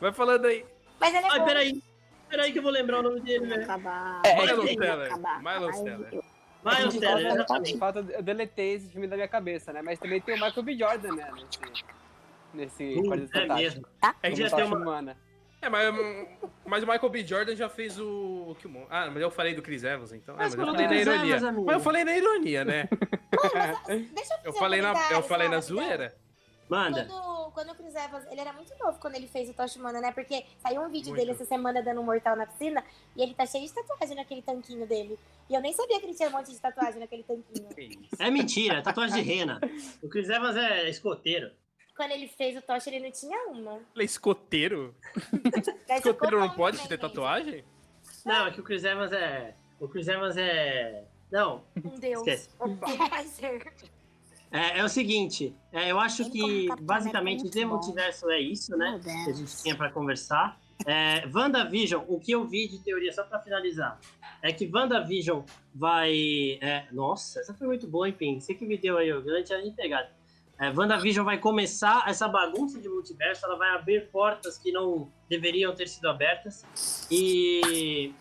Vai 0.00 0.12
falando 0.12 0.44
aí. 0.46 0.64
Mas 1.00 1.12
ele 1.12 1.26
é 1.26 1.28
Ai, 1.28 1.38
bom. 1.40 1.44
peraí. 1.44 1.82
Peraí 2.32 2.50
que 2.50 2.58
eu 2.60 2.62
vou 2.62 2.72
lembrar 2.72 3.00
o 3.00 3.02
nome 3.02 3.20
dele, 3.20 3.46
velho. 3.46 3.62
acabar. 3.62 4.22
É, 4.24 4.34
Vamos 4.36 4.52
Miles 4.64 4.76
Teller. 4.78 5.12
Miles 5.12 5.22
Mas 5.42 5.80
Teller. 5.82 6.08
eu- 6.14 6.24
Miles 6.64 6.94
Teller, 6.98 7.22
fato, 7.28 7.34
exatamente. 7.34 7.72
de 7.74 7.78
fato, 7.78 7.98
eu 8.10 8.22
deletei 8.22 8.72
esse 8.72 8.88
filme 8.88 9.06
da 9.06 9.16
minha 9.16 9.28
cabeça, 9.28 9.70
né? 9.70 9.82
Mas 9.82 9.98
também 9.98 10.18
tem 10.18 10.34
o 10.34 10.40
Michael 10.40 10.62
B. 10.62 10.74
Jordan, 10.78 11.12
né? 11.14 11.30
Nesse, 12.54 12.84
nesse 12.84 13.00
Hum, 13.00 13.02
Quarteto 13.10 13.36
É 13.36 13.40
Fantástico. 13.42 13.54
mesmo. 13.74 13.86
Tá? 14.00 14.14
É 14.22 14.30
que 14.30 14.36
Como 14.36 14.48
já 14.48 14.56
tem 14.56 14.64
Tocha 14.64 14.74
uma. 14.76 14.82
Humana. 14.82 15.16
É, 15.60 15.68
mas, 15.68 15.94
mas 16.64 16.82
o 16.82 16.86
Michael 16.86 17.08
B. 17.10 17.24
Jordan 17.26 17.54
já 17.54 17.68
fez 17.68 18.00
o. 18.00 18.56
Ah, 18.88 19.10
mas 19.12 19.20
eu 19.22 19.30
falei 19.30 19.54
do 19.54 19.60
Chris 19.60 19.84
Evans, 19.84 20.12
então. 20.14 20.34
Mas 20.38 20.54
É, 20.54 20.56
mas 20.56 20.66
eu 20.66 20.72
falei 20.72 20.86
na 20.88 20.94
ironia. 20.96 21.36
Evans, 21.36 21.56
mas 21.66 21.74
eu 21.74 21.80
falei 21.80 22.04
na 22.04 22.16
ironia, 22.16 22.64
né? 22.64 22.88
Deixa 23.86 24.34
eu 24.34 24.38
fazer 24.38 24.48
Eu 24.48 24.52
falei 24.54 24.80
na, 24.80 25.12
eu 25.12 25.22
falei 25.22 25.48
na 25.50 25.60
zoeira. 25.60 26.16
Manda. 26.72 27.04
Quando, 27.04 27.50
quando 27.52 27.70
o 27.72 27.74
Chris 27.74 27.94
Evans, 27.94 28.24
ele 28.30 28.40
era 28.40 28.50
muito 28.54 28.74
novo 28.78 28.98
quando 28.98 29.14
ele 29.14 29.26
fez 29.26 29.46
o 29.50 29.52
Tocha 29.52 29.78
Humana, 29.78 30.00
né? 30.00 30.10
Porque 30.10 30.46
saiu 30.58 30.80
um 30.80 30.88
vídeo 30.88 31.10
Muito. 31.10 31.20
dele 31.20 31.32
essa 31.32 31.44
semana 31.44 31.82
dando 31.82 32.00
um 32.00 32.04
mortal 32.04 32.34
na 32.34 32.46
piscina 32.46 32.82
e 33.14 33.22
ele 33.22 33.34
tá 33.34 33.44
cheio 33.44 33.66
de 33.66 33.74
tatuagem 33.74 34.16
naquele 34.16 34.40
tanquinho 34.40 34.86
dele. 34.86 35.18
E 35.50 35.54
eu 35.54 35.60
nem 35.60 35.74
sabia 35.74 36.00
que 36.00 36.06
ele 36.06 36.14
tinha 36.14 36.30
um 36.30 36.32
monte 36.32 36.50
de 36.50 36.58
tatuagem 36.58 36.98
naquele 36.98 37.24
tanquinho. 37.24 38.08
É 38.18 38.30
mentira, 38.30 38.78
é 38.78 38.80
tatuagem 38.80 39.22
de 39.22 39.28
rena. 39.28 39.60
O 40.02 40.08
Chris 40.08 40.30
Evans 40.30 40.56
é 40.56 40.88
escoteiro. 40.88 41.52
Quando 41.94 42.12
ele 42.12 42.26
fez 42.26 42.56
o 42.56 42.62
Tocha, 42.62 42.88
ele 42.88 43.00
não 43.00 43.12
tinha 43.12 43.48
uma. 43.48 43.74
Ele 43.94 44.02
é 44.02 44.04
escoteiro? 44.04 44.96
Escoteiro 45.90 46.40
não 46.40 46.48
pode 46.48 46.88
ter 46.88 46.96
tatuagem? 46.96 47.66
Não, 48.24 48.46
é 48.46 48.50
que 48.50 48.60
o 48.60 48.64
Chris 48.64 48.82
Evans 48.82 49.12
é. 49.12 49.54
O 49.78 49.86
Chris 49.86 50.08
Evans 50.08 50.38
é. 50.38 51.04
Não, 51.30 51.64
Um 51.84 51.98
deus. 51.98 52.26
Esquece. 52.26 52.48
Opa. 52.58 52.86
É, 54.52 54.80
é 54.80 54.84
o 54.84 54.88
seguinte. 54.88 55.56
é, 55.72 55.90
eu 55.90 55.98
acho 55.98 56.30
que 56.30 56.68
basicamente 56.82 57.50
The. 57.50 57.64
Multiverso 57.64 58.28
é 58.30 58.38
isso, 58.38 58.76
né? 58.76 59.00
Que 59.02 59.30
a 59.30 59.32
gente 59.32 59.62
tinha 59.62 59.74
pra 59.74 59.90
conversar. 59.90 60.60
É, 60.86 61.26
WandaVision, 61.32 62.04
o 62.06 62.20
que 62.20 62.32
eu 62.32 62.44
vi 62.46 62.68
de 62.68 62.78
teoria, 62.80 63.12
só 63.12 63.22
pra 63.22 63.38
finalizar, 63.40 63.98
é 64.42 64.52
que 64.52 64.68
WandaVision 64.72 65.42
vai. 65.74 66.58
é, 66.60 66.86
nossa, 66.92 67.40
essa 67.40 67.54
foi 67.54 67.66
muito 67.66 67.86
boa, 67.86 68.08
enfim. 68.08 68.38
Você 68.38 68.54
que 68.54 68.66
me 68.66 68.76
deu 68.76 68.98
aí, 68.98 69.08
eu 69.08 69.24
não 69.24 69.42
tinha 69.42 69.58
nem 69.58 69.72
pegado. 69.72 70.08
É, 70.58 70.70
WandaVision 70.70 71.24
vai 71.24 71.38
começar 71.38 72.04
essa 72.06 72.28
bagunça 72.28 72.80
de 72.80 72.88
multiverso, 72.88 73.44
ela 73.46 73.56
vai 73.56 73.70
abrir 73.74 74.08
portas 74.10 74.58
que 74.58 74.70
não 74.70 75.10
deveriam 75.28 75.74
ter 75.74 75.88
sido 75.88 76.08
abertas. 76.08 76.64
E 77.10 78.12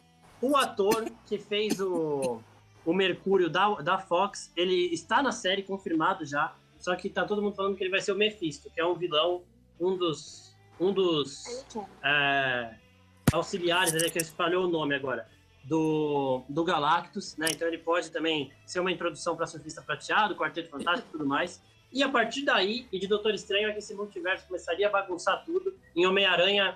o 0.42 0.56
ator 0.56 1.06
que 1.28 1.38
fez 1.38 1.80
o, 1.80 2.42
o 2.86 2.94
Mercúrio 2.94 3.50
da, 3.50 3.76
da 3.76 3.98
Fox, 3.98 4.52
ele 4.56 4.94
está 4.94 5.22
na 5.22 5.32
série, 5.32 5.64
confirmado 5.64 6.26
já. 6.26 6.56
Só 6.80 6.96
que 6.96 7.10
tá 7.10 7.26
todo 7.26 7.42
mundo 7.42 7.56
falando 7.56 7.76
que 7.76 7.84
ele 7.84 7.92
vai 7.92 8.02
ser 8.02 8.12
o 8.12 8.16
Mephisto, 8.16 8.70
que 8.72 8.82
é 8.82 8.86
um 8.86 8.96
vilão, 8.96 9.44
um 9.80 9.96
dos. 9.96 10.52
Um 10.80 10.92
dos 10.92 11.64
é, 12.04 12.74
auxiliares, 13.32 13.94
né, 13.94 14.10
que 14.10 14.18
espalhou 14.18 14.66
o 14.66 14.68
nome 14.68 14.96
agora, 14.96 15.28
do, 15.64 16.44
do 16.50 16.64
Galactus, 16.64 17.38
né? 17.38 17.50
Então 17.52 17.68
ele 17.68 17.78
pode 17.78 18.10
também 18.10 18.52
ser 18.66 18.80
uma 18.80 18.92
introdução 18.92 19.36
para 19.36 19.46
Surfista 19.46 19.80
Prateado, 19.82 20.36
Quarteto 20.36 20.70
Fantástico 20.70 21.08
e 21.10 21.12
tudo 21.12 21.26
mais. 21.28 21.62
E 21.92 22.02
a 22.02 22.10
partir 22.10 22.44
daí, 22.44 22.88
e 22.92 22.98
de 22.98 23.06
Doutor 23.06 23.34
Estranho, 23.34 23.70
é 23.70 23.74
que 23.74 23.80
esse 23.80 23.94
multiverso 23.94 24.48
começaria 24.48 24.88
a 24.88 24.90
bagunçar 24.90 25.44
tudo. 25.46 25.72
Em 25.96 26.08
Homem-Aranha, 26.08 26.76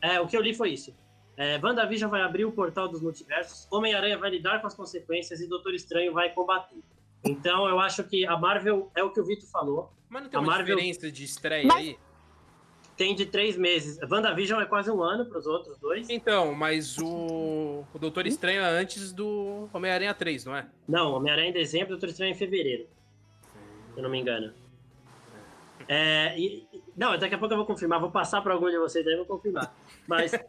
é, 0.00 0.20
o 0.20 0.26
que 0.26 0.36
eu 0.36 0.40
li 0.40 0.54
foi 0.54 0.70
isso. 0.70 0.92
É, 1.36 1.58
WandaVision 1.62 2.10
vai 2.10 2.22
abrir 2.22 2.44
o 2.46 2.52
portal 2.52 2.88
dos 2.88 3.02
multiversos, 3.02 3.68
Homem-Aranha 3.70 4.16
vai 4.16 4.30
lidar 4.30 4.60
com 4.60 4.66
as 4.66 4.74
consequências 4.74 5.40
e 5.40 5.46
Doutor 5.46 5.74
Estranho 5.74 6.12
vai 6.12 6.30
combater. 6.32 6.78
Então 7.24 7.68
eu 7.68 7.78
acho 7.78 8.02
que 8.04 8.24
a 8.26 8.36
Marvel 8.38 8.90
é 8.96 9.02
o 9.02 9.10
que 9.10 9.20
o 9.20 9.24
Vitor 9.24 9.48
falou, 9.50 9.92
Mas 10.08 10.22
não 10.22 10.30
tem 10.30 10.38
A 10.38 10.40
uma 10.40 10.52
Marvel- 10.52 10.76
diferença 10.76 11.10
de 11.12 11.24
estreia 11.24 11.66
Mas- 11.66 11.76
aí? 11.76 11.98
tem 12.96 13.14
de 13.14 13.26
três 13.26 13.58
meses. 13.58 13.98
WandaVision 14.10 14.62
é 14.62 14.64
quase 14.64 14.90
um 14.90 15.02
ano 15.02 15.26
para 15.26 15.38
os 15.38 15.46
outros 15.46 15.76
dois. 15.78 16.08
Então, 16.08 16.54
mas 16.54 16.96
o, 16.96 17.84
o 17.92 17.98
Doutor 17.98 18.26
Estranho 18.26 18.62
é 18.62 18.70
antes 18.70 19.12
do 19.12 19.68
Homem-Aranha 19.74 20.14
3, 20.14 20.46
não 20.46 20.56
é? 20.56 20.66
Não, 20.88 21.12
Homem-Aranha 21.12 21.50
em 21.50 21.52
dezembro, 21.52 21.88
Doutor 21.90 22.08
Estranho 22.08 22.32
em 22.32 22.34
fevereiro. 22.34 22.86
Se 23.92 23.98
eu 23.98 24.02
não 24.02 24.08
me 24.08 24.18
engano. 24.18 24.54
É, 25.88 26.38
e- 26.38 26.65
não, 26.96 27.16
daqui 27.18 27.34
a 27.34 27.38
pouco 27.38 27.52
eu 27.52 27.58
vou 27.58 27.66
confirmar, 27.66 28.00
vou 28.00 28.10
passar 28.10 28.40
para 28.42 28.54
algum 28.54 28.70
de 28.70 28.78
vocês 28.78 29.06
aí 29.06 29.12
e 29.12 29.16
vou 29.16 29.26
confirmar. 29.26 29.74
Mas 30.08 30.32
é, 30.32 30.40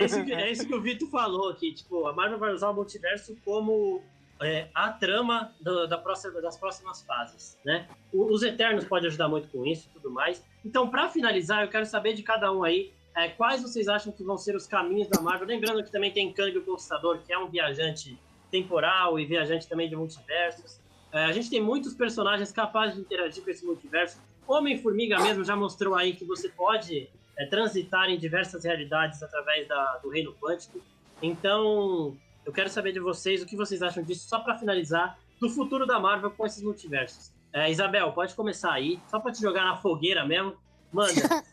é 0.00 0.04
isso 0.04 0.24
que, 0.24 0.32
é 0.32 0.50
isso 0.50 0.66
que 0.66 0.74
o 0.74 0.80
Vitor 0.80 1.08
falou 1.10 1.50
aqui, 1.50 1.72
tipo, 1.72 2.06
a 2.06 2.12
Marvel 2.12 2.38
vai 2.38 2.52
usar 2.52 2.70
o 2.70 2.74
multiverso 2.74 3.36
como 3.44 4.02
é, 4.42 4.66
a 4.74 4.90
trama 4.90 5.52
do- 5.60 5.86
da 5.86 5.96
próxima- 5.96 6.40
das 6.40 6.56
próximas 6.56 7.02
fases, 7.02 7.56
né? 7.64 7.86
O- 8.12 8.32
os 8.32 8.42
Eternos 8.42 8.84
podem 8.84 9.08
ajudar 9.08 9.28
muito 9.28 9.48
com 9.48 9.64
isso 9.64 9.88
e 9.88 9.92
tudo 9.94 10.10
mais. 10.10 10.44
Então, 10.64 10.88
para 10.88 11.08
finalizar, 11.08 11.62
eu 11.62 11.68
quero 11.68 11.86
saber 11.86 12.14
de 12.14 12.22
cada 12.22 12.50
um 12.52 12.64
aí, 12.64 12.92
é, 13.14 13.28
quais 13.28 13.62
vocês 13.62 13.86
acham 13.86 14.12
que 14.12 14.24
vão 14.24 14.36
ser 14.36 14.56
os 14.56 14.66
caminhos 14.66 15.08
da 15.08 15.20
Marvel? 15.20 15.46
Lembrando 15.46 15.82
que 15.84 15.90
também 15.90 16.10
tem 16.10 16.32
Kang 16.32 16.56
o 16.58 16.62
Conquistador, 16.64 17.18
que 17.24 17.32
é 17.32 17.38
um 17.38 17.46
viajante 17.48 18.18
temporal 18.50 19.18
e 19.20 19.24
viajante 19.24 19.68
também 19.68 19.88
de 19.88 19.94
multiversos. 19.96 20.80
É, 21.12 21.24
a 21.26 21.32
gente 21.32 21.48
tem 21.48 21.62
muitos 21.62 21.94
personagens 21.94 22.50
capazes 22.50 22.96
de 22.96 23.02
interagir 23.02 23.42
com 23.44 23.50
esse 23.50 23.64
multiverso. 23.64 24.20
Homem-Formiga 24.46 25.18
mesmo 25.20 25.44
já 25.44 25.56
mostrou 25.56 25.94
aí 25.94 26.14
que 26.14 26.24
você 26.24 26.48
pode 26.48 27.08
é, 27.36 27.46
transitar 27.46 28.08
em 28.08 28.18
diversas 28.18 28.64
realidades 28.64 29.22
através 29.22 29.66
da- 29.66 29.98
do 30.02 30.08
reino 30.08 30.32
quântico. 30.40 30.80
Então, 31.20 32.16
eu 32.44 32.52
quero 32.52 32.68
saber 32.68 32.92
de 32.92 33.00
vocês 33.00 33.42
o 33.42 33.46
que 33.46 33.56
vocês 33.56 33.82
acham 33.82 34.02
disso, 34.02 34.28
só 34.28 34.38
para 34.40 34.56
finalizar, 34.58 35.18
do 35.40 35.48
futuro 35.50 35.84
da 35.86 35.98
Marvel 35.98 36.30
com 36.30 36.46
esses 36.46 36.62
multiversos. 36.62 37.32
É, 37.52 37.70
Isabel, 37.70 38.12
pode 38.12 38.34
começar 38.34 38.72
aí, 38.72 38.98
só 39.08 39.18
para 39.18 39.32
te 39.32 39.40
jogar 39.40 39.64
na 39.64 39.76
fogueira 39.76 40.24
mesmo. 40.24 40.54
Manda. 40.92 41.10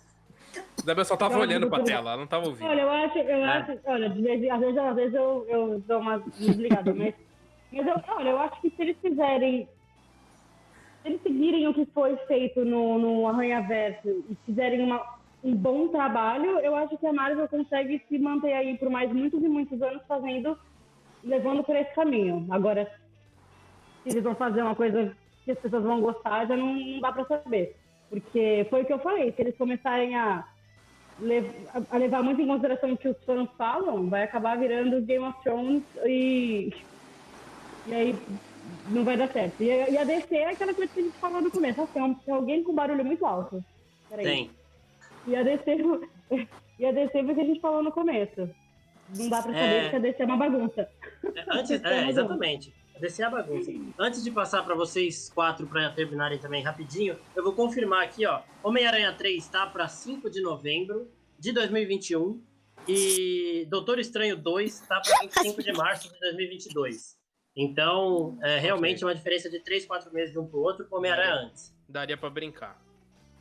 Isabel 0.78 1.06
só 1.06 1.16
tava 1.16 1.36
Não, 1.36 1.42
olhando 1.42 1.70
pra 1.70 1.84
tela, 1.84 2.12
ela 2.12 2.18
não 2.18 2.28
tava 2.28 2.48
ouvindo. 2.48 2.68
Olha, 2.68 2.82
eu 2.82 2.90
acho, 2.90 3.18
eu 3.20 3.44
acho, 3.46 3.80
olha, 3.86 4.10
vez, 4.10 4.52
às 4.52 4.60
vezes, 4.60 4.78
às 4.78 4.96
vezes 4.96 5.14
eu, 5.16 5.46
eu 5.48 5.80
dou 5.88 6.00
uma 6.00 6.20
desligada, 6.20 6.94
mas, 6.94 7.14
mas 7.72 7.88
eu, 7.88 7.96
olha, 8.16 8.30
eu 8.30 8.40
acho 8.40 8.62
que 8.62 8.70
se 8.70 8.82
eles 8.82 8.98
fizerem, 9.02 9.70
se 11.02 11.08
eles 11.08 11.22
seguirem 11.24 11.68
o 11.68 11.74
que 11.74 11.86
foi 11.88 12.16
feito 12.28 12.64
no, 12.64 13.00
no 13.00 13.28
Arranha-Verso 13.28 14.08
e 14.30 14.38
fizerem 14.46 14.82
uma, 14.84 15.04
um 15.44 15.56
bom 15.56 15.88
trabalho, 15.88 16.60
eu 16.60 16.76
acho 16.76 16.98
que 16.98 17.08
a 17.08 17.14
Marvel 17.14 17.48
consegue 17.48 18.02
se 18.08 18.20
manter 18.20 18.54
aí 18.54 18.78
por 18.78 18.90
mais 18.90 19.12
muitos 19.12 19.42
e 19.44 19.48
muitos 19.48 19.82
anos 19.82 20.02
fazendo, 20.08 20.58
levando 21.24 21.64
por 21.64 21.76
esse 21.76 21.94
caminho. 21.96 22.46
Agora, 22.52 22.86
se 24.04 24.10
eles 24.10 24.24
vão 24.24 24.36
fazer 24.36 24.62
uma 24.62 24.76
coisa 24.76 25.16
que 25.44 25.52
as 25.52 25.60
pessoas 25.60 25.84
vão 25.84 26.02
gostar, 26.02 26.46
já 26.46 26.56
não, 26.56 26.74
não 26.74 27.00
dá 27.00 27.12
pra 27.12 27.26
saber. 27.26 27.76
Porque 28.10 28.68
foi 28.70 28.82
o 28.82 28.86
que 28.86 28.94
eu 28.94 29.00
falei, 29.00 29.32
se 29.32 29.42
eles 29.42 29.58
começarem 29.58 30.16
a 30.16 30.46
lev- 31.20 31.52
a 31.90 31.98
levar 31.98 32.22
muito 32.22 32.42
em 32.42 32.48
consideração 32.48 32.92
o 32.92 32.98
que 32.98 33.08
os 33.08 33.24
fãs 33.24 33.50
falam, 33.58 34.10
vai 34.10 34.24
acabar 34.24 34.58
virando 34.58 35.02
Game 35.02 35.26
of 35.26 35.42
Thrones 35.42 35.84
e. 36.06 36.74
E 37.88 37.94
aí 37.94 38.16
não 38.90 39.04
vai 39.04 39.18
dar 39.18 39.32
certo. 39.32 39.62
E, 39.64 39.70
a- 39.72 39.90
e 39.90 39.98
a 39.98 40.04
DC 40.04 40.36
é 40.36 40.50
aquela 40.50 40.74
coisa 40.74 40.92
que 40.94 41.00
a 41.00 41.04
gente 41.04 41.18
falou 41.18 41.42
no 41.42 41.52
começo. 41.52 41.82
Assim, 41.82 41.94
tem, 41.94 42.02
um- 42.04 42.14
tem 42.14 42.34
alguém 42.34 42.64
com 42.64 42.74
barulho 42.74 43.04
muito 43.06 43.26
alto. 43.26 43.64
Peraí. 44.10 44.26
Tem. 44.26 44.52
E 45.28 45.36
a 45.36 45.44
DC. 45.44 45.78
E 46.80 46.86
a 46.86 46.92
DC 46.92 47.12
foi 47.12 47.32
o 47.32 47.36
que 47.36 47.42
a 47.42 47.46
gente 47.46 47.60
falou 47.62 47.84
no 47.84 47.92
começo. 47.92 48.50
Não 49.16 49.30
dá 49.30 49.44
pra 49.44 49.54
saber 49.54 49.66
É. 49.66 49.82
porque 49.84 49.96
a 49.98 50.00
DC 50.00 50.24
é 50.24 50.26
uma 50.26 50.38
bagunça. 50.38 50.90
É, 51.36 51.46
Antes, 51.50 51.72
é, 51.84 51.96
razão. 51.96 52.10
exatamente. 52.10 52.74
Descer 53.00 53.24
a 53.26 53.30
bagunça. 53.30 53.72
Antes 54.00 54.24
de 54.24 54.32
passar 54.32 54.64
para 54.64 54.74
vocês 54.74 55.30
quatro 55.30 55.68
para 55.68 55.92
terminarem 55.92 56.40
também 56.40 56.64
rapidinho, 56.64 57.18
eu 57.36 57.44
vou 57.44 57.54
confirmar 57.54 58.04
aqui, 58.04 58.26
ó. 58.26 58.42
Homem-Aranha 58.64 59.14
3 59.14 59.48
tá 59.48 59.68
para 59.68 59.88
5 59.88 60.28
de 60.28 60.42
novembro 60.42 61.08
de 61.38 61.52
2021 61.52 62.42
e 62.88 63.68
Doutor 63.70 64.00
Estranho 64.00 64.36
2 64.36 64.80
tá 64.88 65.00
para 65.02 65.20
25 65.22 65.62
de 65.62 65.74
março 65.74 66.12
de 66.12 66.20
2022. 66.20 67.16
Então, 67.56 68.38
é 68.42 68.58
realmente 68.60 69.04
uma 69.04 69.14
diferença 69.14 69.50
de 69.50 69.60
3, 69.60 69.86
4 69.86 70.14
meses 70.14 70.32
de 70.32 70.40
um 70.40 70.46
pro 70.48 70.60
outro 70.62 70.86
com 70.88 70.98
Homem-Aranha 70.98 71.34
antes. 71.48 71.76
Daria 71.88 72.18
pra 72.18 72.30
brincar. 72.30 72.82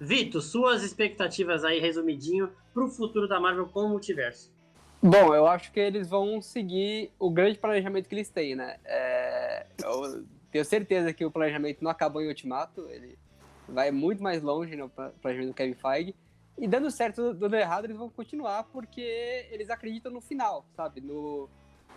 Vitor, 0.00 0.40
suas 0.42 0.82
expectativas 0.82 1.64
aí, 1.64 1.78
resumidinho, 1.78 2.50
pro 2.74 2.88
futuro 2.88 3.28
da 3.28 3.38
Marvel 3.38 3.66
com 3.68 3.80
o 3.80 3.88
multiverso. 3.88 4.52
Bom, 5.02 5.34
eu 5.34 5.46
acho 5.46 5.72
que 5.72 5.80
eles 5.80 6.08
vão 6.08 6.42
seguir 6.42 7.10
o 7.18 7.30
grande 7.30 7.58
planejamento 7.58 8.08
que 8.08 8.14
eles 8.14 8.28
têm, 8.28 8.54
né? 8.54 8.78
É, 8.84 9.66
eu 9.82 10.26
tenho 10.50 10.64
certeza 10.64 11.12
que 11.12 11.24
o 11.24 11.30
planejamento 11.30 11.82
não 11.82 11.90
acabou 11.90 12.20
em 12.20 12.28
Ultimato, 12.28 12.86
ele 12.90 13.18
vai 13.68 13.90
muito 13.90 14.22
mais 14.22 14.42
longe 14.42 14.74
no 14.76 14.88
pla- 14.88 15.12
planejamento 15.22 15.52
do 15.52 15.54
Kevin 15.56 15.74
Feige. 15.74 16.14
E 16.58 16.66
dando 16.68 16.90
certo, 16.90 17.32
dando 17.32 17.54
errado, 17.56 17.84
eles 17.86 17.96
vão 17.96 18.10
continuar 18.10 18.64
porque 18.64 19.46
eles 19.50 19.70
acreditam 19.70 20.12
no 20.12 20.20
final, 20.20 20.66
sabe? 20.76 21.00
No, 21.00 21.48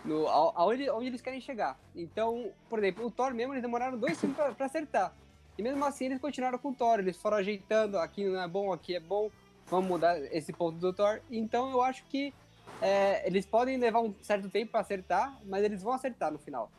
no, 0.04 0.28
aonde, 0.28 0.88
onde 0.90 1.06
eles 1.06 1.20
querem 1.20 1.40
chegar. 1.40 1.78
Então, 1.94 2.50
por 2.68 2.78
exemplo, 2.78 3.06
o 3.06 3.10
Thor 3.10 3.32
mesmo, 3.34 3.52
eles 3.52 3.62
demoraram 3.62 3.96
dois 3.98 4.18
filmes 4.20 4.36
pra, 4.36 4.52
pra 4.52 4.66
acertar. 4.66 5.12
E 5.56 5.62
mesmo 5.62 5.84
assim, 5.84 6.06
eles 6.06 6.20
continuaram 6.20 6.58
com 6.58 6.70
o 6.70 6.74
Thor, 6.74 6.98
eles 6.98 7.16
foram 7.16 7.36
ajeitando, 7.38 7.98
aqui 7.98 8.24
não 8.24 8.42
é 8.42 8.48
bom, 8.48 8.72
aqui 8.72 8.96
é 8.96 9.00
bom, 9.00 9.30
vamos 9.66 9.88
mudar 9.88 10.18
esse 10.34 10.52
ponto 10.52 10.78
do 10.78 10.92
Thor. 10.92 11.20
Então, 11.30 11.70
eu 11.70 11.80
acho 11.80 12.04
que 12.06 12.34
é, 12.82 13.26
eles 13.26 13.46
podem 13.46 13.78
levar 13.78 14.00
um 14.00 14.14
certo 14.20 14.48
tempo 14.50 14.72
pra 14.72 14.80
acertar, 14.80 15.38
mas 15.46 15.64
eles 15.64 15.82
vão 15.82 15.92
acertar 15.92 16.32
no 16.32 16.38
final. 16.38 16.70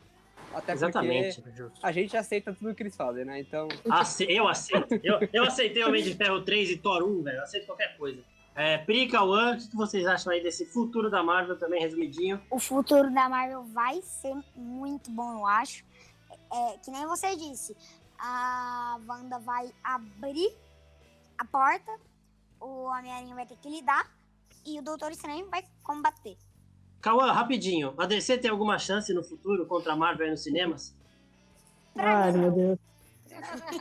Até 0.54 0.72
Exatamente. 0.72 1.42
porque 1.42 1.62
a 1.82 1.92
gente 1.92 2.16
aceita 2.16 2.52
tudo 2.52 2.74
que 2.74 2.82
eles 2.82 2.96
fazem, 2.96 3.24
né? 3.24 3.40
Então, 3.40 3.68
Ace- 4.00 4.26
eu 4.28 4.46
aceito. 4.46 5.00
Eu, 5.02 5.18
eu 5.32 5.44
aceitei 5.44 5.82
Homem 5.84 6.02
de 6.02 6.14
Ferro 6.14 6.42
3 6.42 6.70
e 6.70 6.76
Thor 6.78 7.02
1, 7.02 7.22
velho. 7.22 7.36
Eu 7.38 7.42
aceito 7.42 7.66
qualquer 7.66 7.96
coisa. 7.96 8.22
É, 8.56 8.78
Pri 8.78 9.02
e 9.02 9.08
Cauã, 9.08 9.54
o 9.54 9.58
que 9.58 9.76
vocês 9.76 10.06
acham 10.06 10.32
aí 10.32 10.42
desse 10.42 10.64
futuro 10.64 11.10
da 11.10 11.22
Marvel 11.22 11.58
também, 11.58 11.78
resumidinho? 11.78 12.40
O 12.50 12.58
futuro 12.58 13.12
da 13.12 13.28
Marvel 13.28 13.62
vai 13.64 14.00
ser 14.00 14.34
muito 14.54 15.10
bom, 15.10 15.40
eu 15.40 15.46
acho. 15.46 15.84
É, 16.50 16.78
que 16.78 16.90
nem 16.90 17.04
você 17.06 17.36
disse, 17.36 17.76
a 18.18 18.98
Wanda 19.06 19.38
vai 19.40 19.70
abrir 19.84 20.50
a 21.36 21.44
porta, 21.44 21.92
o 22.58 22.84
Homem-Aranha 22.84 23.34
vai 23.34 23.44
ter 23.44 23.58
que 23.58 23.68
lidar 23.68 24.10
e 24.64 24.78
o 24.78 24.82
Doutor 24.82 25.12
Estranho 25.12 25.50
vai 25.50 25.62
combater. 25.82 26.38
Cauã, 27.02 27.30
rapidinho. 27.32 27.92
A 27.98 28.06
DC 28.06 28.38
tem 28.38 28.50
alguma 28.50 28.78
chance 28.78 29.12
no 29.12 29.22
futuro 29.22 29.66
contra 29.66 29.92
a 29.92 29.96
Marvel 29.96 30.24
aí 30.24 30.30
nos 30.30 30.42
cinemas? 30.42 30.96
Ai, 31.94 32.32
meu 32.32 32.50
Deus. 32.50 32.78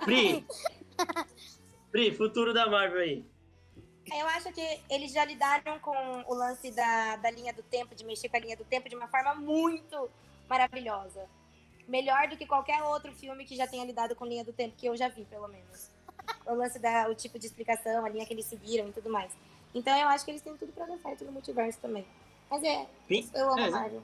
Pri! 0.03 0.45
Pri, 1.91 2.13
futuro 2.13 2.53
da 2.53 2.69
Marvel 2.69 2.99
aí. 2.99 3.34
Eu 4.13 4.27
acho 4.27 4.51
que 4.51 4.81
eles 4.89 5.11
já 5.11 5.25
lidaram 5.25 5.79
com 5.79 5.95
o 6.27 6.33
lance 6.33 6.71
da, 6.71 7.15
da 7.17 7.31
linha 7.31 7.51
do 7.53 7.63
tempo, 7.63 7.95
de 7.95 8.05
mexer 8.05 8.29
com 8.29 8.37
a 8.37 8.39
linha 8.39 8.55
do 8.55 8.63
tempo 8.63 8.87
de 8.87 8.95
uma 8.95 9.07
forma 9.07 9.33
muito 9.35 10.09
maravilhosa. 10.47 11.25
Melhor 11.87 12.27
do 12.27 12.37
que 12.37 12.45
qualquer 12.45 12.81
outro 12.83 13.11
filme 13.13 13.45
que 13.45 13.55
já 13.55 13.67
tenha 13.67 13.83
lidado 13.85 14.15
com 14.15 14.25
linha 14.25 14.43
do 14.43 14.53
tempo, 14.53 14.75
que 14.77 14.85
eu 14.87 14.95
já 14.95 15.07
vi, 15.07 15.25
pelo 15.25 15.47
menos. 15.47 15.89
O 16.45 16.53
lance 16.53 16.79
da 16.79 17.07
o 17.09 17.15
tipo 17.15 17.37
de 17.39 17.45
explicação, 17.47 18.05
a 18.05 18.09
linha 18.09 18.25
que 18.25 18.33
eles 18.33 18.45
seguiram 18.45 18.87
e 18.87 18.91
tudo 18.91 19.09
mais. 19.09 19.31
Então 19.73 19.95
eu 19.97 20.07
acho 20.07 20.23
que 20.23 20.31
eles 20.31 20.41
têm 20.41 20.55
tudo 20.55 20.71
pra 20.71 20.85
dar 20.85 20.97
certo 20.99 21.25
no 21.25 21.31
multiverso 21.31 21.79
também. 21.79 22.05
Mas 22.49 22.63
é, 22.63 22.87
Pi- 23.07 23.27
eu 23.33 23.49
amo 23.51 23.59
é, 23.59 23.65
a 23.67 23.71
Marvel. 23.71 24.03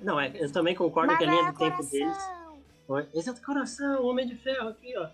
Não, 0.00 0.20
é, 0.20 0.30
eu 0.34 0.50
também 0.52 0.74
concordo 0.74 1.16
que 1.18 1.24
a 1.24 1.26
Marvel 1.26 1.40
linha 1.40 1.48
é 1.48 1.52
do 1.52 1.58
tempo 1.58 1.76
coração. 1.76 1.90
deles. 1.90 2.60
Oi, 2.88 3.08
Esse 3.14 3.28
é 3.30 3.32
do 3.32 3.40
coração, 3.42 4.04
Homem 4.06 4.26
de 4.26 4.34
Ferro 4.36 4.68
aqui, 4.70 4.96
ó. 4.96 5.08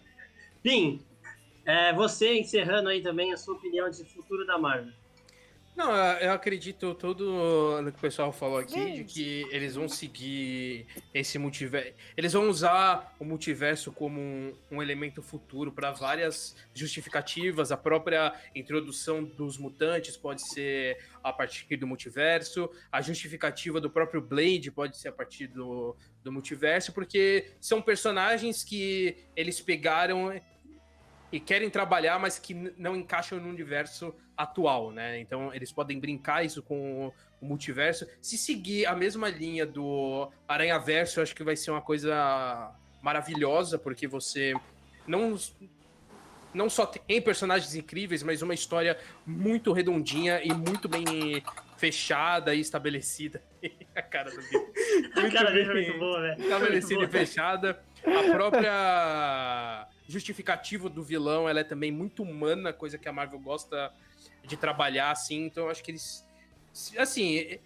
Pim, 0.62 1.04
é, 1.66 1.92
você 1.92 2.38
encerrando 2.38 2.88
aí 2.88 3.02
também 3.02 3.32
a 3.32 3.36
sua 3.36 3.54
opinião 3.54 3.90
de 3.90 4.04
futuro 4.04 4.46
da 4.46 4.56
Marvel. 4.56 4.92
Não, 5.76 5.94
eu 5.94 6.32
acredito 6.32 6.94
tudo 6.94 7.82
no 7.82 7.92
que 7.92 7.98
o 7.98 8.00
pessoal 8.00 8.32
falou 8.32 8.56
aqui, 8.56 8.92
de 8.92 9.04
que 9.04 9.46
eles 9.50 9.74
vão 9.74 9.86
seguir 9.86 10.86
esse 11.12 11.38
multiverso. 11.38 11.92
Eles 12.16 12.32
vão 12.32 12.48
usar 12.48 13.14
o 13.20 13.24
multiverso 13.26 13.92
como 13.92 14.18
um, 14.18 14.54
um 14.70 14.82
elemento 14.82 15.20
futuro 15.20 15.70
para 15.70 15.92
várias 15.92 16.56
justificativas. 16.72 17.70
A 17.70 17.76
própria 17.76 18.32
introdução 18.54 19.22
dos 19.22 19.58
mutantes 19.58 20.16
pode 20.16 20.48
ser 20.48 20.96
a 21.22 21.30
partir 21.30 21.76
do 21.76 21.86
multiverso, 21.86 22.70
a 22.90 23.02
justificativa 23.02 23.78
do 23.78 23.90
próprio 23.90 24.22
Blade 24.22 24.70
pode 24.70 24.96
ser 24.96 25.08
a 25.08 25.12
partir 25.12 25.48
do, 25.48 25.94
do 26.24 26.32
multiverso, 26.32 26.92
porque 26.92 27.50
são 27.60 27.82
personagens 27.82 28.64
que 28.64 29.26
eles 29.34 29.60
pegaram 29.60 30.32
e 31.32 31.40
querem 31.40 31.68
trabalhar, 31.68 32.18
mas 32.18 32.38
que 32.38 32.54
não 32.76 32.96
encaixam 32.96 33.40
no 33.40 33.48
universo 33.48 34.14
atual, 34.36 34.90
né? 34.90 35.18
Então 35.18 35.52
eles 35.54 35.72
podem 35.72 35.98
brincar 35.98 36.44
isso 36.44 36.62
com 36.62 37.06
o, 37.06 37.14
multiverso. 37.38 38.06
Se 38.20 38.36
seguir 38.38 38.86
a 38.86 38.94
mesma 38.94 39.28
linha 39.28 39.66
do 39.66 40.30
Aranha 40.48 40.78
Verso, 40.78 41.18
eu 41.18 41.22
acho 41.22 41.34
que 41.34 41.44
vai 41.44 41.54
ser 41.54 41.70
uma 41.70 41.82
coisa 41.82 42.72
maravilhosa, 43.02 43.78
porque 43.78 44.06
você 44.06 44.54
não 45.06 45.36
não 46.54 46.70
só 46.70 46.86
tem 46.86 47.20
personagens 47.20 47.74
incríveis, 47.74 48.22
mas 48.22 48.40
uma 48.40 48.54
história 48.54 48.98
muito 49.26 49.72
redondinha 49.72 50.40
e 50.42 50.52
muito 50.54 50.88
bem 50.88 51.04
fechada 51.76 52.54
e 52.54 52.60
estabelecida. 52.60 53.42
a 53.94 54.00
cara 54.00 54.30
do. 54.30 54.40
A 55.20 55.30
cara 55.30 55.50
dele 55.50 55.70
é 55.70 55.74
muito 55.74 55.98
boa, 55.98 56.22
velho. 56.22 56.42
estabelecida 56.42 57.04
e 57.04 57.08
fechada. 57.08 57.84
A 58.02 58.32
própria 58.32 59.86
justificativa 60.08 60.88
do 60.88 61.02
vilão, 61.02 61.48
ela 61.48 61.60
é 61.60 61.64
também 61.64 61.90
muito 61.90 62.22
humana, 62.22 62.72
coisa 62.72 62.98
que 62.98 63.08
a 63.08 63.12
Marvel 63.12 63.40
gosta 63.40 63.92
de 64.44 64.56
trabalhar, 64.56 65.10
assim. 65.10 65.44
Então, 65.46 65.64
eu 65.64 65.70
acho 65.70 65.82
que 65.82 65.90
eles... 65.90 66.26
Assim, 66.98 67.58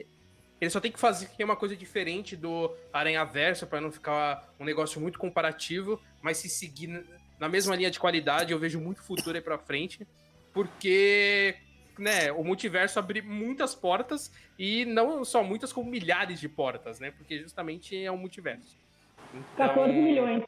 eles 0.60 0.72
só 0.72 0.80
tem 0.80 0.92
que 0.92 1.00
fazer 1.00 1.28
uma 1.42 1.56
coisa 1.56 1.76
diferente 1.76 2.36
do 2.36 2.74
Aranha 2.92 3.24
Versa 3.24 3.66
para 3.66 3.80
não 3.80 3.90
ficar 3.90 4.52
um 4.58 4.64
negócio 4.64 5.00
muito 5.00 5.18
comparativo, 5.18 6.00
mas 6.22 6.36
se 6.36 6.48
seguir 6.48 7.04
na 7.38 7.48
mesma 7.48 7.74
linha 7.74 7.90
de 7.90 7.98
qualidade, 7.98 8.52
eu 8.52 8.58
vejo 8.58 8.78
muito 8.78 9.02
futuro 9.02 9.36
aí 9.36 9.42
pra 9.42 9.58
frente, 9.58 10.06
porque 10.52 11.56
né, 11.98 12.30
o 12.32 12.44
multiverso 12.44 12.98
abre 12.98 13.22
muitas 13.22 13.74
portas 13.74 14.30
e 14.58 14.84
não 14.84 15.24
só 15.24 15.42
muitas, 15.42 15.72
como 15.72 15.90
milhares 15.90 16.38
de 16.40 16.48
portas, 16.48 17.00
né? 17.00 17.10
Porque 17.10 17.38
justamente 17.38 17.96
é 17.96 18.12
um 18.12 18.18
multiverso. 18.18 18.76
Então- 19.34 19.68
14 19.68 19.92
milhões. 19.92 20.44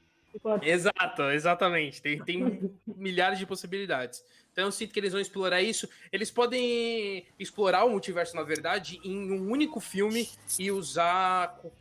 Exato, 0.62 1.22
exatamente. 1.30 2.01
Tem, 2.01 2.18
tem 2.22 2.72
milhares 2.87 3.39
de 3.39 3.47
possibilidades. 3.47 4.24
Então 4.53 4.64
eu 4.64 4.72
sinto 4.72 4.93
que 4.93 5.01
eles 5.01 5.12
vão 5.12 5.20
explorar 5.20 5.62
isso. 5.62 5.89
Eles 6.12 6.30
podem 6.30 7.26
explorar 7.39 7.85
o 7.85 7.91
multiverso, 7.91 8.37
na 8.37 8.43
verdade, 8.43 9.01
em 9.03 9.33
um 9.33 9.51
único 9.51 9.80
filme 9.80 10.28
e 10.59 10.70
usar 10.70 11.59
co- 11.61 11.72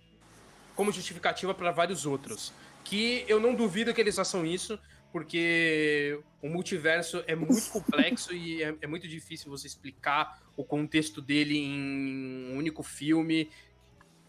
como 0.76 0.91
justificativa 0.91 1.54
para 1.54 1.72
vários 1.72 2.06
outros. 2.06 2.54
Que 2.84 3.26
eu 3.28 3.39
não 3.39 3.54
duvido 3.54 3.93
que 3.93 3.99
eles 4.02 4.16
façam 4.16 4.45
isso, 4.45 4.80
porque 5.12 6.20
o 6.41 6.47
multiverso 6.47 7.24
é 7.28 7.36
muito 7.36 7.70
complexo 7.72 8.34
e 8.34 8.64
é, 8.64 8.74
é 8.82 8.88
muito 8.88 9.08
difícil 9.08 9.49
você 9.49 9.68
explicar 9.68 10.41
o 10.56 10.64
contexto 10.64 11.22
dele 11.22 11.58
em 11.58 12.54
um 12.54 12.58
único 12.58 12.82
filme 12.84 13.49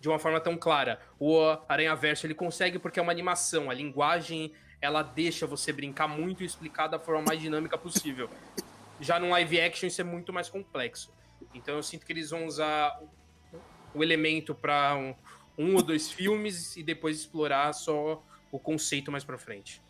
de 0.03 0.09
uma 0.09 0.19
forma 0.19 0.41
tão 0.41 0.57
clara. 0.57 0.99
O 1.17 1.39
Aranha 1.69 1.95
Verso 1.95 2.27
ele 2.27 2.35
consegue 2.35 2.77
porque 2.77 2.99
é 2.99 3.03
uma 3.03 3.13
animação, 3.13 3.71
a 3.71 3.75
linguagem 3.75 4.53
ela 4.81 5.01
deixa 5.01 5.47
você 5.47 5.73
brincar 5.73 6.09
muito 6.09 6.43
e 6.43 6.47
explicar 6.47 6.89
da 6.89 6.99
forma 6.99 7.23
mais 7.23 7.41
dinâmica 7.41 7.79
possível. 7.79 8.29
Já 9.01 9.21
no 9.21 9.31
live 9.31 9.61
action 9.61 9.87
isso 9.87 10.01
é 10.01 10.05
muito 10.05 10.33
mais 10.33 10.49
complexo. 10.49 11.13
Então 11.55 11.77
eu 11.77 11.83
sinto 11.85 12.05
que 12.05 12.13
eles 12.13 12.31
vão 12.31 12.47
usar 12.47 13.01
o- 13.95 14.03
elemento 14.03 14.57
para 14.57 14.97
um, 14.97 15.15
um 15.57 15.77
ou 15.77 15.83
dois 15.83 16.11
filmes 16.11 16.77
e 16.77 16.83
depois 16.83 17.21
explorar 17.21 17.73
só 17.73 18.21
o 18.51 18.59
conceito 18.59 19.13
mais 19.13 19.23
pra 19.23 19.39
frente. 19.39 19.81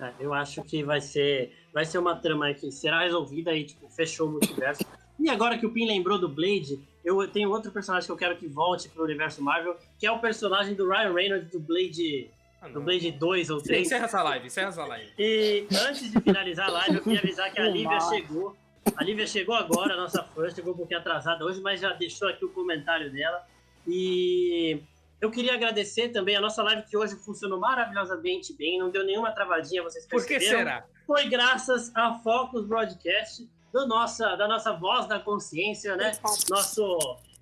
É, 0.00 0.12
eu 0.20 0.32
acho 0.32 0.62
que 0.62 0.84
vai 0.84 1.00
ser, 1.00 1.52
vai 1.74 1.84
ser 1.84 1.98
uma 1.98 2.14
trama 2.14 2.54
que 2.54 2.70
será 2.70 3.00
resolvida 3.02 3.52
e 3.52 3.64
tipo, 3.64 3.88
fechou 3.88 4.28
o 4.28 4.30
multiverso. 4.32 4.84
E 5.18 5.28
agora 5.28 5.58
que 5.58 5.66
o 5.66 5.70
Pin 5.72 5.86
lembrou 5.86 6.18
do 6.20 6.28
Blade, 6.28 6.78
eu 7.06 7.28
tenho 7.28 7.50
outro 7.50 7.70
personagem 7.70 8.06
que 8.06 8.12
eu 8.12 8.16
quero 8.16 8.36
que 8.36 8.46
volte 8.48 8.88
pro 8.88 9.04
universo 9.04 9.42
Marvel, 9.42 9.76
que 9.98 10.06
é 10.06 10.10
o 10.10 10.18
personagem 10.18 10.74
do 10.74 10.88
Ryan 10.88 11.12
Reynolds 11.12 11.50
do 11.52 11.60
Blade, 11.60 12.30
Ah, 12.60 12.68
do. 12.68 12.80
Blade 12.80 13.12
2 13.12 13.50
ou 13.50 13.62
3. 13.62 13.86
Encerra 13.86 14.04
essa 14.06 14.22
live, 14.22 14.46
encerra 14.46 14.68
essa 14.68 14.84
live. 14.84 15.12
E 15.18 15.66
antes 15.86 16.10
de 16.10 16.20
finalizar 16.20 16.68
a 16.68 16.72
live, 16.72 16.96
eu 16.96 17.02
queria 17.02 17.20
avisar 17.20 17.52
que 17.52 17.60
a 17.60 17.68
Lívia 17.70 18.00
chegou. 18.00 18.56
A 18.96 19.02
Lívia 19.04 19.26
chegou 19.26 19.54
agora, 19.54 19.94
a 19.94 19.96
nossa 19.96 20.22
fã, 20.22 20.48
chegou 20.50 20.72
um 20.72 20.76
pouquinho 20.76 21.00
atrasada 21.00 21.44
hoje, 21.44 21.60
mas 21.60 21.80
já 21.80 21.92
deixou 21.92 22.28
aqui 22.28 22.44
o 22.44 22.48
comentário 22.50 23.10
dela. 23.12 23.44
E 23.86 24.80
eu 25.20 25.30
queria 25.30 25.54
agradecer 25.54 26.08
também 26.10 26.36
a 26.36 26.40
nossa 26.40 26.62
live 26.62 26.82
que 26.82 26.96
hoje 26.96 27.14
funcionou 27.16 27.58
maravilhosamente 27.58 28.52
bem, 28.52 28.78
não 28.78 28.90
deu 28.90 29.04
nenhuma 29.04 29.30
travadinha, 29.32 29.82
vocês 29.82 30.06
Por 30.06 30.22
que 30.24 30.34
perceberam? 30.34 30.58
será? 30.58 30.84
Foi 31.06 31.28
graças 31.28 31.90
a 31.94 32.14
Focus 32.20 32.64
Broadcast, 32.66 33.48
do 33.76 33.86
nossa, 33.86 34.34
da 34.36 34.48
nossa 34.48 34.72
voz 34.72 35.06
da 35.06 35.20
consciência, 35.20 35.94
né? 35.96 36.12
Nosso 36.48 36.98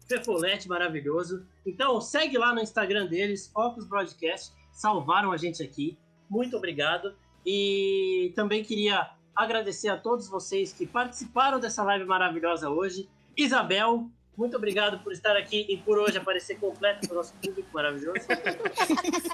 Fefolete 0.09 0.69
maravilhoso. 0.69 1.47
Então 1.65 2.01
segue 2.01 2.36
lá 2.36 2.52
no 2.52 2.61
Instagram 2.61 3.06
deles, 3.06 3.48
Focus 3.52 3.86
Broadcast. 3.86 4.52
Salvaram 4.73 5.31
a 5.31 5.36
gente 5.36 5.62
aqui. 5.62 5.97
Muito 6.28 6.56
obrigado. 6.56 7.15
E 7.47 8.32
também 8.35 8.65
queria 8.65 9.11
agradecer 9.35 9.89
a 9.89 9.97
todos 9.97 10.28
vocês 10.28 10.73
que 10.73 10.86
participaram 10.86 11.61
dessa 11.61 11.85
live 11.85 12.05
maravilhosa 12.05 12.69
hoje. 12.69 13.09
Isabel, 13.36 14.11
muito 14.36 14.56
obrigado 14.56 14.98
por 15.05 15.12
estar 15.12 15.36
aqui 15.36 15.65
e 15.69 15.77
por 15.77 15.98
hoje 15.98 16.19
aparecer 16.19 16.59
completa 16.59 17.06
para 17.06 17.12
o 17.12 17.16
nosso 17.16 17.32
público 17.35 17.69
maravilhoso. 17.73 18.27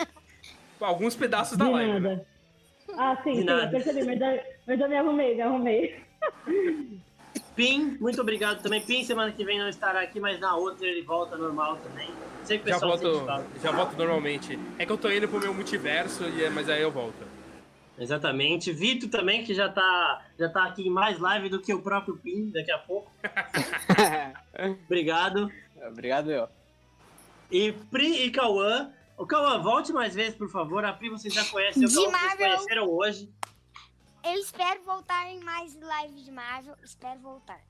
Alguns 0.78 1.16
pedaços 1.16 1.56
da 1.56 1.64
De 1.64 1.70
live. 1.70 2.00
né? 2.00 2.20
Ah, 2.96 3.16
sim, 3.22 3.36
sim, 3.36 3.46
percebi, 3.70 4.04
mas 4.04 4.20
eu, 4.20 4.42
mas 4.66 4.80
eu 4.80 4.88
me 4.88 4.96
arrumei, 4.96 5.34
me 5.34 5.42
arrumei. 5.42 6.09
Pim, 7.54 7.96
muito 8.00 8.20
obrigado 8.20 8.62
também. 8.62 8.80
Pim, 8.80 9.04
semana 9.04 9.30
que 9.32 9.44
vem 9.44 9.58
não 9.58 9.68
estará 9.68 10.00
aqui, 10.00 10.18
mas 10.18 10.40
na 10.40 10.56
outra 10.56 10.86
ele 10.86 11.02
volta 11.02 11.36
normal 11.36 11.76
também. 11.76 12.08
Sei 12.44 12.58
que 12.58 12.64
o 12.64 12.68
Já 12.68 12.74
pessoal 12.74 12.98
volto, 12.98 13.60
já 13.62 13.70
volto 13.70 13.96
normalmente. 13.96 14.58
É 14.78 14.86
que 14.86 14.92
eu 14.92 14.96
tô 14.98 15.10
indo 15.10 15.28
pro 15.28 15.38
meu 15.40 15.52
multiverso, 15.52 16.24
e 16.24 16.42
é- 16.44 16.50
mas 16.50 16.68
aí 16.68 16.80
eu 16.82 16.90
volto. 16.90 17.28
Exatamente. 17.98 18.72
Vitor 18.72 19.10
também, 19.10 19.44
que 19.44 19.52
já 19.52 19.68
tá, 19.68 20.22
já 20.38 20.48
tá 20.48 20.64
aqui 20.64 20.88
em 20.88 20.90
mais 20.90 21.18
live 21.18 21.50
do 21.50 21.60
que 21.60 21.74
o 21.74 21.82
próprio 21.82 22.16
Pim 22.16 22.50
daqui 22.50 22.72
a 22.72 22.78
pouco. 22.78 23.12
Obrigado. 24.86 25.50
Obrigado, 25.86 26.30
eu. 26.30 26.48
E 27.50 27.72
Pri 27.72 28.24
e 28.24 28.30
Cauã. 28.30 28.90
O 29.18 29.26
Cauã, 29.26 29.58
volte 29.60 29.92
mais 29.92 30.14
vezes, 30.14 30.34
por 30.34 30.48
favor. 30.48 30.82
A 30.82 30.94
Pri 30.94 31.10
vocês 31.10 31.34
já 31.34 31.44
conhecem, 31.44 31.84
o 31.84 31.88
De 31.88 31.94
Cauã 31.94 32.10
vocês 32.10 32.34
conheceram 32.36 32.88
hoje. 32.88 33.28
Eu 34.24 34.34
espero 34.34 34.82
voltar 34.82 35.30
em 35.30 35.40
mais 35.40 35.74
lives 35.74 36.24
de 36.24 36.30
Marvel. 36.30 36.74
Espero 36.82 37.20
voltar. 37.20 37.60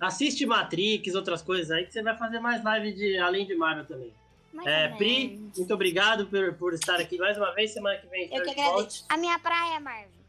Assiste 0.00 0.46
Matrix, 0.46 1.14
outras 1.14 1.42
coisas 1.42 1.70
aí, 1.70 1.84
que 1.84 1.92
você 1.92 2.02
vai 2.02 2.16
fazer 2.16 2.40
mais 2.40 2.64
live 2.64 2.92
de, 2.92 3.18
além 3.18 3.46
de 3.46 3.54
Marvel 3.54 3.84
também. 3.84 4.12
Mais 4.52 4.66
É, 4.66 4.88
Pri, 4.88 5.36
muito 5.56 5.74
obrigado 5.74 6.26
por, 6.26 6.54
por 6.54 6.74
estar 6.74 6.98
aqui 6.98 7.18
mais 7.18 7.36
uma 7.36 7.52
vez. 7.54 7.72
Semana 7.72 7.98
que 7.98 8.06
vem 8.06 8.24
Eu 8.24 8.28
que 8.28 8.36
espero 8.36 8.54
que 8.54 8.62
volte. 8.62 8.76
agradeço. 8.78 9.06
A 9.10 9.16
minha 9.18 9.38
praia 9.38 9.76
é 9.76 9.80
Marvel. 9.80 10.20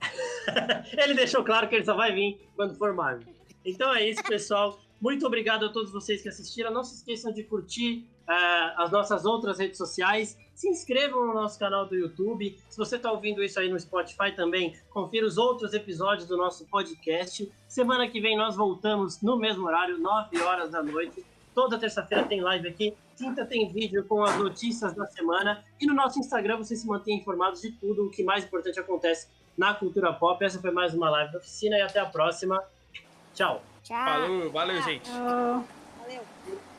Ele 0.96 1.14
deixou 1.14 1.42
claro 1.44 1.68
que 1.68 1.74
ele 1.76 1.84
só 1.84 1.94
vai 1.94 2.12
vir 2.12 2.40
quando 2.56 2.74
for 2.76 2.92
Marvel. 2.94 3.34
Então 3.64 3.94
é 3.94 4.08
isso, 4.08 4.22
pessoal. 4.22 4.80
Muito 5.00 5.26
obrigado 5.26 5.64
a 5.66 5.72
todos 5.72 5.90
vocês 5.90 6.22
que 6.22 6.28
assistiram. 6.28 6.70
Não 6.70 6.84
se 6.84 6.96
esqueçam 6.96 7.32
de 7.32 7.42
curtir 7.44 8.06
as 8.76 8.90
nossas 8.90 9.24
outras 9.24 9.58
redes 9.58 9.78
sociais. 9.78 10.38
Se 10.54 10.68
inscrevam 10.68 11.26
no 11.26 11.34
nosso 11.34 11.58
canal 11.58 11.86
do 11.86 11.96
YouTube. 11.96 12.56
Se 12.68 12.76
você 12.76 12.96
está 12.96 13.10
ouvindo 13.10 13.42
isso 13.42 13.58
aí 13.58 13.68
no 13.68 13.80
Spotify 13.80 14.32
também, 14.34 14.76
confira 14.90 15.26
os 15.26 15.38
outros 15.38 15.72
episódios 15.72 16.28
do 16.28 16.36
nosso 16.36 16.66
podcast. 16.66 17.50
Semana 17.66 18.08
que 18.08 18.20
vem 18.20 18.36
nós 18.36 18.56
voltamos 18.56 19.20
no 19.22 19.36
mesmo 19.36 19.66
horário, 19.66 19.98
9 19.98 20.40
horas 20.42 20.70
da 20.70 20.82
noite. 20.82 21.24
Toda 21.54 21.78
terça-feira 21.78 22.24
tem 22.24 22.40
live 22.40 22.68
aqui. 22.68 22.94
Quinta 23.16 23.44
tem 23.44 23.70
vídeo 23.72 24.04
com 24.04 24.22
as 24.22 24.36
notícias 24.38 24.94
da 24.94 25.06
semana. 25.06 25.64
E 25.80 25.86
no 25.86 25.94
nosso 25.94 26.18
Instagram 26.18 26.58
você 26.58 26.76
se 26.76 26.86
mantém 26.86 27.18
informados 27.18 27.60
de 27.60 27.72
tudo 27.72 28.06
o 28.06 28.10
que 28.10 28.22
mais 28.22 28.44
importante 28.44 28.78
acontece 28.78 29.28
na 29.56 29.74
cultura 29.74 30.12
pop. 30.12 30.42
Essa 30.44 30.60
foi 30.60 30.70
mais 30.70 30.94
uma 30.94 31.10
live 31.10 31.32
da 31.32 31.38
oficina 31.38 31.76
e 31.76 31.82
até 31.82 32.00
a 32.00 32.06
próxima. 32.06 32.62
Tchau. 33.34 33.62
Tchau. 33.82 34.04
Falou, 34.04 34.50
valeu, 34.50 34.82
gente. 34.82 35.10
Tchau. 35.10 35.64
Valeu. 36.00 36.69